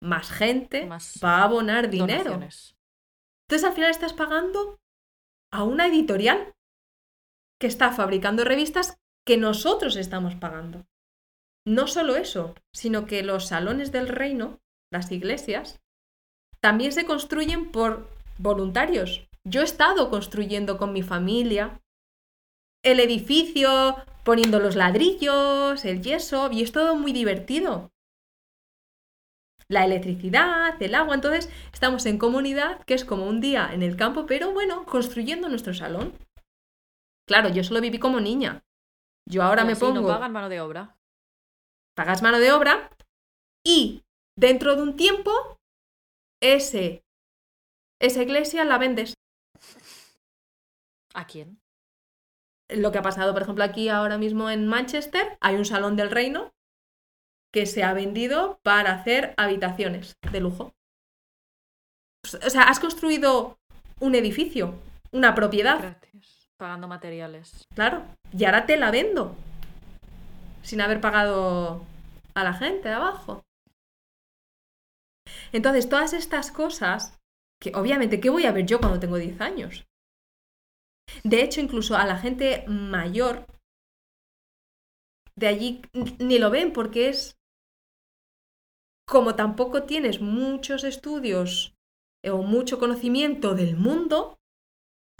más 0.00 0.30
gente 0.30 0.86
Más 0.86 1.20
va 1.22 1.38
a 1.38 1.44
abonar 1.44 1.90
dinero. 1.90 2.24
Donaciones. 2.24 2.76
Entonces 3.46 3.68
al 3.68 3.74
final 3.74 3.90
estás 3.90 4.12
pagando 4.12 4.78
a 5.52 5.64
una 5.64 5.86
editorial 5.86 6.54
que 7.60 7.66
está 7.66 7.92
fabricando 7.92 8.44
revistas 8.44 8.96
que 9.26 9.36
nosotros 9.36 9.96
estamos 9.96 10.34
pagando. 10.34 10.86
No 11.68 11.86
solo 11.86 12.16
eso, 12.16 12.54
sino 12.72 13.04
que 13.04 13.22
los 13.22 13.48
salones 13.48 13.92
del 13.92 14.08
reino, 14.08 14.58
las 14.90 15.12
iglesias, 15.12 15.82
también 16.60 16.92
se 16.92 17.04
construyen 17.04 17.70
por 17.70 18.08
voluntarios. 18.38 19.28
Yo 19.44 19.60
he 19.60 19.64
estado 19.64 20.08
construyendo 20.08 20.78
con 20.78 20.94
mi 20.94 21.02
familia 21.02 21.82
el 22.82 23.00
edificio, 23.00 23.96
poniendo 24.24 24.60
los 24.60 24.76
ladrillos, 24.76 25.84
el 25.84 26.00
yeso, 26.00 26.50
y 26.50 26.62
es 26.62 26.72
todo 26.72 26.96
muy 26.96 27.12
divertido. 27.12 27.92
La 29.68 29.84
electricidad, 29.84 30.82
el 30.82 30.94
agua, 30.94 31.16
entonces 31.16 31.50
estamos 31.70 32.06
en 32.06 32.16
comunidad, 32.16 32.82
que 32.86 32.94
es 32.94 33.04
como 33.04 33.26
un 33.26 33.42
día 33.42 33.68
en 33.74 33.82
el 33.82 33.94
campo, 33.94 34.24
pero 34.24 34.54
bueno, 34.54 34.86
construyendo 34.86 35.50
nuestro 35.50 35.74
salón. 35.74 36.14
Claro, 37.26 37.50
yo 37.50 37.62
solo 37.62 37.82
viví 37.82 37.98
como 37.98 38.20
niña. 38.20 38.62
Yo 39.26 39.42
ahora 39.42 39.66
me 39.66 39.72
así 39.72 39.82
pongo, 39.82 40.00
no 40.00 40.08
pagan 40.08 40.32
mano 40.32 40.48
de 40.48 40.62
obra. 40.62 40.97
Pagas 41.98 42.22
mano 42.22 42.38
de 42.38 42.52
obra 42.52 42.90
y 43.66 44.04
dentro 44.36 44.76
de 44.76 44.82
un 44.82 44.94
tiempo 44.94 45.32
ese, 46.40 47.02
esa 48.00 48.22
iglesia 48.22 48.64
la 48.64 48.78
vendes. 48.78 49.14
¿A 51.12 51.26
quién? 51.26 51.58
Lo 52.68 52.92
que 52.92 52.98
ha 52.98 53.02
pasado, 53.02 53.32
por 53.32 53.42
ejemplo, 53.42 53.64
aquí 53.64 53.88
ahora 53.88 54.16
mismo 54.16 54.48
en 54.48 54.68
Manchester, 54.68 55.36
hay 55.40 55.56
un 55.56 55.64
salón 55.64 55.96
del 55.96 56.12
reino 56.12 56.52
que 57.52 57.66
se 57.66 57.82
ha 57.82 57.92
vendido 57.94 58.60
para 58.62 58.92
hacer 58.92 59.34
habitaciones 59.36 60.14
de 60.30 60.38
lujo. 60.38 60.74
O 62.24 62.50
sea, 62.50 62.62
has 62.62 62.78
construido 62.78 63.58
un 63.98 64.14
edificio, 64.14 64.74
una 65.10 65.34
propiedad. 65.34 65.98
Pagando 66.58 66.86
materiales. 66.86 67.66
claro, 67.74 68.04
y 68.32 68.44
ahora 68.44 68.66
te 68.66 68.76
la 68.76 68.92
vendo 68.92 69.34
sin 70.68 70.82
haber 70.82 71.00
pagado 71.00 71.82
a 72.34 72.44
la 72.44 72.52
gente 72.52 72.90
de 72.90 72.94
abajo. 72.94 73.42
Entonces, 75.50 75.88
todas 75.88 76.12
estas 76.12 76.52
cosas, 76.52 77.18
que 77.58 77.72
obviamente, 77.74 78.20
¿qué 78.20 78.28
voy 78.28 78.44
a 78.44 78.52
ver 78.52 78.66
yo 78.66 78.78
cuando 78.78 79.00
tengo 79.00 79.16
10 79.16 79.40
años? 79.40 79.86
De 81.24 81.42
hecho, 81.42 81.62
incluso 81.62 81.96
a 81.96 82.04
la 82.04 82.18
gente 82.18 82.66
mayor 82.68 83.46
de 85.36 85.46
allí 85.46 85.80
ni 86.18 86.38
lo 86.38 86.50
ven 86.50 86.74
porque 86.74 87.08
es 87.08 87.38
como 89.06 89.36
tampoco 89.36 89.84
tienes 89.84 90.20
muchos 90.20 90.84
estudios 90.84 91.74
o 92.30 92.42
mucho 92.42 92.78
conocimiento 92.78 93.54
del 93.54 93.74
mundo, 93.74 94.36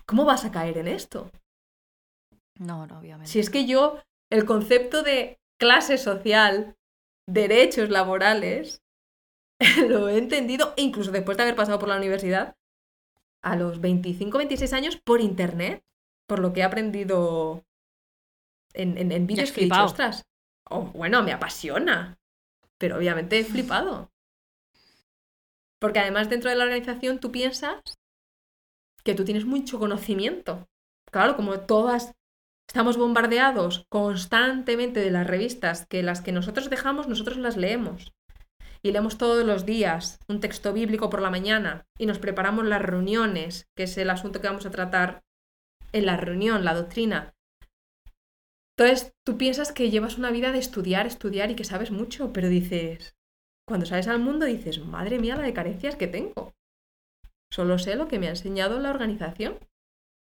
¿cómo 0.04 0.26
vas 0.26 0.44
a 0.44 0.52
caer 0.52 0.76
en 0.76 0.88
esto? 0.88 1.30
No, 2.58 2.86
no, 2.86 2.98
obviamente. 2.98 3.30
Si 3.30 3.38
es 3.38 3.48
que 3.48 3.66
yo, 3.66 4.02
el 4.30 4.44
concepto 4.44 5.02
de 5.02 5.38
clase 5.58 5.98
social, 5.98 6.76
derechos 7.26 7.90
laborales, 7.90 8.82
lo 9.88 10.08
he 10.08 10.18
entendido, 10.18 10.74
incluso 10.76 11.10
después 11.10 11.36
de 11.36 11.44
haber 11.44 11.56
pasado 11.56 11.78
por 11.78 11.88
la 11.88 11.96
universidad, 11.96 12.56
a 13.42 13.56
los 13.56 13.80
25, 13.80 14.38
26 14.38 14.72
años 14.72 14.96
por 14.96 15.20
internet, 15.20 15.82
por 16.26 16.40
lo 16.40 16.52
que 16.52 16.60
he 16.60 16.64
aprendido 16.64 17.64
en, 18.74 18.98
en, 18.98 19.12
en 19.12 19.26
vídeos 19.26 19.52
que 19.52 19.62
he 19.62 19.64
dicho, 19.64 19.84
ostras, 19.84 20.24
oh, 20.68 20.84
bueno, 20.92 21.22
me 21.22 21.32
apasiona, 21.32 22.18
pero 22.78 22.96
obviamente 22.96 23.38
he 23.38 23.44
flipado. 23.44 24.10
Porque 25.80 26.00
además 26.00 26.28
dentro 26.28 26.50
de 26.50 26.56
la 26.56 26.64
organización 26.64 27.20
tú 27.20 27.30
piensas 27.30 27.80
que 29.04 29.14
tú 29.14 29.24
tienes 29.24 29.44
mucho 29.44 29.78
conocimiento. 29.78 30.68
Claro, 31.10 31.36
como 31.36 31.60
todas 31.60 32.14
estamos 32.68 32.98
bombardeados 32.98 33.86
constantemente 33.88 35.00
de 35.00 35.10
las 35.10 35.26
revistas, 35.26 35.86
que 35.86 36.02
las 36.02 36.20
que 36.20 36.32
nosotros 36.32 36.68
dejamos, 36.70 37.08
nosotros 37.08 37.38
las 37.38 37.56
leemos. 37.56 38.12
Y 38.82 38.92
leemos 38.92 39.18
todos 39.18 39.44
los 39.44 39.66
días 39.66 40.20
un 40.28 40.38
texto 40.38 40.72
bíblico 40.72 41.10
por 41.10 41.20
la 41.20 41.30
mañana 41.30 41.86
y 41.98 42.06
nos 42.06 42.18
preparamos 42.18 42.66
las 42.66 42.82
reuniones, 42.82 43.66
que 43.74 43.84
es 43.84 43.98
el 43.98 44.10
asunto 44.10 44.40
que 44.40 44.46
vamos 44.46 44.66
a 44.66 44.70
tratar 44.70 45.24
en 45.92 46.06
la 46.06 46.16
reunión, 46.16 46.64
la 46.64 46.74
doctrina. 46.74 47.34
Entonces, 48.76 49.12
tú 49.24 49.36
piensas 49.38 49.72
que 49.72 49.90
llevas 49.90 50.18
una 50.18 50.30
vida 50.30 50.52
de 50.52 50.58
estudiar, 50.58 51.06
estudiar 51.06 51.50
y 51.50 51.56
que 51.56 51.64
sabes 51.64 51.90
mucho, 51.90 52.32
pero 52.32 52.48
dices, 52.48 53.16
cuando 53.66 53.86
sales 53.86 54.06
al 54.06 54.20
mundo 54.20 54.46
dices, 54.46 54.78
madre 54.84 55.18
mía, 55.18 55.34
la 55.34 55.42
de 55.42 55.54
carencias 55.54 55.96
que 55.96 56.06
tengo. 56.06 56.54
Solo 57.50 57.78
sé 57.78 57.96
lo 57.96 58.06
que 58.06 58.20
me 58.20 58.26
ha 58.26 58.30
enseñado 58.30 58.78
la 58.78 58.90
organización. 58.90 59.58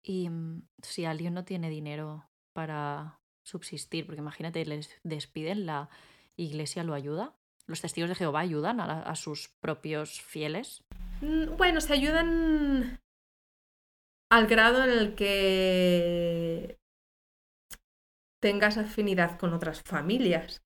Y 0.04 0.28
mm, 0.28 0.67
si 0.82 1.04
alguien 1.04 1.34
no 1.34 1.44
tiene 1.44 1.70
dinero 1.70 2.28
para 2.52 3.20
subsistir, 3.42 4.06
porque 4.06 4.20
imagínate, 4.20 4.64
les 4.64 4.90
despiden, 5.02 5.66
la 5.66 5.88
iglesia 6.36 6.84
lo 6.84 6.94
ayuda. 6.94 7.34
¿Los 7.66 7.80
testigos 7.80 8.08
de 8.08 8.16
Jehová 8.16 8.40
ayudan 8.40 8.80
a, 8.80 9.14
sus 9.14 9.48
propios 9.60 10.22
fieles? 10.22 10.82
Mm, 11.20 11.56
bueno, 11.56 11.80
se 11.82 11.92
ayudan 11.92 13.00
al 14.30 14.46
grado 14.46 14.84
en 14.84 14.90
el 14.90 15.14
que 15.14 16.78
tengas 18.40 18.78
afinidad 18.78 19.38
con 19.38 19.52
otras 19.52 19.82
familias. 19.82 20.62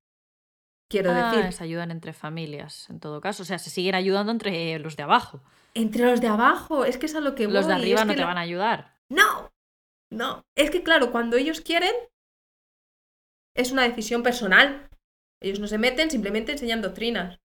Quiero 0.89 1.11
ah, 1.11 1.33
decir. 1.33 1.53
Se 1.53 1.65
ayudan 1.65 1.91
entre 1.91 2.13
familias, 2.13 2.89
en 2.91 3.01
todo 3.01 3.21
caso. 3.21 3.43
O 3.43 3.47
sea, 3.47 3.59
se 3.59 3.71
siguen 3.71 3.95
ayudando 3.95 4.31
entre 4.31 4.79
los 4.79 4.97
de 4.97 5.03
abajo. 5.03 5.43
Entre 5.75 6.05
los 6.05 6.21
de 6.21 6.29
abajo, 6.29 6.85
es 6.85 6.99
que 6.99 7.07
es 7.07 7.15
a 7.15 7.21
lo 7.21 7.35
que 7.35 7.49
Los 7.49 7.67
de 7.67 7.73
arriba 7.73 8.05
no 8.05 8.15
te 8.15 8.25
van 8.25 8.39
a 8.39 8.43
ayudar. 8.43 8.95
No, 9.09 9.51
no. 10.13 10.45
Es 10.57 10.71
que 10.71 10.83
claro, 10.83 11.11
cuando 11.11 11.37
ellos 11.37 11.61
quieren, 11.61 11.95
es 13.57 13.73
una 13.73 13.83
decisión 13.83 14.23
personal. 14.23 14.89
Ellos 15.41 15.59
no 15.59 15.67
se 15.67 15.79
meten, 15.79 16.11
simplemente 16.11 16.53
enseñan 16.53 16.83
doctrinas. 16.83 17.41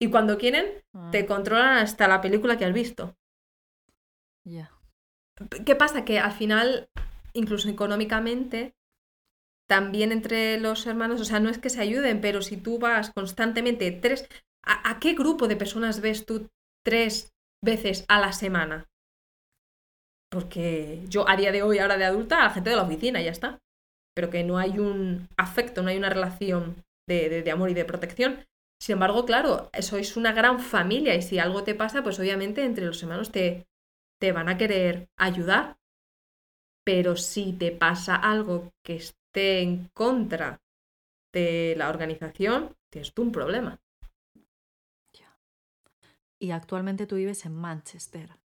Y 0.00 0.10
cuando 0.10 0.38
quieren, 0.38 0.82
te 1.10 1.20
ah. 1.20 1.26
controlan 1.26 1.78
hasta 1.78 2.08
la 2.08 2.20
película 2.20 2.56
que 2.56 2.64
has 2.64 2.72
visto. 2.72 3.16
Ya. 4.44 4.72
¿Qué 5.64 5.76
pasa? 5.76 6.04
Que 6.04 6.18
al 6.18 6.32
final, 6.32 6.88
incluso 7.34 7.68
económicamente, 7.68 8.74
también 9.68 10.12
entre 10.12 10.58
los 10.58 10.86
hermanos, 10.86 11.20
o 11.20 11.24
sea, 11.24 11.40
no 11.40 11.50
es 11.50 11.58
que 11.58 11.70
se 11.70 11.80
ayuden, 11.80 12.20
pero 12.20 12.42
si 12.42 12.56
tú 12.56 12.78
vas 12.78 13.10
constantemente 13.10 13.90
tres, 13.90 14.28
¿a, 14.64 14.98
qué 15.00 15.14
grupo 15.14 15.48
de 15.48 15.56
personas 15.56 16.00
ves 16.00 16.26
tú 16.26 16.48
tres 16.84 17.32
veces 17.62 18.04
a 18.08 18.20
la 18.20 18.32
semana? 18.32 18.88
Porque 20.32 21.04
yo 21.08 21.28
a 21.28 21.36
día 21.36 21.52
de 21.52 21.62
hoy, 21.62 21.78
ahora 21.78 21.98
de 21.98 22.06
adulta, 22.06 22.40
a 22.40 22.44
la 22.44 22.50
gente 22.50 22.70
de 22.70 22.76
la 22.76 22.84
oficina, 22.84 23.20
ya 23.20 23.30
está. 23.30 23.58
Pero 24.14 24.30
que 24.30 24.42
no 24.44 24.56
hay 24.56 24.78
un 24.78 25.28
afecto, 25.36 25.82
no 25.82 25.90
hay 25.90 25.98
una 25.98 26.08
relación 26.08 26.82
de, 27.06 27.42
de 27.42 27.50
amor 27.50 27.68
y 27.68 27.74
de 27.74 27.84
protección. 27.84 28.46
Sin 28.80 28.94
embargo, 28.94 29.26
claro, 29.26 29.70
sois 29.80 30.16
una 30.16 30.32
gran 30.32 30.58
familia 30.58 31.14
y 31.14 31.22
si 31.22 31.38
algo 31.38 31.64
te 31.64 31.74
pasa, 31.74 32.02
pues 32.02 32.18
obviamente 32.18 32.64
entre 32.64 32.86
los 32.86 33.02
hermanos 33.02 33.30
te, 33.30 33.66
te 34.18 34.32
van 34.32 34.48
a 34.48 34.56
querer 34.56 35.10
ayudar. 35.18 35.76
Pero 36.82 37.16
si 37.16 37.52
te 37.52 37.70
pasa 37.70 38.16
algo 38.16 38.72
que 38.82 38.96
esté 38.96 39.60
en 39.60 39.88
contra 39.92 40.62
de 41.32 41.74
la 41.76 41.90
organización, 41.90 42.74
tienes 42.90 43.12
tú 43.12 43.22
un 43.22 43.32
problema. 43.32 43.78
Y 46.40 46.50
actualmente 46.50 47.06
tú 47.06 47.16
vives 47.16 47.46
en 47.46 47.54
Manchester. 47.54 48.41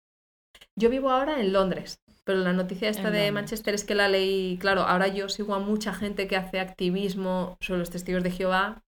Yo 0.76 0.90
vivo 0.90 1.10
ahora 1.10 1.40
en 1.40 1.52
Londres, 1.52 2.02
pero 2.24 2.40
la 2.40 2.52
noticia 2.52 2.88
esta 2.88 3.10
de 3.10 3.30
Manchester 3.30 3.74
es 3.74 3.84
que 3.84 3.94
la 3.94 4.08
ley, 4.08 4.58
claro, 4.58 4.82
ahora 4.82 5.08
yo 5.08 5.28
sigo 5.28 5.54
a 5.54 5.60
mucha 5.60 5.94
gente 5.94 6.26
que 6.26 6.36
hace 6.36 6.58
activismo 6.58 7.56
sobre 7.60 7.78
los 7.78 7.90
testigos 7.90 8.24
de 8.24 8.32
Jehová 8.32 8.82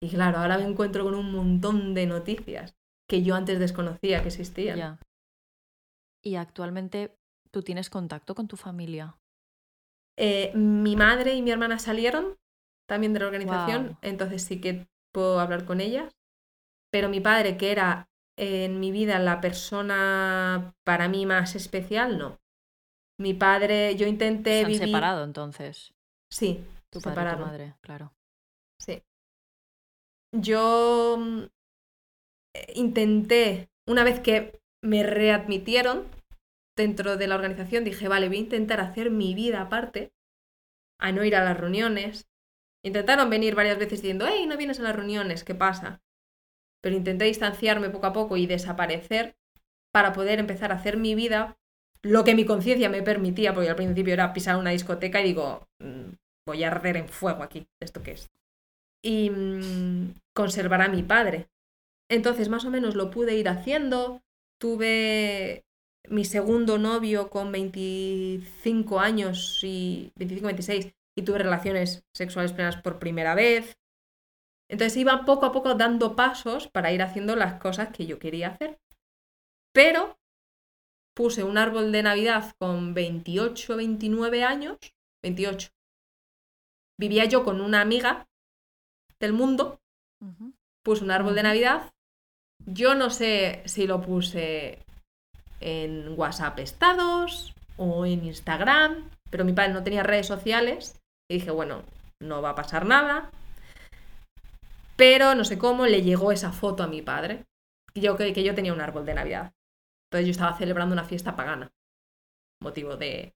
y 0.00 0.10
claro, 0.10 0.38
ahora 0.38 0.58
me 0.58 0.64
encuentro 0.64 1.04
con 1.04 1.14
un 1.14 1.32
montón 1.32 1.94
de 1.94 2.06
noticias 2.06 2.76
que 3.08 3.22
yo 3.22 3.34
antes 3.34 3.58
desconocía 3.58 4.22
que 4.22 4.28
existían. 4.28 4.98
Y 6.22 6.36
actualmente 6.36 7.16
tú 7.50 7.62
tienes 7.62 7.90
contacto 7.90 8.34
con 8.34 8.46
tu 8.46 8.56
familia. 8.56 9.16
Eh, 10.18 10.52
mi 10.54 10.96
madre 10.96 11.34
y 11.34 11.42
mi 11.42 11.50
hermana 11.50 11.78
salieron 11.78 12.36
también 12.86 13.12
de 13.12 13.20
la 13.20 13.26
organización, 13.26 13.98
entonces 14.02 14.42
sí 14.42 14.60
que 14.60 14.86
puedo 15.12 15.40
hablar 15.40 15.64
con 15.64 15.80
ellas. 15.80 16.12
Pero 16.92 17.08
mi 17.08 17.20
padre, 17.20 17.56
que 17.56 17.72
era 17.72 18.08
en 18.36 18.80
mi 18.80 18.90
vida 18.90 19.18
la 19.18 19.40
persona 19.40 20.74
para 20.84 21.08
mí 21.08 21.26
más 21.26 21.54
especial, 21.54 22.18
no. 22.18 22.38
Mi 23.18 23.32
padre, 23.32 23.96
yo 23.96 24.06
intenté 24.06 24.60
¿Se 24.60 24.66
han 24.66 24.74
separado 24.74 25.24
entonces? 25.24 25.94
Sí, 26.30 26.64
tu 26.90 27.00
padre 27.00 27.30
y 27.30 27.34
tu 27.34 27.40
madre, 27.40 27.74
claro. 27.80 28.12
Sí. 28.78 29.02
Yo 30.32 31.16
mm, 31.18 31.44
intenté, 32.74 33.70
una 33.86 34.04
vez 34.04 34.20
que 34.20 34.60
me 34.82 35.02
readmitieron 35.02 36.06
dentro 36.76 37.16
de 37.16 37.26
la 37.26 37.36
organización, 37.36 37.84
dije, 37.84 38.08
vale, 38.08 38.28
voy 38.28 38.36
a 38.36 38.40
intentar 38.40 38.80
hacer 38.80 39.10
mi 39.10 39.34
vida 39.34 39.62
aparte, 39.62 40.12
a 41.00 41.12
no 41.12 41.24
ir 41.24 41.36
a 41.36 41.44
las 41.44 41.58
reuniones. 41.58 42.28
Intentaron 42.84 43.30
venir 43.30 43.54
varias 43.54 43.78
veces 43.78 44.02
diciendo, 44.02 44.26
hey, 44.28 44.46
no 44.46 44.58
vienes 44.58 44.78
a 44.80 44.82
las 44.82 44.94
reuniones, 44.94 45.42
¿qué 45.42 45.54
pasa? 45.54 46.02
Pero 46.86 46.94
intenté 46.94 47.24
distanciarme 47.24 47.90
poco 47.90 48.06
a 48.06 48.12
poco 48.12 48.36
y 48.36 48.46
desaparecer 48.46 49.34
para 49.92 50.12
poder 50.12 50.38
empezar 50.38 50.70
a 50.70 50.76
hacer 50.76 50.96
mi 50.96 51.16
vida 51.16 51.58
lo 52.00 52.22
que 52.22 52.36
mi 52.36 52.44
conciencia 52.44 52.88
me 52.88 53.02
permitía, 53.02 53.52
porque 53.52 53.70
al 53.70 53.74
principio 53.74 54.12
era 54.12 54.32
pisar 54.32 54.56
una 54.56 54.70
discoteca 54.70 55.20
y 55.20 55.24
digo, 55.24 55.66
mm, 55.80 56.12
voy 56.46 56.62
a 56.62 56.68
arder 56.68 56.96
en 56.96 57.08
fuego 57.08 57.42
aquí, 57.42 57.66
¿esto 57.80 58.04
qué 58.04 58.12
es? 58.12 58.30
Y 59.02 59.30
mm, 59.30 60.14
conservar 60.32 60.80
a 60.80 60.86
mi 60.86 61.02
padre. 61.02 61.48
Entonces, 62.08 62.48
más 62.48 62.64
o 62.64 62.70
menos 62.70 62.94
lo 62.94 63.10
pude 63.10 63.34
ir 63.34 63.48
haciendo. 63.48 64.22
Tuve 64.60 65.64
mi 66.08 66.24
segundo 66.24 66.78
novio 66.78 67.30
con 67.30 67.50
25 67.50 69.00
años 69.00 69.58
y 69.64 70.12
25-26 70.20 70.94
y 71.16 71.22
tuve 71.22 71.38
relaciones 71.38 72.04
sexuales 72.14 72.52
plenas 72.52 72.76
por 72.76 73.00
primera 73.00 73.34
vez. 73.34 73.76
Entonces 74.68 74.96
iba 74.96 75.24
poco 75.24 75.46
a 75.46 75.52
poco 75.52 75.74
dando 75.74 76.16
pasos 76.16 76.68
para 76.68 76.92
ir 76.92 77.02
haciendo 77.02 77.36
las 77.36 77.60
cosas 77.60 77.88
que 77.88 78.06
yo 78.06 78.18
quería 78.18 78.48
hacer. 78.48 78.78
Pero 79.72 80.16
puse 81.14 81.44
un 81.44 81.58
árbol 81.58 81.92
de 81.92 82.02
Navidad 82.02 82.54
con 82.58 82.94
28, 82.94 83.76
29 83.76 84.44
años, 84.44 84.78
28. 85.22 85.70
Vivía 86.98 87.24
yo 87.26 87.44
con 87.44 87.60
una 87.60 87.80
amiga 87.80 88.26
del 89.20 89.32
mundo, 89.32 89.80
puse 90.82 91.04
un 91.04 91.10
árbol 91.10 91.34
de 91.34 91.42
Navidad. 91.42 91.92
Yo 92.66 92.94
no 92.94 93.10
sé 93.10 93.62
si 93.66 93.86
lo 93.86 94.00
puse 94.00 94.78
en 95.60 96.18
WhatsApp 96.18 96.58
estados 96.58 97.54
o 97.76 98.06
en 98.06 98.24
Instagram, 98.24 99.10
pero 99.30 99.44
mi 99.44 99.52
padre 99.52 99.72
no 99.72 99.84
tenía 99.84 100.02
redes 100.02 100.26
sociales 100.26 101.00
y 101.28 101.34
dije, 101.34 101.50
bueno, 101.50 101.82
no 102.20 102.40
va 102.42 102.50
a 102.50 102.54
pasar 102.54 102.86
nada, 102.86 103.30
pero 104.96 105.34
no 105.34 105.44
sé 105.44 105.58
cómo 105.58 105.86
le 105.86 106.02
llegó 106.02 106.32
esa 106.32 106.52
foto 106.52 106.82
a 106.82 106.88
mi 106.88 107.02
padre, 107.02 107.46
que 107.92 108.00
yo, 108.00 108.16
que, 108.16 108.42
yo 108.42 108.54
tenía 108.54 108.72
un 108.72 108.80
árbol 108.80 109.06
de 109.06 109.14
Navidad. 109.14 109.52
Entonces 110.10 110.26
yo 110.26 110.30
estaba 110.32 110.56
celebrando 110.56 110.92
una 110.92 111.04
fiesta 111.04 111.36
pagana, 111.36 111.70
motivo 112.60 112.96
de 112.96 113.32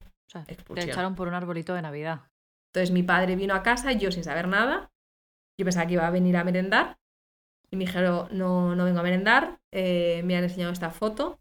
Te 0.75 0.85
echaron 0.85 1.15
por 1.15 1.29
un 1.29 1.35
arbolito 1.35 1.75
de 1.75 1.83
Navidad. 1.83 2.31
Entonces 2.73 2.93
mi 2.93 3.03
padre 3.03 3.37
vino 3.37 3.55
a 3.55 3.63
casa, 3.63 3.93
y 3.93 3.99
yo 3.99 4.11
sin 4.11 4.25
saber 4.25 4.49
nada, 4.49 4.91
yo 5.59 5.65
pensaba 5.65 5.87
que 5.87 5.95
iba 5.95 6.07
a 6.07 6.11
venir 6.11 6.37
a 6.37 6.45
merendar, 6.45 6.99
y 7.71 7.77
me 7.77 7.85
dijeron, 7.85 8.29
no, 8.33 8.75
no 8.75 8.85
vengo 8.85 9.01
a 9.01 9.05
merendar, 9.05 9.61
eh, 9.73 10.23
me 10.25 10.37
han 10.37 10.45
enseñado 10.45 10.73
esta 10.73 10.91
foto, 10.91 11.41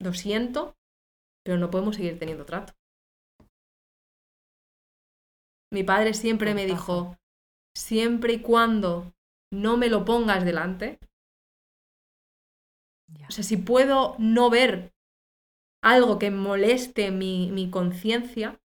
lo 0.00 0.14
siento, 0.14 0.76
pero 1.44 1.58
no 1.58 1.70
podemos 1.70 1.96
seguir 1.96 2.18
teniendo 2.18 2.44
trato. 2.44 2.72
Mi 5.70 5.84
padre 5.84 6.14
siempre 6.14 6.54
me 6.54 6.66
dijo, 6.66 7.16
siempre 7.74 8.34
y 8.34 8.40
cuando 8.40 9.12
no 9.52 9.76
me 9.76 9.88
lo 9.88 10.04
pongas 10.04 10.44
delante. 10.44 10.98
O 13.28 13.30
sea, 13.30 13.44
si 13.44 13.56
puedo 13.56 14.16
no 14.18 14.50
ver 14.50 14.92
algo 15.82 16.18
que 16.18 16.30
moleste 16.30 17.10
mi, 17.10 17.50
mi 17.52 17.70
conciencia, 17.70 18.60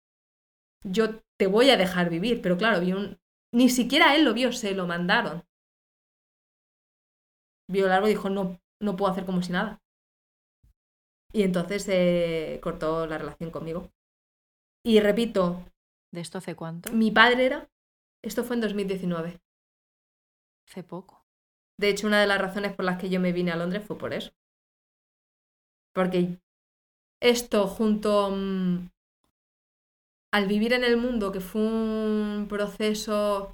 yo 0.84 1.20
te 1.40 1.48
voy 1.48 1.72
a 1.72 1.78
dejar 1.78 2.10
vivir. 2.10 2.42
Pero 2.42 2.58
claro, 2.58 2.80
vi 2.80 2.94
un... 2.94 3.18
ni 3.54 3.70
siquiera 3.70 4.16
él 4.16 4.24
lo 4.24 4.34
vio, 4.34 4.52
se 4.52 4.76
lo 4.76 4.86
mandaron. 4.86 5.44
Vio 7.68 7.88
el 7.88 7.92
árbol 7.92 8.10
y 8.10 8.14
dijo, 8.14 8.30
no, 8.30 8.60
no 8.82 8.96
puedo 8.96 9.12
hacer 9.12 9.26
como 9.26 9.42
si 9.42 9.52
nada. 9.52 9.82
Y 11.34 11.44
entonces 11.44 11.88
eh, 11.90 12.60
cortó 12.62 13.08
la 13.08 13.18
relación 13.18 13.50
conmigo. 13.50 13.92
Y 14.86 15.00
repito, 15.00 15.66
¿De 16.14 16.22
esto 16.22 16.38
hace 16.38 16.56
cuánto? 16.56 16.94
mi 16.94 17.12
padre 17.12 17.46
era, 17.46 17.70
esto 18.24 18.44
fue 18.44 18.56
en 18.56 18.62
2019. 18.62 19.42
Hace 20.68 20.84
poco. 20.84 21.26
De 21.80 21.90
hecho, 21.90 22.08
una 22.08 22.22
de 22.22 22.28
las 22.28 22.40
razones 22.40 22.74
por 22.74 22.86
las 22.86 22.98
que 22.98 23.10
yo 23.10 23.20
me 23.20 23.32
vine 23.32 23.52
a 23.52 23.58
Londres 23.58 23.84
fue 23.86 23.98
por 23.98 24.14
eso. 24.14 24.32
Porque 25.94 26.40
esto 27.22 27.68
junto 27.68 28.32
mm, 28.32 28.90
al 30.34 30.48
vivir 30.48 30.74
en 30.74 30.84
el 30.84 30.98
mundo, 30.98 31.32
que 31.32 31.40
fue 31.40 31.62
un 31.62 32.48
proceso 32.50 33.54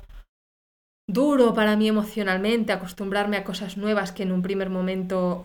duro 1.07 1.53
para 1.53 1.75
mí 1.75 1.87
emocionalmente, 1.87 2.71
acostumbrarme 2.71 3.37
a 3.37 3.43
cosas 3.43 3.77
nuevas 3.77 4.11
que 4.11 4.23
en 4.23 4.31
un 4.31 4.41
primer 4.41 4.69
momento 4.69 5.43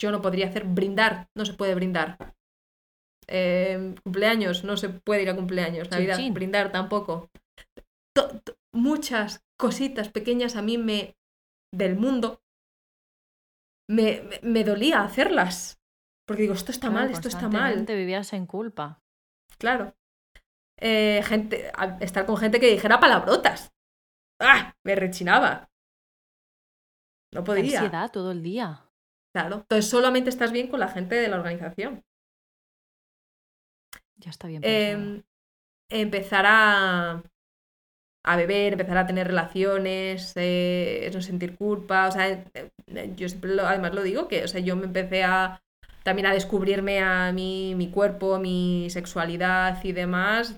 yo 0.00 0.10
no 0.10 0.22
podría 0.22 0.48
hacer, 0.48 0.64
brindar, 0.64 1.28
no 1.36 1.44
se 1.44 1.54
puede 1.54 1.74
brindar. 1.74 2.34
Eh, 3.26 3.94
cumpleaños, 4.02 4.64
no 4.64 4.76
se 4.76 4.88
puede 4.88 5.22
ir 5.22 5.30
a 5.30 5.36
cumpleaños, 5.36 5.90
Navidad, 5.90 6.16
Chin, 6.16 6.26
chin. 6.26 6.34
brindar 6.34 6.72
tampoco. 6.72 7.28
Muchas 8.72 9.44
cositas 9.58 10.08
pequeñas 10.08 10.56
a 10.56 10.62
mí 10.62 10.78
me 10.78 11.16
del 11.74 11.96
mundo 11.96 12.40
me, 13.90 14.22
me, 14.22 14.40
me 14.42 14.64
dolía 14.64 15.02
hacerlas. 15.02 15.80
Porque 16.26 16.42
digo, 16.42 16.54
esto 16.54 16.70
está 16.72 16.88
Claro, 16.88 17.04
mal, 17.06 17.10
esto 17.10 17.28
está 17.28 17.48
mal. 17.48 17.86
vivías 17.86 18.32
en 18.34 18.46
culpa. 18.46 19.02
Claro. 19.58 19.96
Eh, 20.78 21.22
gente, 21.24 21.72
estar 22.00 22.26
con 22.26 22.36
gente 22.36 22.60
que 22.60 22.70
dijera 22.70 23.00
palabrotas. 23.00 23.72
¡Ah! 24.40 24.76
Me 24.84 24.94
rechinaba. 24.94 25.70
No 27.32 27.44
podía. 27.44 27.80
Ansiedad 27.80 28.12
todo 28.12 28.30
el 28.32 28.42
día. 28.42 28.84
Claro. 29.34 29.56
Entonces 29.56 29.90
solamente 29.90 30.30
estás 30.30 30.52
bien 30.52 30.68
con 30.68 30.80
la 30.80 30.88
gente 30.88 31.14
de 31.14 31.28
la 31.28 31.36
organización. 31.36 32.04
Ya 34.16 34.30
está 34.30 34.48
bien. 34.48 34.62
Em, 34.64 35.22
empezar 35.90 36.44
a, 36.46 37.22
a 38.28 38.36
beber, 38.36 38.74
empezar 38.74 38.98
a 38.98 39.06
tener 39.06 39.26
relaciones, 39.26 40.32
eh, 40.36 41.10
no 41.14 41.22
sentir 41.22 41.56
culpa. 41.56 42.08
O 42.08 42.12
sea, 42.12 42.28
eh, 42.28 43.14
yo 43.16 43.28
siempre 43.28 43.58
además 43.60 43.94
lo 43.94 44.02
digo 44.02 44.28
que, 44.28 44.44
o 44.44 44.48
sea, 44.48 44.60
yo 44.60 44.76
me 44.76 44.84
empecé 44.84 45.24
a 45.24 45.60
también 46.02 46.26
a 46.26 46.34
descubrirme 46.34 47.00
a 47.00 47.32
mí, 47.32 47.74
mi 47.74 47.90
cuerpo, 47.90 48.38
mi 48.38 48.88
sexualidad 48.90 49.82
y 49.82 49.92
demás. 49.92 50.56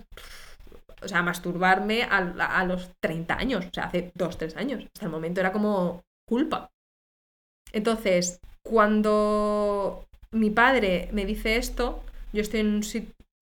O 1.02 1.08
sea, 1.08 1.22
masturbarme 1.22 2.02
a, 2.02 2.64
los 2.64 2.90
30 3.00 3.34
años, 3.34 3.66
o 3.66 3.70
sea, 3.72 3.84
hace 3.84 4.12
2, 4.14 4.38
3 4.38 4.56
años. 4.56 4.84
Hasta 4.84 5.06
el 5.06 5.12
momento 5.12 5.40
era 5.40 5.52
como 5.52 6.02
culpa. 6.28 6.70
Entonces, 7.72 8.40
cuando 8.62 10.06
mi 10.32 10.50
padre 10.50 11.08
me 11.12 11.24
dice 11.24 11.56
esto, 11.56 12.02
yo 12.32 12.42
estoy 12.42 12.60
en 12.60 12.74
un 12.74 12.82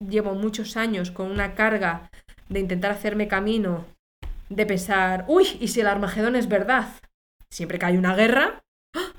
llevo 0.07 0.33
muchos 0.33 0.77
años 0.77 1.11
con 1.11 1.29
una 1.29 1.55
carga 1.55 2.09
de 2.47 2.59
intentar 2.59 2.91
hacerme 2.91 3.27
camino, 3.27 3.85
de 4.49 4.65
pensar, 4.65 5.25
uy, 5.27 5.57
¿y 5.61 5.67
si 5.69 5.81
el 5.81 5.87
Armagedón 5.87 6.35
es 6.35 6.47
verdad? 6.47 6.89
Siempre 7.51 7.79
que 7.79 7.85
hay 7.85 7.97
una 7.97 8.15
guerra, 8.15 8.63
¡ah! 8.95 9.11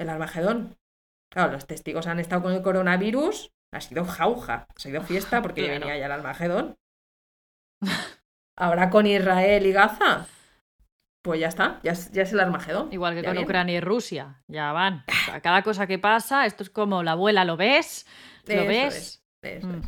el 0.00 0.08
Armagedón. 0.08 0.76
Claro, 1.32 1.52
los 1.52 1.66
testigos 1.66 2.06
han 2.06 2.18
estado 2.20 2.42
con 2.42 2.52
el 2.52 2.62
coronavirus, 2.62 3.50
ha 3.72 3.80
sido 3.80 4.04
jauja, 4.04 4.66
ha 4.74 4.80
sido 4.80 5.02
fiesta 5.02 5.42
porque 5.42 5.62
ya 5.62 5.66
Claro. 5.68 5.80
venía 5.86 5.98
ya 5.98 6.06
el 6.06 6.12
Armagedón. 6.12 6.76
Ahora 8.58 8.90
con 8.90 9.06
Israel 9.06 9.64
y 9.66 9.72
Gaza, 9.72 10.26
pues 11.22 11.40
ya 11.40 11.48
está, 11.48 11.80
ya 11.82 11.92
es, 11.92 12.10
ya 12.12 12.22
es 12.22 12.32
el 12.32 12.40
Armagedón. 12.40 12.92
Igual 12.92 13.14
que 13.14 13.22
con 13.22 13.32
viene. 13.32 13.44
Ucrania 13.44 13.76
y 13.76 13.80
Rusia. 13.80 14.42
Ya 14.48 14.72
van. 14.72 15.04
O 15.08 15.24
sea, 15.26 15.40
cada 15.40 15.62
cosa 15.62 15.86
que 15.86 15.98
pasa, 15.98 16.44
esto 16.46 16.62
es 16.62 16.70
como 16.70 17.02
la 17.02 17.12
abuela, 17.12 17.44
¿lo 17.44 17.56
ves? 17.56 18.06
¿Lo 18.46 18.54
Eso 18.54 18.66
ves? 18.66 18.94
es, 18.96 19.24
eso 19.42 19.66
Mm. 19.68 19.80
es. 19.80 19.86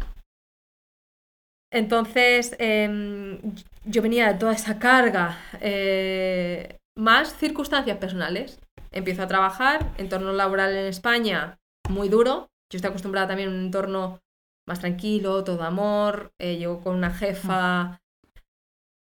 Entonces, 1.73 2.55
em, 2.59 3.39
yo 3.85 4.03
venía 4.03 4.29
de 4.33 4.39
toda 4.39 4.53
esa 4.53 4.79
carga, 4.79 5.39
eh, 5.61 6.79
más 6.97 7.35
circunstancias 7.37 7.97
personales. 7.99 8.61
Empiezo 8.93 9.23
a 9.23 9.27
trabajar, 9.27 9.91
entorno 9.99 10.33
laboral 10.33 10.73
en 10.77 10.87
España, 10.87 11.59
muy 11.89 12.09
duro. 12.11 12.51
Yo 12.71 12.77
estoy 12.77 12.91
acostumbrada 12.91 13.29
también 13.29 13.49
a 13.49 13.53
un 13.53 13.61
entorno 13.65 14.21
más 14.69 14.81
tranquilo, 14.81 15.45
todo 15.45 15.63
amor. 15.63 16.33
eh, 16.39 16.57
llego 16.59 16.81
con 16.83 16.95
una 16.95 17.11
jefa 17.11 18.01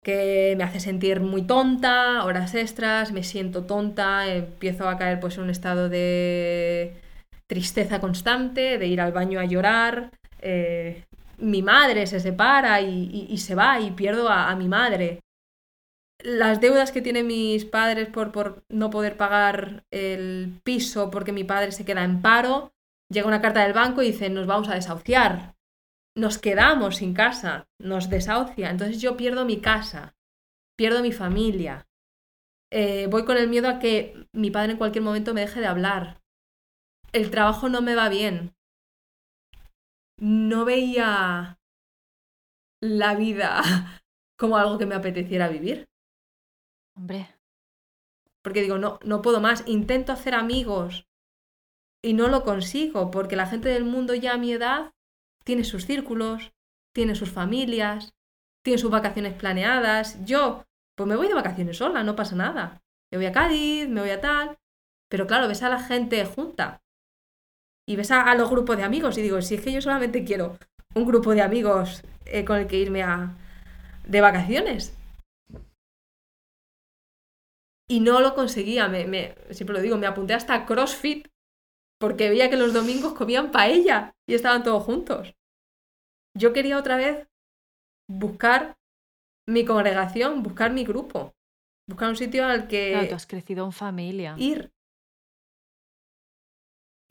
que 0.03 0.55
me 0.57 0.63
hace 0.63 0.79
sentir 0.79 1.19
muy 1.19 1.41
tonta, 1.41 2.23
horas 2.23 2.55
extras, 2.55 3.11
me 3.11 3.23
siento 3.23 3.65
tonta, 3.65 4.33
empiezo 4.33 4.87
a 4.87 4.97
caer 4.97 5.19
pues 5.19 5.37
en 5.37 5.43
un 5.43 5.49
estado 5.49 5.89
de 5.89 6.93
tristeza 7.47 7.99
constante, 7.99 8.77
de 8.77 8.87
ir 8.87 9.01
al 9.01 9.11
baño 9.11 9.39
a 9.39 9.45
llorar. 9.45 10.11
eh, 10.41 11.03
mi 11.39 11.61
madre 11.61 12.07
se 12.07 12.19
separa 12.19 12.81
y, 12.81 13.37
se 13.37 13.55
va 13.55 13.79
y 13.79 13.91
pierdo 13.91 14.29
a, 14.29 14.55
mi 14.55 14.67
madre. 14.67 15.21
Las 16.21 16.59
deudas 16.59 16.91
que 16.91 17.01
tienen 17.01 17.27
mis 17.27 17.65
padres 17.65 18.09
por, 18.09 18.31
por 18.31 18.63
no 18.69 18.89
poder 18.89 19.15
pagar 19.15 19.83
el 19.91 20.59
piso 20.63 21.09
porque 21.09 21.31
mi 21.31 21.43
padre 21.43 21.71
se 21.71 21.85
queda 21.85 22.03
en 22.03 22.21
paro, 22.21 22.73
llega 23.09 23.27
una 23.27 23.41
carta 23.41 23.63
del 23.63 23.73
banco 23.73 24.01
y 24.01 24.07
dice 24.11 24.29
nos 24.29 24.47
vamos 24.47 24.69
a 24.69 24.75
desahuciar. 24.75 25.55
Nos 26.15 26.37
quedamos 26.37 26.97
sin 26.97 27.13
casa, 27.13 27.67
nos 27.79 28.09
desahucia. 28.09 28.69
Entonces 28.69 29.01
yo 29.01 29.15
pierdo 29.15 29.45
mi 29.45 29.61
casa, 29.61 30.15
pierdo 30.77 31.01
mi 31.01 31.11
familia. 31.11 31.87
Eh, 32.71 33.07
voy 33.09 33.25
con 33.25 33.37
el 33.37 33.49
miedo 33.49 33.69
a 33.69 33.79
que 33.79 34.27
mi 34.33 34.51
padre 34.51 34.73
en 34.73 34.77
cualquier 34.77 35.03
momento 35.03 35.33
me 35.33 35.41
deje 35.41 35.61
de 35.61 35.67
hablar. 35.67 36.21
El 37.13 37.31
trabajo 37.31 37.69
no 37.69 37.81
me 37.81 37.95
va 37.95 38.09
bien. 38.09 38.53
No 40.19 40.65
veía 40.65 41.57
la 42.81 43.15
vida 43.15 43.61
como 44.37 44.57
algo 44.57 44.77
que 44.77 44.85
me 44.85 44.95
apeteciera 44.95 45.47
vivir. 45.47 45.87
Hombre, 46.95 47.27
Porque 48.43 48.61
digo, 48.61 48.77
no, 48.77 48.99
no 49.03 49.21
puedo 49.21 49.39
más. 49.39 49.63
Intento 49.67 50.11
hacer 50.11 50.33
amigos 50.33 51.07
y 52.03 52.13
no 52.13 52.27
lo 52.27 52.43
consigo 52.43 53.11
porque 53.11 53.35
la 53.35 53.47
gente 53.47 53.69
del 53.69 53.85
mundo 53.85 54.13
ya 54.13 54.33
a 54.33 54.37
mi 54.37 54.51
edad 54.53 54.91
tiene 55.43 55.63
sus 55.63 55.85
círculos, 55.85 56.51
tiene 56.93 57.15
sus 57.15 57.31
familias, 57.31 58.13
tiene 58.63 58.77
sus 58.77 58.91
vacaciones 58.91 59.33
planeadas. 59.33 60.23
Yo, 60.25 60.65
pues 60.95 61.07
me 61.07 61.15
voy 61.15 61.27
de 61.27 61.33
vacaciones 61.33 61.77
sola, 61.77 62.03
no 62.03 62.15
pasa 62.15 62.35
nada. 62.35 62.81
Me 63.11 63.17
voy 63.17 63.27
a 63.27 63.31
Cádiz, 63.31 63.87
me 63.87 64.01
voy 64.01 64.09
a 64.09 64.21
tal. 64.21 64.57
Pero 65.09 65.27
claro, 65.27 65.47
ves 65.47 65.63
a 65.63 65.69
la 65.69 65.79
gente 65.79 66.23
junta 66.25 66.81
y 67.89 67.95
ves 67.97 68.11
a, 68.11 68.23
a 68.31 68.35
los 68.35 68.49
grupos 68.53 68.77
de 68.77 68.83
amigos 68.89 69.17
y 69.17 69.23
digo, 69.27 69.41
si 69.41 69.55
es 69.55 69.61
que 69.63 69.73
yo 69.73 69.81
solamente 69.81 70.23
quiero 70.29 70.57
un 70.95 71.05
grupo 71.05 71.29
de 71.35 71.41
amigos 71.49 72.03
eh, 72.25 72.45
con 72.45 72.57
el 72.59 72.67
que 72.67 72.77
irme 72.85 73.03
a, 73.03 73.35
de 74.07 74.21
vacaciones. 74.21 74.93
Y 77.89 77.99
no 77.99 78.21
lo 78.21 78.35
conseguía, 78.35 78.87
me, 78.87 79.05
me- 79.05 79.35
siempre 79.51 79.75
lo 79.75 79.81
digo, 79.81 79.97
me 79.97 80.07
apunté 80.07 80.33
hasta 80.33 80.65
CrossFit 80.65 81.27
porque 81.99 82.29
veía 82.29 82.49
que 82.49 82.57
los 82.57 82.73
domingos 82.73 83.13
comían 83.13 83.51
paella 83.51 84.13
y 84.27 84.35
estaban 84.35 84.63
todos 84.63 84.83
juntos. 84.83 85.35
Yo 86.35 86.53
quería 86.53 86.77
otra 86.77 86.97
vez 86.97 87.27
buscar 88.09 88.77
mi 89.47 89.65
congregación, 89.65 90.43
buscar 90.43 90.71
mi 90.73 90.85
grupo, 90.85 91.33
buscar 91.87 92.09
un 92.09 92.17
sitio 92.17 92.45
al 92.47 92.67
que 92.67 92.85
claro, 92.91 93.07
tú 93.07 93.15
has 93.15 93.25
crecido 93.27 93.65
en 93.65 93.71
familia. 93.71 94.31
ir. 94.35 94.71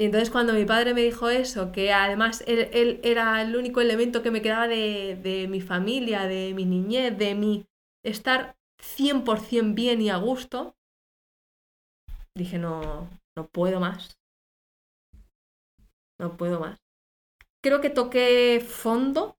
Y 0.01 0.05
entonces 0.05 0.31
cuando 0.31 0.53
mi 0.53 0.65
padre 0.65 0.95
me 0.95 1.03
dijo 1.03 1.29
eso, 1.29 1.73
que 1.73 1.93
además 1.93 2.45
él, 2.47 2.70
él 2.73 3.01
era 3.03 3.43
el 3.43 3.57
único 3.57 3.81
elemento 3.81 4.23
que 4.23 4.31
me 4.31 4.43
quedaba 4.43 4.69
de, 4.69 5.19
de 5.20 5.49
mi 5.49 5.61
familia, 5.61 6.27
de 6.27 6.55
mi 6.55 6.65
niñez, 6.65 7.19
de 7.19 7.35
mi 7.35 7.66
estar 8.05 8.57
100% 8.79 9.75
bien 9.75 10.01
y 10.01 10.11
a 10.11 10.16
gusto, 10.16 10.77
dije, 12.35 12.59
no, 12.59 13.11
no 13.37 13.49
puedo 13.49 13.81
más. 13.81 14.16
No 16.20 16.37
puedo 16.37 16.61
más. 16.61 16.79
Creo 17.62 17.81
que 17.81 17.91
toqué 17.91 18.65
fondo 18.66 19.37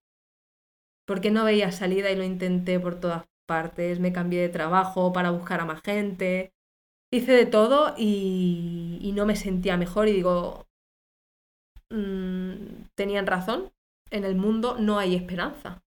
porque 1.06 1.32
no 1.32 1.46
veía 1.46 1.72
salida 1.72 2.12
y 2.12 2.16
lo 2.16 2.24
intenté 2.24 2.80
por 2.80 3.00
todas 3.00 3.26
partes. 3.48 4.00
Me 4.00 4.14
cambié 4.14 4.42
de 4.42 4.50
trabajo 4.50 5.12
para 5.12 5.32
buscar 5.32 5.62
a 5.62 5.66
más 5.66 5.82
gente. 5.82 6.54
Hice 7.12 7.34
de 7.34 7.46
todo 7.46 7.94
y, 7.98 9.12
no 9.16 9.26
me 9.28 9.36
sentía 9.36 9.78
mejor 9.78 10.08
y 10.08 10.14
digo, 10.14 10.66
mm, 11.92 12.86
tenían 12.96 13.28
razón, 13.28 13.72
en 14.10 14.24
el 14.24 14.36
mundo 14.36 14.78
no 14.80 14.98
hay 14.98 15.16
esperanza. 15.16 15.84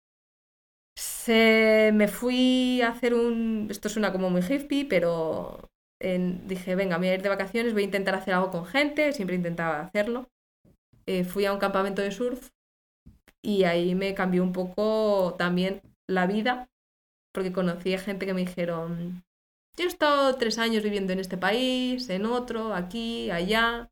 Se, 0.95 1.91
me 1.93 2.07
fui 2.07 2.81
a 2.81 2.89
hacer 2.89 3.13
un, 3.13 3.67
esto 3.71 3.89
suena 3.89 4.11
como 4.11 4.29
muy 4.29 4.41
hippie, 4.41 4.85
pero 4.85 5.69
en- 5.99 6.47
dije, 6.47 6.75
venga, 6.75 6.97
voy 6.97 7.07
a 7.09 7.15
ir 7.15 7.21
de 7.21 7.29
vacaciones, 7.29 7.73
voy 7.73 7.83
a 7.83 7.85
intentar 7.85 8.15
hacer 8.15 8.33
algo 8.33 8.51
con 8.51 8.65
gente, 8.65 9.13
siempre 9.13 9.35
intentaba 9.35 9.81
hacerlo. 9.81 10.27
eh, 11.07 11.23
fui 11.25 11.45
a 11.45 11.53
un 11.53 11.59
campamento 11.59 12.01
de 12.03 12.11
surf 12.11 12.49
y 13.43 13.63
ahí 13.65 13.95
me 13.95 14.15
cambió 14.15 14.43
un 14.43 14.53
poco 14.53 15.35
también 15.37 15.81
la 16.09 16.27
vida, 16.27 16.67
porque 17.33 17.53
conocí 17.53 17.93
a 17.93 17.99
gente 17.99 18.25
que 18.25 18.33
me 18.35 18.41
dijeron, 18.45 19.23
yo 19.77 19.85
he 19.85 19.87
estado 19.87 20.35
tres 20.35 20.57
años 20.59 20.83
viviendo 20.83 21.13
en 21.13 21.19
este 21.19 21.37
país, 21.37 22.09
en 22.09 22.25
otro, 22.25 22.73
aquí, 22.73 23.31
allá, 23.31 23.89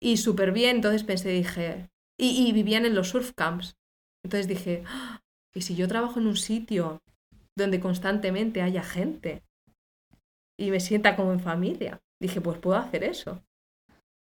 y 0.00 0.16
súper 0.16 0.52
bien, 0.52 0.76
entonces 0.76 1.04
pensé, 1.04 1.30
dije, 1.30 1.90
y, 2.18 2.52
vivían 2.52 2.84
en 2.84 2.94
los 2.94 3.10
surf 3.10 3.32
camps, 3.34 3.76
entonces 4.24 4.48
dije, 4.48 4.82
¡Ah! 4.86 5.22
¿y 5.54 5.62
si 5.62 5.74
yo 5.74 5.88
trabajo 5.88 6.20
en 6.20 6.26
un 6.26 6.36
sitio 6.36 7.00
donde 7.56 7.80
constantemente 7.80 8.62
haya 8.62 8.82
gente 8.82 9.42
y 10.58 10.70
me 10.70 10.80
sienta 10.80 11.16
como 11.16 11.32
en 11.32 11.40
familia? 11.40 12.00
Dije, 12.20 12.40
pues 12.40 12.58
puedo 12.58 12.76
hacer 12.76 13.04
eso. 13.04 13.42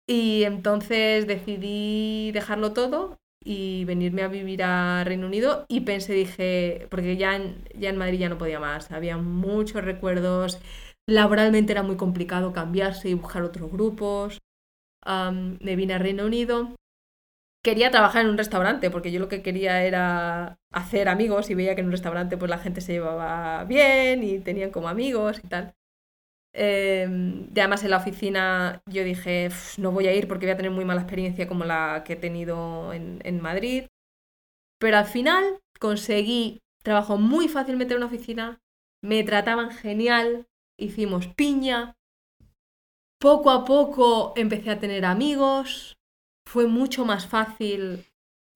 Y 0.10 0.44
entonces 0.44 1.28
decidí 1.28 2.32
dejarlo 2.32 2.74
todo 2.74 3.20
y 3.43 3.85
venirme 3.85 4.23
a 4.23 4.27
vivir 4.27 4.64
a 4.64 5.03
Reino 5.03 5.27
Unido 5.27 5.65
y 5.69 5.81
pensé, 5.81 6.14
dije, 6.14 6.88
porque 6.89 7.18
ya 7.18 7.35
en, 7.35 7.64
ya 7.77 7.89
en 7.89 7.97
Madrid 7.97 8.19
ya 8.19 8.30
no 8.30 8.38
podía 8.38 8.59
más, 8.59 8.91
había 8.91 9.18
muchos 9.18 9.84
recuerdos, 9.84 10.59
laboralmente 11.07 11.72
era 11.72 11.84
muy 11.84 11.97
complicado 11.97 12.53
cambiarse 12.53 13.09
y 13.09 13.14
buscar 13.14 13.43
otros 13.43 13.72
grupos, 13.72 14.39
me 15.05 15.76
vine 15.76 15.93
a 15.93 15.99
Reino 15.99 16.26
Unido, 16.26 16.76
quería 17.64 17.91
trabajar 17.91 18.23
en 18.23 18.31
un 18.31 18.38
restaurante 18.38 18.89
porque 18.89 19.11
yo 19.11 19.19
lo 19.19 19.30
que 19.30 19.41
quería 19.41 19.84
era 19.84 20.57
hacer 20.72 21.09
amigos 21.09 21.49
y 21.49 21.55
veía 21.55 21.76
que 21.76 21.81
en 21.81 21.88
un 21.88 21.91
restaurante 21.93 22.38
pues 22.38 22.49
la 22.49 22.59
gente 22.59 22.81
se 22.81 22.93
llevaba 22.93 23.64
bien 23.65 24.23
y 24.23 24.39
tenían 24.39 24.72
como 24.72 24.89
amigos 24.89 25.41
y 25.43 25.47
tal. 25.47 25.77
Em, 26.60 27.50
además 27.52 27.84
en 27.84 27.92
la 27.92 27.98
oficina 27.98 28.82
yo 28.88 29.04
dije, 29.04 29.50
no 29.78 29.92
voy 29.92 30.08
a 30.08 30.14
ir 30.16 30.28
porque 30.28 30.48
voy 30.48 30.54
a 30.54 30.58
tener 30.58 30.72
muy 30.72 30.86
mala 30.86 31.02
experiencia 31.02 31.48
como 31.48 31.66
la 31.66 32.04
que 32.04 32.14
he 32.14 32.16
tenido 32.16 32.94
en, 32.94 33.22
en 33.24 33.40
Madrid. 33.42 33.86
Pero 34.80 34.98
al 34.98 35.06
final 35.06 35.60
conseguí 35.80 36.60
trabajo 36.84 37.18
muy 37.18 37.48
fácilmente 37.48 37.94
en 37.94 38.00
una 38.00 38.08
oficina, 38.08 38.60
me 39.04 39.24
trataban 39.24 39.70
genial, 39.70 40.48
hicimos 40.80 41.28
piña. 41.28 41.94
Poco 43.20 43.52
a 43.52 43.64
poco 43.64 44.34
empecé 44.36 44.72
a 44.72 44.80
tener 44.80 45.06
amigos, 45.06 45.98
fue 46.48 46.66
mucho 46.66 47.06
más 47.06 47.28
fácil 47.28 48.06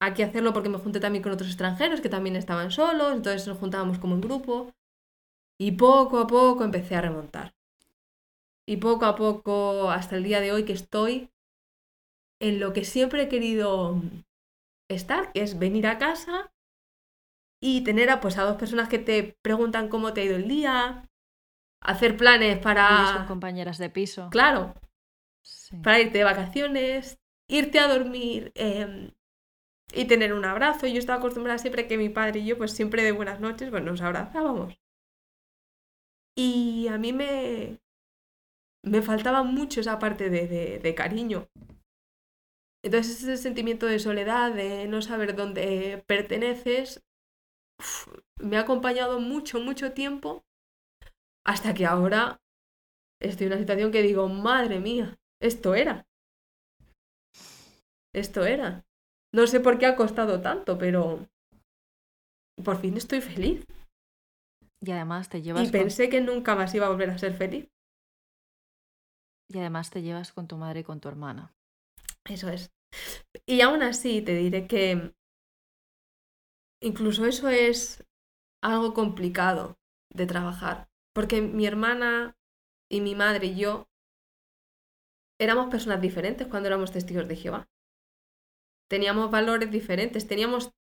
aquí 0.00 0.24
hacerlo 0.24 0.52
porque 0.52 0.68
me 0.68 0.78
junté 0.78 0.98
también 0.98 1.22
con 1.22 1.32
otros 1.32 1.50
extranjeros 1.50 2.00
que 2.00 2.08
también 2.08 2.34
estaban 2.34 2.72
solos, 2.72 3.12
entonces 3.12 3.46
nos 3.46 3.58
juntábamos 3.58 4.00
como 4.00 4.16
en 4.16 4.22
grupo 4.22 4.72
y 5.60 5.72
poco 5.72 6.18
a 6.18 6.26
poco 6.26 6.64
empecé 6.64 6.96
a 6.96 7.02
remontar. 7.02 7.52
Y 8.66 8.76
poco 8.76 9.04
a 9.06 9.16
poco, 9.16 9.90
hasta 9.90 10.16
el 10.16 10.24
día 10.24 10.40
de 10.40 10.52
hoy 10.52 10.64
que 10.64 10.72
estoy 10.72 11.30
en 12.40 12.60
lo 12.60 12.72
que 12.72 12.84
siempre 12.84 13.22
he 13.22 13.28
querido 13.28 14.00
estar, 14.88 15.32
que 15.32 15.42
es 15.42 15.58
venir 15.58 15.86
a 15.86 15.98
casa 15.98 16.52
y 17.60 17.84
tener 17.84 18.10
a, 18.10 18.20
pues, 18.20 18.38
a 18.38 18.42
dos 18.42 18.56
personas 18.56 18.88
que 18.88 18.98
te 18.98 19.36
preguntan 19.42 19.88
cómo 19.88 20.12
te 20.12 20.20
ha 20.20 20.24
ido 20.24 20.36
el 20.36 20.48
día, 20.48 21.08
hacer 21.80 22.16
planes 22.16 22.58
para... 22.58 23.14
Con 23.18 23.26
compañeras 23.26 23.78
de 23.78 23.90
piso. 23.90 24.28
Claro. 24.30 24.74
Para 25.82 26.00
irte 26.00 26.18
de 26.18 26.24
vacaciones, 26.24 27.18
irte 27.48 27.78
a 27.78 27.88
dormir 27.88 28.52
em, 28.54 29.12
y 29.92 30.04
tener 30.06 30.32
un 30.32 30.44
abrazo. 30.44 30.86
Yo 30.86 30.98
estaba 30.98 31.18
acostumbrada 31.18 31.58
siempre 31.58 31.86
que 31.86 31.98
mi 31.98 32.08
padre 32.08 32.40
y 32.40 32.46
yo, 32.46 32.58
pues 32.58 32.72
siempre 32.72 33.02
de 33.02 33.12
buenas 33.12 33.40
noches, 33.40 33.70
pues 33.70 33.82
nos 33.82 34.00
abrazábamos. 34.00 34.78
Y 36.36 36.88
a 36.88 36.98
mí 36.98 37.12
me, 37.12 37.78
me 38.84 39.02
faltaba 39.02 39.42
mucho 39.42 39.80
esa 39.80 39.98
parte 39.98 40.30
de, 40.30 40.78
de, 40.78 40.94
cariño. 40.94 41.48
Entonces 42.84 43.22
ese 43.22 43.36
sentimiento 43.36 43.86
de 43.86 43.98
soledad, 43.98 44.52
de 44.52 44.88
no 44.88 45.02
saber 45.02 45.36
dónde 45.36 46.02
perteneces, 46.06 47.02
me 48.40 48.56
ha 48.56 48.60
acompañado 48.60 49.20
mucho, 49.20 49.60
mucho 49.60 49.92
tiempo, 49.92 50.42
hasta 51.46 51.74
que 51.74 51.86
ahora 51.86 52.40
estoy 53.20 53.46
en 53.46 53.52
una 53.52 53.60
situación 53.60 53.92
que 53.92 54.02
digo, 54.02 54.28
madre 54.28 54.80
mía, 54.80 55.16
esto 55.40 55.74
era. 55.74 56.06
Esto 58.14 58.44
era. 58.44 58.84
No 59.32 59.46
sé 59.46 59.60
por 59.60 59.78
qué 59.78 59.86
ha 59.86 59.96
costado 59.96 60.40
tanto, 60.40 60.76
pero 60.76 61.26
por 62.62 62.80
fin 62.80 62.96
estoy 62.96 63.20
feliz. 63.20 63.64
Y 64.84 64.90
además 64.90 65.28
te 65.28 65.40
llevas... 65.40 65.68
Y 65.68 65.70
pensé 65.70 66.08
que 66.08 66.20
nunca 66.20 66.56
más 66.56 66.74
iba 66.74 66.86
a 66.86 66.90
volver 66.90 67.10
a 67.10 67.18
ser 67.18 67.32
feliz. 67.34 67.71
Y 69.52 69.58
además 69.58 69.90
te 69.90 70.02
llevas 70.02 70.32
con 70.32 70.48
tu 70.48 70.56
madre 70.56 70.80
y 70.80 70.84
con 70.84 71.00
tu 71.00 71.08
hermana. 71.08 71.52
Eso 72.24 72.48
es. 72.48 72.72
Y 73.46 73.60
aún 73.60 73.82
así 73.82 74.22
te 74.22 74.34
diré 74.34 74.66
que 74.66 75.14
incluso 76.80 77.26
eso 77.26 77.48
es 77.48 78.04
algo 78.62 78.94
complicado 78.94 79.78
de 80.10 80.26
trabajar. 80.26 80.88
Porque 81.14 81.42
mi 81.42 81.66
hermana 81.66 82.36
y 82.90 83.00
mi 83.00 83.14
madre 83.14 83.48
y 83.48 83.56
yo 83.56 83.88
éramos 85.38 85.68
personas 85.68 86.00
diferentes 86.00 86.46
cuando 86.46 86.68
éramos 86.68 86.92
testigos 86.92 87.28
de 87.28 87.36
Jehová. 87.36 87.68
Teníamos 88.88 89.30
valores 89.30 89.70
diferentes, 89.70 90.26
teníamos 90.26 90.72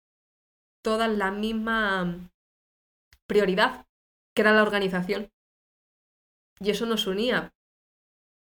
todas 0.83 1.11
la 1.11 1.31
misma 1.31 2.31
prioridad, 3.27 3.87
que 4.35 4.43
era 4.43 4.53
la 4.53 4.63
organización. 4.63 5.31
Y 6.61 6.71
eso 6.71 6.87
nos 6.87 7.07
unía. 7.07 7.55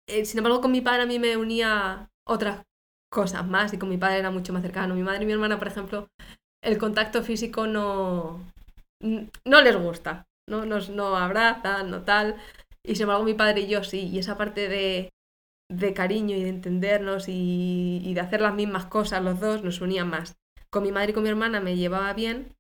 Eh, 0.09 0.25
sin 0.25 0.39
embargo, 0.39 0.61
con 0.61 0.73
mi 0.73 0.81
padre 0.81 1.03
a 1.03 1.07
mí 1.07 1.19
me 1.19 1.37
unía 1.37 2.09
otras 2.27 2.65
cosas 3.11 3.47
más 3.47 3.73
y 3.73 3.79
con 3.79 3.89
mi 3.89 3.99
padre 3.99 4.19
era 4.19 4.31
mucho 4.31 4.53
más 4.53 4.63
cercano. 4.63 4.95
Mi 4.95 5.03
madre 5.03 5.23
y 5.23 5.27
mi 5.27 5.33
hermana, 5.33 5.59
por 5.59 5.69
ejemplo, 5.69 6.09
el 6.63 6.79
contacto 6.79 7.23
físico 7.23 7.67
no, 7.67 8.41
no 9.01 9.61
les 9.63 9.77
gusta, 9.77 10.27
no 10.49 10.65
nos 10.65 10.91
no 10.91 11.17
abrazan, 11.17 11.91
no 11.91 12.03
tal. 12.05 12.37
Y 12.85 12.95
sin 12.95 13.03
embargo, 13.03 13.25
mi 13.25 13.35
padre 13.35 13.63
y 13.63 13.69
yo 13.69 13.85
sí. 13.85 14.09
Y 14.09 14.19
esa 14.19 14.39
parte 14.39 14.69
de, 14.69 15.11
de 15.71 15.95
cariño 15.95 16.37
y 16.37 16.43
de 16.43 16.51
entendernos 16.51 17.29
y, 17.29 18.01
y 18.03 18.15
de 18.15 18.21
hacer 18.21 18.41
las 18.41 18.55
mismas 18.55 18.87
cosas 18.87 19.23
los 19.23 19.41
dos 19.41 19.63
nos 19.63 19.81
unían 19.81 20.09
más. 20.09 20.37
Con 20.71 20.83
mi 20.83 20.93
madre 20.93 21.11
y 21.11 21.15
con 21.15 21.23
mi 21.23 21.29
hermana 21.31 21.61
me 21.61 21.77
llevaba 21.77 22.13
bien, 22.13 22.55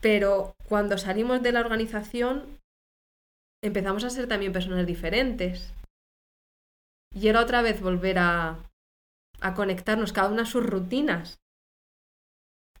pero 0.00 0.54
cuando 0.68 0.98
salimos 0.98 1.42
de 1.42 1.52
la 1.52 1.60
organización 1.60 2.58
empezamos 3.62 4.04
a 4.04 4.10
ser 4.10 4.28
también 4.28 4.52
personas 4.52 4.86
diferentes. 4.86 5.72
Y 7.14 7.28
era 7.28 7.40
otra 7.40 7.62
vez 7.62 7.80
volver 7.80 8.18
a, 8.18 8.70
a 9.40 9.54
conectarnos, 9.54 10.12
cada 10.12 10.28
una 10.28 10.42
a 10.42 10.46
sus 10.46 10.64
rutinas, 10.64 11.40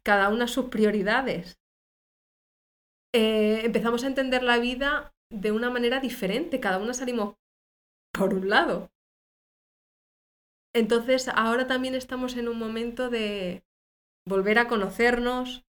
cada 0.02 0.28
una 0.28 0.48
sus 0.48 0.66
prioridades. 0.66 1.58
Eh, 3.14 3.62
empezamos 3.64 4.04
a 4.04 4.08
entender 4.08 4.42
la 4.42 4.58
vida 4.58 5.12
de 5.30 5.52
una 5.52 5.70
manera 5.70 6.00
diferente, 6.00 6.60
cada 6.60 6.78
una 6.78 6.94
salimos 6.94 7.34
por 8.12 8.34
un 8.34 8.48
lado. 8.48 8.90
Entonces 10.74 11.28
ahora 11.28 11.66
también 11.66 11.94
estamos 11.94 12.36
en 12.36 12.48
un 12.48 12.58
momento 12.58 13.10
de 13.10 13.64
volver 14.26 14.58
a 14.58 14.68
conocernos 14.68 15.64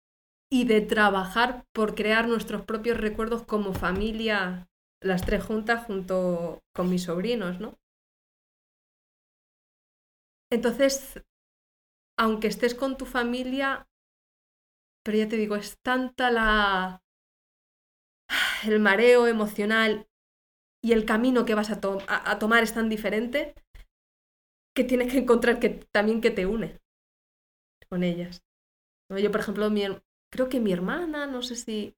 y 0.51 0.65
de 0.65 0.81
trabajar 0.81 1.65
por 1.73 1.95
crear 1.95 2.27
nuestros 2.27 2.63
propios 2.63 2.97
recuerdos 2.97 3.43
como 3.43 3.73
familia, 3.73 4.67
las 5.01 5.25
tres 5.25 5.43
juntas 5.43 5.85
junto 5.85 6.63
con 6.73 6.89
mis 6.89 7.03
sobrinos, 7.03 7.59
¿no? 7.59 7.77
Entonces, 10.51 11.21
aunque 12.17 12.47
estés 12.47 12.75
con 12.75 12.97
tu 12.97 13.05
familia, 13.05 13.87
pero 15.03 15.17
ya 15.17 15.27
te 15.29 15.37
digo, 15.37 15.55
es 15.55 15.77
tanta 15.81 16.29
la 16.31 17.01
el 18.65 18.79
mareo 18.79 19.27
emocional 19.27 20.07
y 20.83 20.91
el 20.93 21.05
camino 21.05 21.45
que 21.45 21.55
vas 21.55 21.69
a, 21.71 21.79
tomar 22.39 22.63
es 22.63 22.73
tan 22.73 22.89
diferente 22.89 23.55
que 24.75 24.83
tienes 24.83 25.11
que 25.11 25.19
encontrar 25.19 25.59
que 25.59 25.69
también 25.91 26.21
que 26.21 26.31
te 26.31 26.45
une 26.45 26.79
con 27.89 28.03
ellas. 28.03 28.43
Yo, 29.09 29.31
por 29.31 29.41
ejemplo, 29.41 29.69
mi, 29.69 29.83
creo 30.31 30.49
que 30.49 30.59
mi 30.59 30.73
hermana, 30.73 31.27
no 31.27 31.41
sé 31.41 31.55
si 31.55 31.95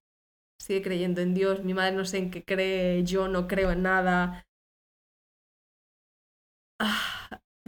sigue 0.62 0.82
creyendo 0.82 1.22
en 1.22 1.34
Dios, 1.34 1.64
mi 1.64 1.74
madre 1.74 1.96
no 1.96 2.06
sé 2.06 2.20
en 2.20 2.32
qué 2.32 2.44
cree, 2.44 3.04
yo 3.04 3.28
no 3.28 3.48
creo 3.48 3.72
en 3.72 3.84
nada. 3.84 4.46
Ah, 6.80 7.19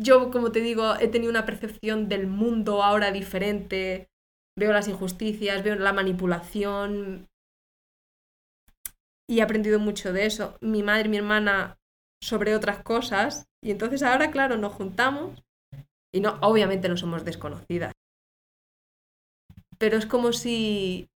yo, 0.01 0.31
como 0.31 0.51
te 0.51 0.61
digo, 0.61 0.95
he 0.99 1.07
tenido 1.07 1.29
una 1.29 1.45
percepción 1.45 2.09
del 2.09 2.27
mundo 2.27 2.83
ahora 2.83 3.11
diferente. 3.11 4.09
Veo 4.57 4.73
las 4.73 4.87
injusticias, 4.87 5.63
veo 5.63 5.75
la 5.75 5.93
manipulación. 5.93 7.27
Y 9.29 9.39
he 9.39 9.41
aprendido 9.41 9.79
mucho 9.79 10.11
de 10.11 10.25
eso. 10.25 10.57
Mi 10.59 10.83
madre 10.83 11.05
y 11.05 11.09
mi 11.09 11.17
hermana 11.17 11.77
sobre 12.21 12.55
otras 12.55 12.83
cosas. 12.83 13.47
Y 13.63 13.71
entonces 13.71 14.03
ahora, 14.03 14.31
claro, 14.31 14.57
nos 14.57 14.73
juntamos. 14.73 15.43
Y 16.13 16.19
no, 16.19 16.37
obviamente 16.41 16.89
no 16.89 16.97
somos 16.97 17.23
desconocidas. 17.23 17.93
Pero 19.77 19.97
es 19.97 20.05
como 20.05 20.33
si 20.33 21.09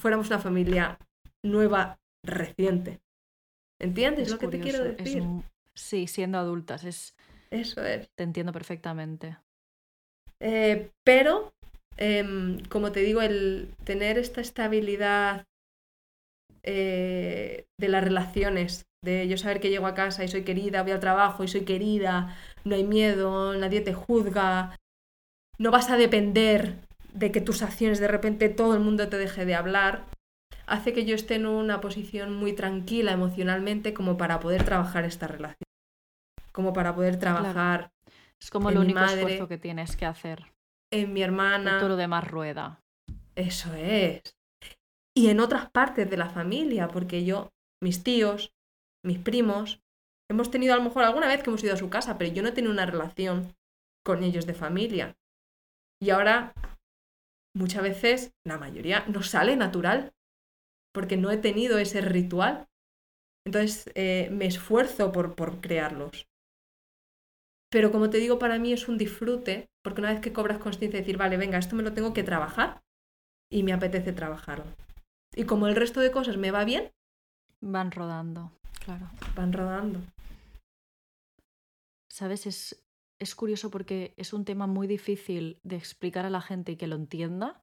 fuéramos 0.00 0.28
una 0.28 0.38
familia 0.38 0.98
nueva, 1.44 1.98
reciente. 2.24 3.00
¿Entiendes 3.80 4.30
lo 4.30 4.38
que 4.38 4.48
te 4.48 4.60
quiero 4.60 4.84
decir? 4.84 5.24
sí, 5.74 6.06
siendo 6.06 6.38
adultas. 6.38 6.84
Es, 6.84 7.14
eso 7.52 7.84
es. 7.84 8.08
Te 8.16 8.24
entiendo 8.24 8.52
perfectamente. 8.52 9.36
Eh, 10.40 10.90
pero, 11.04 11.52
em, 11.96 12.58
como 12.68 12.90
te 12.90 13.00
digo, 13.00 13.22
el 13.22 13.74
tener 13.84 14.18
esta 14.18 14.40
estabilidad 14.40 15.44
eh, 16.64 17.66
de 17.78 17.88
las 17.88 18.04
relaciones, 18.04 18.86
de 19.04 19.26
yo 19.26 19.36
saber 19.36 19.60
que 19.60 19.70
llego 19.70 19.86
a 19.86 19.94
casa 19.94 20.24
y 20.24 20.28
soy 20.28 20.44
querida, 20.44 20.82
voy 20.82 20.92
al 20.92 21.00
trabajo 21.00 21.42
y 21.42 21.48
soy 21.48 21.62
querida, 21.62 22.36
no 22.64 22.76
hay 22.76 22.84
miedo, 22.84 23.54
nadie 23.54 23.80
te 23.80 23.94
juzga, 23.94 24.78
no 25.58 25.70
vas 25.70 25.90
a 25.90 25.96
depender 25.96 26.76
de 27.12 27.32
que 27.32 27.40
tus 27.40 27.62
acciones 27.62 27.98
de 27.98 28.08
repente 28.08 28.48
todo 28.48 28.74
el 28.74 28.80
mundo 28.80 29.08
te 29.08 29.18
deje 29.18 29.44
de 29.44 29.56
hablar, 29.56 30.06
hace 30.66 30.92
que 30.92 31.04
yo 31.04 31.14
esté 31.14 31.34
en 31.34 31.46
una 31.46 31.80
posición 31.80 32.34
muy 32.34 32.52
tranquila 32.52 33.12
emocionalmente 33.12 33.92
como 33.92 34.16
para 34.16 34.38
poder 34.38 34.64
trabajar 34.64 35.04
esta 35.04 35.26
relación, 35.26 35.68
como 36.52 36.72
para 36.72 36.94
poder 36.94 37.18
trabajar. 37.18 37.92
Es 38.40 38.50
como 38.50 38.70
el 38.70 38.78
único 38.78 39.00
esfuerzo 39.00 39.48
que 39.48 39.58
tienes 39.58 39.96
que 39.96 40.06
hacer. 40.06 40.52
En 40.90 41.12
mi 41.12 41.22
hermana. 41.22 41.78
todo 41.78 41.90
lo 41.90 41.96
demás 41.96 42.28
rueda. 42.28 42.82
Eso 43.34 43.72
es. 43.74 44.36
Y 45.16 45.28
en 45.28 45.40
otras 45.40 45.70
partes 45.70 46.08
de 46.08 46.16
la 46.16 46.30
familia, 46.30 46.88
porque 46.88 47.24
yo, 47.24 47.52
mis 47.82 48.02
tíos, 48.02 48.54
mis 49.04 49.18
primos, 49.18 49.82
hemos 50.30 50.50
tenido 50.50 50.74
a 50.74 50.76
lo 50.76 50.82
mejor 50.82 51.04
alguna 51.04 51.28
vez 51.28 51.42
que 51.42 51.50
hemos 51.50 51.62
ido 51.64 51.74
a 51.74 51.78
su 51.78 51.90
casa, 51.90 52.18
pero 52.18 52.32
yo 52.32 52.42
no 52.42 52.48
he 52.48 52.52
tenido 52.52 52.72
una 52.72 52.86
relación 52.86 53.54
con 54.04 54.22
ellos 54.22 54.46
de 54.46 54.54
familia. 54.54 55.16
Y 56.00 56.10
ahora, 56.10 56.54
muchas 57.54 57.82
veces, 57.82 58.34
la 58.44 58.58
mayoría, 58.58 59.04
no 59.06 59.22
sale 59.22 59.56
natural, 59.56 60.12
porque 60.92 61.16
no 61.16 61.30
he 61.30 61.36
tenido 61.36 61.78
ese 61.78 62.00
ritual. 62.00 62.68
Entonces, 63.46 63.90
eh, 63.94 64.28
me 64.32 64.46
esfuerzo 64.46 65.12
por, 65.12 65.34
por 65.34 65.60
crearlos. 65.60 66.28
Pero 67.72 67.90
como 67.90 68.10
te 68.10 68.18
digo, 68.18 68.38
para 68.38 68.58
mí 68.58 68.74
es 68.74 68.86
un 68.86 68.98
disfrute, 68.98 69.70
porque 69.82 70.02
una 70.02 70.12
vez 70.12 70.20
que 70.20 70.34
cobras 70.34 70.58
conciencia 70.58 70.98
de 70.98 71.04
decir, 71.04 71.16
vale, 71.16 71.38
venga, 71.38 71.56
esto 71.56 71.74
me 71.74 71.82
lo 71.82 71.94
tengo 71.94 72.12
que 72.12 72.22
trabajar 72.22 72.82
y 73.50 73.62
me 73.62 73.72
apetece 73.72 74.12
trabajarlo. 74.12 74.66
Y 75.34 75.44
como 75.44 75.66
el 75.66 75.74
resto 75.74 76.00
de 76.00 76.10
cosas 76.10 76.36
me 76.36 76.50
va 76.50 76.66
bien, 76.66 76.90
van 77.62 77.90
rodando, 77.90 78.52
claro. 78.84 79.10
Van 79.34 79.54
rodando. 79.54 80.00
Sabes, 82.10 82.46
es, 82.46 82.84
es 83.18 83.34
curioso 83.34 83.70
porque 83.70 84.12
es 84.18 84.34
un 84.34 84.44
tema 84.44 84.66
muy 84.66 84.86
difícil 84.86 85.58
de 85.62 85.76
explicar 85.76 86.26
a 86.26 86.30
la 86.30 86.42
gente 86.42 86.72
y 86.72 86.76
que 86.76 86.86
lo 86.86 86.96
entienda. 86.96 87.62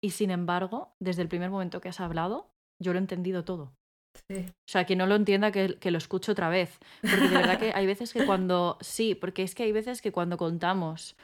Y 0.00 0.12
sin 0.12 0.30
embargo, 0.30 0.96
desde 0.98 1.20
el 1.20 1.28
primer 1.28 1.50
momento 1.50 1.82
que 1.82 1.90
has 1.90 2.00
hablado, 2.00 2.54
yo 2.78 2.94
lo 2.94 2.98
he 2.98 3.02
entendido 3.02 3.44
todo. 3.44 3.74
O 4.30 4.68
sea, 4.68 4.84
que 4.84 4.96
no 4.96 5.06
lo 5.06 5.14
entienda, 5.14 5.52
que, 5.52 5.76
que, 5.78 5.90
lo 5.90 5.98
escucho 5.98 6.32
otra 6.32 6.48
vez. 6.48 6.78
Porque 7.00 7.28
de 7.28 7.36
verdad 7.36 7.58
que 7.58 7.72
hay 7.74 7.86
veces 7.86 8.12
que 8.12 8.24
cuando. 8.24 8.78
Sí, 8.80 9.14
porque 9.14 9.42
es 9.42 9.54
que 9.54 9.64
hay 9.64 9.72
veces 9.72 10.00
que 10.00 10.12
cuando 10.12 10.36
contamos 10.36 11.16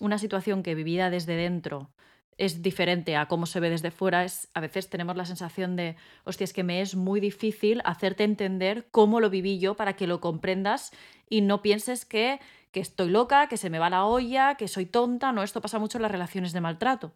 una 0.00 0.18
situación 0.18 0.62
que 0.62 0.74
vivida 0.74 1.10
desde 1.10 1.36
dentro 1.36 1.90
es 2.38 2.62
diferente 2.62 3.16
a 3.16 3.26
cómo 3.28 3.46
se 3.46 3.60
ve 3.60 3.70
desde 3.70 3.90
fuera, 3.90 4.24
es, 4.24 4.48
a 4.52 4.60
veces 4.60 4.90
tenemos 4.90 5.16
la 5.16 5.24
sensación 5.24 5.74
de, 5.74 5.96
hostia, 6.24 6.44
es 6.44 6.52
que 6.52 6.64
me 6.64 6.82
es 6.82 6.94
muy 6.94 7.18
difícil 7.18 7.80
hacerte 7.84 8.24
entender 8.24 8.88
cómo 8.90 9.20
lo 9.20 9.30
viví 9.30 9.58
yo 9.58 9.74
para 9.74 9.94
que 9.94 10.06
lo 10.06 10.20
comprendas 10.20 10.92
y 11.30 11.40
no 11.40 11.62
pienses 11.62 12.04
que, 12.04 12.40
que 12.72 12.80
estoy 12.80 13.08
loca, 13.08 13.48
que 13.48 13.56
se 13.56 13.70
me 13.70 13.78
va 13.78 13.88
la 13.88 14.04
olla, 14.04 14.56
que 14.56 14.68
soy 14.68 14.84
tonta. 14.84 15.32
No, 15.32 15.42
esto 15.42 15.62
pasa 15.62 15.78
mucho 15.78 15.96
en 15.96 16.02
las 16.02 16.10
relaciones 16.10 16.52
de 16.52 16.60
maltrato. 16.60 17.12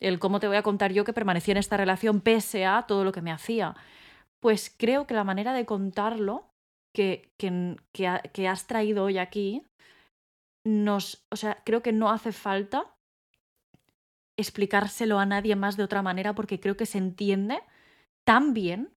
El 0.00 0.18
cómo 0.18 0.40
te 0.40 0.48
voy 0.48 0.56
a 0.56 0.62
contar 0.62 0.92
yo 0.92 1.04
que 1.04 1.12
permanecí 1.12 1.52
en 1.52 1.56
esta 1.58 1.76
relación 1.76 2.20
pese 2.20 2.66
a 2.66 2.84
todo 2.88 3.04
lo 3.04 3.12
que 3.12 3.22
me 3.22 3.30
hacía. 3.30 3.76
Pues 4.40 4.74
creo 4.76 5.06
que 5.06 5.14
la 5.14 5.24
manera 5.24 5.52
de 5.52 5.66
contarlo 5.66 6.50
que, 6.94 7.32
que, 7.38 7.76
que 7.92 8.48
has 8.48 8.66
traído 8.66 9.04
hoy 9.04 9.18
aquí 9.18 9.62
nos, 10.64 11.24
o 11.30 11.36
sea, 11.36 11.62
creo 11.64 11.82
que 11.82 11.92
no 11.92 12.10
hace 12.10 12.32
falta 12.32 12.96
explicárselo 14.36 15.18
a 15.18 15.26
nadie 15.26 15.56
más 15.56 15.76
de 15.76 15.84
otra 15.84 16.02
manera 16.02 16.34
porque 16.34 16.60
creo 16.60 16.76
que 16.76 16.86
se 16.86 16.98
entiende 16.98 17.62
tan 18.26 18.52
bien. 18.52 18.92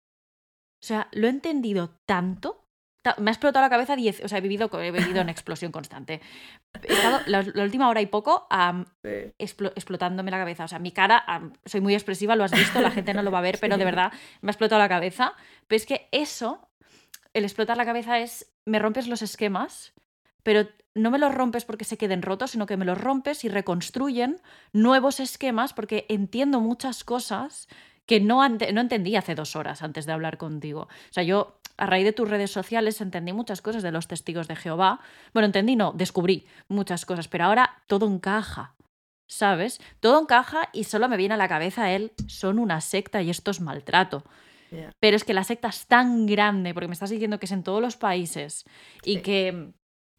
O 0.83 0.87
sea, 0.87 1.09
lo 1.13 1.27
he 1.27 1.31
entendido 1.31 1.97
tanto. 2.07 2.65
Me 3.19 3.31
ha 3.31 3.33
explotado 3.33 3.65
la 3.65 3.71
cabeza 3.71 3.97
10, 3.97 4.25
o 4.25 4.29
sea, 4.29 4.39
he 4.39 4.41
vivido, 4.41 4.69
he 4.81 4.91
vivido 4.91 5.21
en 5.21 5.29
explosión 5.29 5.73
constante. 5.73 6.21
He 6.83 6.93
estado 6.93 7.21
la, 7.27 7.63
última 7.63 7.89
hora 7.89 8.01
y 8.01 8.07
poco 8.07 8.47
explotándome 9.39 10.31
la 10.31 10.39
cabeza. 10.39 10.65
O 10.65 10.69
sea, 10.69 10.79
mi 10.79 10.93
cara, 10.93 11.25
soy 11.65 11.81
muy 11.81 11.95
expresiva, 11.95 12.37
lo 12.37 12.45
has 12.45 12.53
visto, 12.53 12.81
la 12.81 12.91
gente 12.91 13.15
no 13.15 13.23
lo 13.23 13.31
va 13.31 13.39
a 13.39 13.43
ver, 13.43 13.59
pero 13.61 13.79
de 13.79 13.85
verdad 13.85 14.13
me 14.41 14.51
ha 14.51 14.53
explotado 14.53 14.81
la 14.81 14.89
cabeza. 14.89 15.35
Pero 15.67 15.77
es 15.77 15.87
que 15.87 16.09
eso, 16.13 16.69
el 17.33 17.45
explotar 17.45 17.77
la 17.77 17.87
cabeza 17.87 18.19
es, 18.19 18.53
me 18.65 18.79
rompes 18.79 19.07
los 19.09 19.23
esquemas, 19.23 19.95
pero 20.43 20.69
no 20.95 21.11
me 21.11 21.19
los 21.19 21.35
rompes 21.35 21.65
porque 21.65 21.85
se 21.85 21.97
queden 21.97 22.23
rotos, 22.23 22.51
sino 22.51 22.67
que 22.67 22.77
me 22.77 22.85
los 22.85 22.99
rompes 22.99 23.45
y 23.45 23.49
reconstruyen 23.49 24.41
nuevos 24.73 25.21
esquemas 25.21 25.73
porque 25.73 26.05
entiendo 26.09 26.61
muchas 26.61 27.05
cosas 27.05 27.69
que 28.09 28.21
no, 28.21 28.47
no 28.49 28.81
entendí 28.81 29.17
hace 29.17 29.35
dos 29.35 29.55
horas 29.55 29.83
antes 29.83 30.07
de 30.07 30.13
hablar 30.13 30.39
contigo. 30.39 30.83
O 30.83 31.13
sea, 31.13 31.23
yo 31.23 31.58
a 31.79 31.87
raíz 31.87 32.05
de 32.05 32.13
tus 32.13 32.29
redes 32.29 32.51
sociales 32.51 33.01
entendí 33.01 33.33
muchas 33.33 33.63
cosas 33.63 33.83
de 33.83 33.93
los 33.93 34.09
testigos 34.09 34.49
de 34.49 34.57
Jehová. 34.57 35.01
Bueno, 35.33 35.47
entendí, 35.47 35.77
no, 35.77 35.93
descubrí 35.93 36.47
muchas 36.69 37.07
cosas, 37.07 37.29
pero 37.29 37.45
ahora 37.45 37.83
todo 37.87 38.07
encaja. 38.07 38.75
¿Sabes? 39.31 39.79
Todo 40.01 40.21
encaja 40.21 40.71
y 40.73 40.85
solo 40.85 41.09
me 41.09 41.19
viene 41.19 41.35
a 41.35 41.39
la 41.39 41.49
cabeza 41.49 41.91
él, 41.93 42.13
son 42.29 42.59
una 42.59 42.81
secta 42.81 43.21
y 43.21 43.29
esto 43.31 43.51
es 43.51 43.61
maltrato. 43.61 44.25
Pero 45.01 45.17
es 45.17 45.25
que 45.25 45.35
la 45.35 45.45
secta 45.45 45.69
es 45.69 45.87
tan 45.87 46.27
grande, 46.27 46.75
porque 46.75 46.89
me 46.89 46.93
estás 46.95 47.11
diciendo 47.11 47.39
que 47.39 47.47
es 47.47 47.53
en 47.53 47.63
todos 47.63 47.81
los 47.81 47.97
países 47.97 48.65
y 49.03 49.21
que 49.21 49.73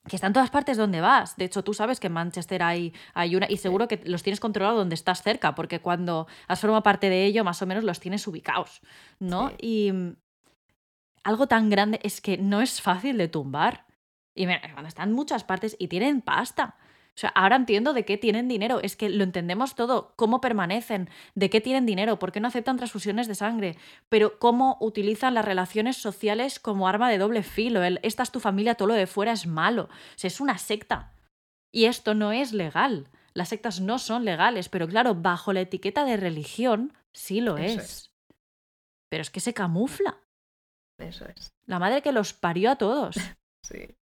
que 0.07 0.15
está 0.15 0.27
en 0.27 0.34
todas 0.34 0.49
partes 0.49 0.77
donde 0.77 1.02
vas. 1.02 1.36
De 1.38 1.45
hecho, 1.45 1.64
tú 1.64 1.73
sabes 1.73 1.99
que 1.99 2.07
en 2.07 2.14
Manchester 2.14 2.64
hay, 2.64 2.94
hay 3.14 3.36
una, 3.36 3.48
y 3.49 3.57
seguro 3.57 3.88
que 3.88 4.02
los 4.06 4.23
tienes 4.23 4.40
controlado 4.40 4.77
donde 4.77 4.95
estás 4.95 5.22
cerca, 5.22 5.56
porque 5.56 5.80
cuando 5.80 6.27
has 6.48 6.60
formado 6.60 6.84
parte 6.84 7.10
de 7.10 7.26
ello, 7.26 7.44
más 7.44 7.61
o 7.61 7.65
menos 7.65 7.84
los 7.84 7.99
tienes 7.99 8.26
ubicados, 8.27 8.81
¿no? 9.19 9.52
Y 9.60 9.91
mm, 9.91 10.15
algo 11.24 11.48
tan 11.48 11.70
grande 11.70 12.00
es 12.04 12.22
que 12.22 12.38
no 12.38 12.62
es 12.62 12.82
fácil 12.82 13.18
de 13.18 13.28
tumbar. 13.28 13.86
Y 14.36 14.46
cuando 14.46 14.88
están 14.88 15.10
en 15.10 15.16
muchas 15.16 15.44
partes 15.44 15.76
y 15.80 15.88
tienen 15.88 16.22
pasta. 16.22 16.78
O 17.10 17.20
sea, 17.20 17.32
ahora 17.36 17.58
entiendo 17.58 17.91
de 17.91 18.06
qué 18.06 18.18
tienen 18.18 18.48
dinero, 18.48 18.80
es 18.82 18.96
que 18.96 19.10
lo 19.10 19.26
entendemos 19.26 19.76
todo, 19.76 20.14
cómo 20.16 20.40
permanecen, 20.40 21.10
de 21.36 21.50
qué 21.50 21.60
tienen 21.60 21.86
dinero, 21.86 22.18
por 22.18 22.32
qué 22.32 22.40
no 22.40 22.48
aceptan 22.48 22.78
transfusiones 22.78 23.28
de 23.28 23.36
sangre, 23.36 23.78
pero 24.08 24.40
cómo 24.40 24.78
utilizan 24.80 25.34
las 25.34 25.44
relaciones 25.44 25.98
sociales 25.98 26.62
como 26.62 26.88
arma 26.88 27.10
de 27.10 27.18
doble 27.18 27.44
filo. 27.44 27.84
El, 27.84 28.00
esta 28.04 28.24
es 28.24 28.32
tu 28.32 28.40
familia, 28.40 28.76
todo 28.76 28.88
lo 28.88 28.94
de 28.94 29.06
fuera 29.06 29.34
es 29.34 29.48
malo. 29.48 29.84
O 29.84 30.16
sea, 30.16 30.30
es 30.30 30.40
una 30.40 30.58
secta. 30.58 31.12
Y 31.74 31.86
esto 31.86 32.16
no 32.16 32.32
es 32.32 32.54
legal. 32.54 33.10
Las 33.34 33.50
sectas 33.50 33.82
no 33.82 34.00
son 34.00 34.24
legales, 34.24 34.70
pero 34.70 34.88
claro, 34.88 35.16
bajo 35.16 35.52
la 35.52 35.60
etiqueta 35.60 36.06
de 36.06 36.16
religión 36.16 36.94
sí 37.12 37.41
lo 37.41 37.58
es. 37.58 38.14
Pero 39.10 39.22
es 39.22 39.30
que 39.30 39.41
se 39.41 39.54
camufla. 39.54 40.20
Eso 41.00 41.26
es. 41.26 41.54
La 41.66 41.80
madre 41.80 42.02
que 42.02 42.12
los 42.12 42.34
parió 42.34 42.72
a 42.72 42.76
todos. 42.76 43.16
sí. 43.64 43.96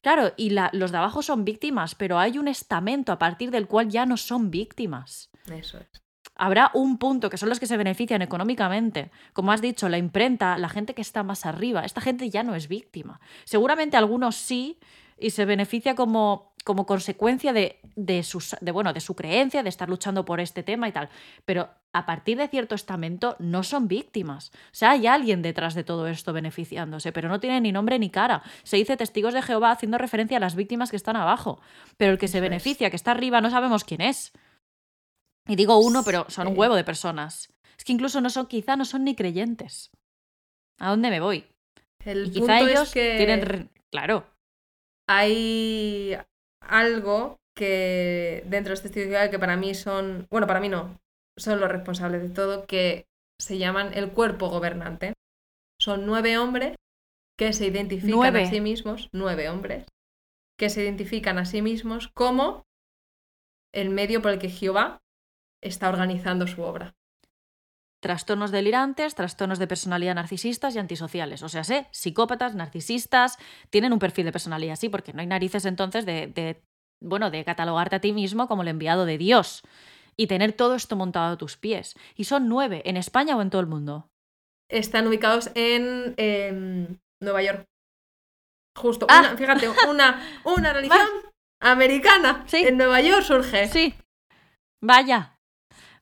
Claro, 0.00 0.32
y 0.36 0.50
los 0.50 0.90
de 0.90 0.98
abajo 0.98 1.22
son 1.22 1.44
víctimas, 1.44 1.94
pero 1.94 2.18
hay 2.18 2.36
un 2.36 2.48
estamento 2.48 3.12
a 3.12 3.18
partir 3.18 3.52
del 3.52 3.68
cual 3.68 3.88
ya 3.88 4.04
no 4.04 4.16
son 4.16 4.50
víctimas. 4.50 5.30
Eso 5.48 5.78
es. 5.78 6.02
Habrá 6.34 6.72
un 6.74 6.98
punto 6.98 7.30
que 7.30 7.36
son 7.36 7.48
los 7.48 7.60
que 7.60 7.66
se 7.66 7.76
benefician 7.76 8.20
económicamente. 8.20 9.12
Como 9.32 9.52
has 9.52 9.60
dicho, 9.60 9.88
la 9.88 9.98
imprenta, 9.98 10.58
la 10.58 10.68
gente 10.68 10.94
que 10.94 11.02
está 11.02 11.22
más 11.22 11.46
arriba, 11.46 11.84
esta 11.84 12.00
gente 12.00 12.30
ya 12.30 12.42
no 12.42 12.56
es 12.56 12.66
víctima. 12.66 13.20
Seguramente 13.44 13.96
algunos 13.96 14.34
sí 14.34 14.80
y 15.18 15.30
se 15.30 15.44
beneficia 15.44 15.94
como, 15.94 16.51
como 16.64 16.86
consecuencia 16.86 17.52
de, 17.52 17.80
de, 17.96 18.22
sus, 18.22 18.56
de, 18.60 18.72
bueno, 18.72 18.92
de 18.92 19.00
su 19.00 19.14
creencia, 19.14 19.62
de 19.62 19.68
estar 19.68 19.88
luchando 19.88 20.24
por 20.24 20.40
este 20.40 20.62
tema 20.62 20.88
y 20.88 20.92
tal. 20.92 21.08
Pero 21.44 21.70
a 21.92 22.06
partir 22.06 22.38
de 22.38 22.48
cierto 22.48 22.74
estamento 22.74 23.36
no 23.38 23.62
son 23.62 23.88
víctimas. 23.88 24.50
O 24.50 24.74
sea, 24.74 24.92
hay 24.92 25.06
alguien 25.06 25.42
detrás 25.42 25.74
de 25.74 25.84
todo 25.84 26.06
esto 26.06 26.32
beneficiándose, 26.32 27.12
pero 27.12 27.28
no 27.28 27.40
tiene 27.40 27.60
ni 27.60 27.72
nombre 27.72 27.98
ni 27.98 28.10
cara. 28.10 28.42
Se 28.62 28.76
dice 28.76 28.96
testigos 28.96 29.34
de 29.34 29.42
Jehová 29.42 29.70
haciendo 29.70 29.98
referencia 29.98 30.36
a 30.36 30.40
las 30.40 30.54
víctimas 30.54 30.90
que 30.90 30.96
están 30.96 31.16
abajo. 31.16 31.60
Pero 31.96 32.12
el 32.12 32.18
que 32.18 32.28
se 32.28 32.40
beneficia, 32.40 32.90
que 32.90 32.96
está 32.96 33.10
arriba, 33.10 33.40
no 33.40 33.50
sabemos 33.50 33.84
quién 33.84 34.00
es. 34.00 34.32
Y 35.48 35.56
digo 35.56 35.78
uno, 35.78 36.02
pero 36.04 36.26
son 36.28 36.48
un 36.48 36.58
huevo 36.58 36.76
de 36.76 36.84
personas. 36.84 37.52
Es 37.76 37.84
que 37.84 37.92
incluso 37.92 38.20
no 38.20 38.30
son, 38.30 38.46
quizá 38.46 38.76
no 38.76 38.84
son 38.84 39.04
ni 39.04 39.14
creyentes. 39.14 39.90
¿A 40.78 40.90
dónde 40.90 41.10
me 41.10 41.20
voy? 41.20 41.44
El 42.04 42.28
y 42.28 42.30
quizá 42.30 42.60
ellos 42.60 42.92
tienen. 42.92 43.70
Claro 43.90 44.32
hay 45.12 46.16
algo 46.66 47.38
que 47.56 48.42
dentro 48.46 48.70
de 48.70 48.74
este 48.74 48.88
estudio 48.88 49.30
que 49.30 49.38
para 49.38 49.56
mí 49.56 49.74
son, 49.74 50.26
bueno, 50.30 50.46
para 50.46 50.60
mí 50.60 50.68
no, 50.68 50.98
son 51.36 51.60
los 51.60 51.70
responsables 51.70 52.22
de 52.22 52.30
todo, 52.30 52.66
que 52.66 53.06
se 53.38 53.58
llaman 53.58 53.92
el 53.94 54.12
cuerpo 54.12 54.48
gobernante. 54.48 55.14
Son 55.80 56.06
nueve 56.06 56.38
hombres 56.38 56.76
que 57.38 57.52
se 57.52 57.66
identifican 57.66 58.36
a 58.36 58.46
sí 58.46 58.60
mismos, 58.60 59.08
nueve 59.12 59.48
hombres, 59.48 59.86
que 60.58 60.70
se 60.70 60.82
identifican 60.82 61.38
a 61.38 61.44
sí 61.44 61.60
mismos 61.60 62.08
como 62.14 62.62
el 63.74 63.90
medio 63.90 64.22
por 64.22 64.32
el 64.32 64.38
que 64.38 64.50
Jehová 64.50 65.00
está 65.60 65.88
organizando 65.88 66.46
su 66.46 66.62
obra 66.62 66.94
trastornos 68.02 68.50
delirantes, 68.50 69.14
trastornos 69.14 69.60
de 69.60 69.68
personalidad 69.68 70.16
narcisistas 70.16 70.74
y 70.74 70.78
antisociales. 70.80 71.42
O 71.44 71.48
sea, 71.48 71.62
sé, 71.62 71.86
psicópatas, 71.92 72.54
narcisistas, 72.56 73.38
tienen 73.70 73.92
un 73.92 74.00
perfil 74.00 74.24
de 74.24 74.32
personalidad 74.32 74.72
así, 74.72 74.88
porque 74.88 75.12
no 75.12 75.20
hay 75.20 75.26
narices 75.28 75.64
entonces 75.66 76.04
de, 76.04 76.60
bueno, 77.00 77.30
de 77.30 77.44
catalogarte 77.44 77.96
a 77.96 78.00
ti 78.00 78.12
mismo 78.12 78.48
como 78.48 78.62
el 78.62 78.68
enviado 78.68 79.04
de 79.06 79.18
Dios 79.18 79.62
y 80.16 80.26
tener 80.26 80.52
todo 80.52 80.74
esto 80.74 80.96
montado 80.96 81.34
a 81.34 81.38
tus 81.38 81.56
pies. 81.56 81.94
Y 82.16 82.24
son 82.24 82.48
nueve, 82.48 82.82
¿en 82.86 82.96
España 82.96 83.36
o 83.36 83.40
en 83.40 83.50
todo 83.50 83.60
el 83.60 83.68
mundo? 83.68 84.08
Están 84.68 85.06
ubicados 85.06 85.50
en 85.54 86.14
em, 86.16 86.98
Nueva 87.22 87.42
York. 87.42 87.64
Justo, 88.76 89.06
Ah. 89.08 89.20
una- 89.20 89.36
fíjate, 89.36 89.68
una, 89.88 90.20
una 90.44 90.72
religión 90.72 91.06
americana 91.60 92.42
Sí. 92.48 92.64
en 92.66 92.78
Nueva 92.78 93.00
York 93.00 93.22
surge. 93.22 93.68
Sí. 93.68 93.94
Vaya. 94.82 95.36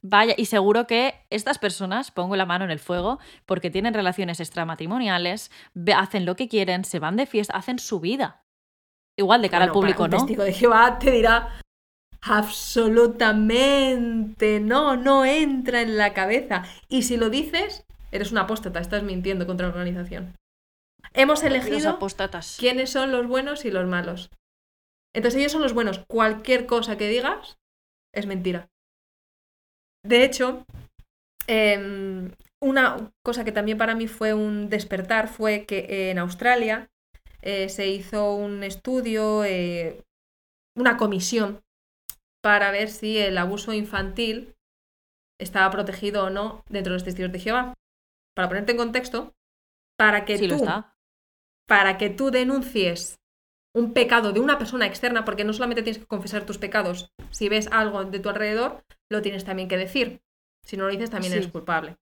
Vaya, 0.02 0.34
y 0.36 0.46
seguro 0.46 0.86
que 0.86 1.14
estas 1.28 1.58
personas, 1.58 2.10
pongo 2.10 2.36
la 2.36 2.46
mano 2.46 2.64
en 2.64 2.70
el 2.70 2.78
fuego, 2.78 3.18
porque 3.44 3.70
tienen 3.70 3.92
relaciones 3.92 4.40
extramatrimoniales, 4.40 5.50
hacen 5.94 6.24
lo 6.24 6.36
que 6.36 6.48
quieren, 6.48 6.84
se 6.84 6.98
van 6.98 7.16
de 7.16 7.26
fiesta, 7.26 7.54
hacen 7.56 7.78
su 7.78 8.00
vida. 8.00 8.44
Igual 9.16 9.42
de 9.42 9.50
cara 9.50 9.64
al 9.64 9.72
Bueno, 9.72 9.82
para 9.82 9.96
público, 9.96 10.04
un 10.04 10.10
¿no? 10.10 10.16
testigo 10.18 10.44
de 10.44 10.52
Jehová 10.54 10.98
te 10.98 11.10
dirá 11.10 11.60
absolutamente 12.22 14.60
no, 14.60 14.96
no 14.96 15.24
entra 15.24 15.82
en 15.82 15.96
la 15.96 16.14
cabeza. 16.14 16.64
Y 16.88 17.02
si 17.02 17.16
lo 17.16 17.30
dices, 17.30 17.84
eres 18.12 18.32
un 18.32 18.38
apóstata, 18.38 18.80
estás 18.80 19.02
mintiendo 19.02 19.46
contra 19.46 19.66
la 19.66 19.72
organización. 19.72 20.34
Hemos 21.12 21.42
elegido 21.42 21.90
apóstatas. 21.90 22.56
quiénes 22.58 22.90
son 22.90 23.10
los 23.10 23.26
buenos 23.26 23.64
y 23.64 23.70
los 23.70 23.86
malos. 23.86 24.30
Entonces 25.14 25.40
ellos 25.40 25.52
son 25.52 25.62
los 25.62 25.74
buenos. 25.74 26.04
Cualquier 26.06 26.66
cosa 26.66 26.96
que 26.96 27.08
digas 27.08 27.58
es 28.14 28.26
mentira. 28.26 28.68
De 30.02 30.24
hecho, 30.24 30.64
em, 31.46 32.32
una 32.60 33.12
cosa 33.22 33.44
que 33.44 33.52
también 33.52 33.78
para 33.78 33.94
mí 33.94 34.06
fue 34.06 34.34
un 34.34 34.68
despertar 34.68 35.28
fue 35.28 35.64
que 35.66 36.10
en 36.10 36.18
Australia 36.18 36.88
eh, 37.42 37.68
se 37.68 37.88
hizo 37.88 38.34
un 38.34 38.62
estudio, 38.62 39.44
eh, 39.44 40.02
una 40.76 40.96
comisión, 40.96 41.60
para 42.42 42.70
ver 42.70 42.90
si 42.90 43.18
el 43.18 43.36
abuso 43.38 43.72
infantil 43.72 44.54
estaba 45.38 45.70
protegido 45.70 46.24
o 46.24 46.30
no 46.30 46.64
dentro 46.68 46.92
de 46.92 46.96
los 46.96 47.04
testigos 47.04 47.32
de 47.32 47.40
Jehová. 47.40 47.74
Para 48.34 48.48
ponerte 48.48 48.72
en 48.72 48.78
contexto, 48.78 49.34
para 49.98 50.24
que 50.24 50.38
Sí, 50.38 50.48
tú 50.48 50.64
para 51.66 51.98
que 51.98 52.10
tú 52.10 52.32
denuncies 52.32 53.20
un 53.74 53.92
pecado 53.92 54.32
de 54.32 54.40
una 54.40 54.58
persona 54.58 54.86
externa, 54.86 55.24
porque 55.24 55.44
no 55.44 55.52
solamente 55.52 55.82
tienes 55.82 56.00
que 56.00 56.06
confesar 56.06 56.44
tus 56.44 56.58
pecados, 56.58 57.12
si 57.30 57.48
ves 57.48 57.68
algo 57.70 58.04
de 58.04 58.18
tu 58.18 58.28
alrededor, 58.28 58.84
lo 59.10 59.22
tienes 59.22 59.44
también 59.44 59.68
que 59.68 59.76
decir. 59.76 60.22
Si 60.66 60.76
no 60.76 60.84
lo 60.84 60.90
dices, 60.90 61.10
también 61.10 61.32
Sí. 61.32 61.38
eres 61.38 61.50
culpable. 61.52 61.96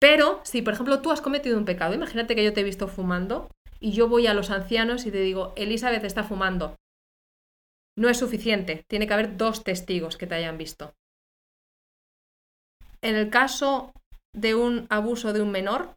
Pero 0.00 0.40
si, 0.44 0.62
por 0.62 0.74
ejemplo, 0.74 1.02
tú 1.02 1.10
has 1.12 1.20
cometido 1.20 1.58
un 1.58 1.64
pecado, 1.64 1.94
imagínate 1.94 2.34
que 2.34 2.44
yo 2.44 2.52
te 2.52 2.60
he 2.60 2.64
visto 2.64 2.88
fumando 2.88 3.48
y 3.80 3.92
yo 3.92 4.08
voy 4.08 4.26
a 4.26 4.34
los 4.34 4.50
ancianos 4.50 5.06
y 5.06 5.10
te 5.10 5.20
digo, 5.20 5.52
Elizabeth 5.56 6.04
está 6.04 6.24
fumando. 6.24 6.76
No 7.98 8.08
es 8.08 8.18
suficiente, 8.18 8.84
tiene 8.88 9.06
que 9.06 9.14
haber 9.14 9.36
dos 9.36 9.62
testigos 9.64 10.16
que 10.16 10.26
te 10.26 10.34
hayan 10.34 10.56
visto. 10.56 10.94
En 13.02 13.14
el 13.16 13.30
caso 13.30 13.92
de 14.32 14.54
un 14.54 14.86
abuso 14.90 15.32
de 15.32 15.42
un 15.42 15.50
menor, 15.50 15.96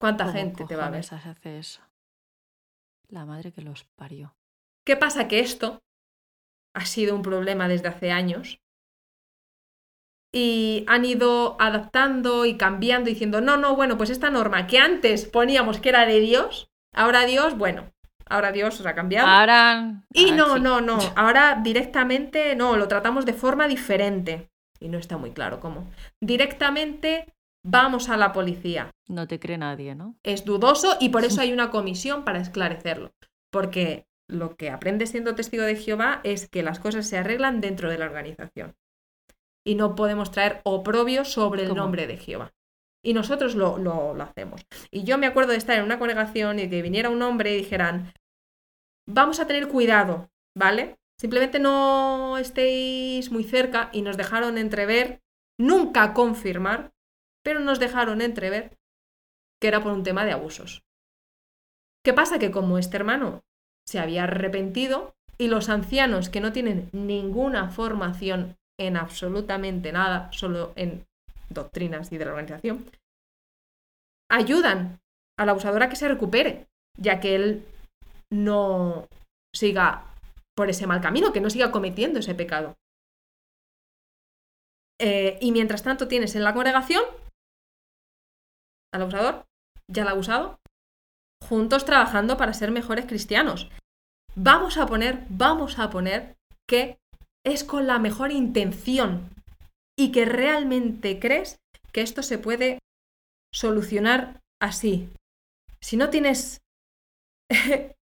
¿cuánta 0.00 0.24
¿Cómo 0.24 0.36
gente 0.36 0.64
te 0.64 0.76
va 0.76 0.86
a 0.86 0.90
ver? 0.90 1.04
hace 1.10 1.58
eso? 1.58 1.82
La 3.10 3.26
madre 3.26 3.52
que 3.52 3.62
los 3.62 3.84
parió. 3.96 4.34
¿Qué 4.86 4.96
pasa? 4.96 5.28
Que 5.28 5.40
esto 5.40 5.82
ha 6.74 6.84
sido 6.84 7.14
un 7.14 7.22
problema 7.22 7.68
desde 7.68 7.88
hace 7.88 8.12
años 8.12 8.60
y 10.32 10.84
han 10.86 11.04
ido 11.04 11.56
adaptando 11.60 12.44
y 12.44 12.56
cambiando 12.56 13.10
diciendo, 13.10 13.40
no, 13.40 13.56
no, 13.56 13.74
bueno, 13.74 13.96
pues 13.98 14.10
esta 14.10 14.30
norma 14.30 14.66
que 14.66 14.78
antes 14.78 15.24
poníamos 15.26 15.80
que 15.80 15.88
era 15.88 16.06
de 16.06 16.20
Dios, 16.20 16.70
ahora 16.94 17.26
Dios, 17.26 17.58
bueno, 17.58 17.92
ahora 18.26 18.52
Dios 18.52 18.78
os 18.78 18.86
ha 18.86 18.94
cambiado. 18.94 19.26
Ahora. 19.26 20.04
y 20.12 20.30
ah, 20.30 20.36
no, 20.36 20.54
sí. 20.54 20.60
no, 20.60 20.80
no, 20.80 20.98
ahora 21.16 21.60
directamente 21.62 22.54
no, 22.54 22.76
lo 22.76 22.86
tratamos 22.88 23.26
de 23.26 23.34
forma 23.34 23.66
diferente. 23.66 24.50
Y 24.78 24.88
no 24.88 24.96
está 24.98 25.18
muy 25.18 25.32
claro 25.32 25.60
cómo. 25.60 25.90
Directamente 26.22 27.34
vamos 27.64 28.08
a 28.08 28.16
la 28.16 28.32
policía 28.32 28.90
No 29.08 29.26
te 29.26 29.38
cree 29.38 29.58
nadie, 29.58 29.94
¿no? 29.94 30.16
es 30.22 30.44
dudoso 30.44 30.96
y 31.00 31.08
por 31.10 31.24
eso 31.24 31.40
hay 31.42 31.52
una 31.52 31.70
comisión 31.70 32.24
para 32.24 32.40
esclarecerlo. 32.40 33.12
Porque 33.52 34.06
lo 34.28 34.54
que 34.56 34.70
aprendes 34.70 35.10
siendo 35.10 35.34
testigo 35.34 35.64
de 35.64 35.74
Jehová 35.76 36.20
es 36.22 36.48
que 36.48 36.62
las 36.62 36.78
cosas 36.78 37.06
se 37.08 37.18
arreglan 37.18 37.60
dentro 37.60 37.90
de 37.90 37.98
la 37.98 38.06
organización. 38.06 38.76
Y 39.66 39.74
no 39.74 39.94
podemos 39.94 40.30
traer 40.30 40.60
oprobio 40.64 41.24
sobre 41.24 41.62
el 41.62 41.68
¿Cómo? 41.70 41.82
nombre 41.82 42.06
de 42.06 42.16
Jehová. 42.16 42.52
Y 43.04 43.12
nosotros 43.14 43.54
lo, 43.54 43.76
lo- 43.78 44.14
lo 44.14 44.22
hacemos. 44.22 44.62
Y 44.90 45.04
yo 45.04 45.18
me 45.18 45.26
acuerdo 45.26 45.50
de 45.52 45.58
estar 45.58 45.76
en 45.78 45.84
una 45.84 45.98
congregación 45.98 46.58
y 46.60 46.68
que 46.70 46.80
viniera 46.82 47.10
un 47.10 47.22
hombre 47.22 47.52
y 47.54 47.58
dijeran, 47.58 48.12
vamos 49.08 49.40
a 49.40 49.46
tener 49.46 49.68
cuidado, 49.68 50.30
¿vale? 50.56 50.96
Simplemente 51.20 51.58
no 51.58 52.38
estéis 52.38 53.30
muy 53.32 53.44
cerca 53.44 53.90
y 53.92 54.02
nos 54.02 54.16
dejaron 54.16 54.56
entrever, 54.58 55.20
nunca 55.58 56.14
confirmar, 56.14 56.92
pero 57.42 57.60
nos 57.60 57.78
dejaron 57.78 58.20
entrever 58.20 58.76
que 59.60 59.68
era 59.68 59.82
por 59.82 59.92
un 59.92 60.02
tema 60.02 60.24
de 60.24 60.32
abusos. 60.32 60.82
¿Qué 62.04 62.12
pasa? 62.14 62.38
Que 62.38 62.50
como 62.50 62.78
este 62.78 62.96
hermano 62.96 63.42
se 63.86 63.98
había 63.98 64.24
arrepentido 64.24 65.14
y 65.38 65.48
los 65.48 65.68
ancianos 65.68 66.28
que 66.28 66.40
no 66.40 66.52
tienen 66.52 66.88
ninguna 66.92 67.70
formación 67.70 68.56
en 68.78 68.96
absolutamente 68.96 69.92
nada, 69.92 70.30
solo 70.32 70.72
en 70.76 71.06
doctrinas 71.50 72.12
y 72.12 72.18
de 72.18 72.24
la 72.24 72.30
organización, 72.30 72.86
ayudan 74.30 75.00
al 75.38 75.48
abusador 75.48 75.82
a 75.82 75.88
que 75.88 75.96
se 75.96 76.08
recupere, 76.08 76.66
ya 76.96 77.20
que 77.20 77.34
él 77.34 77.64
no 78.30 79.06
siga 79.54 80.06
por 80.54 80.70
ese 80.70 80.86
mal 80.86 81.00
camino, 81.00 81.32
que 81.32 81.40
no 81.40 81.50
siga 81.50 81.70
cometiendo 81.70 82.20
ese 82.20 82.34
pecado. 82.34 82.76
Eh, 84.98 85.38
y 85.40 85.52
mientras 85.52 85.82
tanto 85.82 86.08
tienes 86.08 86.34
en 86.36 86.44
la 86.44 86.52
congregación 86.52 87.02
al 88.92 89.02
abusador, 89.02 89.44
ya 89.88 90.02
al 90.02 90.08
abusado, 90.08 90.58
juntos 91.46 91.84
trabajando 91.84 92.36
para 92.36 92.54
ser 92.54 92.70
mejores 92.70 93.06
cristianos. 93.06 93.70
Vamos 94.34 94.78
a 94.78 94.86
poner, 94.86 95.24
vamos 95.28 95.78
a 95.78 95.90
poner 95.90 96.36
que 96.68 96.98
es 97.44 97.64
con 97.64 97.86
la 97.86 97.98
mejor 97.98 98.30
intención 98.30 99.30
y 99.98 100.12
que 100.12 100.24
realmente 100.24 101.18
crees 101.18 101.58
que 101.92 102.02
esto 102.02 102.22
se 102.22 102.38
puede 102.38 102.78
solucionar 103.52 104.40
así. 104.60 105.08
Si 105.82 105.96
no 105.96 106.10
tienes 106.10 106.60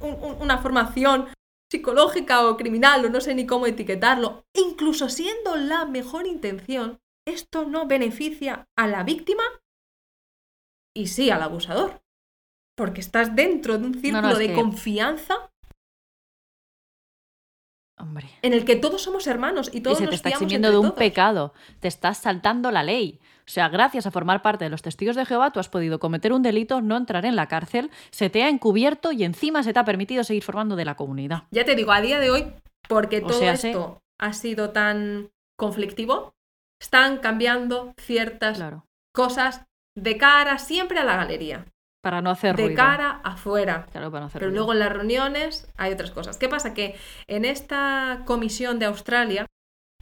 un- 0.00 0.14
un- 0.22 0.42
una 0.42 0.58
formación 0.58 1.28
psicológica 1.70 2.46
o 2.48 2.56
criminal, 2.56 3.04
o 3.04 3.08
no 3.10 3.20
sé 3.20 3.34
ni 3.34 3.46
cómo 3.46 3.66
etiquetarlo, 3.66 4.42
incluso 4.54 5.08
siendo 5.08 5.56
la 5.56 5.84
mejor 5.84 6.26
intención, 6.26 6.98
esto 7.30 7.64
no 7.64 7.86
beneficia 7.86 8.68
a 8.76 8.86
la 8.86 9.02
víctima 9.02 9.42
y 10.94 11.06
sí 11.08 11.30
al 11.30 11.42
abusador. 11.42 12.02
Porque 12.76 13.00
estás 13.00 13.34
dentro 13.34 13.78
de 13.78 13.86
un 13.86 13.94
círculo 14.00 14.36
de 14.36 14.48
que- 14.48 14.54
confianza 14.54 15.50
Hombre. 17.98 18.30
en 18.40 18.54
el 18.54 18.64
que 18.64 18.76
todos 18.76 19.02
somos 19.02 19.26
hermanos 19.26 19.70
y 19.72 19.78
Y 19.78 19.80
todos 19.82 19.98
se 19.98 20.06
te 20.06 20.14
está 20.14 20.30
eximiendo 20.30 20.70
de 20.70 20.78
un 20.78 20.86
todos. 20.86 20.98
pecado. 20.98 21.52
Te 21.80 21.88
estás 21.88 22.18
saltando 22.18 22.70
la 22.70 22.82
ley. 22.82 23.20
O 23.46 23.52
sea, 23.52 23.68
gracias 23.68 24.06
a 24.06 24.10
formar 24.10 24.40
parte 24.42 24.64
de 24.64 24.70
los 24.70 24.80
testigos 24.80 25.16
de 25.16 25.26
Jehová, 25.26 25.50
tú 25.50 25.60
has 25.60 25.68
podido 25.68 25.98
cometer 25.98 26.32
un 26.32 26.42
delito, 26.42 26.80
no 26.80 26.96
entrar 26.96 27.26
en 27.26 27.36
la 27.36 27.46
cárcel, 27.48 27.90
se 28.10 28.30
te 28.30 28.42
ha 28.42 28.48
encubierto 28.48 29.12
y 29.12 29.24
encima 29.24 29.62
se 29.62 29.72
te 29.74 29.78
ha 29.80 29.84
permitido 29.84 30.24
seguir 30.24 30.42
formando 30.44 30.76
de 30.76 30.84
la 30.86 30.94
comunidad. 30.96 31.42
Ya 31.50 31.64
te 31.64 31.74
digo, 31.74 31.92
a 31.92 32.00
día 32.00 32.20
de 32.20 32.30
hoy, 32.30 32.52
porque 32.88 33.18
O 33.18 33.26
todo 33.26 33.38
sea, 33.38 33.52
esto 33.52 34.02
ha 34.18 34.32
sido 34.32 34.70
tan 34.70 35.30
conflictivo, 35.58 36.32
están 36.80 37.18
cambiando 37.18 37.94
ciertas 37.98 38.56
Claro. 38.58 38.86
cosas 39.14 39.66
de 39.96 40.16
cara 40.16 40.58
siempre 40.58 40.98
a 40.98 41.04
la 41.04 41.16
galería, 41.16 41.66
Para 42.02 42.22
no 42.22 42.30
hacer 42.30 42.56
de 42.56 42.62
ruido. 42.64 42.76
cara 42.76 43.20
afuera. 43.24 43.86
Claro, 43.92 44.10
para 44.10 44.20
no 44.20 44.26
hacer 44.26 44.38
Pero 44.40 44.50
ruido. 44.50 44.60
luego 44.60 44.72
en 44.72 44.78
las 44.78 44.92
reuniones 44.92 45.70
hay 45.76 45.92
otras 45.92 46.10
cosas. 46.10 46.38
¿Qué 46.38 46.48
pasa? 46.48 46.72
Que 46.74 46.96
en 47.26 47.44
esta 47.44 48.22
comisión 48.24 48.78
de 48.78 48.86
Australia, 48.86 49.46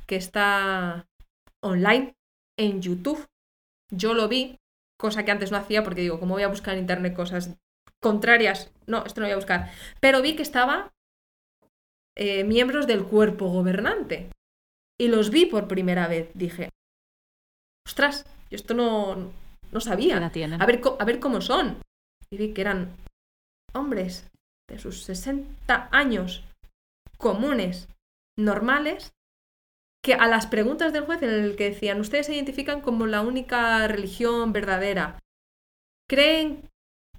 que 0.06 0.16
está 0.16 1.06
online 1.62 2.14
en 2.59 2.80
YouTube, 2.82 3.26
yo 3.90 4.14
lo 4.14 4.28
vi, 4.28 4.59
cosa 4.98 5.24
que 5.24 5.30
antes 5.32 5.50
no 5.50 5.56
hacía 5.59 5.82
porque 5.82 6.02
digo, 6.02 6.20
¿cómo 6.20 6.34
voy 6.34 6.42
a 6.44 6.48
buscar 6.48 6.74
en 6.74 6.80
internet 6.80 7.14
cosas 7.16 7.56
contrarias? 8.00 8.70
No, 8.86 9.05
esto 9.05 9.20
no 9.20 9.26
voy 9.26 9.32
a 9.32 9.36
buscar. 9.36 9.70
Pero 10.00 10.22
vi 10.22 10.36
que 10.36 10.42
estaba 10.42 10.92
eh, 12.16 12.44
miembros 12.44 12.86
del 12.86 13.05
cuerpo 13.05 13.48
gobernante. 13.48 14.30
Y 15.00 15.08
los 15.08 15.30
vi 15.30 15.46
por 15.46 15.68
primera 15.68 16.08
vez. 16.08 16.30
Dije, 16.34 16.70
ostras, 17.86 18.24
yo 18.50 18.56
esto 18.56 18.74
no, 18.74 19.14
no 19.16 19.30
¿Qué 19.72 19.80
sabía. 19.80 20.30
tienen? 20.30 20.60
A 20.60 20.66
ver, 20.66 20.80
a 20.98 21.04
ver 21.04 21.20
cómo 21.20 21.40
son. 21.40 21.82
Y 22.30 22.36
vi 22.36 22.52
que 22.52 22.60
eran 22.62 22.94
hombres 23.74 24.28
de 24.68 24.78
sus 24.78 25.02
60 25.04 25.88
años 25.92 26.44
comunes, 27.16 27.88
normales, 28.36 29.12
que 30.04 30.14
a 30.14 30.26
las 30.28 30.46
preguntas 30.46 30.92
del 30.92 31.04
juez 31.04 31.22
en 31.22 31.30
el 31.30 31.56
que 31.56 31.70
decían, 31.70 32.00
ustedes 32.00 32.26
se 32.26 32.34
identifican 32.34 32.80
como 32.80 33.06
la 33.06 33.22
única 33.22 33.86
religión 33.88 34.52
verdadera, 34.52 35.18
creen 36.08 36.68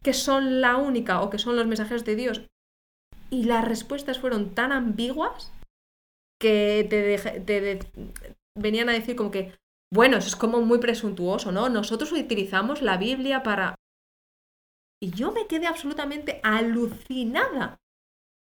que 0.01 0.13
son 0.13 0.61
la 0.61 0.77
única 0.77 1.21
o 1.21 1.29
que 1.29 1.39
son 1.39 1.55
los 1.55 1.67
mensajeros 1.67 2.05
de 2.05 2.15
Dios. 2.15 2.41
y 3.31 3.43
las 3.43 3.63
respuestas 3.63 4.17
fueron 4.17 4.55
tan 4.55 4.71
ambiguas 4.71 5.51
que 6.39 6.87
te, 6.89 7.17
te 7.41 7.79
venían 8.57 8.89
a 8.89 8.93
decir 8.93 9.15
como 9.15 9.31
que, 9.31 9.57
bueno, 9.93 10.17
eso 10.17 10.27
es 10.27 10.35
como 10.35 10.61
muy 10.61 10.79
presuntuoso, 10.79 11.51
¿no? 11.51 11.69
Nosotros 11.69 12.11
utilizamos 12.11 12.81
la 12.81 12.97
Biblia 12.97 13.43
para... 13.43 13.75
Y 15.01 15.11
yo 15.11 15.31
me 15.31 15.47
quedé 15.47 15.67
absolutamente 15.67 16.39
alucinada. 16.43 17.79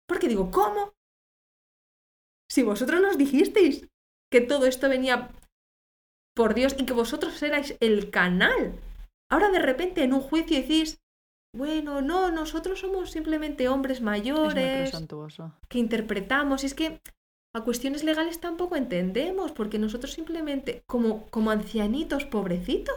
Porque 0.09 0.29
digo, 0.29 0.51
¿cómo? 0.51 0.93
Si 2.51 2.63
vosotros 2.63 3.01
nos 3.01 3.17
dijisteis 3.17 3.89
que 4.33 4.41
todo 4.41 4.67
esto 4.67 4.89
venía 4.89 5.31
por 6.35 6.55
Dios 6.55 6.75
y 6.79 6.85
que 6.85 6.93
vosotros 6.93 7.41
erais 7.43 7.77
el 7.81 8.11
canal. 8.11 8.81
Ahora 9.31 9.51
de 9.51 9.61
repente 9.61 10.03
en 10.03 10.13
un 10.13 10.21
juicio 10.21 10.57
decís, 10.57 11.01
bueno, 11.57 12.03
no, 12.03 12.31
nosotros 12.31 12.81
somos 12.81 13.11
simplemente 13.11 13.69
hombres 13.69 14.01
mayores 14.01 14.93
que 15.69 15.79
interpretamos. 15.79 16.63
Y 16.63 16.67
es 16.67 16.75
que 16.75 17.01
a 17.55 17.63
cuestiones 17.63 18.05
legales 18.05 18.41
tampoco 18.41 18.77
entendemos, 18.77 19.53
porque 19.53 19.79
nosotros 19.79 20.13
simplemente, 20.13 20.83
como, 20.87 21.27
como 21.31 21.51
ancianitos 21.51 22.25
pobrecitos. 22.25 22.95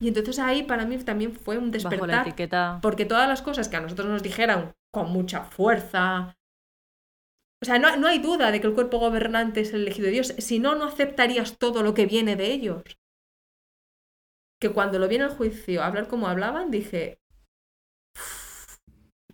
Y 0.00 0.08
entonces 0.08 0.38
ahí 0.38 0.62
para 0.62 0.86
mí 0.86 0.96
también 0.98 1.34
fue 1.34 1.58
un 1.58 1.70
despertar. 1.70 2.80
Porque 2.80 3.04
todas 3.04 3.28
las 3.28 3.42
cosas 3.42 3.68
que 3.68 3.76
a 3.76 3.80
nosotros 3.80 4.08
nos 4.08 4.22
dijeron 4.22 4.72
con 4.92 5.10
mucha 5.10 5.44
fuerza. 5.44 6.36
O 7.62 7.66
sea, 7.66 7.78
no, 7.78 7.94
no 7.96 8.08
hay 8.08 8.18
duda 8.18 8.50
de 8.50 8.60
que 8.60 8.66
el 8.68 8.74
cuerpo 8.74 8.98
gobernante 8.98 9.60
es 9.60 9.74
el 9.74 9.82
elegido 9.82 10.06
de 10.06 10.12
Dios. 10.12 10.34
Si 10.38 10.58
no, 10.58 10.74
no 10.74 10.84
aceptarías 10.84 11.58
todo 11.58 11.82
lo 11.82 11.92
que 11.92 12.06
viene 12.06 12.36
de 12.36 12.46
ellos. 12.52 12.82
Que 14.58 14.70
cuando 14.70 14.98
lo 14.98 15.08
vi 15.08 15.16
en 15.16 15.22
el 15.22 15.30
juicio 15.30 15.82
hablar 15.82 16.08
como 16.08 16.28
hablaban, 16.28 16.70
dije, 16.70 17.18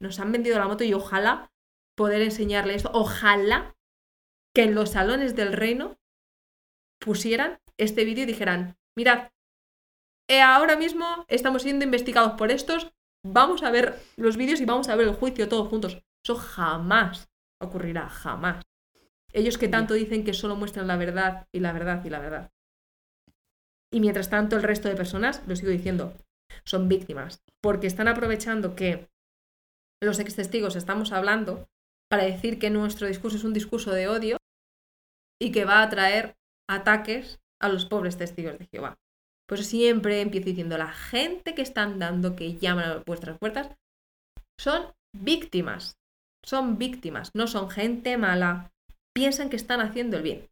nos 0.00 0.18
han 0.18 0.32
vendido 0.32 0.58
la 0.58 0.66
moto 0.66 0.82
y 0.82 0.94
ojalá 0.94 1.48
poder 1.96 2.22
enseñarle 2.22 2.74
esto. 2.74 2.90
Ojalá 2.92 3.74
que 4.54 4.62
en 4.62 4.74
los 4.74 4.90
salones 4.90 5.34
del 5.34 5.52
reino 5.52 5.98
pusieran 7.00 7.60
este 7.78 8.04
vídeo 8.04 8.24
y 8.24 8.26
dijeran, 8.26 8.76
mirad, 8.96 9.30
eh, 10.28 10.40
ahora 10.40 10.76
mismo 10.76 11.24
estamos 11.28 11.62
siendo 11.62 11.84
investigados 11.84 12.32
por 12.32 12.50
estos, 12.50 12.92
vamos 13.24 13.62
a 13.62 13.70
ver 13.70 14.00
los 14.16 14.36
vídeos 14.36 14.60
y 14.60 14.64
vamos 14.64 14.88
a 14.88 14.96
ver 14.96 15.08
el 15.08 15.14
juicio 15.14 15.48
todos 15.48 15.68
juntos. 15.68 16.02
Eso 16.24 16.36
jamás 16.36 17.28
ocurrirá, 17.60 18.08
jamás. 18.08 18.64
Ellos 19.32 19.58
que 19.58 19.68
tanto 19.68 19.94
dicen 19.94 20.24
que 20.24 20.32
solo 20.32 20.56
muestran 20.56 20.86
la 20.86 20.96
verdad 20.96 21.46
y 21.52 21.60
la 21.60 21.72
verdad 21.72 22.04
y 22.04 22.10
la 22.10 22.20
verdad. 22.20 22.50
Y 23.92 24.00
mientras 24.00 24.30
tanto 24.30 24.56
el 24.56 24.62
resto 24.62 24.88
de 24.88 24.96
personas, 24.96 25.42
lo 25.46 25.54
sigo 25.54 25.70
diciendo, 25.70 26.14
son 26.64 26.88
víctimas, 26.88 27.42
porque 27.62 27.86
están 27.86 28.08
aprovechando 28.08 28.74
que 28.74 29.08
los 30.02 30.18
ex 30.18 30.34
testigos 30.34 30.76
estamos 30.76 31.12
hablando 31.12 31.68
para 32.08 32.24
decir 32.24 32.58
que 32.58 32.70
nuestro 32.70 33.06
discurso 33.06 33.36
es 33.36 33.44
un 33.44 33.52
discurso 33.52 33.92
de 33.92 34.08
odio 34.08 34.36
y 35.40 35.52
que 35.52 35.64
va 35.64 35.82
a 35.82 35.88
traer 35.88 36.36
ataques 36.68 37.40
a 37.60 37.68
los 37.68 37.86
pobres 37.86 38.16
testigos 38.16 38.58
de 38.58 38.66
Jehová. 38.66 38.96
Pues 39.48 39.66
siempre 39.66 40.20
empiezo 40.20 40.46
diciendo, 40.46 40.76
la 40.76 40.92
gente 40.92 41.54
que 41.54 41.62
están 41.62 41.98
dando, 41.98 42.34
que 42.34 42.56
llaman 42.56 42.84
a 42.84 43.02
vuestras 43.06 43.38
puertas, 43.38 43.76
son 44.58 44.92
víctimas. 45.16 45.96
Son 46.44 46.78
víctimas, 46.78 47.30
no 47.34 47.46
son 47.46 47.70
gente 47.70 48.16
mala. 48.16 48.72
Piensan 49.14 49.50
que 49.50 49.56
están 49.56 49.80
haciendo 49.80 50.16
el 50.16 50.22
bien. 50.22 50.48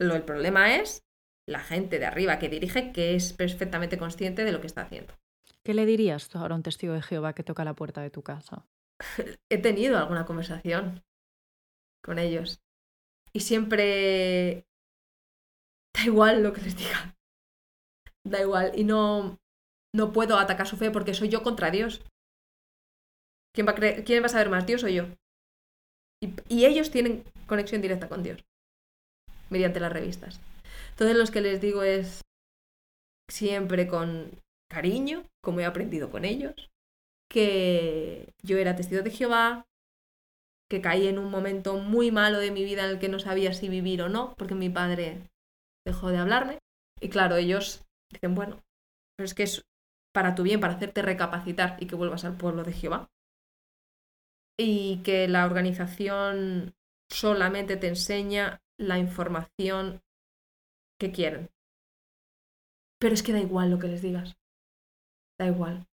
Lo, 0.00 0.14
el 0.14 0.22
problema 0.22 0.76
es 0.76 1.04
la 1.48 1.60
gente 1.60 1.98
de 1.98 2.06
arriba 2.06 2.38
que 2.38 2.48
dirige, 2.48 2.92
que 2.92 3.14
es 3.14 3.32
perfectamente 3.32 3.98
consciente 3.98 4.44
de 4.44 4.52
lo 4.52 4.60
que 4.60 4.66
está 4.66 4.82
haciendo. 4.82 5.14
¿Qué 5.64 5.74
le 5.74 5.84
dirías 5.86 6.28
tú 6.28 6.38
ahora 6.38 6.54
a 6.54 6.56
un 6.56 6.62
testigo 6.62 6.94
de 6.94 7.02
Jehová 7.02 7.34
que 7.34 7.42
toca 7.42 7.64
la 7.64 7.74
puerta 7.74 8.00
de 8.00 8.10
tu 8.10 8.22
casa? 8.22 8.66
He 9.50 9.58
tenido 9.58 9.98
alguna 9.98 10.26
conversación 10.26 11.02
con 12.02 12.18
ellos. 12.18 12.60
Y 13.32 13.40
siempre 13.40 14.66
da 15.96 16.04
igual 16.04 16.42
lo 16.42 16.52
que 16.52 16.62
les 16.62 16.76
diga. 16.76 17.16
Da 18.26 18.40
igual. 18.40 18.72
Y 18.74 18.84
no, 18.84 19.38
no 19.94 20.12
puedo 20.12 20.38
atacar 20.38 20.66
su 20.66 20.76
fe 20.76 20.90
porque 20.90 21.14
soy 21.14 21.28
yo 21.28 21.42
contra 21.42 21.70
Dios. 21.70 22.02
¿Quién 23.54 23.66
va 23.66 23.72
a, 23.72 24.04
¿Quién 24.04 24.22
va 24.22 24.26
a 24.26 24.30
saber 24.30 24.50
más, 24.50 24.66
Dios 24.66 24.84
o 24.84 24.88
yo? 24.88 25.04
Y, 26.22 26.34
y 26.48 26.66
ellos 26.66 26.90
tienen 26.90 27.24
conexión 27.46 27.82
directa 27.82 28.08
con 28.08 28.22
Dios. 28.22 28.44
Mediante 29.48 29.80
las 29.80 29.92
revistas. 29.92 30.40
Entonces 30.90 31.16
los 31.16 31.30
que 31.30 31.40
les 31.40 31.60
digo 31.60 31.82
es 31.82 32.22
siempre 33.30 33.88
con 33.88 34.30
cariño, 34.70 35.24
como 35.42 35.60
he 35.60 35.64
aprendido 35.64 36.10
con 36.10 36.24
ellos, 36.24 36.69
que 37.30 38.34
yo 38.42 38.58
era 38.58 38.76
testigo 38.76 39.02
de 39.02 39.10
Jehová, 39.10 39.66
que 40.68 40.82
caí 40.82 41.06
en 41.06 41.18
un 41.18 41.30
momento 41.30 41.78
muy 41.78 42.10
malo 42.10 42.38
de 42.38 42.50
mi 42.50 42.64
vida 42.64 42.84
en 42.84 42.90
el 42.90 42.98
que 42.98 43.08
no 43.08 43.18
sabía 43.18 43.54
si 43.54 43.68
vivir 43.68 44.02
o 44.02 44.08
no, 44.08 44.34
porque 44.36 44.54
mi 44.54 44.68
padre 44.68 45.30
dejó 45.86 46.10
de 46.10 46.18
hablarme. 46.18 46.58
Y 47.00 47.08
claro, 47.08 47.36
ellos 47.36 47.86
dicen, 48.10 48.34
bueno, 48.34 48.62
pero 49.16 49.24
es 49.24 49.34
que 49.34 49.44
es 49.44 49.64
para 50.12 50.34
tu 50.34 50.42
bien, 50.42 50.60
para 50.60 50.74
hacerte 50.74 51.02
recapacitar 51.02 51.76
y 51.80 51.86
que 51.86 51.94
vuelvas 51.94 52.24
al 52.24 52.36
pueblo 52.36 52.64
de 52.64 52.72
Jehová. 52.72 53.08
Y 54.58 55.02
que 55.02 55.28
la 55.28 55.46
organización 55.46 56.74
solamente 57.08 57.76
te 57.76 57.88
enseña 57.88 58.60
la 58.76 58.98
información 58.98 60.02
que 60.98 61.12
quieren. 61.12 61.48
Pero 62.98 63.14
es 63.14 63.22
que 63.22 63.32
da 63.32 63.40
igual 63.40 63.70
lo 63.70 63.78
que 63.78 63.88
les 63.88 64.02
digas. 64.02 64.36
Da 65.38 65.46
igual 65.46 65.89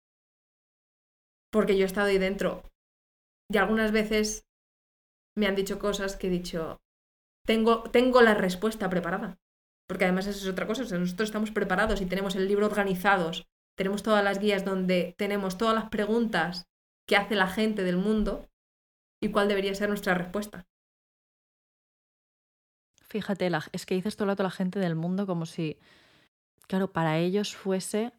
porque 1.50 1.76
yo 1.76 1.84
he 1.84 1.86
estado 1.86 2.08
ahí 2.08 2.18
dentro. 2.18 2.62
Y 3.50 3.56
algunas 3.56 3.92
veces 3.92 4.46
me 5.36 5.46
han 5.46 5.54
dicho 5.54 5.78
cosas 5.78 6.16
que 6.16 6.26
he 6.26 6.30
dicho, 6.30 6.78
tengo, 7.46 7.84
tengo 7.84 8.20
la 8.20 8.34
respuesta 8.34 8.90
preparada. 8.90 9.38
Porque 9.86 10.04
además 10.04 10.26
eso 10.26 10.38
es 10.40 10.52
otra 10.52 10.66
cosa, 10.66 10.82
nosotros 10.82 11.28
estamos 11.28 11.50
preparados 11.50 12.02
y 12.02 12.06
tenemos 12.06 12.36
el 12.36 12.46
libro 12.46 12.66
organizados, 12.66 13.46
tenemos 13.74 14.02
todas 14.02 14.22
las 14.22 14.38
guías 14.38 14.64
donde 14.64 15.14
tenemos 15.16 15.56
todas 15.56 15.74
las 15.74 15.88
preguntas 15.88 16.66
que 17.08 17.16
hace 17.16 17.36
la 17.36 17.46
gente 17.48 17.84
del 17.84 17.96
mundo 17.96 18.46
y 19.22 19.30
cuál 19.30 19.48
debería 19.48 19.74
ser 19.74 19.88
nuestra 19.88 20.14
respuesta. 20.14 20.66
Fíjate, 23.08 23.50
es 23.72 23.86
que 23.86 23.94
dices 23.94 24.16
todo 24.16 24.24
el 24.24 24.32
rato 24.32 24.42
la 24.42 24.50
gente 24.50 24.78
del 24.78 24.94
mundo 24.94 25.26
como 25.26 25.46
si, 25.46 25.78
claro, 26.66 26.92
para 26.92 27.18
ellos 27.18 27.56
fuese 27.56 28.12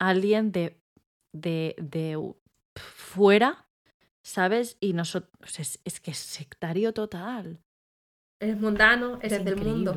alguien 0.00 0.50
de, 0.50 0.80
de, 1.32 1.76
de 1.78 2.34
fuera, 2.78 3.68
¿sabes? 4.22 4.76
Y 4.80 4.92
nosotros, 4.92 5.58
es, 5.58 6.00
que 6.00 6.10
es 6.10 6.18
sectario 6.18 6.92
total. 6.92 7.62
Eres 8.40 8.58
mundano, 8.58 9.18
eres 9.22 9.44
del 9.44 9.56
mundo. 9.56 9.94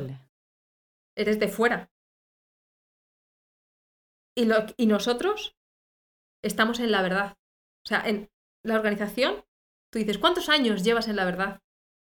Eres 1.16 1.38
de 1.38 1.48
fuera. 1.48 1.90
Y, 4.36 4.46
lo, 4.46 4.66
y 4.76 4.86
nosotros 4.86 5.56
estamos 6.42 6.80
en 6.80 6.90
la 6.90 7.02
verdad. 7.02 7.36
O 7.84 7.88
sea, 7.88 8.06
en 8.08 8.30
la 8.64 8.76
organización, 8.76 9.44
tú 9.92 9.98
dices, 9.98 10.18
¿cuántos 10.18 10.48
años 10.48 10.84
llevas 10.84 11.08
en 11.08 11.16
la 11.16 11.24
verdad? 11.24 11.60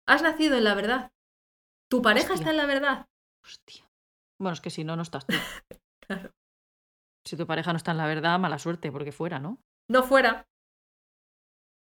¿Has 0.08 0.22
nacido 0.22 0.58
en 0.58 0.66
la 0.66 0.76
verdad? 0.76 1.12
¿Tu 1.90 2.02
pareja 2.02 2.34
está 2.34 2.52
en 2.52 2.58
la 2.58 2.66
verdad? 2.66 3.08
Hostia. 3.44 3.90
Bueno, 4.40 4.54
es 4.54 4.62
que 4.62 4.70
si 4.70 4.84
no, 4.84 4.96
no 4.96 5.04
estás 5.04 5.26
tú. 5.26 5.36
claro. 6.08 6.32
Si 7.26 7.38
tu 7.38 7.48
pareja 7.48 7.72
no 7.72 7.78
está 7.78 7.92
en 7.92 7.98
la 7.98 8.08
verdad, 8.08 8.40
mala 8.40 8.60
suerte, 8.60 8.92
porque 8.92 9.12
fuera, 9.12 9.40
¿no? 9.40 9.62
No 9.88 10.04
fuera 10.04 10.48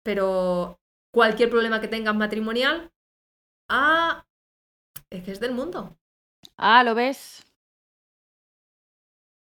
pero 0.08 0.80
cualquier 1.12 1.50
problema 1.50 1.82
que 1.82 1.86
tengas 1.86 2.16
matrimonial, 2.16 2.90
ah, 3.68 4.24
es 5.10 5.22
que 5.22 5.32
es 5.32 5.38
del 5.38 5.52
mundo. 5.52 5.98
Ah, 6.56 6.82
¿lo 6.82 6.94
ves? 6.94 7.44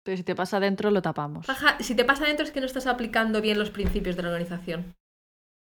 Pero 0.03 0.17
si 0.17 0.23
te 0.23 0.35
pasa 0.35 0.57
adentro, 0.57 0.91
lo 0.91 1.01
tapamos. 1.01 1.47
si 1.79 1.95
te 1.95 2.05
pasa 2.05 2.25
adentro 2.25 2.45
es 2.45 2.51
que 2.51 2.59
no 2.59 2.67
estás 2.67 2.85
aplicando 2.85 3.41
bien 3.41 3.57
los 3.57 3.71
principios 3.71 4.15
de 4.15 4.21
la 4.21 4.27
organización. 4.27 4.95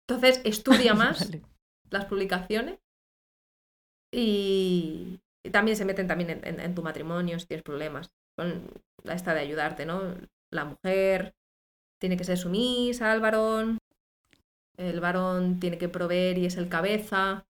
Entonces, 0.07 0.39
estudia 0.45 0.93
más 0.93 1.29
las 1.89 2.05
publicaciones 2.05 2.79
y, 4.09 5.19
también 5.51 5.75
se 5.75 5.83
meten 5.83 6.07
también 6.07 6.39
en, 6.45 6.75
tu 6.75 6.81
matrimonio 6.81 7.37
si 7.39 7.47
tienes 7.47 7.63
problemas. 7.65 8.09
Con 8.37 8.71
la 9.03 9.15
esta 9.15 9.33
de 9.33 9.41
ayudarte, 9.41 9.85
¿no? 9.85 10.15
La 10.49 10.63
mujer 10.63 11.35
tiene 11.99 12.15
que 12.15 12.23
ser 12.23 12.37
sumisa 12.37 13.11
al 13.11 13.19
varón, 13.19 13.79
el 14.77 14.99
varón 14.99 15.59
tiene 15.59 15.77
que 15.77 15.89
proveer 15.89 16.37
y 16.37 16.45
es 16.45 16.57
el 16.57 16.69
cabeza. 16.69 17.45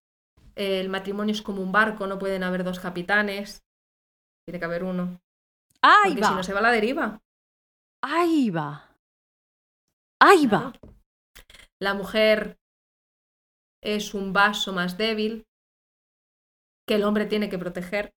El 0.55 0.89
matrimonio 0.89 1.33
es 1.33 1.41
como 1.41 1.61
un 1.61 1.71
barco, 1.71 2.07
no 2.07 2.17
pueden 2.17 2.43
haber 2.43 2.63
dos 2.63 2.79
capitanes. 2.79 3.63
Tiene 4.45 4.59
que 4.59 4.65
haber 4.65 4.83
uno. 4.83 5.19
Ahí 5.81 6.13
Porque 6.13 6.25
si 6.25 6.33
no 6.33 6.43
se 6.43 6.53
va 6.53 6.59
a 6.59 6.63
la 6.63 6.71
deriva. 6.71 7.21
Ahí 8.01 8.49
va. 8.49 8.89
Ahí 10.19 10.47
va. 10.47 10.73
La 11.79 11.93
mujer 11.93 12.57
es 13.83 14.13
un 14.13 14.33
vaso 14.33 14.73
más 14.73 14.97
débil 14.97 15.45
que 16.87 16.95
el 16.95 17.03
hombre 17.03 17.25
tiene 17.25 17.49
que 17.49 17.59
proteger. 17.59 18.13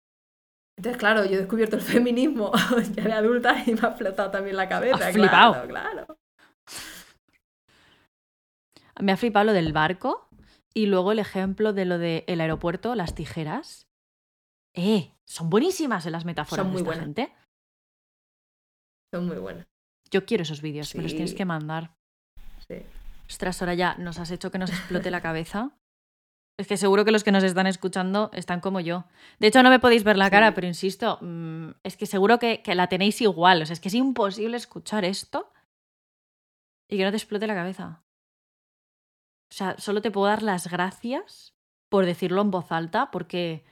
Entonces, 0.78 0.98
claro, 0.98 1.24
yo 1.26 1.34
he 1.34 1.38
descubierto 1.38 1.76
el 1.76 1.82
feminismo 1.82 2.52
ya 2.94 3.04
de 3.04 3.12
adulta 3.12 3.62
y 3.66 3.74
me 3.74 3.80
ha 3.86 3.92
flotado 3.92 4.30
también 4.30 4.56
la 4.56 4.68
cabeza. 4.68 5.12
flipado. 5.12 5.66
claro. 5.66 6.18
Me 9.02 9.12
ha 9.12 9.16
flipado 9.16 9.46
lo 9.46 9.52
del 9.52 9.72
barco 9.72 10.28
y 10.74 10.86
luego 10.86 11.12
el 11.12 11.18
ejemplo 11.18 11.72
de 11.72 11.84
lo 11.84 11.98
del 11.98 12.40
aeropuerto, 12.40 12.94
las 12.94 13.14
tijeras. 13.14 13.86
Eh, 14.74 15.12
son 15.26 15.50
buenísimas 15.50 16.06
en 16.06 16.12
las 16.12 16.24
metáforas 16.24 16.64
Son 16.64 16.72
muy 16.72 16.82
de 16.82 16.88
esta 16.90 17.00
buenas. 17.04 17.04
gente. 17.04 17.32
Son 19.12 19.26
muy 19.26 19.38
buenas. 19.38 19.66
Yo 20.10 20.24
quiero 20.24 20.42
esos 20.42 20.60
vídeos, 20.62 20.94
me 20.94 21.02
los 21.02 21.12
tienes 21.12 21.34
que 21.34 21.44
mandar. 21.44 21.94
Sí. 22.68 22.76
Ostras, 23.28 23.60
ahora 23.62 23.74
ya 23.74 23.94
nos 23.96 24.18
has 24.18 24.30
hecho 24.30 24.50
que 24.50 24.58
nos 24.58 24.70
explote 24.70 25.10
la 25.10 25.20
cabeza. 25.20 25.70
Es 26.58 26.66
que 26.66 26.76
seguro 26.76 27.04
que 27.04 27.10
los 27.12 27.24
que 27.24 27.32
nos 27.32 27.42
están 27.44 27.66
escuchando 27.66 28.30
están 28.34 28.60
como 28.60 28.80
yo. 28.80 29.04
De 29.38 29.46
hecho, 29.46 29.62
no 29.62 29.70
me 29.70 29.78
podéis 29.78 30.04
ver 30.04 30.18
la 30.18 30.26
Sí. 30.26 30.30
cara, 30.32 30.52
pero 30.54 30.66
insisto, 30.66 31.18
mm, 31.22 31.70
es 31.84 31.96
que 31.96 32.06
seguro 32.06 32.38
que, 32.38 32.60
que 32.62 32.74
la 32.74 32.88
tenéis 32.88 33.20
igual. 33.22 33.62
O 33.62 33.66
sea, 33.66 33.72
es 33.72 33.80
que 33.80 33.88
es 33.88 33.94
imposible 33.94 34.56
escuchar 34.56 35.04
esto 35.04 35.50
y 36.88 36.96
que 36.98 37.04
no 37.04 37.10
te 37.10 37.16
explote 37.16 37.46
la 37.46 37.54
cabeza. 37.54 38.02
O 39.50 39.54
sea, 39.54 39.76
solo 39.78 40.00
te 40.00 40.10
puedo 40.10 40.26
dar 40.28 40.42
las 40.42 40.68
gracias 40.70 41.54
por 41.88 42.06
decirlo 42.06 42.40
en 42.42 42.50
voz 42.52 42.70
alta, 42.70 43.10
porque 43.10 43.64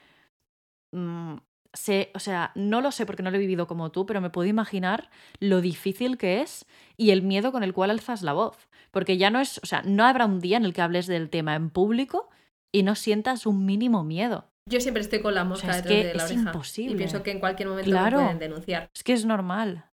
mm, 0.93 1.37
sé, 1.73 2.11
o 2.15 2.19
sea, 2.19 2.51
no 2.57 2.81
lo 2.81 2.91
sé 2.91 3.07
porque 3.07 3.23
no 3.23 3.31
lo 3.31 3.37
he 3.37 3.41
vivido 3.41 3.67
como 3.69 3.93
tú, 3.93 4.07
pero 4.07 4.21
me 4.21 4.31
puedo 4.31 4.49
imaginar 4.49 5.09
lo 5.39 5.61
difícil 5.61 6.19
que 6.19 6.41
es 6.41 6.67
y 6.97 7.11
el 7.13 7.23
miedo 7.23 7.53
con 7.53 7.63
el 7.63 7.73
cual 7.73 7.91
alzas 7.91 8.23
la 8.23 8.33
voz. 8.33 8.69
Porque 8.91 9.19
ya 9.19 9.31
no 9.31 9.39
es, 9.41 9.59
o 9.63 9.67
sea, 9.67 9.83
no 9.83 10.05
habrá 10.05 10.25
un 10.27 10.41
día 10.41 10.57
en 10.57 10.65
el 10.65 10.73
que 10.75 10.81
hables 10.83 11.07
del 11.07 11.31
tema 11.31 11.55
en 11.55 11.71
público 11.71 12.29
y 12.73 12.83
no 12.83 12.95
sientas 12.97 13.47
un 13.47 13.65
mínimo 13.67 14.03
miedo. 14.03 14.51
Yo 14.69 14.81
siempre 14.81 15.03
estoy 15.03 15.21
con 15.23 15.35
la 15.35 15.45
mosca 15.45 15.71
es 15.71 15.77
detrás 15.85 15.93
que 15.93 16.05
de 16.09 16.15
la 16.15 16.25
es 16.25 16.31
oreja. 16.33 16.51
imposible. 16.51 16.95
Y 16.95 16.97
pienso 16.97 17.23
que 17.23 17.31
en 17.31 17.39
cualquier 17.41 17.69
momento 17.69 17.91
Claro. 17.91 18.19
me 18.19 18.25
pueden 18.25 18.39
denunciar. 18.41 18.91
Es 18.95 19.05
que 19.05 19.13
es 19.13 19.25
normal. 19.25 19.85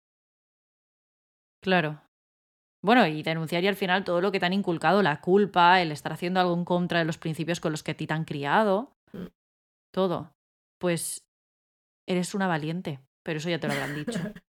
Claro. 1.60 2.00
Bueno, 2.84 3.06
y 3.06 3.22
denunciar 3.22 3.64
y 3.64 3.68
al 3.68 3.76
final 3.76 4.04
todo 4.04 4.20
lo 4.20 4.30
que 4.30 4.38
te 4.38 4.44
han 4.44 4.52
inculcado, 4.52 5.00
la 5.02 5.22
culpa, 5.22 5.80
el 5.80 5.90
estar 5.90 6.12
haciendo 6.12 6.38
algo 6.40 6.52
en 6.52 6.66
contra 6.66 6.98
de 6.98 7.06
los 7.06 7.16
principios 7.16 7.58
con 7.58 7.72
los 7.72 7.82
que 7.82 7.92
a 7.92 7.96
ti 7.96 8.06
te 8.06 8.12
han 8.12 8.24
criado, 8.26 8.92
Mm. 9.12 9.26
todo. 9.90 10.34
Pues 10.78 11.26
eres 12.06 12.34
una 12.34 12.46
valiente, 12.46 13.00
pero 13.22 13.38
eso 13.38 13.48
ya 13.48 13.58
te 13.58 13.68
lo 13.68 13.72
habrán 13.74 13.94
dicho. 13.94 14.12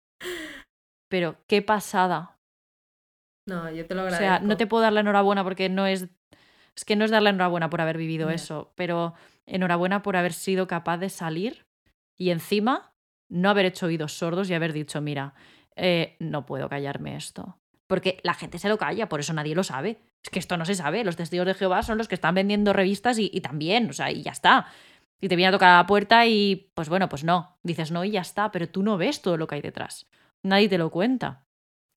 Pero 1.09 1.35
qué 1.47 1.61
pasada. 1.61 2.39
No, 3.47 3.69
yo 3.69 3.85
te 3.85 3.93
lo 3.93 4.01
O 4.01 4.05
agradezco. 4.05 4.23
sea, 4.23 4.39
no 4.39 4.57
te 4.57 4.65
puedo 4.65 4.81
dar 4.81 4.93
la 4.93 5.01
enhorabuena 5.01 5.43
porque 5.43 5.69
no 5.69 5.85
es. 5.85 6.07
Es 6.75 6.85
que 6.85 6.95
no 6.95 7.05
es 7.05 7.11
dar 7.11 7.21
la 7.21 7.29
enhorabuena 7.29 7.69
por 7.69 7.81
haber 7.81 7.97
vivido 7.99 8.31
eso, 8.31 8.73
pero 8.75 9.13
enhorabuena 9.45 10.01
por 10.01 10.15
haber 10.15 10.33
sido 10.33 10.65
capaz 10.65 10.97
de 10.97 11.09
salir 11.09 11.67
y 12.17 12.31
encima 12.31 12.95
no 13.29 13.51
haber 13.51 13.67
hecho 13.67 13.85
oídos 13.85 14.13
sordos 14.13 14.49
y 14.49 14.55
haber 14.55 14.73
dicho, 14.73 15.01
mira, 15.01 15.35
eh, 15.75 16.15
no 16.19 16.47
puedo 16.47 16.67
callarme 16.69 17.15
esto. 17.15 17.59
Porque 17.93 18.19
la 18.23 18.33
gente 18.33 18.57
se 18.57 18.69
lo 18.69 18.79
calla, 18.79 19.07
por 19.07 19.19
eso 19.19 19.33
nadie 19.33 19.53
lo 19.53 19.63
sabe. 19.63 19.99
Es 20.23 20.31
que 20.31 20.39
esto 20.39 20.57
no 20.57 20.65
se 20.65 20.73
sabe. 20.73 21.03
Los 21.03 21.15
testigos 21.15 21.45
de 21.45 21.53
Jehová 21.53 21.83
son 21.83 21.99
los 21.99 22.07
que 22.07 22.15
están 22.15 22.33
vendiendo 22.33 22.73
revistas 22.73 23.19
y, 23.19 23.29
y 23.31 23.41
también, 23.41 23.87
o 23.87 23.93
sea, 23.93 24.09
y 24.09 24.23
ya 24.23 24.31
está. 24.31 24.65
Y 25.21 25.27
te 25.27 25.35
viene 25.35 25.49
a 25.49 25.51
tocar 25.51 25.69
a 25.69 25.77
la 25.77 25.85
puerta 25.85 26.25
y, 26.25 26.71
pues 26.73 26.89
bueno, 26.89 27.07
pues 27.07 27.23
no. 27.23 27.55
Dices 27.61 27.91
no 27.91 28.03
y 28.03 28.09
ya 28.09 28.21
está, 28.21 28.49
pero 28.49 28.67
tú 28.67 28.81
no 28.81 28.97
ves 28.97 29.21
todo 29.21 29.37
lo 29.37 29.45
que 29.45 29.53
hay 29.53 29.61
detrás. 29.61 30.07
Nadie 30.41 30.69
te 30.69 30.79
lo 30.79 30.89
cuenta. 30.89 31.45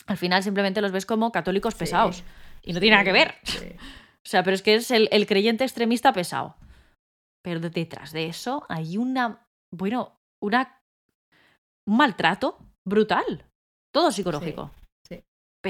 Al 0.06 0.18
final 0.18 0.42
simplemente 0.42 0.82
los 0.82 0.92
ves 0.92 1.06
como 1.06 1.32
católicos 1.32 1.72
Sí, 1.72 1.78
pesados. 1.78 2.24
Y 2.62 2.74
no 2.74 2.80
tiene 2.80 2.96
nada 2.96 3.04
que 3.04 3.12
ver. 3.12 3.34
sí. 3.44 3.58
O 4.26 4.28
sea, 4.28 4.42
pero 4.42 4.54
es 4.54 4.60
que 4.62 4.74
es 4.74 4.90
el, 4.90 5.08
el 5.12 5.26
creyente 5.26 5.64
extremista 5.64 6.12
pesado. 6.12 6.56
Pero 7.42 7.60
detrás 7.60 8.12
de 8.12 8.26
eso 8.26 8.66
hay 8.68 8.98
una, 8.98 9.46
bueno, 9.72 10.20
una, 10.42 10.82
un 11.88 11.96
maltrato 11.96 12.58
brutal. 12.84 13.46
Todo 13.94 14.12
psicológico. 14.12 14.72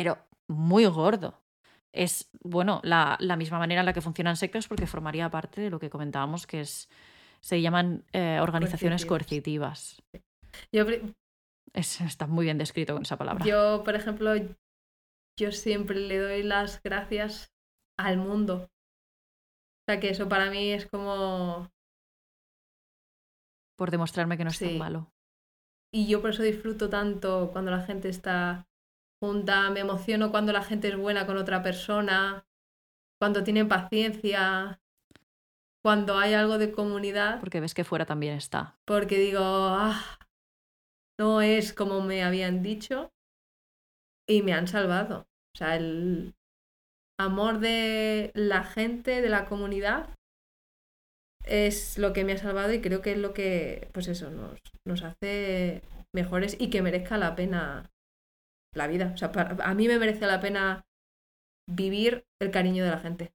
Pero 0.02 0.18
muy 0.48 0.84
gordo. 0.86 1.42
Es, 1.92 2.28
bueno, 2.42 2.80
la, 2.84 3.16
la 3.20 3.36
misma 3.36 3.58
manera 3.58 3.80
en 3.80 3.86
la 3.86 3.92
que 3.94 4.02
funcionan 4.02 4.36
sectas 4.36 4.68
porque 4.68 4.86
formaría 4.86 5.30
parte 5.30 5.60
de 5.62 5.70
lo 5.70 5.78
que 5.78 5.88
comentábamos, 5.90 6.46
que 6.46 6.60
es, 6.60 6.88
se 7.40 7.60
llaman 7.62 8.04
eh, 8.12 8.38
organizaciones 8.42 9.06
coercitivas. 9.06 10.02
Yo, 10.72 10.84
pri- 10.84 11.14
Es- 11.72 12.00
está 12.02 12.26
muy 12.26 12.44
bien 12.44 12.58
descrito 12.58 12.92
con 12.92 13.02
esa 13.02 13.16
palabra. 13.16 13.44
yo, 13.46 13.82
por 13.84 13.94
ejemplo, 13.94 14.34
yo 15.38 15.52
siempre 15.52 15.98
le 15.98 16.18
doy 16.18 16.42
las 16.42 16.82
gracias 16.82 17.50
al 17.98 18.18
mundo. 18.18 18.68
O 18.68 19.90
sea, 19.92 20.00
que 20.00 20.10
eso 20.10 20.28
para 20.28 20.50
mí 20.50 20.72
es 20.72 20.86
como... 20.86 21.70
Por 23.78 23.90
demostrarme 23.90 24.36
que 24.36 24.44
no 24.44 24.50
es 24.50 24.58
tan 24.58 24.68
Sí. 24.68 24.78
malo. 24.78 25.12
Y 25.94 26.08
yo 26.08 26.20
por 26.20 26.30
eso 26.30 26.42
disfruto 26.42 26.90
tanto 26.90 27.50
cuando 27.52 27.70
la 27.70 27.82
gente 27.82 28.08
está 28.08 28.66
junta, 29.22 29.70
me 29.70 29.80
emociono 29.80 30.30
cuando 30.30 30.52
la 30.52 30.62
gente 30.62 30.88
es 30.88 30.96
buena 30.96 31.26
con 31.26 31.36
otra 31.36 31.62
persona, 31.62 32.46
cuando 33.18 33.42
tiene 33.44 33.64
paciencia, 33.64 34.80
cuando 35.82 36.18
hay 36.18 36.34
algo 36.34 36.58
de 36.58 36.72
comunidad, 36.72 37.40
Porque 37.40 37.60
ves 37.60 37.74
que 37.74 37.84
fuera 37.84 38.06
también 38.06 38.34
está. 38.34 38.76
porque 38.86 39.18
digo, 39.18 39.40
ah, 39.42 40.18
no 41.18 41.40
es 41.40 41.72
como 41.72 42.02
me 42.02 42.22
habían 42.22 42.62
dicho 42.62 43.12
y 44.28 44.42
me 44.42 44.52
han 44.52 44.66
salvado. 44.68 45.26
O 45.54 45.58
sea, 45.58 45.76
el 45.76 46.34
amor 47.18 47.60
de 47.60 48.30
la 48.34 48.64
gente, 48.64 49.22
de 49.22 49.28
la 49.30 49.46
comunidad, 49.46 50.10
es 51.44 51.96
lo 51.96 52.12
que 52.12 52.24
me 52.24 52.32
ha 52.32 52.38
salvado 52.38 52.72
y 52.72 52.80
creo 52.82 53.00
que 53.00 53.12
es 53.12 53.18
lo 53.18 53.32
que, 53.32 53.88
pues 53.94 54.08
eso, 54.08 54.30
nos, 54.30 54.58
nos 54.84 55.02
hace 55.02 55.82
mejores 56.12 56.56
y 56.58 56.68
que 56.70 56.82
merezca 56.82 57.16
la 57.16 57.36
pena 57.36 57.90
la 58.76 58.86
vida. 58.86 59.10
O 59.14 59.16
sea, 59.16 59.32
para- 59.32 59.56
a 59.64 59.74
mí 59.74 59.88
me 59.88 59.98
merece 59.98 60.26
la 60.26 60.40
pena 60.40 60.84
vivir 61.68 62.24
el 62.40 62.50
cariño 62.50 62.84
de 62.84 62.90
la 62.90 62.98
gente. 62.98 63.32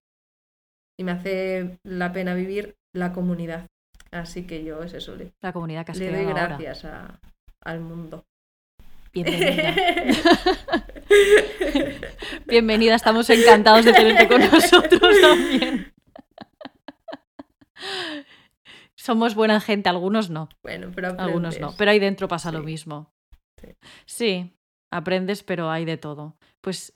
Y 1.00 1.04
me 1.04 1.12
hace 1.12 1.80
la 1.84 2.12
pena 2.14 2.34
vivir 2.34 2.76
la 2.96 3.12
comunidad. 3.14 3.68
Así 4.12 4.46
que 4.46 4.64
yo 4.64 4.84
es 4.84 4.94
eso, 4.94 5.16
le, 5.16 5.32
La 5.42 5.54
comunidad 5.54 5.86
que 5.86 5.94
has 5.94 6.00
le 6.00 6.12
doy 6.12 6.26
gracias 6.26 6.86
a- 6.86 7.20
al 7.64 7.80
mundo. 7.80 8.26
Bienvenida. 9.14 9.76
Bienvenida, 12.48 12.96
estamos 12.96 13.30
encantados 13.30 13.86
de 13.86 13.94
tenerte 13.94 14.28
con 14.28 14.42
nosotros 14.42 15.22
también. 15.22 15.94
Somos 18.96 19.36
buena 19.36 19.60
gente, 19.60 19.90
algunos 19.90 20.30
no, 20.30 20.50
bueno, 20.64 20.92
pero 20.94 21.20
algunos 21.20 21.60
no, 21.60 21.74
pero 21.78 21.92
ahí 21.92 22.00
dentro 22.00 22.28
pasa 22.28 22.52
lo 22.52 22.62
mismo. 22.62 23.12
Sí. 23.60 23.68
Sí, 24.06 24.54
aprendes, 24.92 25.44
pero 25.44 25.70
hay 25.70 25.86
de 25.86 25.98
todo. 25.98 26.36
Pues 26.62 26.94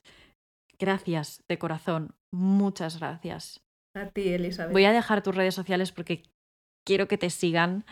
gracias 0.78 1.42
de 1.48 1.58
corazón, 1.58 2.14
muchas 2.32 2.98
gracias. 2.98 3.60
A 3.96 4.06
ti, 4.10 4.28
Elizabeth. 4.28 4.72
Voy 4.72 4.84
a 4.84 4.92
dejar 4.92 5.22
tus 5.22 5.34
redes 5.34 5.54
sociales 5.54 5.90
porque 5.92 6.22
quiero 6.86 7.08
que 7.08 7.18
te 7.18 7.30
sigan. 7.30 7.84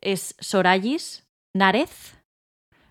Es 0.00 0.34
Sorayis 0.40 1.26
Nárez. 1.54 2.16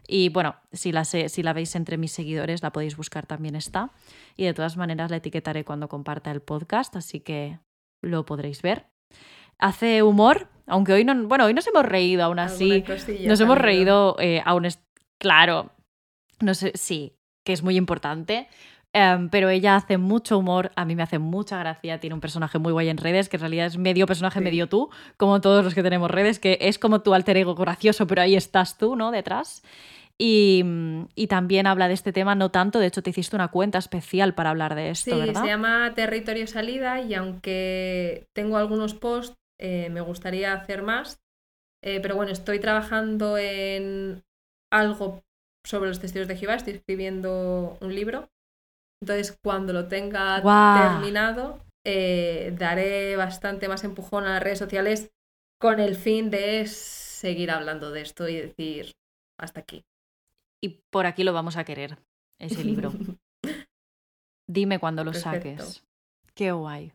Y 0.08 0.30
bueno, 0.30 0.56
si 0.72 0.92
la, 0.92 1.06
se- 1.06 1.30
si 1.30 1.44
la 1.44 1.54
veis 1.54 1.76
entre 1.76 1.98
mis 1.98 2.12
seguidores, 2.12 2.62
la 2.64 2.72
podéis 2.72 2.96
buscar, 2.98 3.26
también 3.28 3.56
está. 3.56 3.92
Y 4.38 4.46
de 4.46 4.54
todas 4.54 4.76
maneras 4.78 5.12
la 5.12 5.18
etiquetaré 5.18 5.64
cuando 5.66 5.88
comparta 5.90 6.32
el 6.32 6.42
podcast, 6.42 6.96
así 6.96 7.20
que 7.20 7.60
lo 8.04 8.26
podréis 8.26 8.62
ver. 8.62 8.86
Hace 9.60 10.02
humor, 10.04 10.48
aunque 10.68 10.94
hoy 10.94 11.04
no, 11.04 11.28
bueno, 11.28 11.46
hoy 11.46 11.54
nos 11.54 11.68
hemos 11.68 11.86
reído 11.86 12.24
aún 12.24 12.40
así. 12.40 12.84
Nos 13.28 13.40
hemos 13.42 13.58
reído 13.58 14.16
eh, 14.20 14.42
aún, 14.46 14.66
es, 14.66 14.80
claro, 15.22 15.72
no 16.42 16.54
sé, 16.54 16.72
sí, 16.76 17.14
que 17.46 17.54
es 17.54 17.64
muy 17.64 17.76
importante. 17.78 18.48
Em, 18.92 19.30
pero 19.30 19.50
ella 19.50 19.76
hace 19.76 20.00
mucho 20.00 20.40
humor, 20.40 20.72
a 20.76 20.84
mí 20.84 20.96
me 20.96 21.04
hace 21.04 21.20
mucha 21.20 21.60
gracia, 21.60 22.00
tiene 22.00 22.16
un 22.16 22.22
personaje 22.22 22.58
muy 22.58 22.72
guay 22.72 22.90
en 22.90 22.98
redes, 22.98 23.30
que 23.30 23.38
en 23.38 23.42
realidad 23.42 23.68
es 23.68 23.78
medio 23.78 24.08
personaje, 24.08 24.40
Sí. 24.40 24.44
medio 24.44 24.68
tú, 24.68 24.90
como 25.16 25.42
todos 25.42 25.64
los 25.64 25.76
que 25.76 25.84
tenemos 25.84 26.10
redes, 26.10 26.40
que 26.40 26.58
es 26.62 26.80
como 26.80 27.02
tu 27.02 27.14
alter 27.14 27.38
ego 27.38 27.54
gracioso, 27.54 28.08
pero 28.08 28.24
ahí 28.24 28.36
estás 28.36 28.80
tú, 28.80 28.96
¿no? 28.96 29.12
Detrás. 29.12 29.62
Y, 30.18 30.64
mm, 30.66 31.04
y 31.16 31.28
también 31.28 31.68
habla 31.68 31.88
de 31.88 31.94
este 31.94 32.12
tema, 32.12 32.34
no 32.34 32.50
tanto, 32.50 32.80
de 32.80 32.88
hecho 32.88 33.04
te 33.04 33.12
hiciste 33.12 33.36
una 33.36 33.50
cuenta 33.50 33.78
especial 33.78 34.34
para 34.34 34.50
hablar 34.50 34.74
de 34.74 34.90
esto, 34.90 35.12
Sí, 35.16 35.20
¿verdad? 35.20 35.42
se 35.44 35.48
llama 35.48 35.94
Territorio 35.96 36.48
Salida 36.48 37.00
y 37.00 37.14
aunque 37.14 38.28
tengo 38.34 38.58
algunos 38.58 38.96
posts, 38.96 39.36
eh, 39.60 39.90
me 39.92 40.02
gustaría 40.02 40.52
hacer 40.54 40.82
más. 40.82 41.20
Eh, 41.84 42.00
pero 42.02 42.16
bueno, 42.16 42.32
estoy 42.32 42.60
trabajando 42.60 43.38
en 43.38 44.24
algo 44.72 45.22
sobre 45.70 45.90
los 45.90 46.00
testigos 46.00 46.28
de 46.28 46.36
Jehová, 46.36 46.56
estoy 46.56 46.74
escribiendo 46.74 47.78
un 47.80 47.94
libro. 47.94 48.28
Entonces, 49.02 49.38
cuando 49.44 49.72
lo 49.72 49.88
tenga 49.88 50.42
terminado, 50.42 51.64
eh, 51.86 52.54
daré 52.58 53.16
bastante 53.16 53.68
más 53.68 53.84
empujón 53.84 54.26
a 54.26 54.32
las 54.34 54.44
redes 54.44 54.60
sociales 54.60 55.12
con 55.60 55.80
el 55.80 55.96
fin 55.96 56.32
de 56.32 56.66
seguir 56.66 57.52
hablando 57.52 57.92
de 57.92 58.02
esto 58.02 58.28
y 58.28 58.36
decir 58.36 58.94
hasta 59.38 59.62
aquí. 59.62 59.84
Y 60.62 60.82
por 60.90 61.06
aquí 61.06 61.24
lo 61.24 61.34
vamos 61.34 61.56
a 61.56 61.64
querer, 61.64 62.00
ese 62.40 62.64
libro. 62.64 62.92
Dime 64.50 64.80
cuando 64.80 65.04
lo 65.04 65.12
Perfecto. 65.12 65.64
saques. 65.64 65.84
Qué 66.34 66.52
guay. 66.52 66.92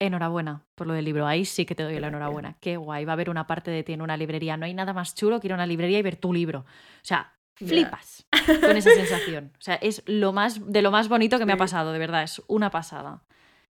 Enhorabuena 0.00 0.64
por 0.74 0.86
lo 0.86 0.92
del 0.92 1.04
libro. 1.04 1.26
Ahí 1.26 1.44
sí 1.44 1.66
que 1.66 1.74
te 1.74 1.82
doy 1.82 1.98
la 1.98 2.08
enhorabuena. 2.08 2.56
Qué 2.60 2.76
guay. 2.76 3.04
Va 3.04 3.12
a 3.12 3.14
haber 3.14 3.30
una 3.30 3.46
parte 3.46 3.70
de 3.70 3.82
ti 3.82 3.92
en 3.92 4.02
una 4.02 4.16
librería. 4.16 4.56
No 4.56 4.64
hay 4.64 4.74
nada 4.74 4.92
más 4.92 5.14
chulo 5.14 5.40
que 5.40 5.48
ir 5.48 5.52
a 5.52 5.56
una 5.56 5.66
librería 5.66 5.98
y 5.98 6.02
ver 6.02 6.16
tu 6.16 6.32
libro. 6.32 6.60
O 6.60 6.64
sea, 7.04 7.34
Flipas 7.54 8.26
con 8.60 8.76
esa 8.76 8.90
sensación. 8.90 9.52
O 9.58 9.62
sea, 9.62 9.76
es 9.76 10.02
lo 10.06 10.32
más 10.32 10.60
de 10.70 10.82
lo 10.82 10.90
más 10.90 11.08
bonito 11.08 11.38
que 11.38 11.46
me 11.46 11.52
ha 11.52 11.56
pasado, 11.56 11.92
de 11.92 11.98
verdad. 11.98 12.22
Es 12.22 12.42
una 12.48 12.70
pasada. 12.70 13.22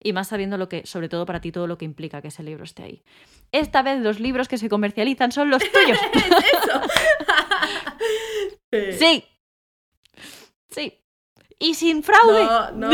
y 0.01 0.13
más 0.13 0.29
sabiendo 0.29 0.57
lo 0.57 0.69
que, 0.69 0.85
sobre 0.85 1.09
todo 1.09 1.25
para 1.25 1.41
ti, 1.41 1.51
todo 1.51 1.67
lo 1.67 1.77
que 1.77 1.85
implica 1.85 2.21
que 2.21 2.29
ese 2.29 2.41
libro 2.43 2.63
esté 2.63 2.83
ahí. 2.83 3.03
Esta 3.51 3.81
vez 3.83 3.99
los 3.99 4.19
libros 4.19 4.47
que 4.47 4.57
se 4.57 4.69
comercializan 4.69 5.31
son 5.31 5.49
los 5.49 5.61
tuyos. 5.71 5.99
¿Es 6.13 6.53
eso? 6.53 6.81
sí. 8.99 9.25
Sí. 10.69 10.95
Y 11.61 11.73
sin 11.73 12.03
fraude. 12.03 12.43
No, 12.45 12.71
no, 12.71 12.89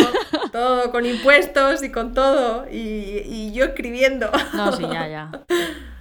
todo 0.51 0.91
con 0.91 1.05
impuestos 1.05 1.83
y 1.83 1.91
con 1.91 2.13
todo. 2.15 2.65
Y, 2.71 3.21
y 3.25 3.51
yo 3.53 3.65
escribiendo. 3.65 4.31
No, 4.53 4.71
sí, 4.71 4.83
ya, 4.91 5.07
ya. 5.07 5.31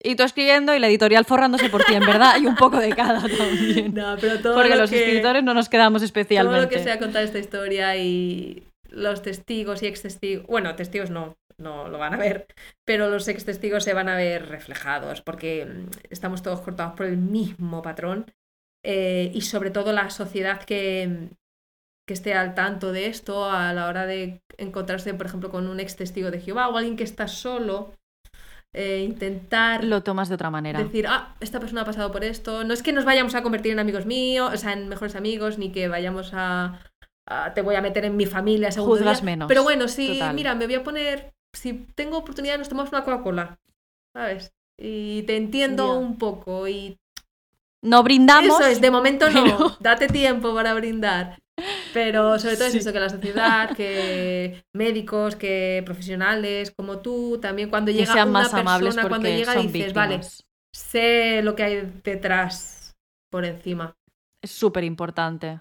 Y 0.00 0.14
tú 0.14 0.22
escribiendo 0.22 0.74
y 0.74 0.78
la 0.78 0.86
editorial 0.86 1.24
forrándose 1.24 1.68
por 1.70 1.82
ti, 1.82 1.94
en 1.94 2.06
verdad, 2.06 2.32
hay 2.34 2.46
un 2.46 2.54
poco 2.54 2.78
de 2.78 2.90
cada 2.90 3.20
también. 3.20 3.94
No, 3.94 4.16
pero 4.20 4.38
todo 4.40 4.54
Porque 4.54 4.70
lo 4.70 4.82
los 4.82 4.90
que, 4.90 5.04
escritores 5.04 5.42
no 5.42 5.54
nos 5.54 5.68
quedamos 5.68 6.00
todo 6.00 6.06
especialmente. 6.06 6.62
lo 6.62 6.68
que 6.68 6.78
sea 6.78 6.98
contar 6.98 7.24
esta 7.24 7.38
historia 7.38 7.96
y 7.96 8.62
los 8.90 9.22
testigos 9.22 9.82
y 9.82 9.86
ex 9.86 10.02
testigos, 10.02 10.46
bueno, 10.46 10.74
testigos 10.76 11.10
no, 11.10 11.36
no 11.58 11.88
lo 11.88 11.98
van 11.98 12.14
a 12.14 12.16
ver, 12.18 12.46
pero 12.84 13.10
los 13.10 13.26
ex 13.28 13.44
testigos 13.44 13.84
se 13.84 13.92
van 13.92 14.08
a 14.08 14.16
ver 14.16 14.48
reflejados 14.48 15.20
porque 15.20 15.66
mm, 15.66 15.90
estamos 16.10 16.42
todos 16.42 16.60
cortados 16.60 16.94
por 16.94 17.06
el 17.06 17.16
mismo 17.16 17.82
patrón 17.82 18.26
eh, 18.84 19.30
y 19.34 19.42
sobre 19.42 19.70
todo 19.70 19.92
la 19.92 20.10
sociedad 20.10 20.62
que, 20.62 21.28
que 22.06 22.14
esté 22.14 22.34
al 22.34 22.54
tanto 22.54 22.92
de 22.92 23.06
esto 23.06 23.50
a 23.50 23.72
la 23.72 23.88
hora 23.88 24.06
de 24.06 24.40
encontrarse, 24.56 25.12
por 25.14 25.26
ejemplo, 25.26 25.50
con 25.50 25.68
un 25.68 25.80
ex 25.80 25.96
testigo 25.96 26.30
de 26.30 26.40
Jehová 26.40 26.68
o 26.68 26.76
alguien 26.76 26.96
que 26.96 27.04
está 27.04 27.28
solo, 27.28 27.92
eh, 28.78 29.00
intentar 29.04 29.82
Lo 29.82 30.02
tomas 30.02 30.28
de 30.28 30.36
otra 30.36 30.50
manera. 30.50 30.82
decir, 30.82 31.06
ah, 31.08 31.34
esta 31.40 31.58
persona 31.58 31.82
ha 31.82 31.84
pasado 31.84 32.12
por 32.12 32.22
esto. 32.22 32.62
No 32.64 32.72
es 32.72 32.82
que 32.82 32.92
nos 32.92 33.04
vayamos 33.04 33.34
a 33.34 33.42
convertir 33.42 33.72
en 33.72 33.78
amigos 33.80 34.06
míos, 34.06 34.50
o 34.52 34.56
sea, 34.56 34.72
en 34.72 34.88
mejores 34.88 35.16
amigos, 35.16 35.58
ni 35.58 35.72
que 35.72 35.88
vayamos 35.88 36.30
a, 36.32 36.80
a- 37.28 37.54
te 37.54 37.62
voy 37.62 37.74
a 37.74 37.82
meter 37.82 38.04
en 38.04 38.16
mi 38.16 38.26
familia. 38.26 38.70
día. 39.18 39.24
menos, 39.24 39.48
Pero 39.48 39.62
bueno, 39.64 39.88
sí, 39.88 40.12
total. 40.14 40.34
mira, 40.34 40.54
me 40.54 40.66
voy 40.66 40.76
a 40.76 40.84
poner, 40.84 41.32
si 41.52 41.72
tengo 41.96 42.18
oportunidad, 42.18 42.56
nos 42.58 42.68
tomamos 42.68 42.92
una 42.92 43.02
Coca-Cola, 43.04 43.58
¿sabes? 44.16 44.52
Y 44.80 45.22
te 45.24 45.36
entiendo 45.36 45.98
un 45.98 46.16
poco 46.18 46.68
y 46.68 46.96
No 47.82 48.02
brindamos. 48.02 48.60
eso 48.60 48.68
es, 48.68 48.80
de 48.80 48.90
momento 48.90 49.30
no, 49.30 49.44
pero- 49.44 49.76
date 49.80 50.08
tiempo 50.08 50.54
para 50.54 50.74
brindar. 50.74 51.38
Pero 51.92 52.38
sobre 52.38 52.56
todo 52.56 52.68
Sí. 52.70 52.78
es 52.78 52.84
eso, 52.84 52.92
que 52.92 53.00
la 53.00 53.08
sociedad, 53.08 53.74
que 53.76 54.62
médicos, 54.74 55.34
que 55.34 55.82
profesionales 55.84 56.72
como 56.76 56.98
tú, 57.00 57.38
también 57.40 57.68
cuando 57.68 57.90
que 57.90 57.98
llega 57.98 58.12
sean 58.12 58.28
una 58.28 58.40
más 58.40 58.50
persona, 58.52 59.08
cuando 59.08 59.28
llega 59.28 59.52
dices, 59.54 59.72
víctimas. 59.72 59.94
vale, 59.94 60.20
sé 60.72 61.42
lo 61.42 61.56
que 61.56 61.62
hay 61.64 61.92
detrás 62.04 62.94
por 63.30 63.44
encima. 63.44 63.94
Es 64.42 64.52
súper 64.52 64.84
importante. 64.84 65.60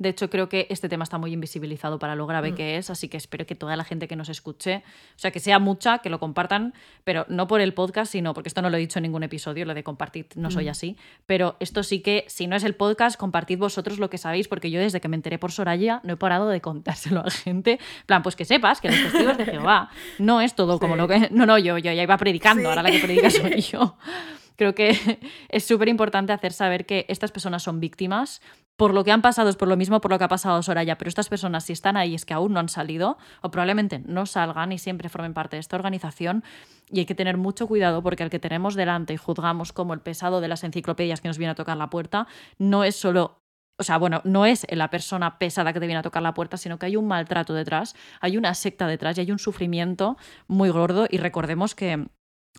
De 0.00 0.08
hecho, 0.08 0.30
creo 0.30 0.48
que 0.48 0.66
este 0.70 0.88
tema 0.88 1.04
está 1.04 1.18
muy 1.18 1.32
invisibilizado 1.32 1.98
para 1.98 2.14
lo 2.16 2.26
grave 2.26 2.52
Mm. 2.52 2.54
que 2.54 2.76
es, 2.78 2.88
así 2.88 3.08
que 3.08 3.18
espero 3.18 3.44
que 3.44 3.54
toda 3.54 3.76
la 3.76 3.84
gente 3.84 4.08
que 4.08 4.16
nos 4.16 4.30
escuche, 4.30 4.82
o 5.14 5.18
sea, 5.18 5.30
que 5.30 5.40
sea 5.40 5.58
mucha, 5.58 5.98
que 5.98 6.08
lo 6.08 6.18
compartan, 6.18 6.72
pero 7.04 7.26
no 7.28 7.46
por 7.46 7.60
el 7.60 7.74
podcast, 7.74 8.10
sino 8.10 8.32
porque 8.32 8.48
esto 8.48 8.62
no 8.62 8.70
lo 8.70 8.78
he 8.78 8.80
dicho 8.80 8.98
en 8.98 9.02
ningún 9.02 9.22
episodio, 9.22 9.66
lo 9.66 9.74
de 9.74 9.84
compartir 9.84 10.26
no 10.36 10.50
soy 10.50 10.64
Mm. 10.66 10.70
así, 10.70 10.96
pero 11.26 11.56
esto 11.60 11.82
sí 11.82 12.00
que, 12.00 12.24
si 12.28 12.46
no 12.46 12.56
es 12.56 12.64
el 12.64 12.74
podcast, 12.74 13.18
compartid 13.20 13.58
vosotros 13.58 13.98
lo 13.98 14.08
que 14.08 14.16
sabéis, 14.16 14.48
porque 14.48 14.70
yo 14.70 14.80
desde 14.80 15.00
que 15.02 15.08
me 15.08 15.16
enteré 15.16 15.38
por 15.38 15.52
Soraya 15.52 16.00
no 16.02 16.14
he 16.14 16.16
parado 16.16 16.48
de 16.48 16.62
contárselo 16.62 17.20
a 17.20 17.24
la 17.24 17.30
gente. 17.30 17.72
En 17.72 18.06
plan, 18.06 18.22
pues 18.22 18.36
que 18.36 18.46
sepas 18.46 18.80
que 18.80 18.88
los 18.90 19.02
testigos 19.02 19.36
de 19.36 19.44
Jehová 19.44 19.90
no 20.18 20.40
es 20.40 20.54
todo 20.54 20.78
como 20.78 20.96
lo 20.96 21.06
que... 21.08 21.28
No, 21.30 21.44
no, 21.44 21.58
yo, 21.58 21.76
yo 21.76 21.92
ya 21.92 22.02
iba 22.02 22.16
predicando, 22.16 22.62
Sí. 22.62 22.68
ahora 22.68 22.82
la 22.82 22.90
que 22.90 23.00
predica 23.00 23.28
soy 23.28 23.60
yo. 23.60 23.96
Creo 24.60 24.74
que 24.74 24.90
es 25.48 25.64
súper 25.64 25.88
importante 25.88 26.34
hacer 26.34 26.52
saber 26.52 26.84
que 26.84 27.06
estas 27.08 27.32
personas 27.32 27.62
son 27.62 27.80
víctimas. 27.80 28.42
Por 28.76 28.92
lo 28.92 29.04
que 29.04 29.10
han 29.10 29.22
pasado 29.22 29.48
es 29.48 29.56
por 29.56 29.68
lo 29.68 29.76
mismo 29.78 30.02
por 30.02 30.10
lo 30.10 30.18
que 30.18 30.24
ha 30.24 30.28
pasado 30.28 30.62
Soraya, 30.62 30.98
pero 30.98 31.08
estas 31.08 31.30
personas 31.30 31.64
si 31.64 31.72
están 31.72 31.96
ahí 31.96 32.14
es 32.14 32.26
que 32.26 32.34
aún 32.34 32.52
no 32.52 32.60
han 32.60 32.68
salido 32.68 33.16
o 33.40 33.50
probablemente 33.50 34.00
no 34.00 34.26
salgan 34.26 34.72
y 34.72 34.76
siempre 34.76 35.08
formen 35.08 35.32
parte 35.32 35.56
de 35.56 35.60
esta 35.60 35.76
organización 35.76 36.44
y 36.90 36.98
hay 36.98 37.06
que 37.06 37.14
tener 37.14 37.38
mucho 37.38 37.66
cuidado 37.66 38.02
porque 38.02 38.22
el 38.22 38.28
que 38.28 38.38
tenemos 38.38 38.74
delante 38.74 39.14
y 39.14 39.16
juzgamos 39.16 39.72
como 39.72 39.94
el 39.94 40.00
pesado 40.00 40.42
de 40.42 40.48
las 40.48 40.62
enciclopedias 40.62 41.22
que 41.22 41.28
nos 41.28 41.38
viene 41.38 41.52
a 41.52 41.54
tocar 41.54 41.78
la 41.78 41.88
puerta 41.88 42.26
no 42.58 42.84
es 42.84 42.96
solo 42.96 43.40
o 43.78 43.82
sea, 43.82 43.96
bueno, 43.96 44.20
no 44.24 44.44
es 44.44 44.66
la 44.68 44.90
persona 44.90 45.38
pesada 45.38 45.72
que 45.72 45.80
te 45.80 45.86
viene 45.86 46.00
a 46.00 46.02
tocar 46.02 46.22
la 46.22 46.34
puerta, 46.34 46.58
sino 46.58 46.78
que 46.78 46.84
hay 46.84 46.96
un 46.96 47.08
maltrato 47.08 47.54
detrás, 47.54 47.96
hay 48.20 48.36
una 48.36 48.52
secta 48.52 48.86
detrás 48.86 49.16
y 49.16 49.22
hay 49.22 49.30
un 49.32 49.38
sufrimiento 49.38 50.18
muy 50.48 50.68
gordo. 50.68 51.06
Y 51.08 51.16
recordemos 51.16 51.74
que 51.74 52.10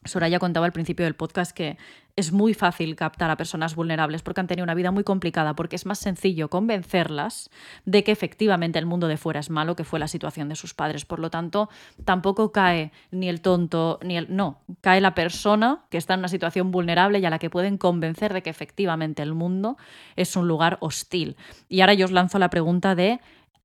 Soraya 0.03 0.39
contaba 0.39 0.65
al 0.65 0.71
principio 0.71 1.05
del 1.05 1.15
podcast 1.15 1.51
que 1.51 1.77
es 2.15 2.31
muy 2.31 2.53
fácil 2.53 2.95
captar 2.95 3.29
a 3.29 3.37
personas 3.37 3.75
vulnerables 3.75 4.21
porque 4.23 4.41
han 4.41 4.47
tenido 4.47 4.63
una 4.63 4.73
vida 4.73 4.91
muy 4.91 5.03
complicada, 5.03 5.55
porque 5.55 5.75
es 5.75 5.85
más 5.85 5.99
sencillo 5.99 6.49
convencerlas 6.49 7.49
de 7.85 8.03
que 8.03 8.11
efectivamente 8.11 8.79
el 8.79 8.85
mundo 8.85 9.07
de 9.07 9.17
fuera 9.17 9.39
es 9.39 9.49
malo, 9.49 9.75
que 9.75 9.83
fue 9.83 9.99
la 9.99 10.07
situación 10.07 10.49
de 10.49 10.55
sus 10.55 10.73
padres. 10.73 11.05
Por 11.05 11.19
lo 11.19 11.29
tanto, 11.29 11.69
tampoco 12.03 12.51
cae 12.51 12.91
ni 13.11 13.29
el 13.29 13.41
tonto 13.41 13.99
ni 14.03 14.17
el... 14.17 14.35
No, 14.35 14.61
cae 14.81 15.01
la 15.01 15.13
persona 15.13 15.85
que 15.89 15.97
está 15.97 16.15
en 16.15 16.21
una 16.21 16.29
situación 16.29 16.71
vulnerable 16.71 17.19
y 17.19 17.25
a 17.25 17.29
la 17.29 17.39
que 17.39 17.49
pueden 17.49 17.77
convencer 17.77 18.33
de 18.33 18.41
que 18.41 18.49
efectivamente 18.49 19.21
el 19.21 19.33
mundo 19.33 19.77
es 20.15 20.35
un 20.35 20.47
lugar 20.47 20.77
hostil. 20.81 21.37
Y 21.69 21.81
ahora 21.81 21.93
yo 21.93 22.05
os 22.05 22.11
lanzo 22.11 22.39
la 22.39 22.49
pregunta 22.49 22.95
de... 22.95 23.19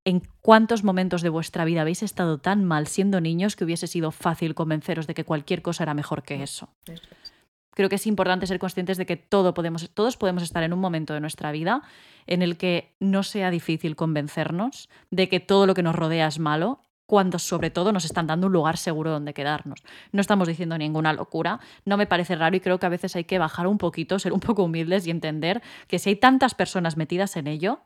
¿En 0.07 0.21
cuántos 0.39 0.85
momentos 0.85 1.21
de 1.21 1.27
vuestra 1.27 1.65
vida 1.65 1.81
habéis 1.81 2.01
estado 2.01 2.37
tan 2.37 2.63
mal 2.63 2.87
siendo 2.87 3.19
niños 3.19 3.57
que 3.57 3.65
hubiese 3.65 3.87
sido 3.87 4.11
fácil 4.11 4.55
convenceros 4.55 5.05
de 5.05 5.13
que 5.13 5.25
cualquier 5.25 5.61
cosa 5.61 5.83
era 5.83 5.93
mejor 5.93 6.23
que 6.23 6.41
eso? 6.41 6.69
Eso 6.85 7.03
es. 7.11 7.33
Creo 7.71 7.89
que 7.89 7.95
es 7.95 8.07
importante 8.07 8.47
ser 8.47 8.57
conscientes 8.57 8.95
de 8.95 9.05
que 9.05 9.17
todo 9.17 9.53
podemos, 9.53 9.89
todos 9.89 10.15
podemos 10.15 10.43
estar 10.43 10.63
en 10.63 10.71
un 10.71 10.79
momento 10.79 11.13
de 11.13 11.19
nuestra 11.19 11.51
vida 11.51 11.81
en 12.25 12.41
el 12.41 12.55
que 12.55 12.95
no 13.01 13.21
sea 13.21 13.51
difícil 13.51 13.97
convencernos 13.97 14.87
de 15.11 15.27
que 15.27 15.41
todo 15.41 15.67
lo 15.67 15.73
que 15.73 15.83
nos 15.83 15.93
rodea 15.93 16.27
es 16.27 16.39
malo, 16.39 16.79
cuando 17.05 17.37
sobre 17.37 17.69
todo 17.69 17.91
nos 17.91 18.05
están 18.05 18.27
dando 18.27 18.47
un 18.47 18.53
lugar 18.53 18.77
seguro 18.77 19.11
donde 19.11 19.33
quedarnos. 19.33 19.83
No 20.13 20.21
estamos 20.21 20.47
diciendo 20.47 20.77
ninguna 20.77 21.11
locura, 21.11 21.59
no 21.83 21.97
me 21.97 22.07
parece 22.07 22.37
raro 22.37 22.55
y 22.55 22.61
creo 22.61 22.79
que 22.79 22.85
a 22.85 22.89
veces 22.89 23.17
hay 23.17 23.25
que 23.25 23.39
bajar 23.39 23.67
un 23.67 23.77
poquito, 23.77 24.19
ser 24.19 24.31
un 24.31 24.39
poco 24.39 24.63
humildes 24.63 25.05
y 25.05 25.11
entender 25.11 25.61
que 25.89 25.99
si 25.99 26.11
hay 26.11 26.15
tantas 26.15 26.55
personas 26.55 26.95
metidas 26.95 27.35
en 27.35 27.47
ello, 27.47 27.81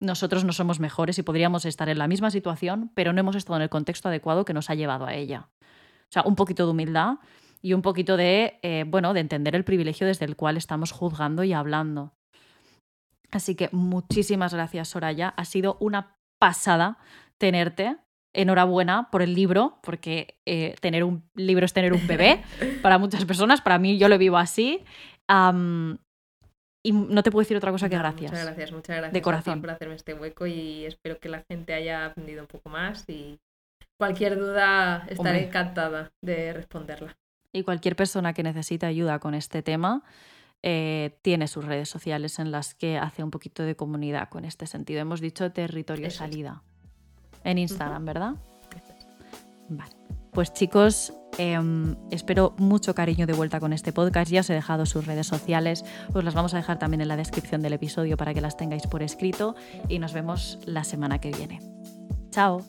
nosotros 0.00 0.44
no 0.44 0.52
somos 0.52 0.80
mejores 0.80 1.18
y 1.18 1.22
podríamos 1.22 1.64
estar 1.64 1.88
en 1.88 1.98
la 1.98 2.08
misma 2.08 2.30
situación, 2.30 2.90
pero 2.94 3.12
no 3.12 3.20
hemos 3.20 3.36
estado 3.36 3.56
en 3.56 3.62
el 3.62 3.68
contexto 3.68 4.08
adecuado 4.08 4.44
que 4.44 4.54
nos 4.54 4.70
ha 4.70 4.74
llevado 4.74 5.06
a 5.06 5.14
ella. 5.14 5.48
O 5.60 6.12
sea, 6.12 6.22
un 6.24 6.36
poquito 6.36 6.64
de 6.64 6.72
humildad 6.72 7.14
y 7.62 7.72
un 7.72 7.82
poquito 7.82 8.16
de, 8.16 8.58
eh, 8.62 8.84
bueno, 8.86 9.14
de 9.14 9.20
entender 9.20 9.56
el 9.56 9.64
privilegio 9.64 10.06
desde 10.06 10.26
el 10.26 10.36
cual 10.36 10.56
estamos 10.56 10.92
juzgando 10.92 11.44
y 11.44 11.52
hablando. 11.52 12.12
Así 13.30 13.54
que 13.54 13.68
muchísimas 13.72 14.54
gracias, 14.54 14.88
Soraya. 14.88 15.28
Ha 15.36 15.44
sido 15.44 15.76
una 15.80 16.16
pasada 16.38 16.98
tenerte. 17.38 17.96
Enhorabuena 18.36 19.10
por 19.10 19.22
el 19.22 19.32
libro, 19.34 19.78
porque 19.82 20.40
eh, 20.44 20.74
tener 20.80 21.04
un 21.04 21.28
libro 21.36 21.64
es 21.64 21.72
tener 21.72 21.92
un 21.92 22.06
bebé 22.06 22.42
para 22.82 22.98
muchas 22.98 23.24
personas. 23.24 23.60
Para 23.60 23.78
mí, 23.78 23.96
yo 23.96 24.08
lo 24.08 24.18
vivo 24.18 24.36
así. 24.36 24.84
Y 26.84 26.92
no 26.92 27.22
te 27.24 27.32
puedo 27.32 27.42
decir 27.42 27.56
otra 27.56 27.72
cosa 27.72 27.88
que 27.88 27.98
gracias. 27.98 28.30
Muchas 28.30 28.44
gracias, 28.46 28.70
muchas 28.72 28.96
gracias 28.98 29.12
De 29.12 29.22
corazón. 29.22 29.60
por 29.60 29.70
hacerme 29.70 29.94
este 29.96 30.14
hueco 30.14 30.46
y 30.46 30.84
espero 30.84 31.18
que 31.18 31.28
la 31.28 31.42
gente 31.48 31.74
haya 31.74 32.06
aprendido 32.06 32.42
un 32.42 32.46
poco 32.46 32.68
más 32.68 33.08
y 33.08 33.40
cualquier 33.96 34.38
duda 34.38 34.98
estaré 35.08 35.30
Hombre. 35.30 35.46
encantada 35.46 36.12
de 36.20 36.52
responderla. 36.52 37.16
Y 37.52 37.62
cualquier 37.62 37.96
persona 37.96 38.34
que 38.34 38.42
necesite 38.42 38.84
ayuda 38.86 39.18
con 39.18 39.34
este 39.34 39.62
tema 39.62 40.02
eh, 40.62 41.16
tiene 41.22 41.46
sus 41.48 41.64
redes 41.64 41.88
sociales 41.88 42.38
en 42.38 42.50
las 42.50 42.74
que 42.74 42.98
hace 42.98 43.22
un 43.24 43.30
poquito 43.30 43.62
de 43.62 43.76
comunidad 43.76 44.28
con 44.28 44.44
este 44.44 44.66
sentido. 44.66 45.00
Hemos 45.00 45.20
dicho 45.20 45.50
territorio 45.52 46.06
Eso 46.06 46.14
es. 46.24 46.30
salida. 46.30 46.62
En 47.44 47.58
Instagram, 47.58 48.04
¿verdad? 48.04 48.34
Vale. 49.68 49.93
Pues 50.34 50.52
chicos, 50.52 51.12
em, 51.38 51.94
espero 52.10 52.54
mucho 52.58 52.92
cariño 52.92 53.24
de 53.24 53.34
vuelta 53.34 53.60
con 53.60 53.72
este 53.72 53.92
podcast. 53.92 54.32
Ya 54.32 54.40
os 54.40 54.50
he 54.50 54.54
dejado 54.54 54.84
sus 54.84 55.06
redes 55.06 55.28
sociales. 55.28 55.84
Os 56.12 56.24
las 56.24 56.34
vamos 56.34 56.54
a 56.54 56.56
dejar 56.56 56.80
también 56.80 57.00
en 57.00 57.08
la 57.08 57.16
descripción 57.16 57.62
del 57.62 57.74
episodio 57.74 58.16
para 58.16 58.34
que 58.34 58.40
las 58.40 58.56
tengáis 58.56 58.88
por 58.88 59.04
escrito. 59.04 59.54
Y 59.88 60.00
nos 60.00 60.12
vemos 60.12 60.58
la 60.66 60.82
semana 60.82 61.20
que 61.20 61.30
viene. 61.30 61.60
Chao. 62.30 62.62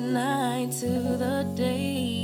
Night 0.00 0.72
to 0.72 1.16
the 1.18 1.46
day. 1.54 2.19